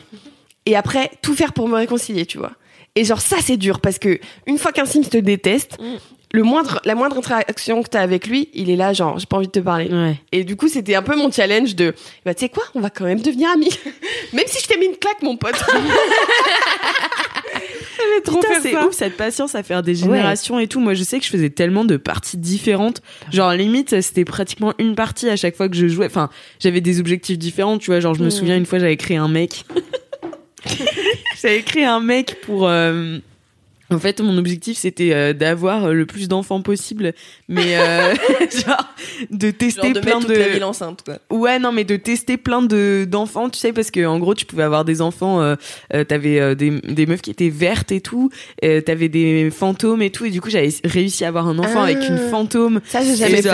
et 0.65 0.75
après 0.75 1.11
tout 1.21 1.33
faire 1.35 1.53
pour 1.53 1.67
me 1.67 1.75
réconcilier, 1.75 2.25
tu 2.25 2.37
vois. 2.37 2.51
Et 2.95 3.03
genre 3.03 3.19
ça 3.21 3.37
c'est 3.41 3.57
dur 3.57 3.79
parce 3.81 3.99
que 3.99 4.19
une 4.47 4.57
fois 4.57 4.71
qu'un 4.71 4.85
Sims 4.85 5.03
te 5.09 5.17
déteste, 5.17 5.77
Mm. 5.79 5.95
le 6.33 6.43
moindre, 6.43 6.79
la 6.85 6.95
moindre 6.95 7.17
interaction 7.17 7.83
que 7.83 7.89
t'as 7.89 8.01
avec 8.01 8.25
lui, 8.27 8.49
il 8.53 8.69
est 8.69 8.75
là 8.77 8.93
genre 8.93 9.19
j'ai 9.19 9.25
pas 9.25 9.37
envie 9.37 9.47
de 9.47 9.51
te 9.51 9.59
parler. 9.59 9.89
Ouais. 9.91 10.15
Et 10.31 10.43
du 10.45 10.55
coup 10.55 10.67
c'était 10.69 10.95
un 10.95 11.01
peu 11.01 11.15
mon 11.15 11.29
challenge 11.31 11.75
de 11.75 11.93
bah 12.25 12.33
tu 12.33 12.41
sais 12.41 12.49
quoi, 12.49 12.63
on 12.73 12.79
va 12.79 12.89
quand 12.89 13.03
même 13.05 13.19
devenir 13.21 13.49
amis, 13.51 13.69
même 14.33 14.45
si 14.47 14.61
je 14.61 14.67
t'ai 14.67 14.77
mis 14.77 14.85
une 14.85 14.95
claque 14.97 15.21
mon 15.21 15.35
pote. 15.37 15.55
J'aimais 18.09 18.21
trop 18.21 18.35
Putain, 18.39 18.53
faire 18.53 18.61
c'est 18.61 18.71
ça. 18.71 18.87
ouf 18.87 18.93
cette 18.93 19.17
patience 19.17 19.55
à 19.55 19.63
faire 19.63 19.81
des 19.83 19.95
générations 19.95 20.59
et 20.59 20.67
tout. 20.67 20.79
Moi, 20.79 20.93
je 20.93 21.03
sais 21.03 21.19
que 21.19 21.25
je 21.25 21.29
faisais 21.29 21.49
tellement 21.49 21.85
de 21.85 21.97
parties 21.97 22.37
différentes. 22.37 23.01
Genre, 23.31 23.51
limite, 23.53 24.01
c'était 24.01 24.25
pratiquement 24.25 24.73
une 24.79 24.95
partie 24.95 25.29
à 25.29 25.35
chaque 25.35 25.55
fois 25.55 25.69
que 25.69 25.75
je 25.75 25.87
jouais. 25.87 26.05
Enfin, 26.05 26.29
j'avais 26.59 26.81
des 26.81 26.99
objectifs 26.99 27.37
différents, 27.37 27.77
tu 27.77 27.91
vois. 27.91 27.99
Genre, 27.99 28.13
je 28.13 28.23
me 28.23 28.29
souviens 28.29 28.55
une 28.57 28.65
fois, 28.65 28.79
j'avais 28.79 28.97
créé 28.97 29.17
un 29.17 29.27
mec. 29.27 29.65
j'avais 31.41 31.61
créé 31.61 31.85
un 31.85 31.99
mec 31.99 32.41
pour. 32.41 32.67
euh, 32.67 33.17
En 33.91 33.99
fait, 33.99 34.19
mon 34.19 34.37
objectif, 34.39 34.77
c'était 34.77 35.13
euh, 35.13 35.33
d'avoir 35.33 35.85
euh, 35.85 35.93
le 35.93 36.07
plus 36.07 36.27
d'enfants 36.27 36.61
possible, 36.61 37.13
mais 37.47 37.77
euh, 37.77 38.15
genre 38.65 38.87
de 39.29 39.51
tester 39.51 39.81
Genre 39.83 39.93
de 39.93 39.99
plein 39.99 40.19
de. 40.19 40.25
toute 40.25 40.37
la 40.37 40.47
ville 40.49 40.63
enceinte, 40.63 41.03
quoi. 41.05 41.19
Ouais, 41.29 41.59
non, 41.59 41.71
mais 41.71 41.83
de 41.83 41.95
tester 41.95 42.37
plein 42.37 42.63
de 42.63 43.05
d'enfants, 43.07 43.49
tu 43.49 43.59
sais, 43.59 43.73
parce 43.73 43.91
que 43.91 44.03
en 44.05 44.17
gros, 44.17 44.33
tu 44.33 44.45
pouvais 44.45 44.63
avoir 44.63 44.85
des 44.85 45.01
enfants, 45.01 45.39
euh, 45.41 45.55
euh, 45.93 46.03
t'avais 46.03 46.39
euh, 46.39 46.55
des, 46.55 46.71
des 46.81 47.05
meufs 47.05 47.21
qui 47.21 47.29
étaient 47.29 47.49
vertes 47.49 47.91
et 47.91 48.01
tout, 48.01 48.31
euh, 48.63 48.81
t'avais 48.81 49.07
des 49.07 49.51
fantômes 49.51 50.01
et 50.01 50.09
tout, 50.09 50.25
et 50.25 50.31
du 50.31 50.41
coup, 50.41 50.49
j'avais 50.49 50.69
réussi 50.83 51.23
à 51.23 51.27
avoir 51.27 51.47
un 51.47 51.59
enfant 51.59 51.81
Ah. 51.81 51.83
avec 51.83 51.97
une 52.09 52.17
fantôme. 52.31 52.81
Ça 52.85 53.03
j'ai 53.03 53.15
jamais 53.15 53.41
fait. 53.43 53.49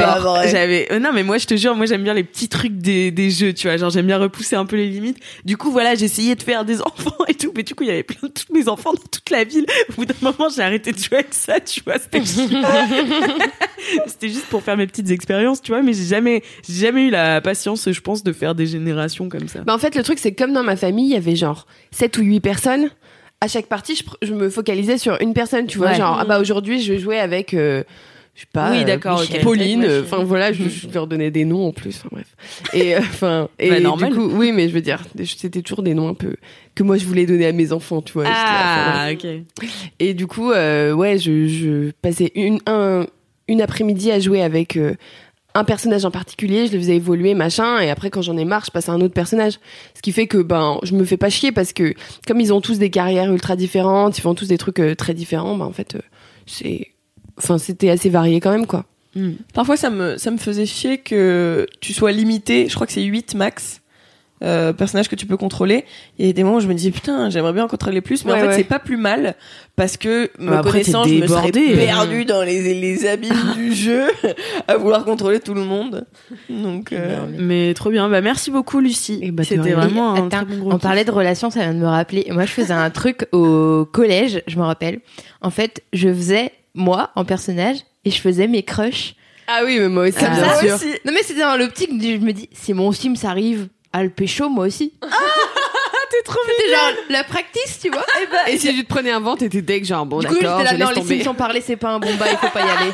J'avais, 0.49 0.87
non, 0.99 1.09
mais 1.13 1.23
moi, 1.23 1.39
je 1.39 1.45
te 1.47 1.57
jure, 1.57 1.75
moi, 1.75 1.85
j'aime 1.85 2.03
bien 2.03 2.13
les 2.13 2.23
petits 2.23 2.47
trucs 2.47 2.77
des, 2.77 3.11
des 3.11 3.29
jeux, 3.31 3.51
tu 3.53 3.67
vois, 3.67 3.75
genre, 3.75 3.89
j'aime 3.89 4.07
bien 4.07 4.17
repousser 4.17 4.55
un 4.55 4.65
peu 4.65 4.77
les 4.77 4.87
limites. 4.87 5.17
Du 5.43 5.57
coup, 5.57 5.71
voilà, 5.71 5.95
j'essayais 5.95 6.35
de 6.35 6.43
faire 6.43 6.63
des 6.63 6.81
enfants 6.81 7.25
et 7.27 7.33
tout, 7.33 7.51
mais 7.53 7.63
du 7.63 7.75
coup, 7.75 7.83
il 7.83 7.87
y 7.87 7.91
avait 7.91 8.03
plein 8.03 8.29
de 8.29 8.33
tous 8.33 8.53
mes 8.53 8.69
enfants 8.69 8.93
dans 8.93 9.01
toute 9.11 9.29
la 9.29 9.43
ville. 9.43 9.65
Au 9.89 9.93
bout 9.93 10.05
d'un 10.05 10.13
moment, 10.37 10.49
j'ai 10.55 10.61
arrêté 10.61 10.91
de 10.91 10.97
jouer 10.97 11.19
avec 11.19 11.33
ça, 11.33 11.59
tu 11.59 11.81
vois, 11.81 11.97
c'était 11.99 12.21
C'était 14.07 14.29
juste 14.29 14.45
pour 14.47 14.61
faire 14.61 14.77
mes 14.77 14.87
petites 14.87 15.09
expériences, 15.09 15.61
tu 15.61 15.71
vois, 15.71 15.81
mais 15.81 15.93
j'ai 15.93 16.05
jamais, 16.05 16.43
j'ai 16.67 16.85
jamais 16.85 17.07
eu 17.07 17.09
la 17.09 17.41
patience, 17.41 17.91
je 17.91 18.01
pense, 18.01 18.23
de 18.23 18.31
faire 18.31 18.55
des 18.55 18.65
générations 18.65 19.29
comme 19.29 19.47
ça. 19.47 19.61
Bah 19.61 19.73
en 19.73 19.79
fait, 19.79 19.95
le 19.95 20.03
truc, 20.03 20.19
c'est 20.19 20.31
que 20.31 20.43
comme 20.43 20.53
dans 20.53 20.63
ma 20.63 20.75
famille, 20.75 21.07
il 21.09 21.13
y 21.13 21.17
avait 21.17 21.35
genre 21.35 21.65
7 21.91 22.17
ou 22.17 22.21
8 22.21 22.39
personnes. 22.39 22.89
À 23.43 23.47
chaque 23.47 23.65
partie, 23.65 23.95
je, 23.95 24.03
je 24.21 24.33
me 24.35 24.49
focalisais 24.49 24.99
sur 24.99 25.19
une 25.19 25.33
personne, 25.33 25.65
tu 25.65 25.79
vois. 25.79 25.89
Ouais. 25.89 25.95
Genre, 25.95 26.17
ah 26.19 26.25
bah 26.25 26.39
aujourd'hui, 26.39 26.81
je 26.81 26.93
vais 26.93 26.99
jouer 26.99 27.19
avec, 27.19 27.55
euh, 27.55 27.83
je 28.33 28.41
sais 28.41 28.47
pas, 28.51 28.71
Oui, 28.71 28.81
euh, 28.81 28.83
d'accord, 28.85 29.21
Pauline. 29.43 29.83
Euh, 29.83 30.01
Enfin 30.03 30.23
voilà, 30.23 30.51
je, 30.53 30.63
je 30.69 30.87
leur 30.93 31.05
donnais 31.07 31.31
des 31.31 31.45
noms 31.45 31.67
en 31.67 31.71
plus. 31.71 31.95
Enfin 31.97 32.09
bref. 32.11 32.35
Et 32.73 32.95
euh, 32.95 32.99
enfin, 32.99 33.49
et 33.59 33.69
Bah, 33.69 33.77
du 33.77 33.83
normal. 33.83 34.13
coup, 34.13 34.29
oui, 34.33 34.51
mais 34.51 34.67
je 34.69 34.73
veux 34.73 34.81
dire, 34.81 35.03
c'était 35.25 35.61
toujours 35.61 35.83
des 35.83 35.93
noms 35.93 36.07
un 36.07 36.13
peu 36.13 36.35
que 36.73 36.83
moi 36.83 36.97
je 36.97 37.05
voulais 37.05 37.25
donner 37.25 37.45
à 37.47 37.51
mes 37.51 37.71
enfants, 37.73 38.01
tu 38.01 38.13
vois. 38.13 38.23
là, 38.23 39.13
bref. 39.13 39.19
ok. 39.59 39.69
Et 39.99 40.13
du 40.13 40.27
coup, 40.27 40.51
euh, 40.51 40.93
ouais, 40.93 41.17
je, 41.17 41.47
je 41.47 41.91
passais 42.01 42.31
une, 42.35 42.59
un, 42.65 43.05
une 43.47 43.61
après-midi 43.61 44.11
à 44.11 44.19
jouer 44.19 44.41
avec 44.41 44.77
un 45.53 45.63
personnage 45.65 46.05
en 46.05 46.11
particulier, 46.11 46.67
je 46.67 46.71
le 46.71 46.79
faisais 46.79 46.95
évoluer, 46.95 47.33
machin, 47.33 47.79
et 47.81 47.89
après 47.89 48.09
quand 48.09 48.21
j'en 48.21 48.37
ai 48.37 48.45
marre, 48.45 48.63
je 48.65 48.71
passe 48.71 48.87
à 48.87 48.93
un 48.93 49.01
autre 49.01 49.13
personnage. 49.13 49.59
Ce 49.95 50.01
qui 50.01 50.13
fait 50.13 50.25
que 50.25 50.37
ben 50.37 50.79
je 50.83 50.95
me 50.95 51.03
fais 51.03 51.17
pas 51.17 51.29
chier 51.29 51.51
parce 51.51 51.73
que 51.73 51.93
comme 52.25 52.39
ils 52.39 52.53
ont 52.53 52.61
tous 52.61 52.79
des 52.79 52.89
carrières 52.89 53.29
ultra 53.29 53.57
différentes, 53.57 54.17
ils 54.17 54.21
font 54.21 54.33
tous 54.33 54.47
des 54.47 54.57
trucs 54.57 54.79
euh, 54.79 54.95
très 54.95 55.13
différents, 55.13 55.57
ben 55.57 55.65
en 55.65 55.73
fait 55.73 55.95
euh, 55.95 55.99
c'est, 56.45 56.90
enfin 57.41 57.57
c'était 57.57 57.89
assez 57.89 58.09
varié 58.09 58.39
quand 58.39 58.51
même 58.51 58.67
quoi. 58.67 58.85
Parfois, 59.53 59.75
ça 59.75 59.89
me, 59.89 60.15
ça 60.17 60.31
me 60.31 60.37
faisait 60.37 60.65
chier 60.65 60.97
que 60.99 61.67
tu 61.81 61.91
sois 61.91 62.13
limité. 62.13 62.69
Je 62.69 62.75
crois 62.75 62.87
que 62.87 62.93
c'est 62.93 63.03
8 63.03 63.35
max. 63.35 63.79
Euh, 64.43 64.73
personnages 64.73 65.07
que 65.07 65.15
tu 65.15 65.27
peux 65.27 65.37
contrôler. 65.37 65.85
Il 66.17 66.25
y 66.25 66.29
a 66.29 66.33
des 66.33 66.43
moments 66.43 66.57
où 66.57 66.61
je 66.61 66.67
me 66.67 66.73
dis 66.73 66.89
putain, 66.89 67.29
j'aimerais 67.29 67.53
bien 67.53 67.65
en 67.65 67.67
contrôler 67.67 68.01
plus, 68.01 68.25
mais 68.25 68.31
Ouais, 68.31 68.37
en 68.37 68.41
fait 68.41 68.47
ouais. 68.47 68.55
c'est 68.55 68.63
pas 68.63 68.79
plus 68.79 68.97
mal 68.97 69.35
parce 69.75 69.97
que 69.97 70.31
me 70.39 70.53
après, 70.53 70.71
connaissant, 70.81 71.03
je 71.03 71.13
me 71.13 71.27
serais 71.27 71.51
perdu 71.51 72.25
dans 72.25 72.41
les, 72.41 72.73
les 72.73 73.05
abîmes 73.05 73.35
du 73.55 73.71
jeu 73.75 74.05
à 74.67 74.77
vouloir 74.77 75.05
contrôler 75.05 75.41
tout 75.41 75.53
le 75.53 75.61
monde. 75.61 76.07
Donc 76.49 76.91
euh, 76.91 77.27
Mais 77.37 77.75
trop 77.75 77.91
bien. 77.91 78.09
Bah, 78.09 78.21
merci 78.21 78.49
beaucoup, 78.49 78.79
Lucie. 78.79 79.19
Et 79.21 79.29
bah, 79.29 79.43
C'était 79.43 79.73
vraiment 79.73 80.13
un 80.15 80.27
Attends, 80.27 80.29
très 80.29 80.45
bon 80.45 80.57
gros 80.57 80.69
on 80.71 80.75
kiff. 80.75 80.81
parlait 80.81 81.05
de 81.05 81.11
relations, 81.11 81.51
ça 81.51 81.59
vient 81.59 81.75
de 81.75 81.79
me 81.79 81.85
rappeler. 81.85 82.25
Moi, 82.31 82.45
je 82.45 82.51
faisais 82.51 82.73
un 82.73 82.89
truc 82.89 83.27
au 83.33 83.85
collège, 83.91 84.41
je 84.47 84.57
me 84.57 84.63
rappelle. 84.63 85.01
En 85.41 85.51
fait, 85.51 85.83
je 85.93 86.07
faisais 86.07 86.51
moi 86.73 87.11
en 87.15 87.25
personnage 87.25 87.77
et 88.05 88.11
je 88.11 88.19
faisais 88.21 88.47
mes 88.47 88.63
crushs. 88.63 89.15
Ah 89.47 89.61
oui, 89.65 89.77
mais 89.79 89.89
moi 89.89 90.03
aussi, 90.03 90.17
Comme 90.17 90.33
bien 90.33 90.45
ça 90.45 90.59
sûr. 90.61 90.75
aussi. 90.75 90.87
Non 91.05 91.11
mais 91.13 91.23
c'était 91.23 91.41
dans 91.41 91.57
l'optique 91.57 91.97
du 91.97 92.13
je 92.15 92.19
me 92.21 92.31
dis 92.31 92.49
si 92.53 92.73
mon 92.73 92.91
sim 92.91 93.15
ça 93.15 93.29
arrive 93.29 93.67
à 93.91 94.03
le 94.03 94.09
pécho 94.09 94.49
moi 94.49 94.65
aussi. 94.65 94.93
Ah 95.93 96.07
t'es 96.09 96.23
trop 96.23 96.39
C'était 96.45 96.69
genre 96.73 96.91
la 97.09 97.23
practice, 97.23 97.79
tu 97.81 97.89
vois. 97.89 98.03
Et 98.49 98.57
si 98.57 98.73
tu 98.75 98.83
te 98.83 98.87
prenais 98.89 99.11
un 99.11 99.21
vent, 99.21 99.37
t'étais 99.37 99.61
deg, 99.61 99.85
genre 99.85 100.05
bon 100.05 100.19
du 100.19 100.27
coup, 100.27 100.33
d'accord, 100.35 100.59
j'étais 100.59 100.77
là 100.77 100.91
laisse 100.93 101.07
les 101.07 101.17
sims 101.19 101.23
sont 101.23 101.33
parlé, 101.33 101.61
c'est 101.61 101.77
pas 101.77 101.91
un 101.91 101.99
bon 101.99 102.13
bail, 102.15 102.31
il 102.33 102.37
faut 102.37 102.51
pas 102.51 102.65
y 102.65 102.69
aller. 102.69 102.91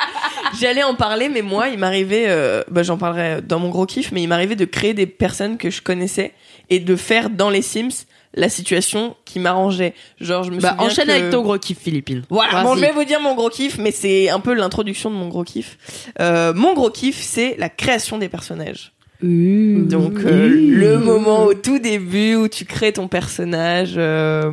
J'allais 0.60 0.82
en 0.82 0.94
parler, 0.94 1.28
mais 1.28 1.42
moi, 1.42 1.68
il 1.68 1.78
m'arrivait, 1.78 2.26
euh, 2.28 2.62
bah, 2.70 2.82
j'en 2.82 2.96
parlerai 2.98 3.40
dans 3.42 3.58
mon 3.58 3.68
gros 3.70 3.86
kiff, 3.86 4.12
mais 4.12 4.22
il 4.22 4.28
m'arrivait 4.28 4.56
de 4.56 4.64
créer 4.64 4.94
des 4.94 5.06
personnes 5.06 5.58
que 5.58 5.70
je 5.70 5.82
connaissais 5.82 6.32
et 6.68 6.78
de 6.80 6.96
faire 6.96 7.30
dans 7.30 7.50
les 7.50 7.62
Sims 7.62 8.06
la 8.34 8.48
situation 8.48 9.16
qui 9.24 9.38
m'arrangeait. 9.40 9.94
Genre, 10.20 10.44
je 10.44 10.50
me 10.50 10.60
Bah, 10.60 10.76
enchaîne 10.78 11.06
que- 11.06 11.10
avec 11.12 11.30
ton 11.30 11.42
gros 11.42 11.58
kiff, 11.58 11.78
Philippine. 11.78 12.22
Voilà, 12.30 12.62
bon, 12.62 12.76
je 12.76 12.80
vais 12.80 12.92
vous 12.92 13.04
dire 13.04 13.20
mon 13.20 13.34
gros 13.34 13.48
kiff, 13.50 13.78
mais 13.78 13.90
c'est 13.90 14.28
un 14.30 14.40
peu 14.40 14.54
l'introduction 14.54 15.10
de 15.10 15.16
mon 15.16 15.28
gros 15.28 15.42
kiff. 15.44 15.78
Euh, 16.20 16.52
mon 16.54 16.74
gros 16.74 16.90
kiff, 16.90 17.20
c'est 17.20 17.56
la 17.58 17.68
création 17.68 18.18
des 18.18 18.28
personnages. 18.28 18.92
Donc 19.22 20.14
euh, 20.24 20.48
le 20.48 20.96
moment 20.98 21.44
au 21.44 21.54
tout 21.54 21.78
début 21.78 22.36
où 22.36 22.48
tu 22.48 22.64
crées 22.64 22.92
ton 22.92 23.06
personnage, 23.08 23.94
euh, 23.96 24.50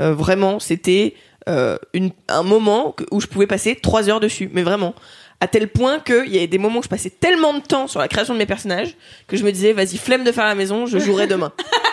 euh, 0.00 0.14
vraiment, 0.14 0.58
c'était 0.58 1.14
euh, 1.48 1.76
une, 1.92 2.10
un 2.28 2.42
moment 2.42 2.96
où 3.10 3.20
je 3.20 3.26
pouvais 3.26 3.46
passer 3.46 3.74
trois 3.76 4.08
heures 4.08 4.20
dessus, 4.20 4.48
mais 4.52 4.62
vraiment. 4.62 4.94
À 5.40 5.48
tel 5.48 5.68
point 5.68 5.98
qu'il 5.98 6.32
y 6.32 6.38
avait 6.38 6.46
des 6.46 6.56
moments 6.56 6.78
où 6.78 6.82
je 6.82 6.88
passais 6.88 7.10
tellement 7.10 7.52
de 7.52 7.58
temps 7.60 7.86
sur 7.86 8.00
la 8.00 8.08
création 8.08 8.32
de 8.32 8.38
mes 8.38 8.46
personnages 8.46 8.94
que 9.26 9.36
je 9.36 9.44
me 9.44 9.52
disais, 9.52 9.74
vas-y, 9.74 9.98
flemme 9.98 10.24
de 10.24 10.32
faire 10.32 10.46
la 10.46 10.54
maison, 10.54 10.86
je 10.86 10.96
jouerai 10.98 11.26
demain. 11.26 11.52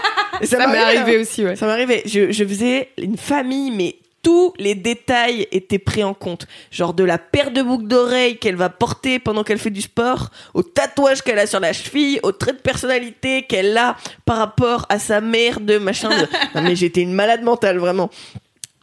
Et 0.41 0.45
Ça 0.47 0.67
m'est 0.67 0.77
arrivé 0.77 1.17
hein. 1.17 1.21
aussi, 1.21 1.43
ouais. 1.45 1.55
Ça 1.55 1.65
m'arrivait. 1.65 2.03
Je, 2.05 2.31
je 2.31 2.43
faisais 2.45 2.89
une 2.97 3.17
famille, 3.17 3.71
mais 3.71 3.95
tous 4.23 4.53
les 4.59 4.75
détails 4.75 5.47
étaient 5.51 5.79
pris 5.79 6.03
en 6.03 6.13
compte. 6.13 6.45
Genre 6.69 6.93
de 6.93 7.03
la 7.03 7.17
paire 7.17 7.49
de 7.51 7.61
boucles 7.63 7.87
d'oreilles 7.87 8.37
qu'elle 8.37 8.55
va 8.55 8.69
porter 8.69 9.17
pendant 9.17 9.43
qu'elle 9.43 9.57
fait 9.57 9.71
du 9.71 9.81
sport, 9.81 10.29
au 10.53 10.61
tatouage 10.61 11.23
qu'elle 11.23 11.39
a 11.39 11.47
sur 11.47 11.59
la 11.59 11.73
cheville, 11.73 12.19
au 12.21 12.31
trait 12.31 12.53
de 12.53 12.57
personnalité 12.59 13.43
qu'elle 13.43 13.75
a 13.77 13.97
par 14.25 14.37
rapport 14.37 14.85
à 14.89 14.99
sa 14.99 15.21
mère 15.21 15.59
de 15.59 15.77
machin. 15.79 16.09
de- 16.09 16.27
Non 16.55 16.61
mais 16.61 16.75
j'étais 16.75 17.01
une 17.01 17.13
malade 17.13 17.41
mentale, 17.43 17.77
vraiment. 17.79 18.09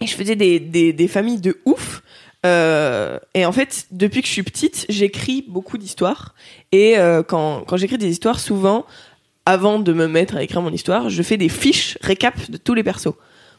Et 0.01 0.07
je 0.07 0.15
faisais 0.17 0.35
des, 0.37 0.59
des, 0.61 0.93
des 0.93 1.09
familles 1.09 1.41
de 1.41 1.57
ouf. 1.65 2.03
Euh, 2.47 3.19
et 3.35 3.45
en 3.45 3.53
fait, 3.53 3.87
depuis 3.91 4.23
que 4.23 4.27
je 4.29 4.33
suis 4.33 4.43
petite, 4.45 4.87
j'écris 4.89 5.45
beaucoup 5.49 5.77
d'histoires. 5.77 6.35
Et 6.73 6.97
euh, 6.99 7.23
quand, 7.23 7.65
quand 7.67 7.77
j'écris 7.77 7.99
des 7.99 8.09
histoires, 8.09 8.39
souvent, 8.41 8.87
avant 9.49 9.79
de 9.79 9.95
me 9.95 10.09
mettre 10.09 10.37
à 10.37 10.43
écrire 10.43 10.61
mon 10.61 10.71
histoire, 10.71 11.09
je 11.09 11.23
fais 11.23 11.39
des 11.39 11.49
fiches 11.49 11.97
récap 12.03 12.51
de 12.51 12.59
tous 12.59 12.75
les 12.75 12.83
persos 12.83 13.15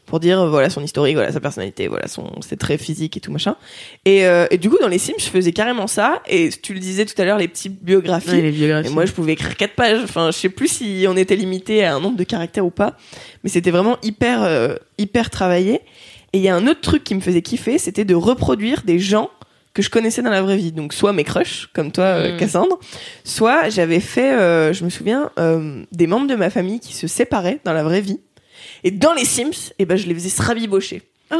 pour 0.06 0.20
dire 0.20 0.40
euh, 0.40 0.48
voilà 0.48 0.70
son 0.70 0.84
historique, 0.84 1.16
voilà 1.16 1.32
sa 1.32 1.40
personnalité, 1.40 1.88
voilà 1.88 2.06
son 2.06 2.40
ses 2.42 2.56
traits 2.56 2.80
physiques 2.80 3.16
et 3.16 3.20
tout 3.20 3.32
machin. 3.32 3.56
Et, 4.04 4.24
euh, 4.24 4.46
et 4.52 4.58
du 4.58 4.70
coup 4.70 4.78
dans 4.80 4.86
les 4.86 4.98
Sims, 4.98 5.14
je 5.18 5.24
faisais 5.24 5.50
carrément 5.50 5.88
ça. 5.88 6.22
Et 6.28 6.50
tu 6.50 6.74
le 6.74 6.78
disais 6.78 7.06
tout 7.06 7.20
à 7.20 7.24
l'heure, 7.24 7.38
les 7.38 7.48
petites 7.48 7.82
biographies. 7.82 8.30
Ouais, 8.30 8.40
les 8.40 8.52
biographies. 8.52 8.88
Et 8.88 8.92
moi, 8.92 9.04
je 9.04 9.10
pouvais 9.10 9.32
écrire 9.32 9.56
quatre 9.56 9.74
pages. 9.74 10.00
Enfin, 10.04 10.30
je 10.30 10.38
sais 10.38 10.48
plus 10.48 10.68
si 10.68 11.06
on 11.08 11.16
était 11.16 11.34
limité 11.34 11.84
à 11.84 11.96
un 11.96 12.00
nombre 12.00 12.16
de 12.16 12.24
caractères 12.24 12.64
ou 12.64 12.70
pas, 12.70 12.96
mais 13.42 13.50
c'était 13.50 13.72
vraiment 13.72 13.96
hyper, 14.04 14.44
euh, 14.44 14.76
hyper 14.96 15.28
travaillé. 15.28 15.80
Et 16.32 16.38
il 16.38 16.42
y 16.42 16.48
a 16.48 16.54
un 16.54 16.68
autre 16.68 16.82
truc 16.82 17.02
qui 17.02 17.16
me 17.16 17.20
faisait 17.20 17.42
kiffer, 17.42 17.78
c'était 17.78 18.04
de 18.04 18.14
reproduire 18.14 18.82
des 18.84 19.00
gens 19.00 19.28
que 19.74 19.82
je 19.82 19.90
connaissais 19.90 20.22
dans 20.22 20.30
la 20.30 20.42
vraie 20.42 20.56
vie. 20.56 20.72
Donc, 20.72 20.92
soit 20.92 21.12
mes 21.12 21.24
crushs, 21.24 21.68
comme 21.74 21.92
toi, 21.92 22.04
euh, 22.04 22.34
Mm. 22.34 22.36
Cassandre, 22.38 22.78
soit 23.24 23.68
j'avais 23.68 24.00
fait, 24.00 24.32
euh, 24.32 24.72
je 24.72 24.84
me 24.84 24.90
souviens, 24.90 25.30
euh, 25.38 25.84
des 25.92 26.06
membres 26.06 26.26
de 26.26 26.34
ma 26.34 26.50
famille 26.50 26.80
qui 26.80 26.94
se 26.94 27.06
séparaient 27.06 27.60
dans 27.64 27.72
la 27.72 27.82
vraie 27.84 28.00
vie. 28.00 28.20
Et 28.82 28.90
dans 28.90 29.12
les 29.12 29.24
Sims, 29.24 29.72
eh 29.78 29.84
ben, 29.84 29.96
je 29.96 30.06
les 30.06 30.14
faisais 30.14 30.28
se 30.28 30.42
rabibocher. 30.42 31.02
Donc 31.30 31.38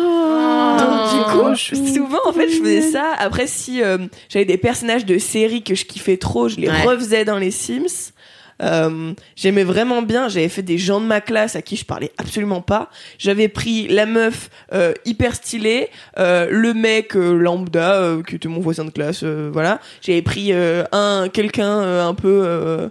du 1.12 1.22
coup, 1.32 1.56
souvent 1.94 2.20
en 2.26 2.32
fait, 2.32 2.48
je 2.48 2.58
faisais 2.60 2.80
ça. 2.92 3.12
Après, 3.18 3.46
si 3.46 3.82
euh, 3.82 3.98
j'avais 4.28 4.44
des 4.44 4.56
personnages 4.56 5.04
de 5.04 5.18
séries 5.18 5.62
que 5.62 5.74
je 5.74 5.84
kiffais 5.84 6.16
trop, 6.16 6.48
je 6.48 6.56
les 6.56 6.68
Ouais. 6.68 6.82
refaisais 6.84 7.24
dans 7.24 7.38
les 7.38 7.50
Sims. 7.50 8.12
Euh, 8.62 9.12
J'aimais 9.36 9.64
vraiment 9.64 10.02
bien. 10.02 10.28
J'avais 10.28 10.48
fait 10.48 10.62
des 10.62 10.78
gens 10.78 11.00
de 11.00 11.06
ma 11.06 11.20
classe 11.20 11.56
à 11.56 11.62
qui 11.62 11.76
je 11.76 11.84
parlais 11.84 12.12
absolument 12.18 12.60
pas. 12.60 12.90
J'avais 13.18 13.48
pris 13.48 13.88
la 13.88 14.06
meuf 14.06 14.50
euh, 14.72 14.92
hyper 15.04 15.34
stylée, 15.34 15.88
euh, 16.18 16.46
le 16.50 16.74
mec 16.74 17.16
euh, 17.16 17.32
lambda 17.34 17.94
euh, 18.02 18.22
qui 18.22 18.36
était 18.36 18.48
mon 18.48 18.60
voisin 18.60 18.84
de 18.84 18.90
classe. 18.90 19.22
euh, 19.22 19.50
voilà. 19.52 19.80
J'avais 20.02 20.22
pris 20.22 20.52
euh, 20.52 20.84
un 20.92 21.28
quelqu'un 21.32 21.80
euh, 21.82 22.04
un 22.06 22.14
peu 22.14 22.42
euh, 22.44 22.88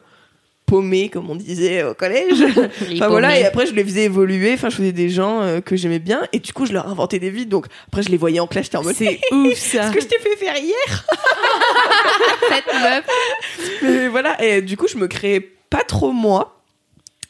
paumé 0.66 1.10
comme 1.10 1.30
on 1.32 1.36
disait 1.36 1.84
au 1.84 1.94
collège. 1.96 2.44
Enfin 2.94 3.08
voilà, 3.08 3.40
et 3.40 3.46
après 3.46 3.66
je 3.66 3.74
les 3.74 3.84
faisais 3.84 4.04
évoluer, 4.04 4.54
enfin 4.54 4.70
je 4.70 4.76
faisais 4.76 4.92
des 4.92 5.10
gens 5.10 5.42
euh, 5.42 5.62
que 5.62 5.76
j'aimais 5.76 5.98
bien, 6.00 6.22
et 6.32 6.40
du 6.40 6.54
coup 6.54 6.66
je 6.68 6.74
leur 6.74 6.88
inventais 6.88 7.18
des 7.18 7.32
vies, 7.32 7.48
donc 7.48 7.66
après 7.88 8.04
je 8.04 8.10
les 8.10 8.18
voyais 8.18 8.40
en 8.40 8.46
clash, 8.46 8.66
j'étais 8.66 8.78
en 8.78 8.84
mode 8.84 8.94
C'est 8.96 9.20
ouf 9.32 9.56
ça. 9.56 9.88
ce 9.90 9.94
que 9.96 10.00
je 10.02 10.06
t'ai 10.06 10.20
fait 10.20 10.36
faire 10.36 10.56
hier. 10.58 11.06
Cette 12.50 12.74
meuf. 12.82 13.06
Mais 13.82 14.08
voilà, 14.10 14.44
et 14.44 14.62
du 14.62 14.78
coup 14.78 14.88
je 14.88 14.98
me 14.98 15.08
créais 15.08 15.50
pas 15.70 15.84
trop 15.84 16.12
moi. 16.12 16.56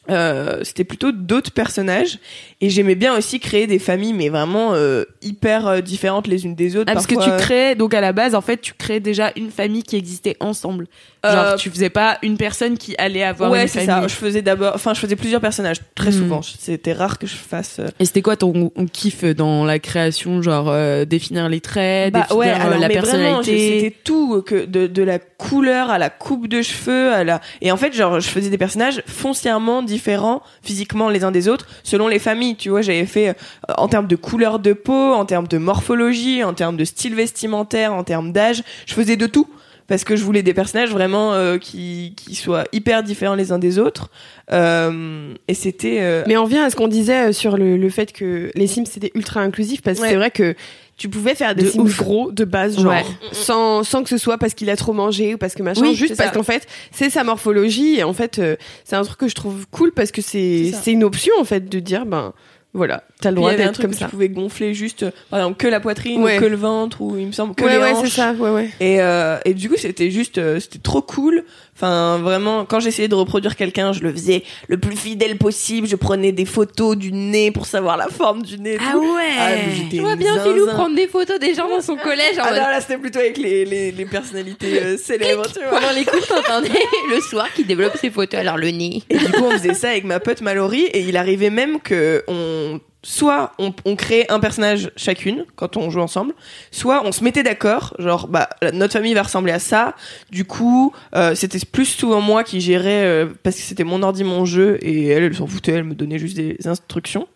Euh, 0.08 0.60
c'était 0.64 0.82
plutôt 0.82 1.12
d'autres 1.12 1.52
personnages 1.52 2.18
et 2.60 2.70
j'aimais 2.70 2.94
bien 2.94 3.16
aussi 3.16 3.38
créer 3.38 3.66
des 3.66 3.78
familles 3.78 4.14
mais 4.14 4.28
vraiment 4.28 4.72
euh, 4.72 5.04
hyper 5.22 5.68
euh, 5.68 5.80
différentes 5.82 6.26
les 6.26 6.46
unes 6.46 6.54
des 6.54 6.74
autres 6.74 6.90
Ah, 6.90 6.94
parce 6.94 7.06
que 7.06 7.14
tu 7.14 7.30
crées, 7.44 7.74
donc 7.74 7.92
à 7.92 8.00
la 8.00 8.12
base, 8.12 8.34
en 8.34 8.40
fait, 8.40 8.56
tu 8.56 8.72
crées 8.72 8.98
déjà 8.98 9.30
une 9.36 9.50
famille 9.50 9.82
qui 9.82 9.96
existait 9.96 10.36
ensemble. 10.40 10.86
Genre, 11.22 11.34
Euh, 11.34 11.56
tu 11.56 11.68
faisais 11.68 11.90
pas 11.90 12.16
une 12.22 12.38
personne 12.38 12.78
qui 12.78 12.94
allait 12.96 13.22
avoir 13.22 13.50
ouais 13.50 13.62
une 13.62 13.68
c'est 13.68 13.84
famille. 13.84 14.02
ça 14.04 14.08
je 14.08 14.14
faisais 14.14 14.40
d'abord 14.40 14.72
enfin 14.74 14.94
je 14.94 15.00
faisais 15.00 15.16
plusieurs 15.16 15.42
personnages 15.42 15.76
très 15.94 16.10
Hmm. 16.10 16.18
souvent 16.18 16.40
c'était 16.42 16.94
rare 16.94 17.18
que 17.18 17.26
je 17.26 17.34
fasse 17.36 17.76
euh, 17.78 17.88
Et 17.98 18.06
c'était 18.06 18.22
quoi 18.22 18.36
ton 18.36 18.70
kiff 18.90 19.22
dans 19.24 19.66
la 19.66 19.78
création, 19.78 20.40
genre 20.40 20.68
euh, 20.70 21.04
définir 21.04 21.50
les 21.50 21.60
traits, 21.60 22.14
Bah 22.14 22.20
définir 22.20 22.38
ouais, 22.38 22.48
euh, 22.48 22.54
alors, 22.54 22.78
la 22.80 22.88
mais 22.88 22.94
personnalité? 22.94 23.80
c'était 23.80 23.96
tout 24.02 24.40
que 24.40 24.64
de, 24.64 24.86
de 24.86 25.02
la 25.02 25.18
couleur 25.18 25.90
à 25.90 25.98
la 25.98 26.08
coupe 26.08 26.48
de 26.48 26.62
cheveux 26.62 27.12
à 27.12 27.22
la 27.22 27.40
et 27.60 27.70
en 27.70 27.76
fait 27.76 27.92
genre 27.94 28.18
je 28.20 28.28
faisais 28.28 28.48
des 28.48 28.56
personnages 28.58 29.02
foncièrement 29.06 29.82
différents 29.82 30.42
physiquement 30.62 31.10
les 31.10 31.22
uns 31.24 31.30
des 31.32 31.48
autres 31.48 31.66
selon 31.82 32.08
les 32.08 32.18
familles 32.18 32.56
tu 32.56 32.70
vois 32.70 32.80
j'avais 32.80 33.04
fait 33.06 33.28
euh, 33.28 33.32
en 33.76 33.88
termes 33.88 34.06
de 34.06 34.16
couleur 34.16 34.58
de 34.58 34.72
peau 34.72 35.12
en 35.12 35.26
termes 35.26 35.48
de 35.48 35.58
morphologie 35.58 36.44
en 36.44 36.54
termes 36.54 36.76
de 36.78 36.84
style 36.86 37.14
vestimentaire 37.14 37.92
en 37.92 38.04
termes 38.04 38.32
d'âge 38.32 38.62
je 38.86 38.94
faisais 38.94 39.16
de 39.16 39.26
tout 39.26 39.48
parce 39.90 40.04
que 40.04 40.16
je 40.16 40.24
voulais 40.24 40.42
des 40.42 40.54
personnages 40.54 40.90
vraiment 40.92 41.34
euh, 41.34 41.58
qui 41.58 42.14
qui 42.16 42.34
soient 42.34 42.64
hyper 42.72 43.02
différents 43.02 43.34
les 43.34 43.52
uns 43.52 43.58
des 43.58 43.78
autres 43.78 44.08
Euh, 44.52 45.34
et 45.48 45.54
c'était 45.54 45.98
euh, 46.00 46.22
Mais 46.26 46.36
on 46.36 46.44
vient 46.44 46.64
à 46.64 46.70
ce 46.70 46.76
qu'on 46.76 46.88
disait 46.88 47.28
euh, 47.28 47.32
sur 47.32 47.56
le, 47.56 47.76
le 47.76 47.90
fait 47.90 48.12
que 48.12 48.50
les 48.54 48.66
Sims 48.66 48.86
c'était 48.86 49.10
ultra 49.14 49.40
inclusif 49.40 49.82
parce 49.82 49.98
que 49.98 50.02
Ouais. 50.04 50.10
c'est 50.10 50.16
vrai 50.16 50.30
que 50.30 50.54
tu 50.96 51.08
pouvais 51.08 51.34
faire 51.34 51.54
des 51.54 51.62
De 51.64 51.68
Sims 51.70 51.80
ouf. 51.82 51.98
gros 51.98 52.30
de 52.32 52.44
base 52.44 52.76
genre 52.80 52.92
Ouais. 52.92 53.04
sans 53.32 53.82
sans 53.84 54.02
que 54.02 54.08
ce 54.08 54.18
soit 54.18 54.38
parce 54.38 54.54
qu'il 54.54 54.70
a 54.70 54.76
trop 54.76 54.92
mangé 54.92 55.34
ou 55.34 55.38
parce 55.38 55.54
que 55.54 55.62
machin 55.62 55.82
Oui, 55.82 55.94
juste 55.94 56.16
parce 56.16 56.32
qu'en 56.32 56.42
fait 56.42 56.66
c'est 56.90 57.10
sa 57.10 57.24
morphologie 57.24 57.98
et 57.98 58.02
en 58.04 58.12
fait 58.12 58.38
euh, 58.38 58.56
c'est 58.84 58.96
un 58.96 59.02
truc 59.02 59.18
que 59.18 59.28
je 59.28 59.34
trouve 59.34 59.66
cool 59.70 59.92
parce 59.92 60.10
que 60.12 60.22
c'est 60.22 60.72
c'est 60.82 60.92
une 60.92 61.04
option 61.04 61.32
en 61.40 61.44
fait 61.44 61.68
de 61.68 61.78
dire 61.80 62.06
ben 62.06 62.32
voilà 62.72 63.02
t'as 63.20 63.30
le 63.30 63.36
droit 63.36 63.52
d'être 63.54 63.80
comme 63.82 63.92
ça 63.92 64.04
tu 64.04 64.10
pouvais 64.12 64.28
gonfler 64.28 64.74
juste 64.74 65.02
euh, 65.02 65.10
par 65.28 65.40
exemple 65.40 65.56
que 65.58 65.66
la 65.66 65.80
poitrine 65.80 66.22
Ouais. 66.22 66.36
ou 66.36 66.40
que 66.40 66.46
le 66.46 66.56
ventre 66.56 67.00
ou 67.02 67.16
il 67.18 67.26
me 67.26 67.32
semble 67.32 67.54
que 67.56 67.64
ouais 67.64 67.72
les 67.72 67.78
ouais 67.78 67.92
hanches. 67.92 68.08
c'est 68.10 68.16
ça 68.20 68.32
ouais 68.32 68.50
ouais 68.50 68.70
Et, 68.78 69.00
euh, 69.00 69.38
et 69.44 69.54
du 69.54 69.68
coup, 69.68 69.76
c'était 69.76 70.10
juste, 70.10 70.38
euh, 70.38 70.60
c'était 70.60 70.78
trop 70.78 71.02
cool. 71.02 71.44
Enfin, 71.82 72.18
vraiment, 72.18 72.66
quand 72.66 72.78
j'essayais 72.78 73.08
de 73.08 73.14
reproduire 73.14 73.56
quelqu'un, 73.56 73.94
je 73.94 74.00
le 74.02 74.12
faisais 74.12 74.42
le 74.68 74.76
plus 74.76 74.96
fidèle 74.96 75.38
possible. 75.38 75.86
Je 75.86 75.96
prenais 75.96 76.30
des 76.30 76.44
photos 76.44 76.94
du 76.94 77.10
nez 77.10 77.50
pour 77.52 77.64
savoir 77.64 77.96
la 77.96 78.08
forme 78.08 78.42
du 78.42 78.58
nez. 78.58 78.74
et 78.74 78.78
Ah 78.78 78.92
tout. 78.92 79.14
ouais. 79.14 79.22
Ah, 79.38 79.48
Je 79.90 80.00
vois 80.02 80.14
bien. 80.16 80.38
Philou 80.42 80.66
prendre 80.66 80.94
des 80.94 81.08
photos 81.08 81.38
des 81.38 81.54
gens 81.54 81.68
dans 81.70 81.80
son 81.80 81.96
collège 81.96 82.38
en 82.38 82.42
Ah 82.44 82.50
mode- 82.50 82.58
non, 82.60 82.66
là, 82.68 82.80
c'était 82.82 82.98
plutôt 82.98 83.18
avec 83.20 83.38
les, 83.38 83.64
les, 83.64 83.92
les 83.92 84.04
personnalités 84.04 84.82
euh, 84.82 84.96
célèbres, 84.98 85.46
tu 85.46 85.60
vois. 85.60 85.80
Pendant 85.80 85.92
les 85.94 86.04
cours, 86.04 86.26
t'entendais 86.26 86.68
le 87.10 87.18
soir 87.22 87.46
qui 87.54 87.64
développe 87.64 87.96
ses 87.96 88.10
photos, 88.10 88.40
alors 88.40 88.58
le 88.58 88.70
nez. 88.72 89.02
Et 89.08 89.16
du 89.16 89.24
coup, 89.32 89.44
on 89.44 89.50
faisait 89.52 89.72
ça 89.72 89.88
avec 89.88 90.04
ma 90.04 90.20
pote 90.20 90.42
Mallory, 90.42 90.82
et 90.82 91.00
il 91.00 91.16
arrivait 91.16 91.48
même 91.48 91.80
que 91.80 92.22
on 92.28 92.78
soit 93.02 93.52
on, 93.58 93.72
on 93.84 93.96
crée 93.96 94.26
un 94.28 94.40
personnage 94.40 94.90
chacune 94.96 95.46
quand 95.56 95.76
on 95.76 95.90
joue 95.90 96.00
ensemble, 96.00 96.34
soit 96.70 97.02
on 97.04 97.12
se 97.12 97.24
mettait 97.24 97.42
d'accord, 97.42 97.94
genre 97.98 98.28
bah 98.28 98.50
notre 98.72 98.92
famille 98.92 99.14
va 99.14 99.22
ressembler 99.22 99.52
à 99.52 99.58
ça. 99.58 99.94
Du 100.30 100.44
coup, 100.44 100.92
euh, 101.14 101.34
c'était 101.34 101.58
plus 101.70 101.86
souvent 101.86 102.20
moi 102.20 102.44
qui 102.44 102.60
gérais 102.60 103.04
euh, 103.04 103.26
parce 103.42 103.56
que 103.56 103.62
c'était 103.62 103.84
mon 103.84 104.02
ordi, 104.02 104.24
mon 104.24 104.44
jeu, 104.44 104.78
et 104.82 105.08
elle, 105.08 105.24
elle 105.24 105.34
s'en 105.34 105.46
foutait, 105.46 105.72
elle 105.72 105.84
me 105.84 105.94
donnait 105.94 106.18
juste 106.18 106.36
des 106.36 106.56
instructions. 106.66 107.26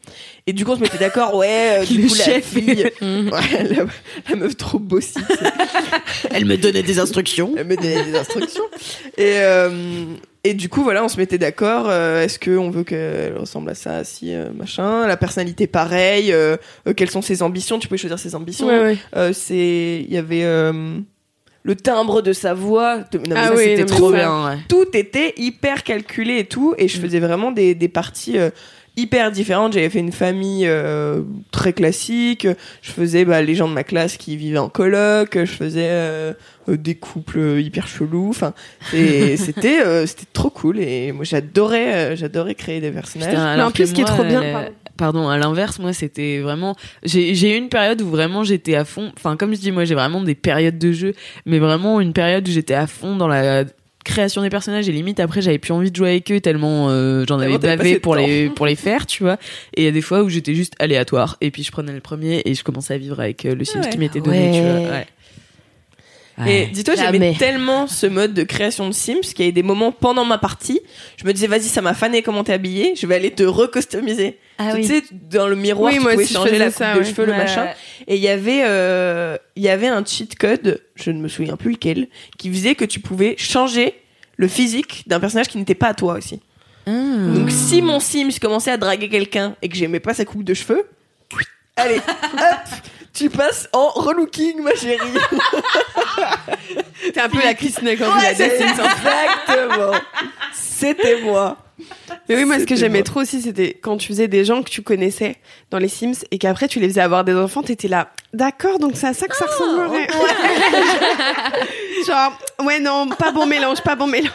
Et 0.46 0.52
du 0.52 0.64
coup, 0.66 0.72
on 0.72 0.76
se 0.76 0.80
mettait 0.80 0.98
d'accord, 0.98 1.34
ouais, 1.36 1.78
euh, 1.80 1.84
du 1.86 2.02
Le 2.02 2.08
coup 2.08 2.14
la 2.16 2.24
chef. 2.24 2.44
fille, 2.44 2.84
ouais, 3.00 3.64
la, 3.70 3.84
la 4.28 4.36
meuf 4.36 4.56
trop 4.58 4.78
bossy, 4.78 5.14
Elle 6.30 6.44
me 6.44 6.56
donnait 6.58 6.82
des 6.82 6.98
instructions. 6.98 7.54
elle 7.56 7.66
me 7.66 7.76
donnait 7.76 8.04
des 8.04 8.14
instructions. 8.16 8.64
Et, 9.16 9.38
euh, 9.38 10.04
et 10.44 10.52
du 10.52 10.68
coup, 10.68 10.82
voilà, 10.82 11.02
on 11.02 11.08
se 11.08 11.16
mettait 11.16 11.38
d'accord. 11.38 11.86
euh, 11.88 12.22
Est-ce 12.22 12.38
qu'on 12.38 12.68
veut 12.70 12.84
qu'elle 12.84 13.36
ressemble 13.38 13.70
à 13.70 13.74
ça, 13.74 14.04
si 14.04 14.34
euh, 14.34 14.50
machin 14.54 15.06
La 15.06 15.16
personnalité, 15.16 15.66
pareil. 15.66 16.30
euh, 16.32 16.58
euh, 16.86 16.92
quelles 16.92 17.10
sont 17.10 17.22
ses 17.22 17.42
ambitions 17.42 17.78
Tu 17.78 17.88
pouvais 17.88 17.96
choisir 17.98 18.18
ses 18.18 18.34
ambitions. 18.34 18.66
Ouais, 18.66 18.80
ouais. 18.80 18.98
Euh, 19.16 19.32
c'est, 19.32 20.04
il 20.06 20.12
y 20.12 20.18
avait 20.18 20.44
euh, 20.44 20.98
le 21.62 21.74
timbre 21.74 22.20
de 22.20 22.34
sa 22.34 22.52
voix. 22.52 22.98
De- 23.10 23.16
non, 23.16 23.24
mais 23.30 23.34
Ah 23.34 23.52
oui, 23.56 23.62
c'était 23.64 23.86
trop 23.86 24.12
bien. 24.12 24.46
ouais. 24.50 24.58
Tout 24.68 24.84
était 24.92 25.32
hyper 25.38 25.82
calculé 25.84 26.40
et 26.40 26.44
tout, 26.44 26.74
et 26.76 26.86
je 26.88 27.00
faisais 27.00 27.20
vraiment 27.20 27.50
des, 27.50 27.74
des 27.74 27.88
parties. 27.88 28.36
euh, 28.36 28.50
hyper 28.96 29.30
différentes 29.32 29.72
j'avais 29.72 29.90
fait 29.90 29.98
une 29.98 30.12
famille 30.12 30.66
euh, 30.66 31.22
très 31.50 31.72
classique 31.72 32.46
je 32.82 32.90
faisais 32.90 33.24
bah, 33.24 33.42
les 33.42 33.54
gens 33.54 33.68
de 33.68 33.74
ma 33.74 33.84
classe 33.84 34.16
qui 34.16 34.36
vivaient 34.36 34.58
en 34.58 34.68
coloc 34.68 35.30
je 35.34 35.44
faisais 35.44 35.88
euh, 35.88 36.32
euh, 36.68 36.76
des 36.76 36.94
couples 36.94 37.58
hyper 37.58 37.86
chelous 37.86 38.30
enfin 38.30 38.54
et 38.94 39.36
c'était 39.36 39.82
euh, 39.82 40.06
c'était 40.06 40.26
trop 40.32 40.50
cool 40.50 40.78
et 40.78 41.12
moi 41.12 41.24
j'adorais 41.24 41.94
euh, 41.94 42.16
j'adorais 42.16 42.54
créer 42.54 42.80
des 42.80 42.90
personnages 42.90 43.28
Putain, 43.28 43.44
alors 43.44 43.68
en 43.68 43.70
plus, 43.70 43.88
ce 43.88 43.94
qui 43.94 44.00
est 44.00 44.04
trop 44.04 44.24
bien, 44.24 44.40
pardon. 44.52 44.70
Pardon, 44.96 45.28
à 45.28 45.36
l'inverse, 45.38 45.80
moi, 45.80 45.92
c'était 45.92 46.38
vraiment. 46.38 46.76
J'ai 47.02 47.34
j'ai 47.34 47.54
eu 47.54 47.58
une 47.58 47.68
période 47.68 48.00
où 48.00 48.08
vraiment 48.08 48.44
j'étais 48.44 48.76
à 48.76 48.84
fond. 48.84 49.10
Enfin, 49.16 49.36
comme 49.36 49.52
je 49.52 49.58
dis, 49.58 49.72
moi, 49.72 49.84
j'ai 49.84 49.96
vraiment 49.96 50.22
des 50.22 50.36
périodes 50.36 50.78
de 50.78 50.92
jeu, 50.92 51.14
mais 51.46 51.58
vraiment 51.58 52.00
une 52.00 52.12
période 52.12 52.46
où 52.46 52.50
j'étais 52.50 52.74
à 52.74 52.86
fond 52.86 53.16
dans 53.16 53.26
la 53.26 53.64
création 54.04 54.42
des 54.42 54.50
personnages 54.50 54.88
et 54.88 54.92
limite 54.92 55.18
après 55.18 55.42
j'avais 55.42 55.58
plus 55.58 55.72
envie 55.72 55.90
de 55.90 55.96
jouer 55.96 56.10
avec 56.10 56.30
eux 56.30 56.40
tellement 56.40 56.88
euh, 56.90 57.24
j'en 57.26 57.40
avais 57.40 57.58
bavé 57.58 57.98
pour 57.98 58.14
les 58.14 58.48
pour 58.50 58.66
les 58.66 58.76
faire 58.76 59.06
tu 59.06 59.22
vois 59.22 59.38
et 59.74 59.82
il 59.82 59.84
y 59.84 59.88
a 59.88 59.90
des 59.90 60.02
fois 60.02 60.22
où 60.22 60.28
j'étais 60.28 60.54
juste 60.54 60.74
aléatoire 60.78 61.36
et 61.40 61.50
puis 61.50 61.62
je 61.64 61.72
prenais 61.72 61.92
le 61.92 62.00
premier 62.00 62.42
et 62.44 62.54
je 62.54 62.62
commençais 62.62 62.94
à 62.94 62.98
vivre 62.98 63.18
avec 63.18 63.44
euh, 63.44 63.54
le 63.54 63.64
Sims 63.64 63.80
ouais. 63.80 63.90
qui 63.90 63.98
m'était 63.98 64.20
donné 64.20 64.52
tu 64.52 64.60
vois 64.60 64.90
ouais. 64.90 65.06
Et 66.46 66.66
dis-toi, 66.66 66.94
j'aimais 66.96 67.34
tellement 67.38 67.86
ce 67.86 68.06
mode 68.06 68.34
de 68.34 68.42
création 68.42 68.88
de 68.88 68.92
Sims 68.92 69.20
qu'il 69.20 69.44
y 69.44 69.48
a 69.48 69.50
eu 69.50 69.52
des 69.52 69.62
moments 69.62 69.92
pendant 69.92 70.24
ma 70.24 70.36
partie, 70.38 70.80
je 71.16 71.24
me 71.26 71.32
disais, 71.32 71.46
vas-y, 71.46 71.62
ça 71.62 71.80
m'a 71.80 71.94
fané 71.94 72.22
comment 72.22 72.42
t'es 72.42 72.52
habillé, 72.52 72.94
je 72.96 73.06
vais 73.06 73.14
aller 73.14 73.30
te 73.30 73.44
recustomiser. 73.44 74.38
Ah 74.58 74.70
tu 74.72 74.78
oui. 74.78 74.84
sais, 74.86 75.02
dans 75.30 75.46
le 75.46 75.54
miroir, 75.56 75.92
Oui, 75.92 75.98
tu 75.98 76.04
pouvais 76.04 76.26
changer 76.26 76.58
la 76.58 76.66
coupe 76.66 76.74
ça, 76.76 76.94
de 76.94 76.98
ouais. 77.00 77.04
cheveux, 77.04 77.24
le 77.26 77.32
Ouais, 77.32 77.38
machin. 77.38 77.68
Et 78.08 78.16
il 78.16 78.20
y 78.22 78.28
avait, 78.28 78.62
euh, 78.64 79.36
il 79.56 79.62
y 79.62 79.68
avait 79.68 79.86
un 79.88 80.04
cheat 80.04 80.36
code, 80.36 80.82
je 80.96 81.10
ne 81.12 81.20
me 81.20 81.28
souviens 81.28 81.56
plus 81.56 81.70
lequel, 81.72 82.08
qui 82.36 82.50
faisait 82.50 82.74
que 82.74 82.84
tu 82.84 82.98
pouvais 83.00 83.36
changer 83.38 83.94
le 84.36 84.48
physique 84.48 85.04
d'un 85.06 85.20
personnage 85.20 85.46
qui 85.48 85.58
n'était 85.58 85.74
pas 85.76 85.88
à 85.88 85.94
toi 85.94 86.14
aussi. 86.14 86.40
Ah. 86.86 86.90
Donc 86.90 87.50
si 87.50 87.80
mon 87.80 88.00
Sims 88.00 88.38
commençait 88.40 88.72
à 88.72 88.76
draguer 88.76 89.08
quelqu'un 89.08 89.54
et 89.62 89.68
que 89.68 89.76
j'aimais 89.76 90.00
pas 90.00 90.14
sa 90.14 90.24
coupe 90.24 90.44
de 90.44 90.52
cheveux, 90.54 90.84
allez, 91.76 91.96
hop, 91.96 92.60
tu 93.12 93.30
passes 93.30 93.68
en 93.72 93.88
relooking, 93.90 94.60
ma 94.62 94.74
chérie. 94.74 94.98
T'es 97.12 97.20
un 97.20 97.28
peu 97.28 97.38
la 97.42 97.54
Christine 97.54 97.96
quand 97.98 98.16
Ouais, 98.16 98.34
c'est 98.34 98.60
exactement. 98.60 99.92
C'était 100.52 101.20
moi. 101.22 101.58
Mais 102.28 102.36
oui, 102.36 102.44
moi, 102.44 102.58
ce 102.60 102.64
que 102.64 102.76
j'aimais 102.76 103.02
trop 103.02 103.20
aussi, 103.20 103.42
c'était 103.42 103.74
quand 103.74 103.96
tu 103.96 104.08
faisais 104.08 104.28
des 104.28 104.44
gens 104.44 104.62
que 104.62 104.70
tu 104.70 104.82
connaissais 104.82 105.36
dans 105.70 105.78
les 105.78 105.88
Sims 105.88 106.24
et 106.30 106.38
qu'après 106.38 106.68
tu 106.68 106.80
les 106.80 106.88
faisais 106.88 107.00
avoir 107.00 107.24
des 107.24 107.34
enfants, 107.34 107.62
t'étais 107.62 107.88
là, 107.88 108.10
d'accord, 108.32 108.78
donc 108.78 108.92
c'est 108.94 109.08
à 109.08 109.14
ça 109.14 109.26
que 109.26 109.36
ça 109.36 109.46
ressemblerait. 109.46 110.06
Genre, 112.06 112.38
ouais, 112.64 112.80
non, 112.80 113.08
pas 113.08 113.32
bon 113.32 113.46
mélange, 113.46 113.82
pas 113.82 113.96
bon 113.96 114.06
mélange. 114.06 114.30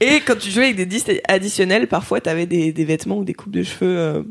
Et 0.00 0.20
quand 0.20 0.36
tu 0.36 0.50
jouais 0.50 0.64
avec 0.64 0.76
des 0.76 0.86
disques 0.86 1.12
additionnels, 1.28 1.86
parfois 1.86 2.20
t'avais 2.20 2.46
des, 2.46 2.72
des 2.72 2.84
vêtements 2.84 3.18
ou 3.18 3.24
des 3.24 3.34
coupes 3.34 3.52
de 3.52 3.62
cheveux 3.62 3.96
euh, 3.98 4.22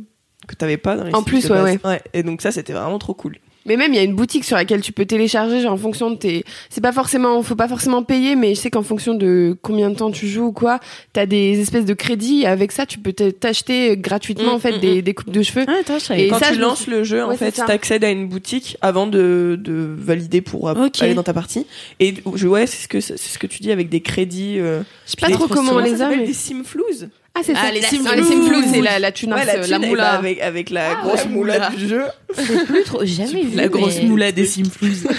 que 0.48 0.56
t'avais 0.56 0.78
pas 0.78 0.96
dans 0.98 1.04
les 1.06 1.14
En 1.16 1.24
plus, 1.24 1.48
de 1.48 1.54
ouais, 1.54 1.78
base. 1.78 2.00
Et 2.14 2.24
donc 2.24 2.42
ça, 2.42 2.52
c'était 2.52 2.74
vraiment 2.74 3.00
trop 3.00 3.14
cool. 3.14 3.38
Mais 3.68 3.78
même, 3.78 3.94
il 3.94 3.96
y 3.96 4.00
a 4.00 4.04
une 4.04 4.16
boutique 4.16 4.44
sur 4.44 4.56
laquelle 4.58 4.82
tu 4.82 4.92
peux 4.92 5.06
télécharger, 5.06 5.62
genre 5.62 5.74
en 5.74 5.78
fonction 5.78 6.10
de 6.10 6.16
tes. 6.16 6.44
C'est 6.72 6.82
pas 6.82 6.92
forcément, 6.92 7.44
faut 7.44 7.54
pas 7.54 7.68
forcément 7.68 8.02
payer, 8.02 8.36
mais 8.36 8.56
je 8.56 8.60
sais 8.60 8.72
qu'en 8.72 8.82
fonction 8.82 9.14
de 9.14 9.56
combien 9.62 9.92
de 9.92 9.96
temps 9.96 10.10
tu 10.10 10.28
joues 10.28 10.46
ou 10.46 10.52
quoi, 10.52 10.80
t'as 11.14 11.28
des 11.28 11.60
espèces 11.62 11.86
de 11.86 11.94
crédits. 11.94 12.42
Et 12.42 12.48
avec 12.48 12.72
ça, 12.72 12.88
tu 12.88 12.98
peux 12.98 13.14
t'acheter 13.14 13.96
gratuitement 13.98 14.54
Mm, 14.54 14.56
en 14.56 14.60
fait 14.60 14.78
mm, 14.78 14.80
des, 14.80 15.02
des 15.04 15.14
coupes 15.14 15.30
de 15.30 15.44
cheveux. 15.44 15.66
Ah, 15.68 15.76
attends, 15.80 16.00
je 16.00 16.12
Et 16.14 16.28
quand 16.30 16.40
ça, 16.40 16.48
tu 16.48 16.56
je 16.56 16.60
lances 16.60 16.88
le 16.88 17.04
jeu, 17.04 17.24
en 17.24 17.30
Ouais, 17.30 17.38
fait, 17.38 17.52
t'accèdes 17.52 18.04
à 18.04 18.10
une 18.10 18.28
boutique 18.28 18.78
avant 18.82 19.06
de, 19.06 19.60
de 19.62 19.94
valider 19.96 20.42
pour 20.42 20.68
euh, 20.68 20.88
Ok. 20.88 21.00
aller 21.04 21.14
dans 21.14 21.22
ta 21.22 21.34
partie. 21.34 21.68
Et 22.00 22.16
je, 22.34 22.48
ouais, 22.48 22.66
c'est 22.66 22.82
ce 22.82 22.88
que 22.88 23.00
c'est 23.00 23.16
ce 23.16 23.38
que 23.38 23.46
tu 23.46 23.60
dis 23.62 23.72
avec 23.72 23.90
des 23.90 24.02
crédits. 24.02 24.58
euh, 24.58 24.82
Je 25.06 25.12
sais 25.12 25.18
pas 25.22 25.30
trop 25.30 25.48
comment 25.48 25.74
on 25.74 25.78
ça 25.78 25.86
les 25.86 25.94
a. 25.94 25.98
s'appelle 25.98 26.22
mais- 26.22 26.26
des 26.26 26.34
simflouz. 26.34 27.10
Ah, 27.34 27.40
c'est 27.44 27.54
Ah, 27.56 27.66
ça. 27.68 27.72
les 27.72 27.80
La- 27.82 27.88
Sims 27.88 28.04
non, 28.04 28.12
les 28.12 28.24
Flous. 28.24 28.32
Sims 28.32 28.48
Flous, 28.48 28.64
c'est 28.74 28.82
la, 28.82 29.00
la 29.00 29.12
tunasse, 29.12 29.46
Ouais, 29.46 29.58
la, 29.62 29.68
la, 29.68 29.80
moula. 29.80 30.10
avec 30.12 30.42
avec 30.42 30.70
la 30.70 30.92
Ah, 30.92 30.96
grosse 31.02 31.24
la 31.24 31.30
moula 31.30 31.54
moula. 31.54 31.70
du 31.70 31.88
jeu. 31.88 32.04
Plus 32.68 32.84
trop, 32.84 33.06
jamais 33.06 33.44
vu. 33.44 33.56
la 33.56 33.68
grosse 33.70 34.02
moula 34.04 34.32
des 34.34 34.46
Simflouz. 34.46 35.08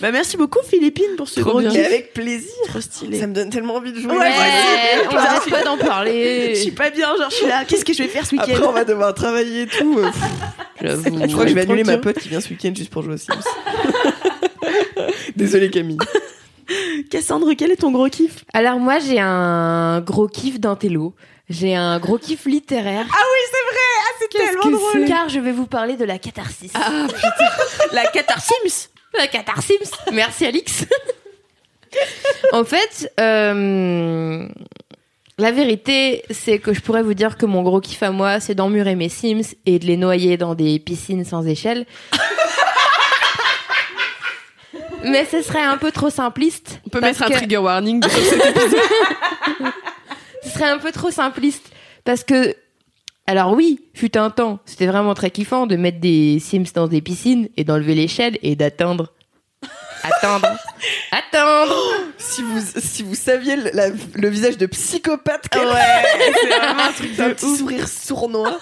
bah 0.00 0.10
merci 0.10 0.36
beaucoup 0.36 0.58
Philippine 0.68 1.14
pour 1.16 1.28
ce 1.28 1.40
Trop 1.40 1.50
gros 1.50 1.60
bien. 1.60 1.70
kiff. 1.70 1.78
Et 1.80 1.84
avec 1.86 2.12
plaisir. 2.14 2.50
Trop 2.68 2.80
stylé. 2.80 3.18
Ça 3.20 3.26
me 3.26 3.34
donne 3.34 3.50
tellement 3.50 3.74
envie 3.76 3.92
de 3.92 4.00
jouer. 4.00 4.12
Ouais, 4.12 4.18
Ouais, 4.18 5.06
on 5.10 5.14
arrête 5.16 5.50
pas 5.50 5.62
d'en 5.62 5.76
parler. 5.78 6.54
Je 6.54 6.60
suis 6.60 6.70
pas 6.72 6.90
bien, 6.90 7.06
genre 7.18 7.30
je 7.30 7.36
suis 7.36 7.46
là. 7.46 7.64
Qu'est-ce 7.66 7.84
que 7.84 7.92
je 7.92 8.02
vais 8.02 8.08
faire 8.08 8.26
ce 8.26 8.34
Après, 8.36 8.52
week-end 8.52 8.66
on 8.68 8.72
va 8.72 8.84
devoir 8.84 9.14
travailler 9.14 9.62
et 9.62 9.66
tout. 9.66 9.98
euh. 9.98 10.10
Je 10.80 11.32
crois 11.32 11.44
que 11.44 11.50
je 11.50 11.54
vais 11.54 11.60
annuler 11.62 11.84
ma 11.84 11.98
pote 11.98 12.18
qui 12.18 12.28
vient 12.30 12.40
ce 12.40 12.48
week-end 12.48 12.72
juste 12.74 12.90
pour 12.90 13.02
jouer 13.02 13.14
aux 13.14 13.18
Sims. 13.18 13.34
Désolé 15.36 15.70
Camille. 15.70 15.98
Cassandre, 17.10 17.52
quel 17.56 17.70
est 17.70 17.76
ton 17.76 17.90
gros 17.90 18.08
kiff? 18.08 18.44
Alors 18.52 18.78
moi 18.78 18.98
j'ai 18.98 19.20
un 19.20 20.00
gros 20.00 20.28
kiff 20.28 20.60
d'intello. 20.60 21.14
J'ai 21.50 21.74
un 21.74 21.98
gros 21.98 22.16
kiff 22.16 22.46
littéraire. 22.46 23.06
Ah 23.10 23.22
oui 23.22 23.38
c'est 23.50 23.74
vrai, 23.74 23.86
ah, 24.00 24.12
c'est 24.18 24.28
tellement 24.28 24.78
drôle. 24.78 25.04
Car 25.06 25.28
je 25.28 25.40
vais 25.40 25.52
vous 25.52 25.66
parler 25.66 25.96
de 25.96 26.04
la 26.04 26.18
catharsis. 26.18 26.72
Ah, 26.74 27.06
La 27.92 28.06
catharsims 28.06 28.88
La 29.16 29.26
catharsis. 29.26 29.90
Merci 30.12 30.46
Alix. 30.46 30.86
en 32.52 32.64
fait, 32.64 33.12
euh, 33.20 34.48
la 35.38 35.50
vérité, 35.50 36.22
c'est 36.30 36.58
que 36.58 36.72
je 36.72 36.80
pourrais 36.80 37.02
vous 37.02 37.14
dire 37.14 37.36
que 37.36 37.44
mon 37.46 37.62
gros 37.62 37.80
kiff 37.80 38.02
à 38.02 38.10
moi, 38.10 38.40
c'est 38.40 38.54
d'emmurer 38.54 38.94
mes 38.94 39.08
Sims 39.08 39.54
et 39.66 39.78
de 39.78 39.86
les 39.86 39.96
noyer 39.96 40.36
dans 40.36 40.54
des 40.54 40.78
piscines 40.78 41.24
sans 41.24 41.46
échelle. 41.46 41.86
Mais 45.04 45.24
ce 45.30 45.42
serait 45.42 45.62
un 45.62 45.76
peu 45.76 45.90
trop 45.92 46.10
simpliste. 46.10 46.80
On 46.86 46.90
peut 46.90 47.00
mettre 47.00 47.22
un 47.22 47.28
que- 47.28 47.34
trigger 47.34 47.58
warning. 47.58 48.02
ce 50.42 50.50
serait 50.50 50.68
un 50.70 50.78
peu 50.78 50.92
trop 50.92 51.10
simpliste 51.10 51.64
parce 52.04 52.24
que 52.24 52.54
alors 53.26 53.52
oui, 53.52 53.80
fut 53.94 54.16
un 54.18 54.28
temps, 54.30 54.58
c'était 54.66 54.86
vraiment 54.86 55.14
très 55.14 55.30
kiffant 55.30 55.66
de 55.66 55.76
mettre 55.76 55.98
des 55.98 56.38
Sims 56.40 56.72
dans 56.74 56.86
des 56.88 57.00
piscines 57.00 57.48
et 57.56 57.64
d'enlever 57.64 57.94
l'échelle 57.94 58.38
et 58.42 58.54
d'atteindre. 58.54 59.12
Attendre 60.02 60.46
attendre 61.10 61.74
Si 62.18 62.42
vous, 62.42 62.60
si 62.76 63.02
vous 63.02 63.14
saviez 63.14 63.56
le, 63.56 63.70
la- 63.72 63.88
le 63.88 64.28
visage 64.28 64.58
de 64.58 64.66
psychopathe 64.66 65.48
qu'elle 65.48 65.66
C'est 66.42 66.46
vraiment 66.58 66.82
un 66.82 66.92
truc 66.92 67.18
a, 67.18 67.24
un 67.24 67.30
petit 67.30 67.56
sourire 67.56 67.88
sournois. 67.88 68.58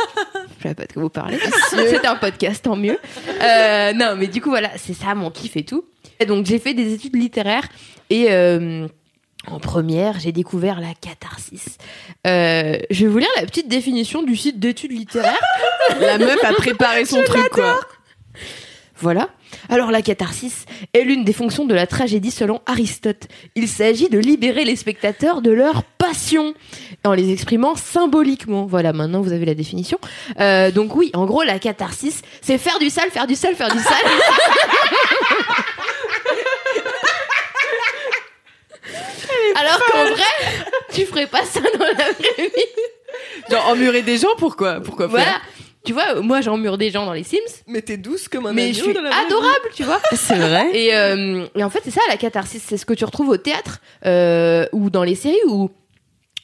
je 0.62 0.68
sais 0.68 0.74
pas 0.76 0.84
de 0.86 0.93
quoi 0.93 1.03
vous 1.03 1.09
parlez. 1.11 1.40
C'est 1.70 2.07
un 2.07 2.14
podcast 2.14 2.62
tant 2.62 2.76
mieux. 2.76 2.97
Euh, 3.43 3.93
non 3.95 4.14
mais 4.16 4.28
du 4.28 4.40
coup 4.40 4.51
voilà 4.51 4.70
c'est 4.76 4.95
ça 4.95 5.16
mon 5.16 5.32
kiff 5.32 5.57
et 5.57 5.64
tout 5.64 5.84
donc 6.24 6.46
j'ai 6.46 6.58
fait 6.58 6.74
des 6.74 6.92
études 6.94 7.16
littéraires 7.16 7.68
et 8.10 8.26
euh, 8.30 8.86
en 9.46 9.58
première, 9.58 10.20
j'ai 10.20 10.32
découvert 10.32 10.80
la 10.80 10.94
catharsis. 10.94 11.78
Euh, 12.26 12.78
je 12.90 13.04
vais 13.04 13.10
vous 13.10 13.18
lire 13.18 13.28
la 13.36 13.46
petite 13.46 13.68
définition 13.68 14.22
du 14.22 14.36
site 14.36 14.60
d'études 14.60 14.92
littéraires. 14.92 15.40
La 16.00 16.16
meuf 16.18 16.42
a 16.44 16.52
préparé 16.52 17.04
son 17.04 17.22
truc, 17.22 17.48
quoi. 17.50 17.80
Voilà. 18.98 19.30
Alors 19.68 19.90
la 19.90 20.00
catharsis 20.00 20.64
est 20.94 21.02
l'une 21.02 21.24
des 21.24 21.32
fonctions 21.32 21.64
de 21.64 21.74
la 21.74 21.88
tragédie 21.88 22.30
selon 22.30 22.60
Aristote. 22.66 23.26
Il 23.56 23.66
s'agit 23.66 24.08
de 24.08 24.18
libérer 24.18 24.64
les 24.64 24.76
spectateurs 24.76 25.42
de 25.42 25.50
leur 25.50 25.82
passion 25.82 26.54
en 27.04 27.12
les 27.12 27.32
exprimant 27.32 27.74
symboliquement. 27.74 28.64
Voilà, 28.64 28.92
maintenant 28.92 29.20
vous 29.20 29.32
avez 29.32 29.44
la 29.44 29.54
définition. 29.54 29.98
Euh, 30.38 30.70
donc 30.70 30.94
oui, 30.94 31.10
en 31.14 31.26
gros 31.26 31.42
la 31.42 31.58
catharsis, 31.58 32.22
c'est 32.42 32.58
faire 32.58 32.78
du 32.78 32.90
sale, 32.90 33.10
faire 33.10 33.26
du 33.26 33.34
sale, 33.34 33.56
faire 33.56 33.72
du 33.72 33.80
sale. 33.80 33.92
Alors 39.57 39.80
qu'en 39.90 40.05
vrai, 40.05 40.64
tu 40.93 41.05
ferais 41.07 41.26
pas 41.26 41.45
ça 41.45 41.61
dans 41.61 41.84
la 41.84 41.93
vraie 41.95 42.36
vie. 42.38 43.51
Genre, 43.51 43.68
emmurer 43.68 44.03
des 44.03 44.18
gens, 44.18 44.34
pourquoi? 44.38 44.80
Pourquoi 44.80 45.09
faire? 45.09 45.18
Voilà. 45.18 45.40
Tu 45.84 45.93
vois, 45.93 46.20
moi 46.20 46.40
j'emmure 46.40 46.78
des 46.78 46.90
gens 46.90 47.05
dans 47.07 47.12
les 47.12 47.24
Sims, 47.24 47.38
Mais 47.66 47.82
t'es 47.82 47.97
douce 47.97 48.28
comme 48.28 48.47
un 48.47 48.53
mais 48.53 48.66
agneau 48.66 48.74
je 48.74 48.82
suis 48.82 48.93
dans 48.95 49.03
la 49.03 49.11
vraie 49.11 49.18
vie. 49.20 49.26
adorable, 49.26 49.68
tu 49.74 49.82
vois. 49.82 50.01
C'est 50.12 50.36
vrai 50.38 50.68
Et, 50.74 50.95
euh, 50.95 51.45
et 51.57 51.64
en 51.64 51.70
fait, 51.70 51.80
c'est 51.82 51.90
ça 51.90 52.01
la 52.09 52.16
catharsis. 52.16 52.62
C'est 52.64 52.76
ce 52.76 52.86
que 52.86 52.95
tu 52.95 53.05
retrouves 53.05 53.28
au 53.30 53.36
théâtre 53.36 53.80
euh, 54.07 54.64
ou 54.72 54.90
dans 54.90 55.03
les 55.03 55.16
séries 55.16 55.40
où 55.49 55.70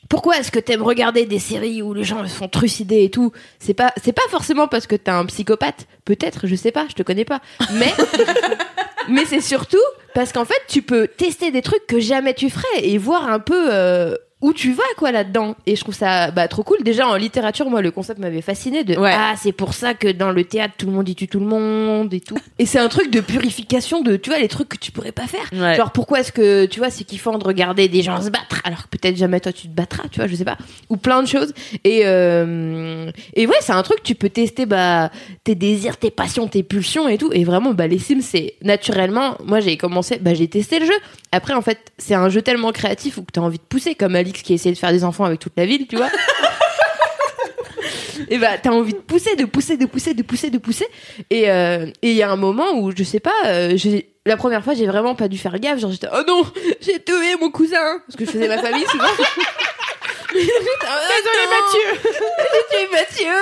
pourquoi 0.08 0.38
est-ce 0.38 0.50
que 0.50 0.58
t'aimes 0.58 0.82
regarder 0.82 1.26
des 1.26 1.38
séries 1.38 1.82
où 1.82 1.92
les 1.92 2.04
gens 2.04 2.26
se 2.26 2.34
font 2.34 2.50
et 2.90 3.10
tout 3.10 3.32
C'est 3.58 3.74
pas, 3.74 3.92
c'est 4.02 4.12
pas 4.12 4.22
forcément 4.30 4.68
parce 4.68 4.86
que 4.86 4.96
t'es 4.96 5.10
un 5.10 5.26
psychopathe. 5.26 5.86
Peut-être, 6.04 6.46
je 6.46 6.54
sais 6.54 6.72
pas, 6.72 6.86
je 6.88 6.94
te 6.94 7.02
connais 7.02 7.24
pas. 7.26 7.40
Mais, 7.74 7.92
mais 9.08 9.24
c'est 9.26 9.40
surtout 9.40 9.76
parce 10.14 10.32
qu'en 10.32 10.44
fait, 10.44 10.60
tu 10.68 10.82
peux 10.82 11.08
tester 11.08 11.50
des 11.50 11.62
trucs 11.62 11.86
que 11.86 12.00
jamais 12.00 12.34
tu 12.34 12.48
ferais 12.48 12.82
et 12.82 12.96
voir 12.96 13.28
un 13.28 13.38
peu 13.38 13.68
euh, 13.70 14.14
où 14.40 14.52
tu 14.52 14.72
vas 14.72 14.82
quoi 14.96 15.10
là-dedans. 15.12 15.56
Et 15.66 15.74
je 15.74 15.80
trouve 15.82 15.94
ça 15.94 16.30
bah, 16.30 16.46
trop 16.48 16.62
cool. 16.62 16.78
Déjà 16.84 17.06
en 17.08 17.16
littérature, 17.16 17.68
moi, 17.68 17.82
le 17.82 17.90
concept 17.90 18.20
m'avait 18.20 18.40
fasciné 18.42 18.84
de 18.84 18.96
Ouais. 18.96 19.12
ah 19.14 19.34
c'est 19.36 19.52
pour 19.52 19.74
ça 19.74 19.94
que 19.94 20.08
dans 20.08 20.30
le 20.30 20.44
théâtre 20.44 20.74
tout 20.78 20.86
le 20.86 20.92
monde 20.92 21.08
y 21.08 21.14
tue 21.14 21.28
tout 21.28 21.40
le 21.40 21.46
monde 21.46 22.12
et 22.14 22.20
tout. 22.20 22.36
Et 22.58 22.66
c'est 22.66 22.78
un 22.78 22.88
truc 22.88 23.10
de 23.10 23.20
purification 23.20 24.02
de 24.02 24.16
tu 24.16 24.30
vois 24.30 24.38
les 24.38 24.48
trucs 24.48 24.68
que 24.68 24.76
tu 24.76 24.92
pourrais 24.92 25.12
pas 25.12 25.26
faire. 25.26 25.48
Ouais. 25.52 25.74
Genre 25.76 25.90
pourquoi 25.92 26.20
est-ce 26.20 26.32
que 26.32 26.66
tu 26.66 26.78
vois 26.80 26.90
c'est 26.90 27.04
kiffant 27.04 27.36
de 27.38 27.44
regarder 27.44 27.88
des 27.88 28.02
gens 28.02 28.20
se 28.20 28.30
battre 28.30 28.60
alors 28.64 28.84
que 28.88 28.96
peut-être 28.96 29.16
jamais 29.16 29.40
toi 29.40 29.52
tu 29.52 29.68
te 29.68 29.72
battras, 29.74 30.04
tu 30.10 30.18
vois, 30.20 30.26
je 30.28 30.34
sais 30.34 30.44
pas, 30.44 30.58
ou 30.88 30.96
plein 30.96 31.22
de 31.22 31.28
choses. 31.28 31.52
Et 31.84 32.02
euh, 32.04 33.10
et 33.34 33.46
ouais, 33.46 33.56
c'est 33.60 33.72
un 33.72 33.82
truc 33.82 34.02
tu 34.02 34.14
peux 34.14 34.28
tester 34.30 34.66
bah 34.66 35.10
tes 35.44 35.54
désirs, 35.54 35.96
tes 35.96 36.10
passions, 36.10 36.48
tes 36.48 36.62
pulsions 36.62 37.08
et 37.08 37.18
tout. 37.18 37.30
Et 37.32 37.44
vraiment 37.44 37.72
bah 37.74 37.86
les 37.86 37.98
Sims 37.98 38.22
c'est 38.22 38.54
naturellement, 38.62 39.36
moi 39.44 39.60
j'ai 39.60 39.76
commencé, 39.76 40.18
bah 40.18 40.34
j'ai 40.34 40.48
testé 40.48 40.78
le 40.78 40.86
jeu. 40.86 40.92
Après 41.32 41.54
en 41.54 41.62
fait 41.62 41.78
c'est 41.98 42.14
un 42.14 42.28
jeu 42.28 42.42
tellement 42.42 42.72
créatif 42.72 43.18
où 43.18 43.22
que 43.22 43.32
t'as 43.32 43.40
envie 43.40 43.58
de 43.58 43.62
pousser 43.62 43.94
comme 43.94 44.16
Alix 44.28 44.42
qui 44.42 44.54
essayait 44.54 44.74
de 44.74 44.78
faire 44.78 44.92
des 44.92 45.04
enfants 45.04 45.24
avec 45.24 45.40
toute 45.40 45.54
la 45.56 45.66
ville, 45.66 45.86
tu 45.86 45.96
vois. 45.96 46.10
et 48.28 48.38
bah 48.38 48.58
t'as 48.62 48.70
envie 48.70 48.92
de 48.92 48.98
pousser, 48.98 49.36
de 49.36 49.44
pousser, 49.44 49.76
de 49.76 49.86
pousser, 49.86 50.14
de 50.14 50.22
pousser, 50.22 50.50
de 50.50 50.58
pousser. 50.58 50.86
Et 51.30 51.50
euh, 51.50 51.86
et 52.02 52.10
il 52.10 52.16
y 52.16 52.22
a 52.22 52.30
un 52.30 52.36
moment 52.36 52.72
où 52.78 52.92
je 52.94 53.02
sais 53.02 53.20
pas, 53.20 53.34
euh, 53.46 53.72
j'ai 53.76 54.12
la 54.26 54.36
première 54.36 54.62
fois 54.62 54.74
j'ai 54.74 54.86
vraiment 54.86 55.14
pas 55.14 55.28
dû 55.28 55.38
faire 55.38 55.58
gaffe, 55.58 55.80
genre 55.80 55.90
j'étais 55.90 56.08
oh 56.12 56.22
non, 56.26 56.44
j'ai 56.80 57.02
tué 57.02 57.36
mon 57.40 57.50
cousin 57.50 58.00
parce 58.06 58.16
que 58.16 58.24
je 58.26 58.30
faisais 58.30 58.48
ma 58.48 58.58
famille 58.58 58.86
souvent. 58.86 59.04
Désolé 60.30 61.44
Mathieu, 61.48 61.86
j'ai 62.52 62.76
tué 62.76 62.86
Mathieu. 62.92 63.34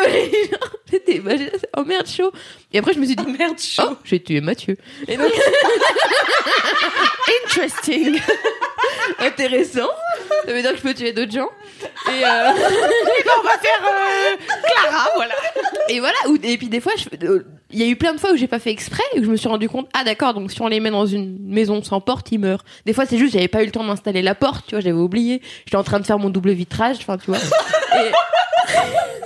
J'étais 0.89 1.19
bah, 1.19 1.33
oh 1.77 1.85
merde 1.85 2.07
chaud. 2.07 2.31
Et 2.73 2.79
après 2.79 2.93
je 2.93 3.01
me 3.01 3.07
suis 3.07 3.17
dit 3.17 3.27
merde 3.27 3.59
chaud, 3.59 3.97
j'ai 4.05 4.23
tué 4.23 4.41
Mathieu. 4.41 4.77
Et 5.09 5.17
donc 5.17 5.33
Interesting. 7.45 8.21
Intéressant. 9.19 9.89
Ça 10.47 10.53
veut 10.53 10.63
dire 10.63 10.73
que 10.73 10.79
je 10.79 10.83
peux 10.83 10.95
tuer 10.95 11.13
d'autres 11.13 11.33
gens. 11.33 11.49
Et 12.09 12.25
euh... 12.25 12.51
on 13.39 13.43
va 13.43 13.59
faire 13.59 13.83
euh, 13.85 14.37
Clara, 14.65 15.09
voilà. 15.15 15.35
Et 15.89 16.01
voilà, 16.01 16.17
ou- 16.29 16.39
et 16.43 16.57
puis 16.57 16.69
des 16.69 16.81
fois, 16.81 16.93
euh, 17.23 17.43
il 17.71 17.79
y 17.81 17.83
a 17.83 17.87
eu 17.87 17.97
plein 17.97 18.13
de 18.15 18.19
fois 18.19 18.33
où 18.33 18.37
j'ai 18.37 18.47
pas 18.47 18.59
fait 18.59 18.71
exprès 18.71 19.03
et 19.15 19.21
où 19.21 19.25
je 19.25 19.29
me 19.31 19.37
suis 19.37 19.49
rendu 19.49 19.69
compte, 19.69 19.89
ah 19.95 20.05
d'accord, 20.05 20.35
donc 20.35 20.51
si 20.51 20.61
on 20.63 20.69
les 20.69 20.81
met 20.81 20.91
dans 20.91 21.07
une 21.07 21.37
maison 21.41 21.83
sans 21.83 22.01
porte, 22.01 22.31
ils 22.33 22.39
meurent. 22.39 22.65
Des 22.87 22.93
fois, 22.93 23.05
c'est 23.07 23.19
juste, 23.19 23.33
j'avais 23.35 23.49
pas 23.49 23.63
eu 23.63 23.67
le 23.67 23.73
temps 23.73 23.85
d'installer 23.85 24.23
la 24.23 24.35
porte, 24.35 24.67
tu 24.69 24.75
vois, 24.75 24.81
j'avais 24.81 24.93
oublié. 24.97 25.43
J'étais 25.67 25.77
en 25.77 25.85
train 25.85 26.01
de 26.01 26.07
faire 26.07 26.19
mon 26.19 26.31
double 26.31 26.53
vitrage, 26.53 26.97
enfin, 27.01 27.19
tu 27.19 27.27
vois. 27.31 27.39
Et, 27.39 28.11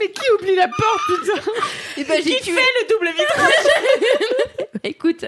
Mais 0.01 0.11
qui 0.11 0.23
oublie 0.39 0.57
la 0.57 0.69
porte, 0.69 1.01
putain? 1.07 1.51
Et 1.99 2.05
ben, 2.05 2.17
j'ai 2.25 2.41
tué 2.41 2.53
le 2.53 2.89
double 2.89 3.09
vitrage? 3.17 3.53
Écoute, 4.83 5.25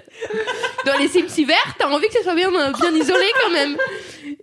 dans 0.86 0.96
les 0.98 1.08
Sims 1.08 1.28
hiver, 1.36 1.58
t'as 1.78 1.86
envie 1.88 2.08
que 2.08 2.14
ça 2.14 2.22
soit 2.22 2.34
bien, 2.34 2.48
euh, 2.54 2.72
bien 2.80 2.94
isolé 2.94 3.26
quand 3.42 3.50
même. 3.50 3.76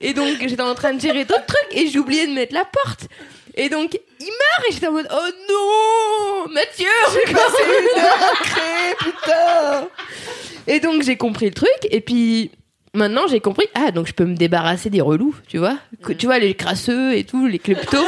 Et 0.01 0.13
donc, 0.13 0.37
j'étais 0.39 0.61
en 0.61 0.75
train 0.75 0.93
de 0.93 1.01
gérer 1.01 1.25
d'autres 1.25 1.45
trucs 1.45 1.67
et 1.77 1.87
j'ai 1.87 1.99
oublié 1.99 2.25
de 2.27 2.31
mettre 2.33 2.53
la 2.53 2.65
porte. 2.65 3.07
Et 3.55 3.67
donc, 3.69 3.99
il 4.19 4.25
meurt 4.27 4.69
et 4.69 4.71
j'étais 4.71 4.87
en 4.87 4.93
mode, 4.93 5.07
oh 5.11 5.29
non, 5.49 6.53
Mathieu, 6.53 6.87
j'ai 7.13 7.33
passé 7.33 7.63
une 7.67 7.99
heure 7.99 8.31
à 8.31 8.43
créer, 8.43 8.95
putain. 8.99 9.87
Et 10.67 10.79
donc, 10.79 11.03
j'ai 11.03 11.17
compris 11.17 11.47
le 11.47 11.53
truc 11.53 11.69
et 11.91 11.99
puis, 11.99 12.51
maintenant, 12.93 13.27
j'ai 13.27 13.41
compris, 13.41 13.67
ah, 13.75 13.91
donc 13.91 14.07
je 14.07 14.13
peux 14.13 14.23
me 14.25 14.35
débarrasser 14.35 14.89
des 14.89 15.01
relous, 15.01 15.35
tu 15.47 15.57
vois. 15.57 15.77
Que- 16.03 16.13
tu 16.13 16.27
vois, 16.27 16.39
les 16.39 16.53
crasseux 16.53 17.15
et 17.17 17.23
tout, 17.25 17.47
les 17.47 17.59
kleptos. 17.59 17.97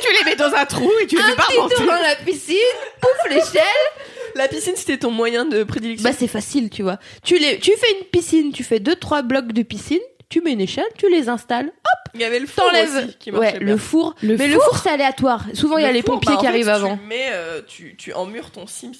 Tu 0.00 0.12
les 0.18 0.24
mets 0.30 0.36
dans 0.36 0.54
un 0.54 0.66
trou 0.66 0.90
et 1.02 1.06
tu 1.06 1.16
les 1.16 1.22
fais 1.22 1.34
pas 1.34 1.44
remonter. 1.44 1.74
dans 1.86 1.92
la 2.00 2.14
piscine, 2.16 2.56
pouf, 3.00 3.30
l'échelle. 3.30 3.62
La 4.34 4.46
piscine, 4.46 4.74
c'était 4.76 4.98
ton 4.98 5.10
moyen 5.10 5.46
de 5.46 5.64
prédilection. 5.64 6.08
Bah 6.08 6.14
c'est 6.16 6.28
facile, 6.28 6.68
tu 6.70 6.82
vois. 6.82 6.98
Tu 7.24 7.38
les, 7.38 7.58
tu 7.58 7.72
fais 7.72 7.92
une 7.98 8.04
piscine, 8.04 8.52
tu 8.52 8.62
fais 8.62 8.78
deux 8.78 8.94
trois 8.94 9.22
blocs 9.22 9.52
de 9.52 9.62
piscine, 9.62 9.98
tu 10.28 10.40
mets 10.40 10.52
une 10.52 10.60
échelle, 10.60 10.84
tu 10.98 11.08
les 11.10 11.28
installes, 11.28 11.72
Il 12.14 12.20
y 12.20 12.24
avait 12.24 12.40
le 12.40 12.46
four 12.46 12.64
aussi 12.66 13.16
qui 13.18 13.30
marchait 13.30 13.52
Ouais, 13.52 13.58
bien. 13.58 13.68
le 13.68 13.76
four. 13.76 14.14
Le 14.22 14.36
mais 14.36 14.48
le 14.48 14.58
four 14.58 14.78
c'est 14.78 14.90
aléatoire. 14.90 15.44
Souvent 15.54 15.76
il 15.78 15.82
y 15.82 15.84
a 15.84 15.88
Le 15.88 15.94
les 15.94 16.02
four, 16.02 16.14
pompiers 16.14 16.30
bah, 16.32 16.36
qui 16.38 16.42
fait, 16.46 16.48
arrivent 16.52 16.68
avant. 16.68 16.96
Tu 16.96 17.04
mets, 17.06 17.26
euh, 17.32 17.60
tu, 17.66 17.96
tu 17.96 18.12
emmures 18.12 18.50
ton 18.50 18.66
Sims. 18.66 18.92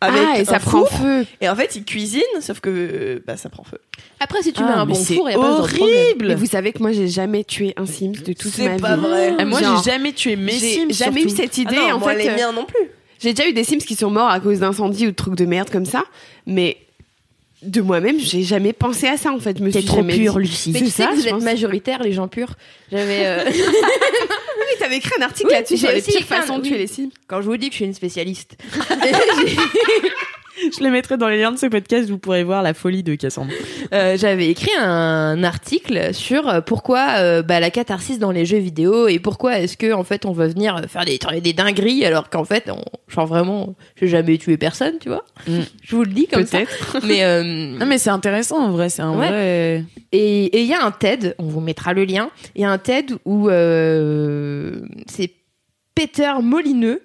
Ah, 0.00 0.34
et 0.38 0.44
ça 0.44 0.58
prend 0.58 0.84
four. 0.84 0.98
feu. 1.00 1.24
Et 1.40 1.48
en 1.48 1.54
fait, 1.56 1.76
il 1.76 1.84
cuisine, 1.84 2.20
sauf 2.40 2.60
que 2.60 3.22
bah, 3.26 3.36
ça 3.36 3.48
prend 3.48 3.62
feu. 3.64 3.78
Après 4.20 4.42
si 4.42 4.52
tu 4.52 4.60
Ah, 4.62 4.66
mets 4.66 4.72
un 4.74 4.84
bon 4.86 4.94
c'est 4.94 5.14
four, 5.14 5.30
il 5.30 5.36
a 5.36 5.38
pas 5.38 6.34
vous 6.36 6.46
savez 6.46 6.72
que 6.72 6.80
moi, 6.80 6.92
j'ai 6.92 7.08
jamais 7.08 7.44
tué 7.44 7.72
un 7.76 7.86
Sims 7.86 8.12
de 8.12 8.32
toute 8.32 8.52
C'est 8.52 8.68
ma 8.68 8.76
pas 8.78 8.96
vie. 8.96 9.02
vrai. 9.02 9.34
Ah, 9.38 9.44
moi, 9.44 9.60
j'ai 9.60 9.90
jamais 9.90 10.12
tué 10.12 10.36
mes 10.36 10.52
J'ai 10.52 10.74
Sims. 10.74 10.90
jamais 10.92 11.22
eu 11.22 11.30
cette 11.30 11.56
idée. 11.56 11.76
Ah 11.78 11.88
non, 11.90 11.94
en 11.94 11.98
moi, 12.00 12.12
fait, 12.12 12.18
les 12.24 12.28
euh, 12.30 12.36
miens 12.36 12.52
non 12.52 12.64
plus. 12.64 12.90
j'ai 13.20 13.32
déjà 13.32 13.48
eu 13.48 13.52
des 13.52 13.64
Sims 13.64 13.78
qui 13.78 13.94
sont 13.94 14.10
morts 14.10 14.28
à 14.28 14.40
cause 14.40 14.58
d'incendies 14.58 15.06
ou 15.06 15.10
de 15.12 15.16
trucs 15.16 15.36
de 15.36 15.46
merde 15.46 15.70
comme 15.70 15.86
ça, 15.86 16.04
mais 16.46 16.76
de 17.62 17.80
moi-même, 17.80 18.18
j'ai 18.20 18.42
jamais 18.42 18.72
pensé 18.72 19.06
à 19.06 19.16
ça 19.16 19.32
en 19.32 19.38
fait. 19.40 19.58
Je 19.58 19.62
me 19.64 19.70
T'es 19.72 19.78
suis 19.80 19.86
trop 19.88 19.96
jamais 19.98 20.16
pure, 20.18 20.34
dit- 20.34 20.40
Lucie. 20.40 20.70
Mais 20.72 20.78
C'est 20.80 20.84
tu 20.84 20.90
sais 20.90 21.02
ça, 21.04 21.08
que 21.10 21.14
vous 21.16 21.22
je 21.22 21.26
êtes 21.26 21.32
pense. 21.34 21.42
majoritaire, 21.42 22.02
les 22.02 22.12
gens 22.12 22.28
purs. 22.28 22.54
J'avais. 22.92 23.26
euh, 23.26 23.44
Oui, 23.50 24.72
t'avais 24.80 24.96
écrit 24.96 25.12
un 25.18 25.22
article 25.22 25.48
Oui, 25.48 25.54
là-dessus 25.54 25.76
sur 25.76 25.90
les 25.90 25.98
aussi 26.00 26.12
pires 26.12 26.26
façons 26.26 26.58
de 26.58 26.64
tuer 26.64 26.76
les 26.78 26.86
Sims. 26.86 27.10
Quand 27.28 27.40
je 27.40 27.46
vous 27.46 27.56
dis 27.56 27.66
que 27.68 27.72
je 27.72 27.76
suis 27.76 27.84
une 27.86 27.94
spécialiste. 27.94 28.56
Je 30.78 30.82
les 30.82 30.90
mettrai 30.90 31.16
dans 31.16 31.28
les 31.28 31.38
liens 31.40 31.52
de 31.52 31.58
ce 31.58 31.66
podcast, 31.66 32.08
vous 32.08 32.18
pourrez 32.18 32.42
voir 32.44 32.62
la 32.62 32.74
folie 32.74 33.02
de 33.02 33.14
Cassandre. 33.14 33.50
Euh, 33.92 34.16
j'avais 34.16 34.48
écrit 34.48 34.70
un 34.80 35.44
article 35.44 36.12
sur 36.14 36.48
euh, 36.48 36.60
pourquoi 36.60 37.16
euh, 37.18 37.42
bah, 37.42 37.60
la 37.60 37.70
catharsis 37.70 38.18
dans 38.18 38.30
les 38.30 38.44
jeux 38.46 38.58
vidéo 38.58 39.06
et 39.08 39.18
pourquoi 39.18 39.58
est-ce 39.60 39.76
que 39.76 39.92
en 39.92 40.02
fait 40.04 40.24
on 40.26 40.32
va 40.32 40.46
venir 40.48 40.80
faire 40.88 41.04
des 41.04 41.18
des 41.40 41.52
dingueries 41.52 42.04
alors 42.04 42.30
qu'en 42.30 42.44
fait 42.44 42.70
on, 42.70 42.82
genre 43.08 43.26
vraiment 43.26 43.74
j'ai 43.96 44.08
jamais 44.08 44.38
tué 44.38 44.56
personne 44.56 44.94
tu 45.00 45.08
vois 45.08 45.24
Mm. 45.46 45.60
je 45.82 45.94
vous 45.96 46.02
le 46.02 46.10
dis 46.12 46.26
comme 46.26 46.46
ça 46.46 46.58
Peut-être. 46.58 46.98
mais 47.06 47.22
euh, 47.22 47.42
Non, 47.44 47.84
mais 47.86 47.98
c'est 47.98 48.10
intéressant 48.10 48.58
en 48.58 48.70
vrai, 48.70 48.88
c'est 48.88 49.02
un 49.02 49.16
Ouais. 49.16 49.28
vrai. 49.28 49.84
et 50.12 50.44
et 50.56 50.62
il 50.62 50.66
y 50.66 50.72
a 50.74 50.82
un 50.84 50.90
TED 50.90 51.34
on 51.38 51.44
vous 51.44 51.60
mettra 51.60 51.92
le 51.92 52.04
lien 52.04 52.30
il 52.54 52.62
y 52.62 52.64
a 52.64 52.70
un 52.70 52.78
TED 52.78 53.12
où 53.24 53.48
c'est 55.06 55.30
Peter 55.94 56.32
Molineux 56.42 57.02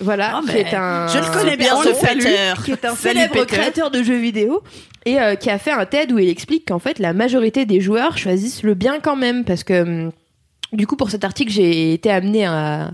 voilà 0.00 0.34
Ah, 0.36 0.40
qui 0.48 0.56
est 0.56 0.74
un 0.74 1.06
je 1.08 1.18
le 1.18 1.32
connais 1.32 1.56
bien, 1.56 1.76
ce 1.82 1.88
Peter. 1.88 2.52
qui 2.64 2.70
est 2.72 2.84
un 2.84 2.94
Salut, 2.94 3.14
célèbre 3.18 3.34
Peter. 3.34 3.46
créateur 3.56 3.90
de 3.90 4.02
jeux 4.02 4.18
vidéo 4.18 4.62
et 5.04 5.20
euh, 5.20 5.34
qui 5.34 5.50
a 5.50 5.58
fait 5.58 5.70
un 5.72 5.84
TED 5.86 6.12
où 6.12 6.18
il 6.18 6.28
explique 6.28 6.68
qu'en 6.68 6.78
fait 6.78 6.98
la 6.98 7.12
majorité 7.12 7.66
des 7.66 7.80
joueurs 7.80 8.16
choisissent 8.18 8.62
le 8.62 8.74
bien 8.74 9.00
quand 9.00 9.16
même 9.16 9.44
parce 9.44 9.64
que 9.64 9.82
hum, 9.82 10.12
du 10.72 10.86
coup 10.86 10.96
pour 10.96 11.10
cet 11.10 11.24
article 11.24 11.50
j'ai 11.50 11.92
été 11.92 12.10
amenée 12.10 12.46
à, 12.46 12.90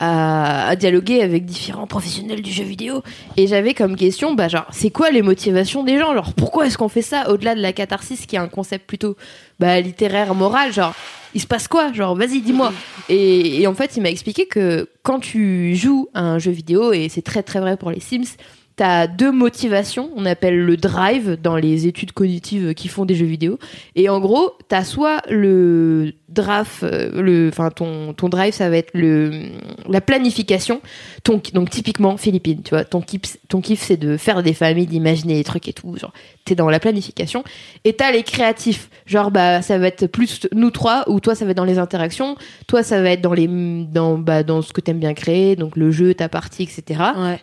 à, 0.00 0.66
à 0.68 0.76
dialoguer 0.76 1.22
avec 1.22 1.44
différents 1.44 1.86
professionnels 1.86 2.42
du 2.42 2.50
jeu 2.50 2.64
vidéo. 2.64 3.02
Et 3.36 3.46
j'avais 3.46 3.74
comme 3.74 3.94
question 3.94 4.34
bah 4.34 4.48
genre 4.48 4.66
c'est 4.72 4.90
quoi 4.90 5.10
les 5.10 5.22
motivations 5.22 5.84
des 5.84 5.98
gens? 5.98 6.14
Genre 6.14 6.32
pourquoi 6.34 6.66
est-ce 6.66 6.78
qu'on 6.78 6.88
fait 6.88 7.02
ça 7.02 7.30
au-delà 7.30 7.54
de 7.54 7.60
la 7.60 7.72
catharsis 7.72 8.26
qui 8.26 8.36
est 8.36 8.40
un 8.40 8.48
concept 8.48 8.86
plutôt 8.86 9.16
bah 9.60 9.78
littéraire 9.80 10.34
moral? 10.34 10.72
Genre 10.72 10.94
il 11.34 11.40
se 11.40 11.46
passe 11.46 11.68
quoi? 11.68 11.92
Genre 11.92 12.16
vas-y 12.16 12.40
dis-moi. 12.40 12.72
Et, 13.08 13.60
et 13.62 13.66
en 13.66 13.74
fait 13.74 13.96
il 13.96 14.02
m'a 14.02 14.10
expliqué 14.10 14.46
que 14.46 14.88
quand 15.02 15.20
tu 15.20 15.74
joues 15.76 16.08
à 16.14 16.20
un 16.22 16.38
jeu 16.38 16.52
vidéo 16.52 16.92
et 16.92 17.08
c'est 17.08 17.22
très 17.22 17.42
très 17.42 17.60
vrai 17.60 17.76
pour 17.76 17.90
les 17.90 17.98
Sims 18.00 18.36
T'as 18.80 19.06
deux 19.06 19.30
motivations, 19.30 20.08
on 20.16 20.24
appelle 20.24 20.58
le 20.58 20.78
drive 20.78 21.36
dans 21.38 21.56
les 21.56 21.86
études 21.86 22.12
cognitives 22.12 22.72
qui 22.72 22.88
font 22.88 23.04
des 23.04 23.14
jeux 23.14 23.26
vidéo. 23.26 23.58
Et 23.94 24.08
en 24.08 24.20
gros, 24.20 24.52
t'as 24.68 24.84
soit 24.84 25.20
le 25.28 26.14
draft, 26.30 26.82
euh, 26.82 27.20
le, 27.20 27.50
enfin 27.50 27.70
ton 27.70 28.14
ton 28.14 28.30
drive, 28.30 28.54
ça 28.54 28.70
va 28.70 28.78
être 28.78 28.92
le 28.94 29.50
la 29.86 30.00
planification. 30.00 30.80
Ton 31.24 31.42
donc 31.52 31.68
typiquement 31.68 32.16
Philippines, 32.16 32.62
tu 32.64 32.70
vois, 32.70 32.86
ton 32.86 33.02
kiff, 33.02 33.36
ton 33.50 33.60
kiff 33.60 33.82
c'est 33.82 33.98
de 33.98 34.16
faire 34.16 34.42
des 34.42 34.54
familles, 34.54 34.86
d'imaginer 34.86 35.34
des 35.34 35.44
trucs 35.44 35.68
et 35.68 35.74
tout. 35.74 35.94
Genre, 35.98 36.14
t'es 36.46 36.54
dans 36.54 36.70
la 36.70 36.80
planification. 36.80 37.44
Et 37.84 37.92
t'as 37.92 38.12
les 38.12 38.22
créatifs, 38.22 38.88
genre 39.04 39.30
bah 39.30 39.60
ça 39.60 39.76
va 39.76 39.88
être 39.88 40.06
plus 40.06 40.48
nous 40.54 40.70
trois 40.70 41.04
ou 41.06 41.20
toi 41.20 41.34
ça 41.34 41.44
va 41.44 41.50
être 41.50 41.58
dans 41.58 41.66
les 41.66 41.78
interactions. 41.78 42.34
Toi 42.66 42.82
ça 42.82 43.02
va 43.02 43.10
être 43.10 43.20
dans 43.20 43.34
les 43.34 43.46
dans 43.46 44.16
bah 44.16 44.42
dans 44.42 44.62
ce 44.62 44.72
que 44.72 44.80
t'aimes 44.80 45.00
bien 45.00 45.12
créer, 45.12 45.54
donc 45.54 45.76
le 45.76 45.90
jeu, 45.90 46.14
ta 46.14 46.30
partie, 46.30 46.62
etc. 46.62 47.02
Ouais. 47.18 47.40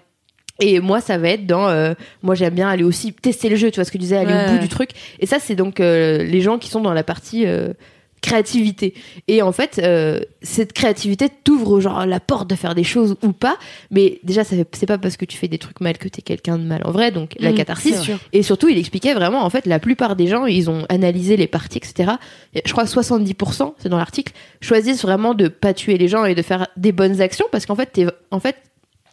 Et 0.59 0.79
moi, 0.79 1.01
ça 1.01 1.17
va 1.17 1.29
être 1.29 1.45
dans. 1.45 1.67
euh, 1.69 1.93
moi, 2.23 2.35
j'aime 2.35 2.53
bien 2.55 2.67
aller 2.69 2.83
aussi 2.83 3.13
tester 3.13 3.49
le 3.49 3.55
jeu, 3.55 3.69
tu 3.71 3.75
vois 3.75 3.85
ce 3.85 3.91
que 3.91 3.97
tu 3.97 4.01
disais, 4.03 4.17
aller 4.17 4.33
Ouais. 4.33 4.45
au 4.49 4.53
bout 4.53 4.59
du 4.59 4.69
truc. 4.69 4.89
Et 5.19 5.25
ça, 5.25 5.37
c'est 5.39 5.55
donc 5.55 5.79
euh, 5.79 6.23
les 6.23 6.41
gens 6.41 6.57
qui 6.57 6.69
sont 6.69 6.81
dans 6.81 6.93
la 6.93 7.03
partie 7.03 7.45
euh, 7.45 7.73
créativité. 8.21 8.95
Et 9.27 9.41
en 9.43 9.51
fait, 9.51 9.79
euh, 9.83 10.19
cette 10.41 10.73
créativité 10.73 11.27
t'ouvre 11.43 11.79
genre 11.79 12.05
la 12.07 12.19
porte 12.19 12.49
de 12.49 12.55
faire 12.55 12.73
des 12.73 12.83
choses 12.83 13.15
ou 13.21 13.31
pas. 13.31 13.57
Mais 13.91 14.19
déjà, 14.23 14.43
ça 14.43 14.55
c'est 14.73 14.85
pas 14.87 14.97
parce 14.97 15.17
que 15.17 15.25
tu 15.25 15.37
fais 15.37 15.47
des 15.47 15.59
trucs 15.59 15.79
mal 15.81 15.97
que 15.99 16.07
t'es 16.07 16.23
quelqu'un 16.23 16.57
de 16.57 16.63
mal 16.63 16.81
en 16.85 16.91
vrai. 16.91 17.11
Donc 17.11 17.35
la 17.39 17.51
Mmh, 17.51 17.55
catharsis. 17.55 18.09
Et 18.33 18.41
surtout, 18.41 18.67
il 18.69 18.77
expliquait 18.79 19.13
vraiment, 19.13 19.43
en 19.43 19.49
fait, 19.51 19.65
la 19.67 19.79
plupart 19.79 20.15
des 20.15 20.27
gens, 20.27 20.45
ils 20.47 20.69
ont 20.69 20.85
analysé 20.89 21.37
les 21.37 21.47
parties, 21.47 21.77
etc. 21.77 22.13
Et 22.55 22.63
je 22.65 22.71
crois 22.71 22.83
que 22.85 22.89
70%, 22.89 23.75
c'est 23.77 23.89
dans 23.89 23.97
l'article, 23.97 24.33
choisissent 24.61 25.03
vraiment 25.03 25.33
de 25.35 25.47
pas 25.47 25.73
tuer 25.75 25.97
les 25.99 26.07
gens 26.07 26.25
et 26.25 26.33
de 26.33 26.41
faire 26.41 26.67
des 26.75 26.91
bonnes 26.91 27.21
actions 27.21 27.45
parce 27.51 27.65
qu'en 27.67 27.75
fait, 27.75 27.85
t'es, 27.93 28.07
en 28.31 28.39
fait, 28.39 28.55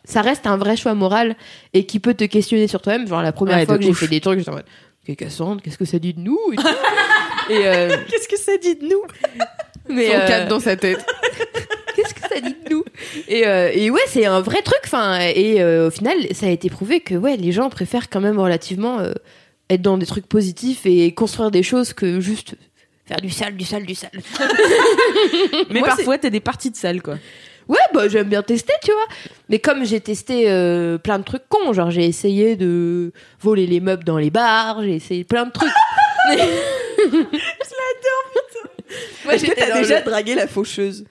ça 0.05 0.23
reste 0.23 0.47
un 0.47 0.57
vrai 0.57 0.77
choix 0.77 0.95
moral 0.95 1.37
et 1.73 1.87
qui 1.87 1.99
peut 2.01 2.15
te 2.15 2.25
questionner 2.25 2.69
sur 2.69 2.83
toi-même. 2.83 3.07
Genre, 3.09 3.23
la 3.23 3.33
première 3.33 3.59
Ouais, 3.59 3.67
fois 3.67 3.79
que 3.79 3.85
j'ai 3.85 3.95
fait 3.95 4.09
des 4.09 4.21
trucs, 4.21 4.39
j'étais 4.39 4.51
en 4.51 4.55
mode, 4.55 4.65
Ok, 5.09 5.17
Cassandre, 5.17 5.63
qu'est-ce 5.65 5.79
que 5.79 5.85
ça 5.85 5.99
dit 5.99 6.15
de 6.15 6.21
nous? 6.21 6.39
Et, 6.53 6.57
tout. 6.57 6.67
Et, 7.51 7.67
euh, 7.67 7.97
Qu'est-ce 8.09 8.29
que 8.29 8.39
ça 8.39 8.57
dit 8.57 8.77
de 8.77 8.85
nous? 8.87 9.03
Mais 9.89 10.07
104 10.09 10.31
euh, 10.31 10.49
dans 10.49 10.61
sa 10.61 10.77
tête. 10.77 11.05
qu'est-ce 11.95 12.15
que 12.15 12.21
ça 12.21 12.41
dit 12.41 12.55
de 12.65 12.71
nous? 12.71 12.85
Et, 13.29 13.47
euh, 13.47 13.71
et 13.73 13.91
ouais, 13.91 14.01
c'est 14.07 14.25
un 14.25 14.41
vrai 14.41 14.63
truc. 14.63 14.81
Enfin, 14.85 15.19
et 15.21 15.61
euh, 15.61 15.89
au 15.89 15.91
final, 15.91 16.17
ça 16.33 16.47
a 16.47 16.51
été 16.51 16.71
prouvé 16.71 17.01
que 17.01 17.15
ouais, 17.15 17.37
les 17.37 17.53
gens 17.53 17.69
préfèrent 17.71 18.09
quand 18.09 18.21
même 18.21 18.39
relativement 18.39 18.99
euh, 19.01 19.13
être 19.71 19.83
dans 19.83 19.99
des 19.99 20.07
trucs 20.07 20.27
positifs 20.27 20.87
et 20.87 21.13
construire 21.13 21.51
des 21.51 21.63
choses 21.63 21.93
que 21.93 22.21
juste 22.21 22.55
faire 23.07 23.21
du 23.21 23.29
sale, 23.31 23.57
du 23.57 23.65
sale, 23.65 23.85
du 23.85 23.95
sale. 23.95 24.11
Mais 25.71 25.81
Moi, 25.81 25.89
parfois, 25.89 26.17
t'as 26.17 26.31
des 26.31 26.41
parties 26.41 26.71
de 26.71 26.77
salle, 26.77 27.03
quoi. 27.03 27.17
Ouais, 27.69 27.79
bah 27.95 28.09
j'aime 28.09 28.29
bien 28.29 28.43
tester, 28.43 28.73
tu 28.85 28.93
vois. 28.93 29.07
Mais 29.49 29.59
comme 29.59 29.85
j'ai 29.85 30.01
testé 30.01 30.51
euh, 30.51 30.99
plein 30.99 31.19
de 31.19 31.25
trucs 31.25 31.49
cons, 31.49 31.73
genre 31.73 31.91
j'ai 31.91 32.05
essayé 32.05 32.57
de 32.57 33.13
voler 33.41 33.67
les 33.67 33.81
meubles 33.81 34.05
dans 34.05 34.19
les 34.19 34.31
bars, 34.31 34.83
j'ai 34.83 34.95
essayé 34.97 35.25
plein 35.25 35.47
de 35.47 35.51
trucs. 35.53 35.71
je 36.31 36.37
l'adore, 37.17 38.25
putain. 38.33 38.95
Moi, 39.25 39.35
Est-ce 39.35 39.45
que 39.47 39.53
t'as 39.55 39.79
déjà 39.79 39.99
le- 40.01 40.05
dragué 40.05 40.35
la 40.35 40.47
faucheuse? 40.47 41.05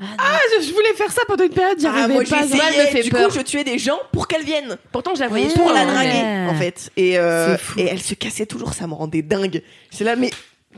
Ah, 0.00 0.38
je, 0.56 0.64
je 0.64 0.72
voulais 0.72 0.92
faire 0.94 1.10
ça 1.10 1.22
pendant 1.26 1.42
une 1.42 1.50
période, 1.50 1.78
j'y 1.80 1.86
Ah, 1.86 1.90
arrivais 1.90 2.14
moi 2.14 2.22
pas. 2.22 2.44
essayé. 2.44 2.62
me 2.62 2.86
fait 2.86 3.02
du 3.02 3.10
peur. 3.10 3.28
coup, 3.28 3.34
je 3.36 3.40
tuais 3.42 3.64
des 3.64 3.78
gens 3.78 3.98
pour 4.12 4.28
qu'elle 4.28 4.44
vienne. 4.44 4.76
Pourtant, 4.92 5.12
je 5.16 5.20
la 5.20 5.26
voyais 5.28 5.46
pour 5.48 5.54
souvent, 5.68 5.72
la 5.74 5.84
draguer 5.86 6.08
Ouais. 6.12 6.46
en 6.48 6.54
fait 6.54 6.90
et 6.96 7.18
euh, 7.18 7.56
et 7.76 7.86
elle 7.86 8.00
se 8.00 8.14
cassait 8.14 8.46
toujours 8.46 8.74
ça 8.74 8.86
me 8.86 8.94
rendait 8.94 9.22
dingue 9.22 9.60
c'est 9.90 10.04
là 10.04 10.14
mais 10.14 10.30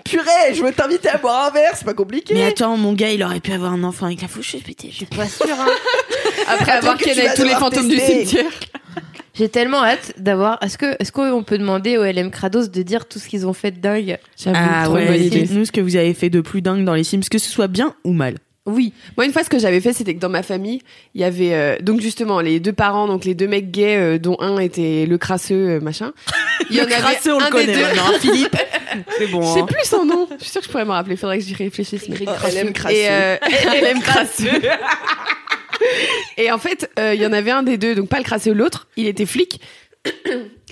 purée 0.04 0.54
je 0.54 0.62
veux 0.62 0.72
t'inviter 0.72 1.08
à 1.08 1.18
boire 1.18 1.46
un 1.48 1.50
verre 1.50 1.72
c'est 1.74 1.84
pas 1.84 1.94
compliqué 1.94 2.34
Mais 2.34 2.44
attends, 2.44 2.76
mon 2.76 2.92
gars, 2.92 3.10
il 3.10 3.22
aurait 3.22 3.40
pu 3.40 3.52
avoir 3.52 3.72
un 3.72 3.84
enfant 3.84 4.06
avec 4.06 4.22
la 4.22 4.28
faucheuse, 4.28 4.62
putain. 4.62 4.88
Je 4.90 4.96
suis 4.96 5.06
Pas 5.06 5.26
sûr, 5.26 5.46
hein. 5.50 5.66
Après 6.48 6.72
avoir 6.72 6.96
ait 7.00 7.34
tous 7.34 7.44
les 7.44 7.54
fantômes 7.54 7.88
du 7.88 7.98
cimetière. 7.98 8.50
J'ai 9.34 9.48
tellement 9.48 9.82
hâte 9.84 10.12
d'avoir. 10.18 10.58
Est-ce 10.62 10.76
que, 10.76 10.96
est-ce 10.98 11.12
qu'on 11.12 11.42
peut 11.42 11.56
demander 11.56 11.96
au 11.96 12.04
LM 12.04 12.30
Kratos 12.30 12.70
de 12.70 12.82
dire 12.82 13.06
tout 13.06 13.18
ce 13.18 13.28
qu'ils 13.28 13.46
ont 13.46 13.52
fait 13.52 13.70
de 13.70 13.78
dingue? 13.80 14.18
J'avoue, 14.36 14.58
Ah 14.60 14.84
trop 14.84 14.96
une 14.96 15.02
ouais, 15.04 15.06
bonne 15.12 15.22
idée. 15.22 15.42
dites-nous 15.42 15.64
ce 15.64 15.72
que 15.72 15.80
vous 15.80 15.96
avez 15.96 16.12
fait 16.14 16.30
de 16.30 16.40
plus 16.40 16.60
dingue 16.62 16.84
dans 16.84 16.94
les 16.94 17.04
Sims, 17.04 17.20
que 17.30 17.38
ce 17.38 17.48
soit 17.48 17.68
bien 17.68 17.94
ou 18.04 18.12
mal. 18.12 18.34
Oui. 18.66 18.92
Moi, 19.16 19.24
une 19.26 19.32
fois, 19.32 19.42
ce 19.42 19.48
que 19.48 19.58
j'avais 19.58 19.80
fait, 19.80 19.92
c'était 19.94 20.14
que 20.14 20.20
dans 20.20 20.28
ma 20.28 20.42
famille, 20.42 20.80
il 21.14 21.20
y 21.22 21.24
avait 21.24 21.54
euh, 21.54 21.78
donc 21.80 22.00
justement 22.00 22.40
les 22.40 22.60
deux 22.60 22.74
parents, 22.74 23.06
donc 23.06 23.24
les 23.24 23.34
deux 23.34 23.48
mecs 23.48 23.70
gays, 23.70 23.96
euh, 23.96 24.18
dont 24.18 24.36
un 24.38 24.58
était 24.58 25.06
le 25.06 25.16
crasseux, 25.18 25.54
euh, 25.76 25.80
machin. 25.80 26.12
Il 26.68 26.76
y 26.76 26.80
en 26.80 26.84
avait 26.84 26.94
crasseux, 26.96 27.32
on 27.34 27.38
le 27.38 27.44
un 27.44 27.46
des 27.46 27.52
connaît 27.52 27.72
deux- 27.74 27.80
maintenant, 27.80 28.02
hein, 28.08 28.18
Philippe. 28.20 28.56
C'est 29.18 29.26
bon. 29.28 29.40
Je 29.42 29.54
sais 29.54 29.60
hein. 29.60 29.66
plus 29.66 29.84
son 29.88 30.04
nom. 30.04 30.28
Je 30.38 30.42
suis 30.44 30.50
sûre 30.52 30.60
que 30.60 30.66
je 30.66 30.70
pourrais 30.72 30.84
me 30.84 30.90
rappeler. 30.90 31.16
Faudrait 31.16 31.38
que 31.38 31.44
j'y 31.44 31.54
réfléchisse. 31.54 32.06
mais- 32.08 32.16
Oh, 32.26 32.30
elle 32.48 32.56
aime 32.58 32.72
crasseux. 32.72 32.96
Et 32.96 33.08
euh, 33.08 33.36
elle 33.74 33.84
aime 33.86 34.02
crasseux. 34.02 34.60
Et 36.36 36.52
en 36.52 36.58
fait, 36.58 36.90
euh, 36.98 37.14
il 37.14 37.20
y 37.22 37.26
en 37.26 37.32
avait 37.32 37.50
un 37.50 37.62
des 37.62 37.78
deux, 37.78 37.94
donc 37.94 38.08
pas 38.08 38.18
le 38.18 38.24
crasseux, 38.24 38.52
l'autre. 38.52 38.88
Il 38.96 39.06
était 39.06 39.26
flic. 39.26 39.60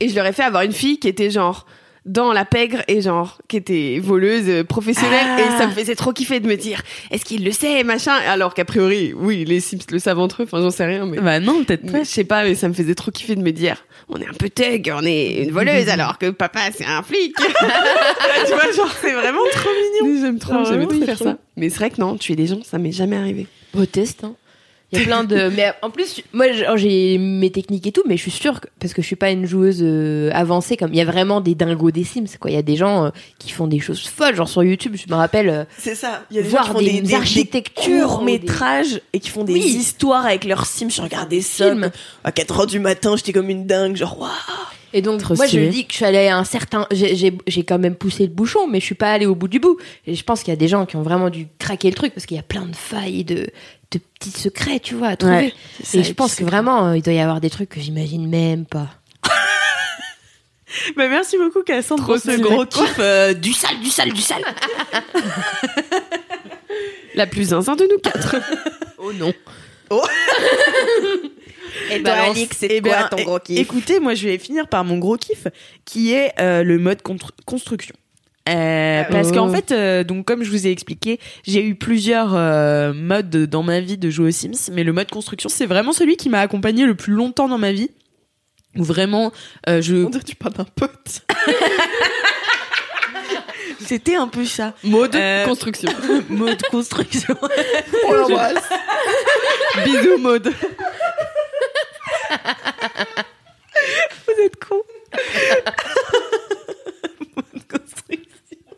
Et 0.00 0.08
je 0.08 0.14
leur 0.14 0.26
ai 0.26 0.32
fait 0.32 0.42
avoir 0.42 0.62
une 0.62 0.72
fille 0.72 0.98
qui 0.98 1.08
était 1.08 1.30
genre 1.30 1.66
dans 2.08 2.32
la 2.32 2.44
pègre 2.44 2.78
et 2.88 3.00
genre 3.00 3.38
qui 3.48 3.56
était 3.56 4.00
voleuse 4.02 4.48
euh, 4.48 4.64
professionnelle 4.64 5.26
Ah. 5.28 5.40
et 5.40 5.58
ça 5.58 5.66
me 5.66 5.72
faisait 5.72 5.94
trop 5.94 6.12
kiffer 6.12 6.40
de 6.40 6.48
me 6.48 6.56
dire 6.56 6.82
est-ce 7.10 7.24
qu'il 7.24 7.44
le 7.44 7.52
sait 7.52 7.84
machin? 7.84 8.12
Alors 8.28 8.54
qu'a 8.54 8.64
priori 8.64 9.12
oui 9.14 9.44
les 9.44 9.60
Sims 9.60 9.78
le 9.90 9.98
savent 9.98 10.18
entre 10.18 10.42
eux 10.42 10.44
enfin 10.46 10.60
j'en 10.60 10.70
sais 10.70 10.84
rien 10.86 11.06
mais 11.06 11.18
Bah 11.20 11.38
non, 11.38 11.62
peut-être 11.64 11.84
mais 11.84 11.92
pas. 11.92 11.98
je 12.04 12.08
sais 12.08 12.24
pas, 12.24 12.42
mais 12.44 12.54
ça 12.54 12.68
me 12.68 12.74
faisait 12.74 12.94
trop 12.94 13.10
kiffer 13.10 13.36
de 13.36 13.42
me 13.42 13.52
dire 13.52 13.84
on 14.08 14.16
est 14.20 14.26
un 14.26 14.32
peu 14.32 14.48
thug, 14.48 14.90
on 14.94 15.04
est 15.04 15.42
une 15.44 15.50
voleuse 15.52 15.88
alors 15.90 16.18
que 16.18 16.30
papa 16.30 16.60
c'est 16.74 16.86
un 16.86 17.02
flic. 17.02 17.34
tu 18.46 18.52
vois, 18.54 18.72
genre 18.74 18.92
c'est 19.00 19.12
vraiment 19.12 19.40
trop 19.52 19.70
mignon. 20.02 20.20
J'aime 20.22 20.38
trop, 20.38 20.54
Ah 20.56 20.70
oui, 20.76 20.86
trop 20.88 21.04
faire 21.04 21.16
trop. 21.16 21.24
ça. 21.26 21.38
Mais 21.56 21.68
c'est 21.70 21.78
vrai 21.78 21.90
que 21.90 22.00
non, 22.00 22.16
tuer 22.16 22.34
des 22.36 22.46
gens, 22.46 22.62
ça 22.64 22.78
m'est 22.78 22.92
jamais 22.92 23.16
arrivé. 23.16 23.46
Beau 23.74 23.84
test, 23.86 24.24
hein. 24.24 24.34
Il 24.92 24.98
y 24.98 25.02
a 25.02 25.04
plein 25.04 25.22
de. 25.24 25.48
Mais 25.56 25.70
en 25.82 25.90
plus, 25.90 26.22
moi, 26.32 26.46
j'ai 26.76 27.18
mes 27.18 27.50
techniques 27.50 27.86
et 27.86 27.92
tout, 27.92 28.02
mais 28.06 28.16
je 28.16 28.22
suis 28.22 28.30
sûre 28.30 28.60
que. 28.60 28.68
Parce 28.80 28.94
que 28.94 29.02
je 29.02 29.06
suis 29.06 29.16
pas 29.16 29.30
une 29.30 29.44
joueuse 29.46 29.80
euh, 29.82 30.30
avancée, 30.32 30.76
comme. 30.78 30.92
Il 30.94 30.96
y 30.96 31.00
a 31.00 31.04
vraiment 31.04 31.40
des 31.42 31.54
dingos 31.54 31.90
des 31.90 32.04
Sims, 32.04 32.24
quoi. 32.40 32.50
Il 32.50 32.54
y 32.54 32.58
a 32.58 32.62
des 32.62 32.76
gens 32.76 33.04
euh, 33.04 33.10
qui 33.38 33.50
font 33.50 33.66
des 33.66 33.80
choses 33.80 34.00
folles, 34.08 34.34
genre 34.34 34.48
sur 34.48 34.62
YouTube, 34.64 34.96
je 34.96 35.10
me 35.12 35.16
rappelle. 35.16 35.48
euh, 35.50 35.64
c'est 35.76 35.94
ça 35.94 36.24
il 36.30 36.36
y 36.36 36.40
a 36.40 36.42
des 36.42 36.48
Voir 36.48 36.66
gens 36.68 36.74
qui 36.74 36.78
font 36.86 36.92
des 36.92 37.00
des, 37.02 37.08
des, 37.08 37.14
architectures, 37.14 38.08
courts 38.08 38.22
métrages 38.24 39.00
et 39.12 39.20
qui 39.20 39.28
font 39.28 39.44
des 39.44 39.52
Oui. 39.52 39.60
histoires 39.60 40.24
avec 40.24 40.44
leurs 40.44 40.64
sims 40.66 40.88
je 40.90 41.02
regardais 41.02 41.40
ça 41.42 41.66
films. 41.70 41.90
à 42.24 42.32
4 42.32 42.60
heures 42.60 42.66
du 42.66 42.78
matin 42.80 43.14
j'étais 43.16 43.32
comme 43.32 43.50
une 43.50 43.66
dingue 43.66 43.96
genre 43.96 44.18
waouh 44.18 44.30
Et 44.94 45.02
donc, 45.02 45.20
Trop 45.20 45.34
moi, 45.34 45.44
je 45.44 45.50
stylé. 45.50 45.66
me 45.66 45.70
dis 45.72 45.84
que 45.84 45.92
je 45.92 45.96
suis 45.96 46.04
allée 46.06 46.28
à 46.28 46.38
un 46.38 46.44
certain. 46.44 46.86
J'ai 46.92 47.62
quand 47.64 47.78
même 47.78 47.94
poussé 47.94 48.22
le 48.22 48.30
bouchon, 48.32 48.66
mais 48.66 48.80
je 48.80 48.86
suis 48.86 48.94
pas 48.94 49.12
allée 49.12 49.26
au 49.26 49.34
bout 49.34 49.48
du 49.48 49.60
bout. 49.60 49.76
Et 50.06 50.14
je 50.14 50.24
pense 50.24 50.42
qu'il 50.42 50.50
y 50.50 50.56
a 50.56 50.58
des 50.58 50.66
gens 50.68 50.86
qui 50.86 50.96
ont 50.96 51.02
vraiment 51.02 51.28
dû 51.28 51.46
craquer 51.58 51.90
le 51.90 51.94
truc 51.94 52.14
parce 52.14 52.24
qu'il 52.24 52.38
y 52.38 52.40
a 52.40 52.42
plein 52.42 52.64
de 52.64 52.74
failles, 52.74 53.22
de, 53.24 53.48
de 53.90 53.98
petits 53.98 54.30
secrets, 54.30 54.80
tu 54.80 54.94
vois, 54.94 55.08
à 55.08 55.16
trouver. 55.16 55.34
Ouais, 55.34 55.54
et 55.94 56.02
je 56.02 56.12
pense 56.12 56.34
que 56.34 56.44
vraiment, 56.44 56.88
euh, 56.88 56.96
il 56.96 57.02
doit 57.02 57.14
y 57.14 57.20
avoir 57.20 57.40
des 57.40 57.50
trucs 57.50 57.70
que 57.70 57.80
j'imagine 57.80 58.28
même 58.28 58.66
pas. 58.66 58.88
Bah 60.96 61.08
merci 61.08 61.38
beaucoup, 61.38 61.62
Cassandre, 61.62 62.02
Trop 62.02 62.12
pour 62.12 62.22
ce 62.22 62.38
gros 62.38 62.66
kiff 62.66 62.96
euh, 62.98 63.32
du 63.32 63.54
sale, 63.54 63.80
du 63.80 63.88
sale, 63.88 64.12
du 64.12 64.20
sale. 64.20 64.42
La 67.14 67.26
plus 67.26 67.44
zinzin 67.48 67.74
de 67.74 67.84
nous 67.90 67.98
quatre. 67.98 68.36
Oh 69.00 69.12
non. 69.12 69.32
et 71.90 72.02
Toi, 72.02 72.12
Alix 72.12 72.56
c'est 72.58 72.66
Eh 72.68 72.80
quoi 72.80 72.96
bien, 72.96 73.08
ton 73.08 73.22
gros 73.22 73.38
kiff? 73.38 73.56
Écoutez, 73.60 74.00
moi, 74.00 74.14
je 74.14 74.26
vais 74.28 74.38
finir 74.38 74.66
par 74.66 74.82
mon 74.82 74.98
gros 74.98 75.16
kiff, 75.16 75.46
qui 75.84 76.12
est 76.12 76.32
euh, 76.40 76.64
le 76.64 76.78
mode 76.78 77.00
construction. 77.46 77.94
Euh, 78.48 79.04
parce 79.10 79.28
Oh. 79.30 79.34
qu'en 79.34 79.48
fait, 79.50 79.72
euh, 79.72 80.04
donc 80.04 80.24
comme 80.24 80.42
je 80.42 80.50
vous 80.50 80.66
ai 80.66 80.70
expliqué, 80.70 81.20
j'ai 81.46 81.62
eu 81.64 81.74
plusieurs 81.74 82.34
euh, 82.34 82.92
modes 82.94 83.44
dans 83.46 83.62
ma 83.62 83.80
vie 83.80 83.98
de 83.98 84.08
jouer 84.10 84.28
aux 84.28 84.32
Sims, 84.32 84.70
mais 84.72 84.84
le 84.84 84.92
mode 84.92 85.10
construction, 85.10 85.48
c'est 85.48 85.66
vraiment 85.66 85.92
celui 85.92 86.16
qui 86.16 86.28
m'a 86.30 86.40
accompagné 86.40 86.86
le 86.86 86.94
plus 86.94 87.12
longtemps 87.12 87.48
dans 87.48 87.58
ma 87.58 87.72
vie. 87.72 87.90
Où 88.76 88.84
vraiment, 88.84 89.32
je. 89.66 90.04
on 90.06 90.10
dirait 90.10 90.22
que 90.24 90.28
tu 90.30 90.36
parles 90.36 90.54
d'un 90.54 90.64
pote 90.64 91.22
C'était 93.80 94.16
un 94.16 94.28
peu 94.28 94.44
ça. 94.44 94.74
Mode 94.84 95.16
construction. 95.46 95.90
mode 96.28 96.60
construction. 96.70 97.34
on 98.06 98.12
l'embrasse 98.12 98.68
Bisous 99.84 100.18
mode. 100.18 100.52
Vous 104.26 104.42
êtes 104.44 104.56
con. 104.62 104.76
mode 107.36 107.62
construction. 107.70 108.74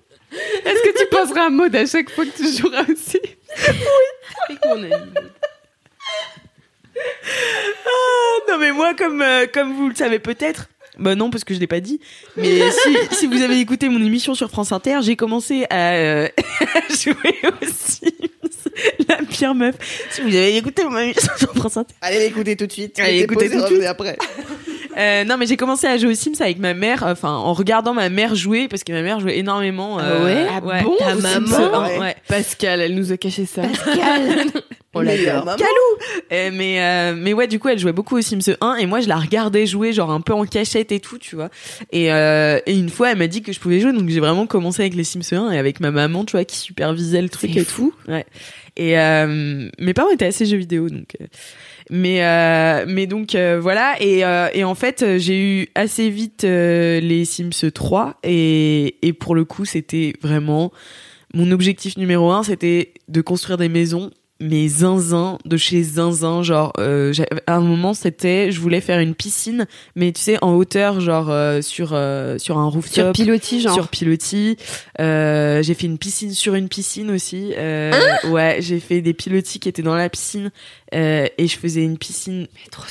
Poseras 1.29 1.47
un 1.47 1.51
mode 1.51 1.75
à 1.77 1.87
chaque 1.87 2.11
fois 2.11 2.25
que 2.25 2.37
tu 2.37 2.57
joueras 2.57 2.85
aussi. 2.91 3.21
Ah, 7.87 8.39
non 8.49 8.59
mais 8.59 8.73
moi 8.73 8.95
comme 8.95 9.23
euh, 9.23 9.47
comme 9.53 9.75
vous 9.75 9.89
le 9.89 9.95
savez 9.95 10.19
peut-être 10.19 10.69
bah 10.99 11.15
non 11.15 11.31
parce 11.31 11.45
que 11.45 11.55
je 11.55 11.61
l'ai 11.61 11.67
pas 11.67 11.81
dit 11.81 12.01
mais 12.37 12.71
si, 12.83 12.97
si 13.13 13.27
vous 13.27 13.41
avez 13.41 13.59
écouté 13.59 13.89
mon 13.89 14.05
émission 14.05 14.35
sur 14.35 14.51
France 14.51 14.73
Inter 14.73 14.99
j'ai 15.01 15.17
commencé 15.17 15.67
à, 15.71 15.93
euh, 15.93 16.29
à 16.61 16.93
jouer 16.93 17.15
aux 17.45 17.67
Sims 17.67 18.11
la 19.09 19.17
pire 19.27 19.55
meuf. 19.55 19.75
Si 20.11 20.21
vous 20.21 20.29
avez 20.29 20.57
écouté 20.57 20.85
mon 20.85 20.99
émission 20.99 21.33
sur 21.37 21.55
France 21.55 21.77
Inter. 21.77 21.95
Allez 22.01 22.21
l'écouter 22.21 22.57
tout 22.57 22.67
de 22.67 22.73
suite. 22.73 22.99
Allez, 22.99 23.21
et 23.21 23.27
tout 23.27 23.35
de 23.35 23.67
suite. 23.67 23.85
après 23.85 24.17
Euh, 25.01 25.25
non 25.25 25.37
mais 25.39 25.47
j'ai 25.47 25.57
commencé 25.57 25.87
à 25.87 25.97
jouer 25.97 26.11
aux 26.11 26.15
Sims 26.15 26.41
avec 26.41 26.59
ma 26.59 26.75
mère 26.75 27.03
enfin 27.07 27.31
en 27.31 27.55
regardant 27.55 27.95
ma 27.95 28.09
mère 28.11 28.35
jouer 28.35 28.69
parce 28.69 28.85
que 28.85 28.93
ma 28.93 29.03
mère 29.03 29.19
jouait 29.19 29.39
énormément 29.39 29.99
euh, 29.99 30.25
ouais? 30.25 30.47
Ah 30.51 30.65
ouais, 30.65 30.83
bon, 30.83 30.95
ta 30.99 31.15
maman 31.15 31.83
ouais. 31.89 31.99
ouais. 31.99 32.17
Pascal, 32.29 32.81
elle 32.81 32.95
nous 32.95 33.11
a 33.13 33.17
caché 33.17 33.47
ça. 33.47 33.63
On 34.93 35.03
Meilleure 35.03 35.45
l'adore. 35.45 35.45
maman. 35.45 35.71
Euh, 36.33 36.51
mais 36.53 36.81
euh, 36.83 37.15
mais 37.17 37.33
ouais 37.33 37.47
du 37.47 37.61
coup 37.61 37.69
elle 37.69 37.79
jouait 37.79 37.93
beaucoup 37.93 38.17
aux 38.19 38.21
Sims 38.23 38.57
1 38.61 38.75
et 38.77 38.87
moi 38.87 38.99
je 39.01 39.09
la 39.09 39.17
regardais 39.19 39.65
jouer 39.65 39.93
genre 39.93 40.11
un 40.11 40.21
peu 40.21 40.33
en 40.33 40.45
cachette 40.45 40.91
et 40.91 40.99
tout 40.99 41.17
tu 41.19 41.37
vois 41.37 41.49
et, 41.93 42.13
euh, 42.13 42.59
et 42.67 42.77
une 42.77 42.89
fois 42.91 43.13
elle 43.13 43.19
m'a 43.19 43.29
dit 43.29 43.41
que 43.43 43.53
je 43.53 43.61
pouvais 43.61 43.79
jouer 43.79 43.93
donc 43.93 44.09
j'ai 44.09 44.19
vraiment 44.21 44.47
commencé 44.47 44.83
avec 44.83 44.95
les 44.97 45.05
Sims 45.05 45.23
1 45.33 45.53
et 45.53 45.59
avec 45.59 45.79
ma 45.79 45.93
maman 45.93 46.25
tu 46.25 46.33
vois 46.33 46.45
qui 46.45 46.57
supervisait 46.57 47.23
le 47.23 47.29
truc 47.29 47.57
et 47.57 47.65
tout 47.65 47.95
ouais 48.09 48.27
et 48.77 48.99
euh, 48.99 49.69
mes 49.79 49.95
parents 49.95 50.11
étaient 50.11 50.27
assez 50.27 50.45
jeux 50.45 50.57
vidéo 50.57 50.89
donc 50.89 51.17
euh, 51.21 51.27
mais 51.91 52.25
euh, 52.25 52.85
mais 52.89 53.07
donc 53.07 53.35
euh, 53.35 53.59
voilà. 53.61 54.01
Et 54.01 54.25
euh, 54.25 54.49
et 54.55 54.65
en 54.65 54.75
fait 54.75 55.19
j'ai 55.19 55.43
eu 55.43 55.69
assez 55.75 56.09
vite 56.09 56.43
les 56.43 57.25
Sims 57.25 57.71
3 57.73 58.19
et 58.23 58.97
et 59.03 59.13
pour 59.13 59.35
le 59.35 59.45
coup 59.45 59.65
c'était 59.65 60.15
vraiment 60.23 60.73
mon 61.35 61.51
objectif 61.51 61.97
numéro 61.97 62.31
un, 62.31 62.43
c'était 62.43 62.95
de 63.09 63.21
construire 63.21 63.59
des 63.59 63.69
maisons, 63.69 64.11
mais 64.41 64.69
zinzin, 64.69 65.39
de 65.45 65.57
chez 65.57 65.83
zinzin. 65.83 66.43
Genre, 66.43 66.73
euh, 66.79 67.13
à 67.47 67.57
un 67.57 67.61
moment, 67.61 67.95
c'était, 67.95 68.51
je 68.51 68.61
voulais 68.61 68.81
faire 68.81 69.01
une 69.01 69.15
piscine, 69.15 69.67
mais 69.97 70.13
tu 70.13 70.21
sais, 70.21 70.39
en 70.43 70.55
hauteur, 70.55 71.01
genre 71.01 71.31
euh, 71.31 71.61
sur 71.63 71.91
euh, 71.93 72.39
sur 72.39 72.59
un 72.59 72.71
Sur 72.71 72.75
rooftop. 72.75 73.15
pilotis, 73.15 73.61
genre. 73.61 73.75
Sur 73.75 73.89
pilotis. 73.89 74.57
Euh, 75.01 75.63
j'ai 75.63 75.75
fait 75.75 75.87
une 75.87 75.99
piscine 75.99 76.33
sur 76.33 76.55
une 76.55 76.69
piscine 76.69 77.11
aussi. 77.11 77.53
Euh, 77.57 77.93
ouais, 78.31 78.59
j'ai 78.61 78.81
fait 78.81 79.01
des 79.01 79.15
pilotis 79.15 79.59
qui 79.61 79.69
étaient 79.69 79.83
dans 79.83 79.95
la 79.95 80.09
piscine 80.09 80.51
euh, 80.95 81.27
et 81.39 81.47
je 81.47 81.57
faisais 81.59 81.83
une 81.83 81.99
piscine 81.99 82.47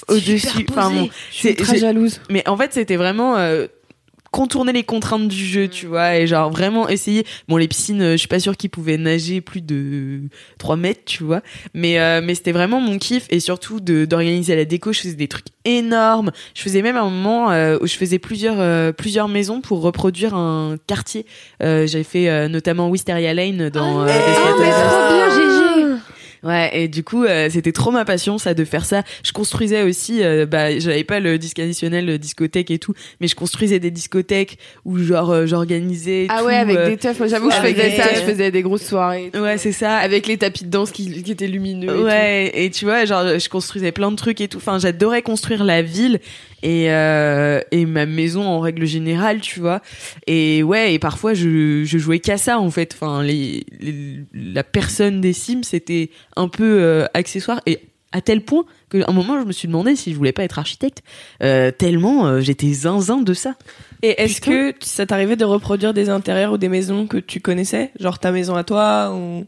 au-dessus. 0.08 0.66
Enfin, 0.70 0.92
bon, 0.92 1.10
Je 1.32 1.36
suis 1.36 1.50
c'est- 1.50 1.56
très 1.56 1.78
jalouse. 1.80 2.22
mais 2.30 2.48
en 2.48 2.56
fait, 2.58 2.74
c'était 2.74 2.96
vraiment 2.96 3.36
euh, 3.38 3.68
contourner 4.32 4.74
les 4.74 4.84
contraintes 4.84 5.28
du 5.28 5.46
jeu, 5.46 5.68
tu 5.68 5.86
vois, 5.88 6.16
et 6.16 6.28
genre 6.28 6.50
vraiment 6.52 6.88
essayer. 6.90 7.26
Bon, 7.48 7.58
les 7.58 7.68
piscines, 7.68 8.02
euh, 8.02 8.12
je 8.14 8.18
suis 8.18 8.28
pas 8.28 8.40
sûre 8.40 8.56
qu'ils 8.58 8.70
pouvaient 8.70 8.98
nager 8.98 9.42
plus 9.42 9.62
de 9.62 10.22
3 10.58 10.76
mètres, 10.76 11.02
tu 11.06 11.24
vois, 11.24 11.42
mais 11.74 12.00
euh, 12.00 12.22
mais 12.24 12.36
c'était 12.36 12.52
vraiment 12.52 12.80
mon 12.82 12.98
kiff 12.98 13.26
et 13.30 13.40
surtout 13.40 13.80
de 13.80 14.06
d'organiser 14.06 14.56
la 14.56 14.66
déco. 14.66 14.94
Je 14.94 15.00
faisais 15.02 15.16
des 15.16 15.28
trucs 15.28 15.48
énormes. 15.66 16.32
Je 16.56 16.62
faisais 16.62 16.82
même 16.82 16.96
un 16.98 17.04
moment 17.10 17.52
euh, 17.52 17.78
où 17.82 17.88
je 17.88 17.96
faisais 17.96 18.20
plusieurs 18.20 18.60
euh, 18.60 18.92
plusieurs 18.92 19.28
maisons 19.28 19.62
pour 19.62 19.82
reproduire 19.82 20.34
un 20.36 20.76
quartier. 20.88 21.26
Euh, 21.64 21.88
J'avais 21.88 22.04
fait 22.04 22.30
euh, 22.30 22.48
notamment 22.48 22.90
Wisteria 22.90 23.34
Lane 23.34 23.70
dans. 23.70 24.02
euh, 24.02 24.06
Desperate 24.06 24.56
mais 24.60 24.68
Housewives. 24.68 24.90
trop 24.90 25.14
bien, 25.14 25.30
GG. 25.30 25.59
Ouais, 26.44 26.70
et 26.74 26.88
du 26.88 27.04
coup, 27.04 27.26
euh, 27.26 27.50
c'était 27.50 27.72
trop 27.72 27.92
ma 27.92 28.06
passion, 28.06 28.38
ça, 28.38 28.54
de 28.54 28.64
faire 28.64 28.86
ça. 28.86 29.04
Je 29.24 29.32
construisais 29.32 29.84
aussi, 29.84 30.24
euh, 30.24 30.46
bah, 30.46 30.78
j'avais 30.80 31.04
pas 31.04 31.20
le 31.20 31.38
disque 31.38 31.60
additionnel, 31.60 32.06
le 32.06 32.18
discothèque 32.18 32.72
et 32.72 32.80
tout, 32.80 32.94
mais 33.20 33.28
je 33.28 33.36
construisais 33.36 33.80
des 33.80 33.92
discothèques 33.92 34.58
où 34.86 34.98
genre 35.00 35.32
euh, 35.32 35.46
j'organisais. 35.46 36.28
Ah 36.30 36.40
tout, 36.40 36.46
ouais, 36.46 36.56
avec 36.56 36.78
euh, 36.78 36.90
des 36.90 36.98
teufs. 36.98 37.20
Moi, 37.20 37.28
j'avoue, 37.28 37.50
que 37.50 37.56
je 37.56 37.60
faisais 37.60 37.98
ça. 37.98 38.04
teufs. 38.08 38.20
Je 38.20 38.32
faisais 38.32 38.52
des 38.52 38.62
grosses 38.62 38.86
soirées. 38.86 39.32
Ouais, 39.36 39.58
c'est 39.58 39.74
ça. 39.74 39.98
Avec 39.98 40.28
les 40.28 40.38
tapis 40.38 40.64
de 40.64 40.70
danse 40.70 40.92
qui, 40.92 41.22
qui 41.24 41.32
étaient 41.32 41.48
lumineux. 41.48 41.90
et 41.90 41.98
tout. 41.98 42.04
Ouais, 42.04 42.52
et 42.54 42.70
tu 42.70 42.86
vois, 42.86 43.06
genre, 43.06 43.38
je 43.38 43.50
construisais 43.50 43.92
plein 43.92 44.12
de 44.12 44.16
trucs 44.16 44.40
et 44.42 44.48
tout. 44.48 44.58
Enfin, 44.58 44.80
j'adorais 44.80 45.22
construire 45.22 45.64
la 45.64 45.82
ville 45.82 46.20
et 46.64 46.92
euh, 46.92 47.62
et 47.72 47.86
ma 47.86 48.06
maison 48.06 48.44
en 48.44 48.60
règle 48.60 48.86
générale, 48.86 49.42
tu 49.42 49.60
vois. 49.60 49.82
Et 50.28 50.64
ouais, 50.64 50.94
et 50.94 51.00
parfois 51.00 51.34
je 51.34 51.84
je 51.86 51.98
jouais 51.98 52.20
qu'à 52.20 52.38
ça 52.38 52.60
en 52.60 52.70
fait. 52.72 52.94
Enfin, 52.94 53.24
les, 53.24 53.66
les- 53.80 54.20
la 54.34 54.64
personne 54.64 55.22
des 55.22 55.34
Sims 55.34 55.64
c'était 55.64 56.10
un 56.36 56.48
peu 56.48 56.80
euh, 56.82 57.06
accessoire 57.14 57.62
et 57.66 57.80
à 58.12 58.22
tel 58.22 58.42
point 58.42 58.66
qu'à 58.92 59.06
un 59.08 59.14
moment 59.14 59.40
je 59.40 59.46
me 59.46 59.52
suis 59.52 59.68
demandé 59.68 59.96
si 59.96 60.12
je 60.14 60.18
voulais 60.18 60.32
pas 60.32 60.44
être 60.44 60.58
architecte 60.58 61.04
euh, 61.44 61.70
tellement 61.70 62.26
euh, 62.26 62.40
j'étais 62.42 62.72
zinzin 62.74 63.22
de 63.22 63.34
ça. 63.34 63.54
Et 64.02 64.22
est-ce 64.22 64.42
que 64.42 64.74
ça 64.80 65.06
t'arrivait 65.06 65.36
de 65.36 65.46
reproduire 65.46 65.94
des 65.94 66.10
intérieurs 66.10 66.54
ou 66.54 66.58
des 66.58 66.70
maisons 66.70 67.06
que 67.06 67.18
tu 67.18 67.40
connaissais? 67.42 67.92
Genre 68.00 68.18
ta 68.18 68.32
maison 68.32 68.56
à 68.56 68.64
toi 68.64 69.14
ou... 69.14 69.46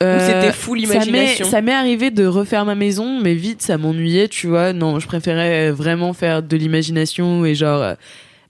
Ou 0.00 0.20
c'était 0.20 0.52
full 0.52 0.78
Euh, 0.84 1.44
ça 1.44 1.60
m'est- 1.60 1.72
arrivé 1.72 2.10
de 2.10 2.24
refaire 2.24 2.64
ma 2.64 2.74
maison, 2.76 3.20
mais 3.20 3.34
vite, 3.34 3.62
ça 3.62 3.78
m'ennuyait, 3.78 4.28
tu 4.28 4.46
vois. 4.46 4.72
Non, 4.72 5.00
je 5.00 5.06
préférais 5.08 5.70
vraiment 5.72 6.12
faire 6.12 6.42
de 6.42 6.56
l'imagination 6.56 7.44
et 7.44 7.54
genre 7.56 7.82
euh, 7.82 7.94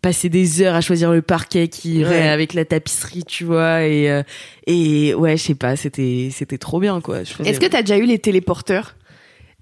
passer 0.03 0.29
des 0.29 0.61
heures 0.62 0.75
à 0.75 0.81
choisir 0.83 1.11
le 1.12 1.23
parquet 1.23 1.69
qui 1.69 1.95
irait 2.01 2.20
Ouais. 2.23 2.29
avec 2.29 2.53
la 2.55 2.65
tapisserie, 2.66 3.25
tu 3.25 3.45
vois. 3.45 3.83
Et 3.85 4.11
euh, 4.11 4.23
et 4.66 5.15
ouais, 5.15 5.37
je 5.39 5.43
sais 5.43 5.55
pas, 5.55 5.75
c'était 5.77 6.29
c'était 6.33 6.59
trop 6.59 6.81
bien, 6.81 7.01
quoi. 7.01 7.25
Faisais- 7.25 7.49
Est-ce 7.51 7.61
que 7.61 7.66
t'as 7.66 7.81
déjà 7.83 7.97
eu 7.97 8.05
les 8.05 8.19
téléporteurs? 8.19 8.95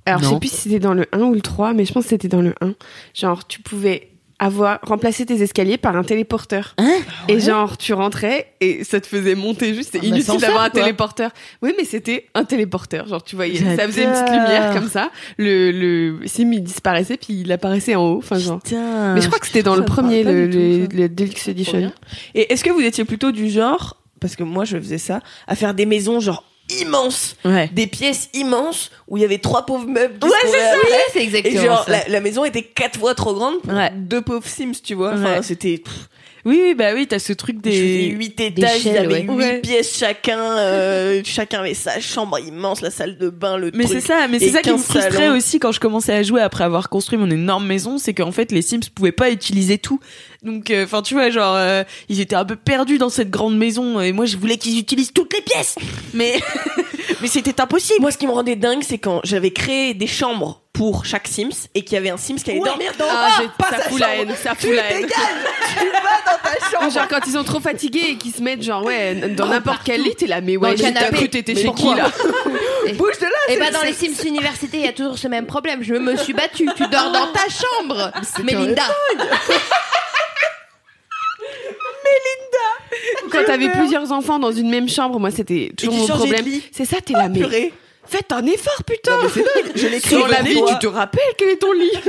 Alors, 0.09 0.23
je 0.23 0.29
sais 0.29 0.39
plus 0.39 0.51
si 0.51 0.57
c'était 0.57 0.79
dans 0.79 0.95
le 0.95 1.07
1 1.13 1.21
ou 1.23 1.35
le 1.35 1.41
3, 1.41 1.73
mais 1.73 1.85
je 1.85 1.93
pense 1.93 2.05
que 2.05 2.11
c'était 2.11 2.29
dans 2.29 2.41
le 2.43 2.55
1. 2.61 2.75
Genre, 3.15 3.45
tu 3.47 3.61
pouvais 3.61 4.09
avoir 4.39 4.79
remplacé 4.83 5.25
tes 5.25 5.43
escaliers 5.43 5.79
par 5.79 5.97
un 5.97 6.05
téléporteur. 6.05 6.75
Hein 6.79 6.99
et 7.29 7.41
genre, 7.41 7.79
tu 7.79 7.95
rentrais 7.95 8.53
et 8.61 8.85
ça 8.85 9.01
te 9.01 9.07
faisait 9.07 9.35
monter 9.35 9.75
juste. 9.75 9.91
C'est 9.93 9.99
Un 9.99 10.03
inutile 10.03 10.23
ascenseur, 10.23 10.41
d'avoir 10.41 10.65
un 10.65 10.71
téléporteur. 10.71 11.31
Oui, 11.63 11.73
mais 11.79 11.85
c'était 11.85 12.27
un 12.35 12.45
téléporteur. 12.45 13.07
Genre, 13.07 13.23
tu 13.23 13.37
voyais, 13.37 13.59
ça 13.59 13.87
faisait 13.87 14.05
une 14.05 14.11
petite 14.13 14.29
lumière 14.29 14.75
comme 14.75 14.89
ça. 14.89 15.11
Le, 15.39 15.71
le 15.71 16.27
sim, 16.27 16.51
il 16.53 16.63
disparaissait 16.63 17.17
puis 17.17 17.41
il 17.41 17.53
apparaissait 17.53 17.95
en 17.95 18.05
haut. 18.05 18.19
Enfin, 18.19 18.39
genre. 18.39 18.61
Putain. 18.61 19.15
Mais 19.15 19.21
je 19.21 19.27
crois 19.29 19.39
que 19.39 19.47
c'était 19.47 19.63
dans 19.63 19.77
le 19.77 19.85
premier, 19.85 20.23
le, 20.23 20.51
tout, 20.51 20.59
le, 20.59 21.03
le 21.03 21.09
Deluxe 21.09 21.49
Edition. 21.49 21.93
Et 22.35 22.53
est-ce 22.53 22.63
que 22.63 22.71
vous 22.71 22.81
étiez 22.81 23.05
plutôt 23.05 23.33
du 23.33 23.49
genre, 23.49 23.97
parce 24.21 24.37
que 24.37 24.43
moi 24.43 24.65
je 24.65 24.77
faisais 24.79 24.99
ça, 24.99 25.21
à 25.47 25.55
faire 25.55 25.75
des 25.75 25.87
maisons 25.87 26.21
genre 26.21 26.45
immenses, 26.81 27.37
Ouais. 27.45 27.69
des 27.73 27.87
pièces 27.87 28.29
immenses 28.35 28.91
où 29.09 29.17
il 29.17 29.21
y 29.21 29.25
avait 29.25 29.39
trois 29.39 29.67
pauvres 29.67 29.87
meubles. 29.87 30.19
Ouais, 30.25 30.31
c'est 30.45 30.51
ça. 30.51 30.75
c'est 31.13 31.19
Et 31.21 31.23
exactement 31.23 31.63
genre 31.65 31.85
ça. 31.85 31.91
la, 31.93 32.09
la 32.09 32.21
maison 32.21 32.45
était 32.45 32.63
quatre 32.63 32.99
fois 32.99 33.15
trop 33.15 33.35
grande 33.35 33.61
pour 33.63 33.73
Ouais. 33.73 33.91
deux 33.95 34.23
pauvres 34.23 34.47
Sims, 34.47 34.73
tu 34.83 34.95
vois. 34.95 35.13
Enfin, 35.15 35.43
c'était. 35.43 35.79
pff, 35.79 36.09
Oui, 36.47 36.61
oui, 36.63 36.75
bah 36.75 36.93
oui, 36.95 37.09
t'as 37.09 37.19
ce 37.19 37.33
truc 37.33 37.61
des. 37.61 38.07
huit 38.07 38.41
étages, 38.41 38.83
chaînes, 38.83 38.97
avaient 38.99 39.15
ouais. 39.15 39.21
huit 39.23 39.31
Ouais. 39.31 39.61
pièces 39.61 39.99
chacun, 39.99 40.39
euh, 40.39 41.21
chacun 41.25 41.59
avait 41.59 41.75
sa 41.75 41.99
chambre 41.99 42.39
immense, 42.39 42.83
la 42.83 42.93
salle 42.93 43.19
de 43.19 43.31
bain, 43.31 43.57
le 43.57 43.73
Mais 43.75 43.89
c'est 43.89 44.01
ça, 44.01 44.29
mais 44.29 44.39
c'est 44.39 44.51
ça 44.51 44.63
qui 44.63 44.71
me 44.71 44.77
15 44.77 44.85
frustrait 44.85 45.11
salons. 45.11 45.37
aussi 45.37 45.59
quand 45.59 45.73
je 45.73 45.81
commençais 45.81 46.13
à 46.13 46.23
jouer 46.23 46.41
après 46.41 46.63
avoir 46.63 46.89
construit 46.89 47.19
mon 47.19 47.29
énorme 47.33 47.67
maison, 47.67 47.99
c'est 47.99 48.15
qu'en 48.15 48.31
fait 48.31 48.53
les 48.53 48.63
Sims 48.63 48.79
pouvaient 48.95 49.11
pas 49.11 49.31
utiliser 49.33 49.79
tout. 49.79 49.99
Donc, 50.45 50.73
enfin, 50.73 51.03
tu 51.03 51.15
vois, 51.15 51.31
genre, 51.31 51.57
euh, 51.57 51.83
ils 52.09 52.21
étaient 52.21 52.37
un 52.37 52.45
peu 52.45 52.55
perdus 52.55 52.99
dans 52.99 53.09
cette 53.09 53.31
grande 53.31 53.59
maison 53.59 54.01
et 54.01 54.13
moi 54.13 54.25
je 54.27 54.37
voulais 54.37 54.57
qu'ils 54.57 54.79
utilisent 54.79 55.13
toutes 55.13 55.35
les 55.35 55.43
pièces. 55.43 55.75
Mais, 56.15 56.35
mais 57.21 57.27
c'était 57.27 57.61
impossible. 57.61 58.01
Moi, 58.03 58.13
ce 58.13 58.19
qui 58.19 58.29
me 58.29 58.33
rendait 58.33 58.55
dingue, 58.55 58.85
c'est 58.85 58.99
quand 58.99 59.21
j'avais 59.25 59.51
créé 59.51 59.95
des 59.95 60.07
chambres 60.07 60.63
pour 60.77 61.07
chaque 61.07 61.27
Sims 61.27 61.69
et 61.75 61.83
qu'il 61.83 61.95
y 61.95 61.97
avait 61.97 62.11
un 62.11 62.19
Sims 62.19 62.37
qui 62.37 62.51
allait 62.51 62.61
Ouais. 62.61 62.69
dormir 62.69 62.93
dans 62.99 63.07
Ah, 63.09 63.29
ah, 63.31 63.41
j'ai- 63.41 63.49
pas 63.59 63.71
ça 63.77 63.83
fout 63.89 63.99
la 63.99 64.17
haine, 64.17 64.35
ça 64.37 64.55
fout 64.55 64.71
la 64.75 64.91
haine. 64.93 65.07
tu 65.07 65.87
vas 65.87 66.21
dans 66.27 66.39
ta 66.43 66.71
chambre. 66.79 66.93
Genre 66.93 67.09
quand 67.09 67.21
ils 67.27 67.33
sont 67.33 67.45
trop 67.45 67.61
fatigués 67.61 68.05
et 68.11 68.17
qu'ils 68.17 68.35
se 68.35 68.43
mettent 68.43 68.63
genre 68.63 68.85
ouais 68.85 69.15
dans 69.31 69.47
n'importe 69.47 69.81
quel 69.85 70.03
lit 70.03 70.15
t'es 70.15 70.27
là 70.27 70.41
mais 70.43 70.57
ouais 70.59 70.75
canapé. 70.75 71.17
cru 71.17 71.27
que 71.27 71.31
t'étais 71.33 71.55
chez 71.57 71.73
qui 71.73 71.95
là 71.95 72.11
Bouge 72.95 73.19
de 73.19 73.25
là. 73.25 73.31
Et 73.49 73.55
c'est- 73.55 73.59
bah 73.59 73.71
dans 73.71 73.83
les 73.83 73.95
Sims 73.95 74.23
Université, 74.27 74.77
il 74.79 74.85
y 74.85 74.89
a 74.89 74.93
toujours 74.93 75.17
ce 75.19 75.29
même 75.29 75.47
problème. 75.47 75.83
Je 75.83 75.95
me 75.95 76.15
suis 76.17 76.35
battue. 76.35 76.69
Tu 76.77 76.87
dors 76.89 77.11
dans 77.11 77.33
ta 77.33 77.47
chambre, 77.49 78.13
Mélinda. 78.45 78.83
quand 83.33 83.45
t'avais 83.45 83.71
plusieurs 83.71 84.13
enfants 84.13 84.39
dans 84.39 84.53
une 84.53 84.71
même 84.71 84.89
chambre 84.89 85.19
moi 85.19 85.31
c'était 85.31 85.73
toujours 85.77 85.95
mon 85.95 86.07
problème 86.07 86.45
c'est 86.73 86.85
ça 86.85 86.97
t'es 87.05 87.13
là 87.13 87.29
mais 87.29 87.41
Purée. 87.41 87.73
Faites 88.09 88.33
un 88.33 88.45
effort 88.47 88.83
putain 88.85 89.17
Non, 89.17 89.23
mais 89.25 89.29
c'est 89.33 89.41
dingue. 89.43 89.73
Je 89.75 89.87
l'ai 89.87 90.01
créé 90.01 90.19
sur 90.19 90.29
la 90.29 90.43
vie 90.43 90.61
tu 90.67 90.79
te 90.79 90.87
rappelles 90.87 91.23
quel 91.37 91.51
est 91.51 91.57
ton 91.57 91.73
lit? 91.73 91.91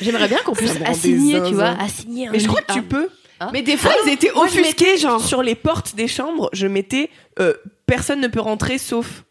J'aimerais 0.00 0.28
bien 0.28 0.38
qu'on 0.44 0.52
puisse 0.54 0.74
assigner, 0.84 1.40
tu 1.46 1.54
vois, 1.54 1.74
assigner 1.80 2.28
un 2.28 2.32
Mais 2.32 2.40
je 2.40 2.48
crois 2.48 2.60
lit. 2.60 2.66
que 2.66 2.72
tu 2.72 2.82
peux. 2.82 3.08
mais 3.52 3.62
des 3.62 3.76
fois 3.76 3.92
ils 4.06 4.12
étaient 4.12 4.32
Moi, 4.34 4.44
offusqués 4.44 4.96
genre 4.98 5.24
sur 5.24 5.42
les 5.42 5.54
portes 5.54 5.94
des 5.94 6.08
chambres, 6.08 6.50
je 6.52 6.66
mettais 6.66 7.10
euh, 7.38 7.54
personne 7.86 8.20
ne 8.20 8.28
peut 8.28 8.40
rentrer 8.40 8.78
sauf. 8.78 9.22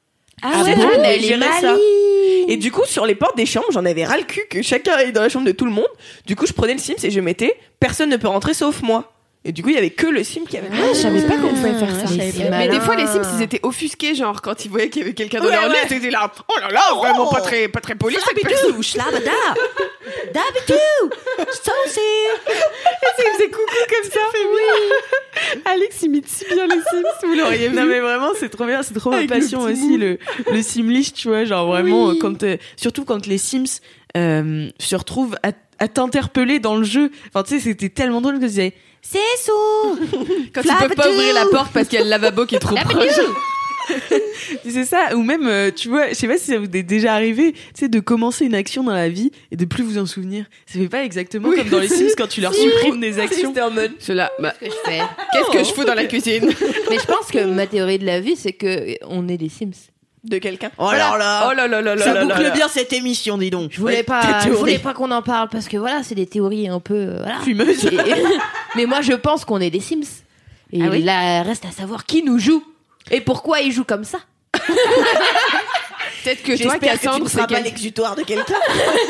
Ah 0.42 0.64
ouais, 0.64 0.72
ouais, 0.72 0.76
bon, 0.76 0.90
mais 1.02 1.18
est 1.18 1.22
gérais 1.22 1.62
ça. 1.62 1.76
Et 2.50 2.58
du 2.58 2.70
coup, 2.72 2.82
sur 2.86 3.06
les 3.06 3.16
portes 3.16 3.38
des 3.38 3.46
chambres, 3.46 3.68
j'en 3.72 3.86
avais 3.86 4.04
ras 4.04 4.18
le 4.18 4.24
cul 4.24 4.42
que 4.50 4.62
chacun 4.62 4.92
aille 4.94 5.14
dans 5.14 5.22
la 5.22 5.30
chambre 5.30 5.46
de 5.46 5.54
tout 5.54 5.64
le 5.64 5.72
monde. 5.72 5.88
Du 6.26 6.36
coup, 6.36 6.46
je 6.46 6.52
prenais 6.52 6.74
le 6.74 6.80
Sims 6.80 6.96
et 7.04 7.12
je 7.12 7.20
mettais 7.22 7.56
personne 7.80 8.10
ne 8.10 8.18
peut 8.18 8.28
rentrer 8.28 8.54
sauf 8.54 8.82
moi. 8.82 9.13
Et 9.46 9.52
du 9.52 9.62
coup, 9.62 9.70
il 9.70 9.76
y 9.76 9.78
avait 9.78 9.90
que 9.90 10.08
le 10.08 10.24
Sim 10.24 10.42
qui 10.50 10.58
avait. 10.58 10.70
Ah, 10.72 10.88
je 10.94 11.00
savais 11.00 11.22
pas 11.28 11.36
qu'on 11.36 11.50
pouvait 11.50 11.74
faire 11.74 11.90
ça. 12.08 12.14
Mais 12.16 12.32
c'est 12.32 12.50
Mais 12.50 12.70
des 12.70 12.80
fois, 12.80 12.96
les 12.96 13.06
Sims, 13.08 13.24
ils 13.38 13.42
étaient 13.44 13.60
offusqués, 13.64 14.16
genre, 14.16 14.42
quand 14.42 14.64
ils 14.64 14.72
voyaient 14.72 14.90
qu'il 14.90 15.02
y 15.02 15.06
avait 15.06 15.14
quelqu'un 15.14 15.40
dans 15.40 15.46
Ouais, 15.48 15.52
leur 15.52 15.68
lit, 15.68 15.74
ouais. 15.74 15.80
ils 15.90 15.98
étaient 15.98 16.10
là, 16.12 16.32
oh 16.48 16.54
là 16.62 16.70
là, 16.72 16.82
vraiment 16.96 17.28
pas 17.28 17.42
très, 17.42 17.68
pas 17.68 17.82
très 17.82 17.96
poli, 17.96 18.16
personne. 18.42 18.82
Schlabada. 18.82 19.32
Dabidou. 20.34 21.16
Saucy. 21.52 22.00
Ils 22.48 23.34
faisaient 23.34 23.50
coucou 23.50 23.66
comme 23.90 24.12
ça. 24.12 24.20
Oui. 24.34 25.62
Alex 25.66 26.02
imite 26.04 26.28
si 26.28 26.46
bien 26.46 26.66
les 26.68 26.76
Sims, 26.76 27.28
vous 27.28 27.34
l'auriez 27.36 27.68
vu. 27.70 27.76
Non 27.76 27.86
mais 27.86 28.00
vraiment 28.00 28.30
c'est 28.40 28.50
trop 28.50 28.66
bien, 28.66 28.82
c'est 28.84 28.94
trop 28.94 29.12
ma 29.12 29.22
le 29.22 29.28
passion 29.28 29.62
aussi 29.62 29.98
le 29.98 30.20
le 30.52 30.62
Simlish, 30.62 31.14
tu 31.14 31.28
vois, 31.28 31.46
genre 31.46 31.68
vraiment 31.68 32.08
Oui. 32.10 32.20
quand 32.20 32.44
euh, 32.44 32.58
surtout 32.76 33.06
quand 33.06 33.26
les 33.28 33.38
Sims 33.38 33.80
euh, 34.18 34.70
se 34.80 34.96
retrouvent 34.96 35.36
à, 35.44 35.52
à 35.80 35.88
t'interpeller 35.88 36.60
dans 36.60 36.76
le 36.76 36.84
jeu. 36.84 37.12
Enfin 37.30 37.44
tu 37.44 37.56
sais 37.56 37.60
c'était 37.60 37.90
tellement 37.90 38.22
drôle 38.22 38.36
que 38.36 38.42
je 38.44 38.48
disais 38.48 38.74
c'est 39.04 39.20
sous 39.44 40.00
Quand 40.54 40.62
ils 40.64 40.76
peuvent 40.88 40.96
pas 40.96 41.10
ouvrir 41.12 41.34
la 41.36 41.46
porte 41.46 41.72
parce 41.74 41.88
qu'il 41.88 42.00
y 42.00 42.02
a 42.02 42.06
le 42.06 42.10
lavabo 42.10 42.46
qui 42.46 42.56
est 42.56 42.60
trop 42.60 42.76
proche. 42.76 43.20
c'est 44.70 44.86
ça 44.86 45.14
ou 45.16 45.24
même 45.24 45.46
euh, 45.46 45.70
tu 45.76 45.90
vois, 45.90 46.08
je 46.10 46.14
sais 46.14 46.28
pas 46.28 46.38
si 46.38 46.46
ça 46.52 46.58
vous 46.58 46.66
est 46.66 46.84
déjà 46.84 47.14
arrivé, 47.14 47.52
tu 47.52 47.60
sais 47.76 47.90
de 47.90 48.00
commencer 48.00 48.46
une 48.46 48.56
action 48.56 48.82
dans 48.84 48.94
la 48.94 49.10
vie 49.10 49.32
et 49.52 49.58
de 49.58 49.66
plus 49.66 49.84
vous 49.84 49.98
en 49.98 50.06
souvenir. 50.06 50.46
Ça 50.66 50.80
fait 50.80 50.88
pas 50.88 51.04
exactement 51.04 51.50
Oui. 51.50 51.58
comme 51.58 51.70
dans 51.70 51.80
les 51.80 51.90
Sims 51.90 52.14
quand 52.18 52.28
tu 52.28 52.40
leur 52.40 52.54
supprimes 52.56 53.02
des 53.02 53.20
actions. 53.20 53.54
En 53.62 53.72
mode. 53.72 53.92
Bah, 54.40 54.54
que 54.60 54.66
je 54.68 54.72
fais. 54.86 55.02
qu'est-ce 55.34 55.52
que 55.52 55.64
je 55.66 55.74
fous 55.74 55.84
dans 55.84 55.96
la 55.96 56.06
cuisine 56.06 56.50
Mais 56.90 56.98
je 56.98 57.06
pense 57.06 57.28
que 57.32 57.44
ma 57.46 57.68
théorie 57.68 58.00
de 58.00 58.06
la 58.06 58.20
vie, 58.22 58.36
c'est 58.38 58.54
que 58.54 58.96
on 59.08 59.28
est 59.28 59.38
des 59.38 59.50
Sims. 59.50 59.72
De 60.24 60.38
quelqu'un. 60.38 60.72
Oh 60.78 60.90
là 60.90 61.18
là. 61.18 61.50
Oh 61.52 61.54
là 61.54 61.68
là 61.68 61.82
là 61.82 61.96
là 61.96 62.02
Ça 62.06 62.14
là 62.14 62.24
là 62.24 62.34
boucle 62.34 62.44
là. 62.48 62.52
bien 62.52 62.70
cette 62.70 62.94
émission, 62.94 63.38
dis 63.38 63.50
donc. 63.50 63.72
Je 63.74 63.82
voulais 63.82 64.04
pas, 64.04 64.40
je 64.46 64.52
voulais 64.52 64.80
pas 64.80 64.94
qu'on 64.94 65.12
en 65.12 65.22
parle 65.22 65.50
parce 65.50 65.68
que 65.68 65.76
voilà, 65.76 66.02
c'est 66.04 66.16
des 66.16 66.28
théories 66.28 66.70
un 66.70 66.80
peu, 66.80 66.94
euh, 66.94 67.18
voilà. 67.22 67.40
Fumeuse. 67.42 67.90
Mais 68.76 68.86
moi, 68.86 69.02
je 69.02 69.14
pense 69.14 69.46
qu'on 69.46 69.60
est 69.62 69.70
des 69.70 69.80
Sims. 69.80 70.02
Et 70.72 70.82
Ah 70.82 70.88
oui 70.92 71.04
là, 71.04 71.44
reste 71.44 71.66
à 71.66 71.72
savoir 71.72 72.06
qui 72.06 72.24
nous 72.24 72.40
joue 72.40 72.64
et 73.12 73.22
pourquoi 73.22 73.62
ils 73.62 73.72
jouent 73.72 73.84
comme 73.84 74.04
ça. 74.04 74.20
Peut-être 76.24 76.42
que 76.44 76.56
toi, 76.56 76.56
J'espère 76.56 76.80
que 76.80 76.86
tu 76.86 77.04
Cassandre, 77.04 77.24
ne 77.26 77.30
c'est 77.30 77.36
seras 77.38 77.48
pas 77.48 77.60
l'exutoire 77.60 78.16
de 78.16 78.24
quelqu'un. 78.24 78.56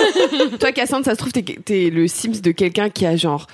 toi, 0.60 0.72
Cassandre, 0.72 1.06
ça 1.06 1.12
se 1.12 1.18
trouve, 1.18 1.32
t'es, 1.32 1.44
t'es 1.44 1.90
le 1.90 2.08
Sims 2.08 2.42
de 2.42 2.52
quelqu'un 2.52 2.90
qui 2.90 3.06
a 3.06 3.16
genre 3.16 3.48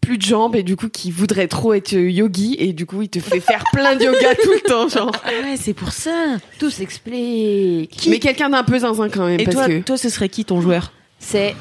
plus 0.00 0.18
de 0.18 0.22
jambes 0.22 0.54
et 0.54 0.62
du 0.62 0.76
coup 0.76 0.90
qui 0.90 1.10
voudrait 1.10 1.48
trop 1.48 1.72
être 1.72 1.94
yogi 1.94 2.56
et 2.58 2.74
du 2.74 2.84
coup 2.84 3.00
il 3.00 3.08
te 3.08 3.20
fait 3.20 3.40
faire 3.40 3.64
plein 3.72 3.96
de 3.96 4.04
yoga 4.04 4.34
tout 4.34 4.52
le 4.52 4.60
temps 4.60 4.86
genre. 4.88 5.10
Ah 5.24 5.28
ouais, 5.42 5.56
c'est 5.56 5.72
pour 5.72 5.92
ça. 5.92 6.36
Tout 6.58 6.68
s'explique. 6.70 8.06
Mais 8.10 8.18
quelqu'un 8.18 8.50
d'un 8.50 8.64
peu 8.64 8.80
zinzin 8.80 9.08
quand 9.08 9.24
même 9.26 9.40
Et 9.40 9.44
parce 9.44 9.56
toi, 9.56 9.66
que 9.68 9.80
toi, 9.80 9.96
ce 9.96 10.10
serait 10.10 10.28
qui 10.28 10.44
ton 10.44 10.60
joueur? 10.60 10.92
C'est 11.18 11.54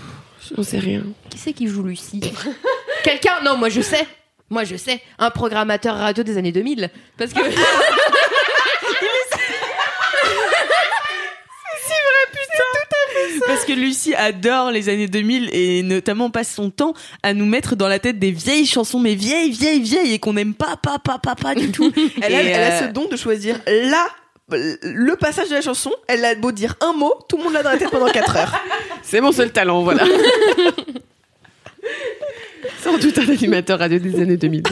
j'en 0.58 0.64
sais 0.64 0.80
rien. 0.80 1.04
qui 1.30 1.38
c'est 1.38 1.54
qui 1.54 1.68
joue 1.68 1.84
Lucie? 1.84 2.20
Quelqu'un 3.04 3.42
Non, 3.44 3.58
moi 3.58 3.70
je 3.70 3.82
sais. 3.82 4.08
Moi 4.50 4.64
je 4.64 4.76
sais. 4.76 5.02
Un 5.20 5.30
programmateur 5.30 5.96
radio 5.98 6.24
des 6.24 6.38
années 6.38 6.52
2000. 6.52 6.90
Parce 7.18 7.34
que. 7.34 7.40
parce 13.48 13.66
que 13.66 13.74
Lucie 13.74 14.16
adore 14.16 14.72
les 14.72 14.90
années 14.90 15.08
2000 15.08 15.50
et 15.54 15.84
notamment 15.84 16.30
passe 16.30 16.54
son 16.54 16.70
temps 16.70 16.94
à 17.22 17.34
nous 17.34 17.46
mettre 17.46 17.76
dans 17.76 17.88
la 17.88 18.00
tête 18.00 18.20
des 18.20 18.32
vieilles 18.32 18.66
chansons, 18.66 19.00
mais 19.00 19.16
vieilles, 19.16 19.52
vieilles, 19.52 19.82
vieilles 19.82 20.14
et 20.14 20.20
qu'on 20.20 20.34
n'aime 20.34 20.54
pas, 20.54 20.78
pas, 20.78 21.00
pas, 21.00 21.20
pas, 21.20 21.36
pas 21.36 21.56
du 21.56 21.72
tout. 21.72 21.92
Elle, 22.22 22.36
a, 22.36 22.42
Et, 22.44 22.48
elle 22.48 22.64
a 22.64 22.76
euh, 22.76 22.88
ce 22.88 22.92
don 22.92 23.08
de 23.08 23.16
choisir 23.16 23.60
là 23.68 24.08
le 24.50 25.16
passage 25.16 25.50
de 25.50 25.56
la 25.56 25.62
chanson. 25.62 25.92
Elle 26.08 26.24
a 26.26 26.36
beau 26.36 26.52
dire 26.52 26.76
un 26.82 26.94
mot, 26.94 27.14
tout 27.28 27.38
le 27.38 27.44
monde 27.44 27.54
l'a 27.54 27.64
dans 27.64 27.72
la 27.72 27.78
tête 27.78 27.90
pendant 27.90 28.10
4 28.10 28.38
heures. 28.38 28.62
C'est 29.02 29.22
mon 29.22 29.32
seul 29.32 29.52
talent, 29.52 29.84
voilà. 29.84 30.04
Sans 32.84 32.98
doute 32.98 33.18
un 33.18 33.30
animateur 33.30 33.80
radio 33.80 34.00
des 34.00 34.22
années 34.22 34.38
2000. 34.38 34.64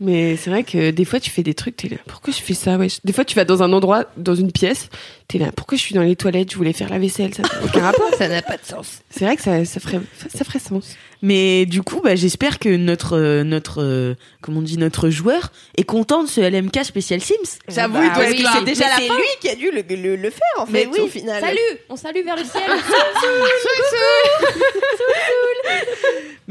Mais 0.00 0.36
c'est 0.36 0.50
vrai 0.50 0.64
que 0.64 0.90
des 0.90 1.04
fois 1.04 1.20
tu 1.20 1.30
fais 1.30 1.44
des 1.44 1.54
trucs, 1.54 1.76
t'es 1.76 1.88
là, 1.88 1.96
pourquoi 2.08 2.32
je 2.32 2.42
fais 2.42 2.52
ça 2.52 2.76
ouais. 2.76 2.88
Des 3.04 3.12
fois 3.12 3.24
tu 3.24 3.36
vas 3.36 3.44
dans 3.44 3.62
un 3.62 3.72
endroit, 3.72 4.04
dans 4.16 4.34
une 4.34 4.50
pièce, 4.50 4.88
t'es 5.28 5.38
là, 5.38 5.46
pourquoi 5.54 5.78
je 5.78 5.82
suis 5.82 5.94
dans 5.94 6.02
les 6.02 6.16
toilettes, 6.16 6.50
je 6.50 6.56
voulais 6.56 6.72
faire 6.72 6.90
la 6.90 6.98
vaisselle, 6.98 7.32
ça 7.32 7.42
n'a 7.42 7.48
aucun 7.64 7.80
rapport. 7.80 8.10
Ça 8.18 8.26
n'a 8.28 8.42
pas 8.42 8.56
de 8.56 8.64
sens. 8.66 9.02
C'est 9.08 9.24
vrai 9.24 9.36
que 9.36 9.42
ça, 9.42 9.64
ça, 9.64 9.78
ferait, 9.78 10.00
ça 10.34 10.44
ferait 10.44 10.58
sens. 10.58 10.96
Mais 11.22 11.64
du 11.64 11.80
coup, 11.82 12.00
bah, 12.02 12.16
j'espère 12.16 12.58
que 12.58 12.68
notre, 12.76 13.16
euh, 13.16 13.44
notre, 13.44 13.82
euh, 13.82 14.14
comment 14.42 14.58
on 14.58 14.62
dit, 14.62 14.76
notre 14.78 15.10
joueur 15.10 15.52
est 15.78 15.84
content 15.84 16.24
de 16.24 16.28
ce 16.28 16.40
LMK 16.40 16.84
spécial 16.84 17.20
Sims. 17.20 17.58
J'avoue, 17.68 17.94
Bah 17.94 18.18
oui. 18.28 18.44
C'est 18.52 18.64
déjà 18.64 18.84
Mais 18.84 18.90
la 18.90 18.96
c'est 18.98 19.06
fin. 19.06 19.16
lui 19.16 19.24
qui 19.40 19.48
a 19.48 19.54
dû 19.54 19.70
le, 19.70 19.82
le- 19.96 20.16
le 20.16 20.30
faire 20.30 20.42
en 20.58 20.66
Mais 20.68 20.82
fait 20.82 20.88
oui. 20.92 21.00
au 21.02 21.06
final. 21.06 21.40
Salut, 21.40 21.58
on 21.88 21.96
salue 21.96 22.24
vers 22.24 22.36
le 22.36 22.44
ciel. 22.44 22.62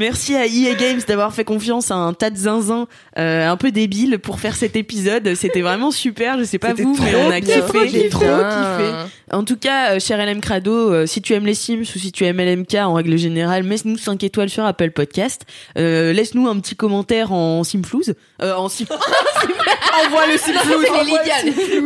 Merci 0.04 0.36
à 0.36 0.46
EA 0.46 0.76
Games 0.76 1.00
d'avoir 1.08 1.34
fait 1.34 1.46
confiance 1.46 1.90
à 1.90 1.96
un 1.96 2.12
tas 2.12 2.30
de 2.30 2.36
zinzins 2.36 2.88
euh, 3.18 3.50
un 3.50 3.56
peu 3.56 3.72
débiles 3.72 4.20
pour 4.20 4.38
faire 4.38 4.54
cet 4.54 4.76
épisode. 4.76 5.34
C'était 5.34 5.62
vraiment 5.62 5.92
super. 5.92 6.38
Je 6.38 6.44
sais 6.44 6.60
pas 6.60 6.74
vous, 6.74 6.94
mais 7.02 7.12
trop 7.14 7.22
on 7.22 7.32
a 7.32 7.40
kiffé. 7.40 7.88
J'ai 7.88 8.10
trop 8.10 8.20
kiffé. 8.20 8.92
En 9.32 9.46
tout 9.46 9.56
cas, 9.56 9.94
euh, 9.94 10.00
cher 10.02 10.18
LM 10.18 10.42
Crado, 10.42 10.92
euh, 10.92 11.06
si 11.06 11.22
tu 11.22 11.34
aimes 11.34 11.46
les 11.46 11.54
Sims 11.54 11.84
ou 11.84 12.00
si 12.00 12.12
tu 12.12 12.26
aimes 12.26 12.42
LMK 12.42 12.76
en 12.76 12.96
règle 12.96 13.18
générale, 13.18 13.64
mets-nous 13.64 13.98
5 13.98 14.22
étoiles 14.26 14.50
sur 14.50 14.66
Apple 14.66 14.92
Podcast. 14.92 15.44
Euh, 15.78 16.12
Laisse-nous 16.12 16.50
un 16.50 16.60
petit 16.60 16.76
commentaire 16.76 17.32
en 17.32 17.64
Simflouz. 17.64 18.14
Euh, 18.42 18.56
en 18.56 18.68
Sim... 18.68 18.86
Envoie 20.06 20.28
le 20.28 20.38
Simflouz. 20.38 20.86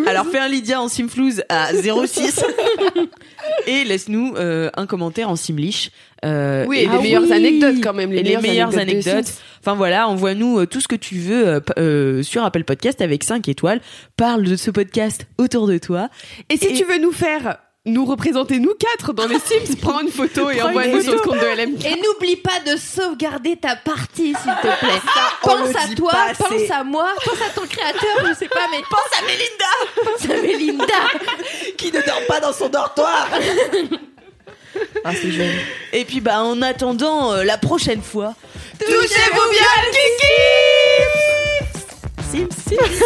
Alors 0.08 0.26
fais 0.26 0.40
un 0.40 0.48
Lydia 0.48 0.82
en 0.82 0.88
Simflouz 0.88 1.44
à 1.50 1.72
06 1.74 2.44
et 3.68 3.84
laisse-nous 3.84 4.34
euh, 4.38 4.70
un 4.76 4.86
commentaire 4.86 5.30
en 5.30 5.36
Simlish. 5.36 5.92
Euh, 6.26 6.66
Oui, 6.68 6.80
et 6.80 6.88
les 6.88 6.92
ah 6.94 7.02
meilleures 7.02 7.24
oui. 7.24 7.32
anecdotes 7.34 7.76
quand 7.84 7.94
même. 7.94 8.12
Les 8.12 8.20
Et 8.20 8.24
les 8.24 8.38
meilleures, 8.38 8.72
meilleures 8.72 8.78
anecdotes. 8.78 9.34
Enfin 9.62 9.76
voilà, 9.76 10.08
envoie-nous 10.08 10.60
euh, 10.60 10.66
tout 10.66 10.82
ce 10.82 10.88
que 10.88 10.96
tu 10.96 11.16
veux 11.16 11.62
euh, 11.78 12.24
sur 12.24 12.44
Apple 12.44 12.64
Podcast 12.64 13.02
avec 13.02 13.24
5 13.24 13.48
étoiles. 13.48 13.82
Parle 14.16 14.44
de 14.44 14.56
ce 14.56 14.72
podcast 14.72 15.28
autour 15.38 15.68
de 15.68 15.78
toi. 15.78 16.10
Et 16.50 16.58
si 16.58 16.68
Et- 16.68 16.74
tu 16.74 16.84
veux 16.86 16.98
nous 17.00 17.12
faire 17.12 17.58
nous 17.86 18.04
représenter 18.04 18.60
nous 18.60 18.74
quatre 18.78 19.14
dans 19.14 19.28
les 19.28 19.40
Sims, 19.40 19.76
prends 19.82 20.02
une 20.02 20.10
photo 20.10 20.50
et 20.50 20.62
envoie-nous 20.62 21.02
sur 21.04 21.14
le 21.14 21.20
compte 21.20 21.40
de 21.40 21.46
LMK. 21.46 21.86
Et 21.86 21.92
n'oublie 22.02 22.36
pas 22.36 22.60
de 22.70 22.76
sauvegarder 22.78 23.56
ta 23.56 23.78
partie, 23.78 24.34
s'il 24.34 24.34
te 24.62 24.80
plaît. 24.80 25.02
pense 25.42 25.70
à 25.70 25.96
toi, 25.96 26.12
assez. 26.30 26.44
pense 26.44 26.72
à 26.72 26.84
moi, 26.84 27.08
pense 27.24 27.42
à 27.42 27.50
ton 27.58 27.66
créateur, 27.66 28.26
je 28.28 28.34
sais 28.34 28.50
pas, 28.50 28.68
mais 28.72 28.80
pense 28.90 29.18
à 29.18 29.22
Mélinda. 29.26 30.04
Pense 30.04 30.30
à 30.30 30.42
Mélinda. 30.42 30.94
Qui 31.78 31.88
ne 31.94 32.02
dort 32.06 32.26
pas 32.28 32.42
dans 32.42 32.52
son 32.52 32.68
dortoir. 32.68 33.30
Ah, 35.04 35.12
c'est 35.14 35.32
jeune. 35.32 35.52
Et 35.94 36.06
puis 36.06 36.22
bah 36.22 36.42
en 36.42 36.62
attendant 36.62 37.34
euh, 37.34 37.44
la 37.44 37.58
prochaine 37.58 38.02
fois, 38.02 38.34
Touchez-vous 38.80 39.50
bien 39.52 39.68
le 39.84 39.92
kiki 39.92 40.34
Sims, 42.32 42.50
Sims. 42.68 43.04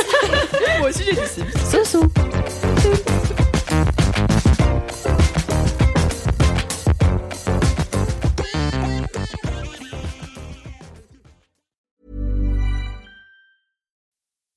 Moi 0.80 0.89
aussi 0.89 1.03
j'ai 1.06 1.14
dit 1.14 1.27
Sims. 1.27 1.84
Soso. 1.85 2.11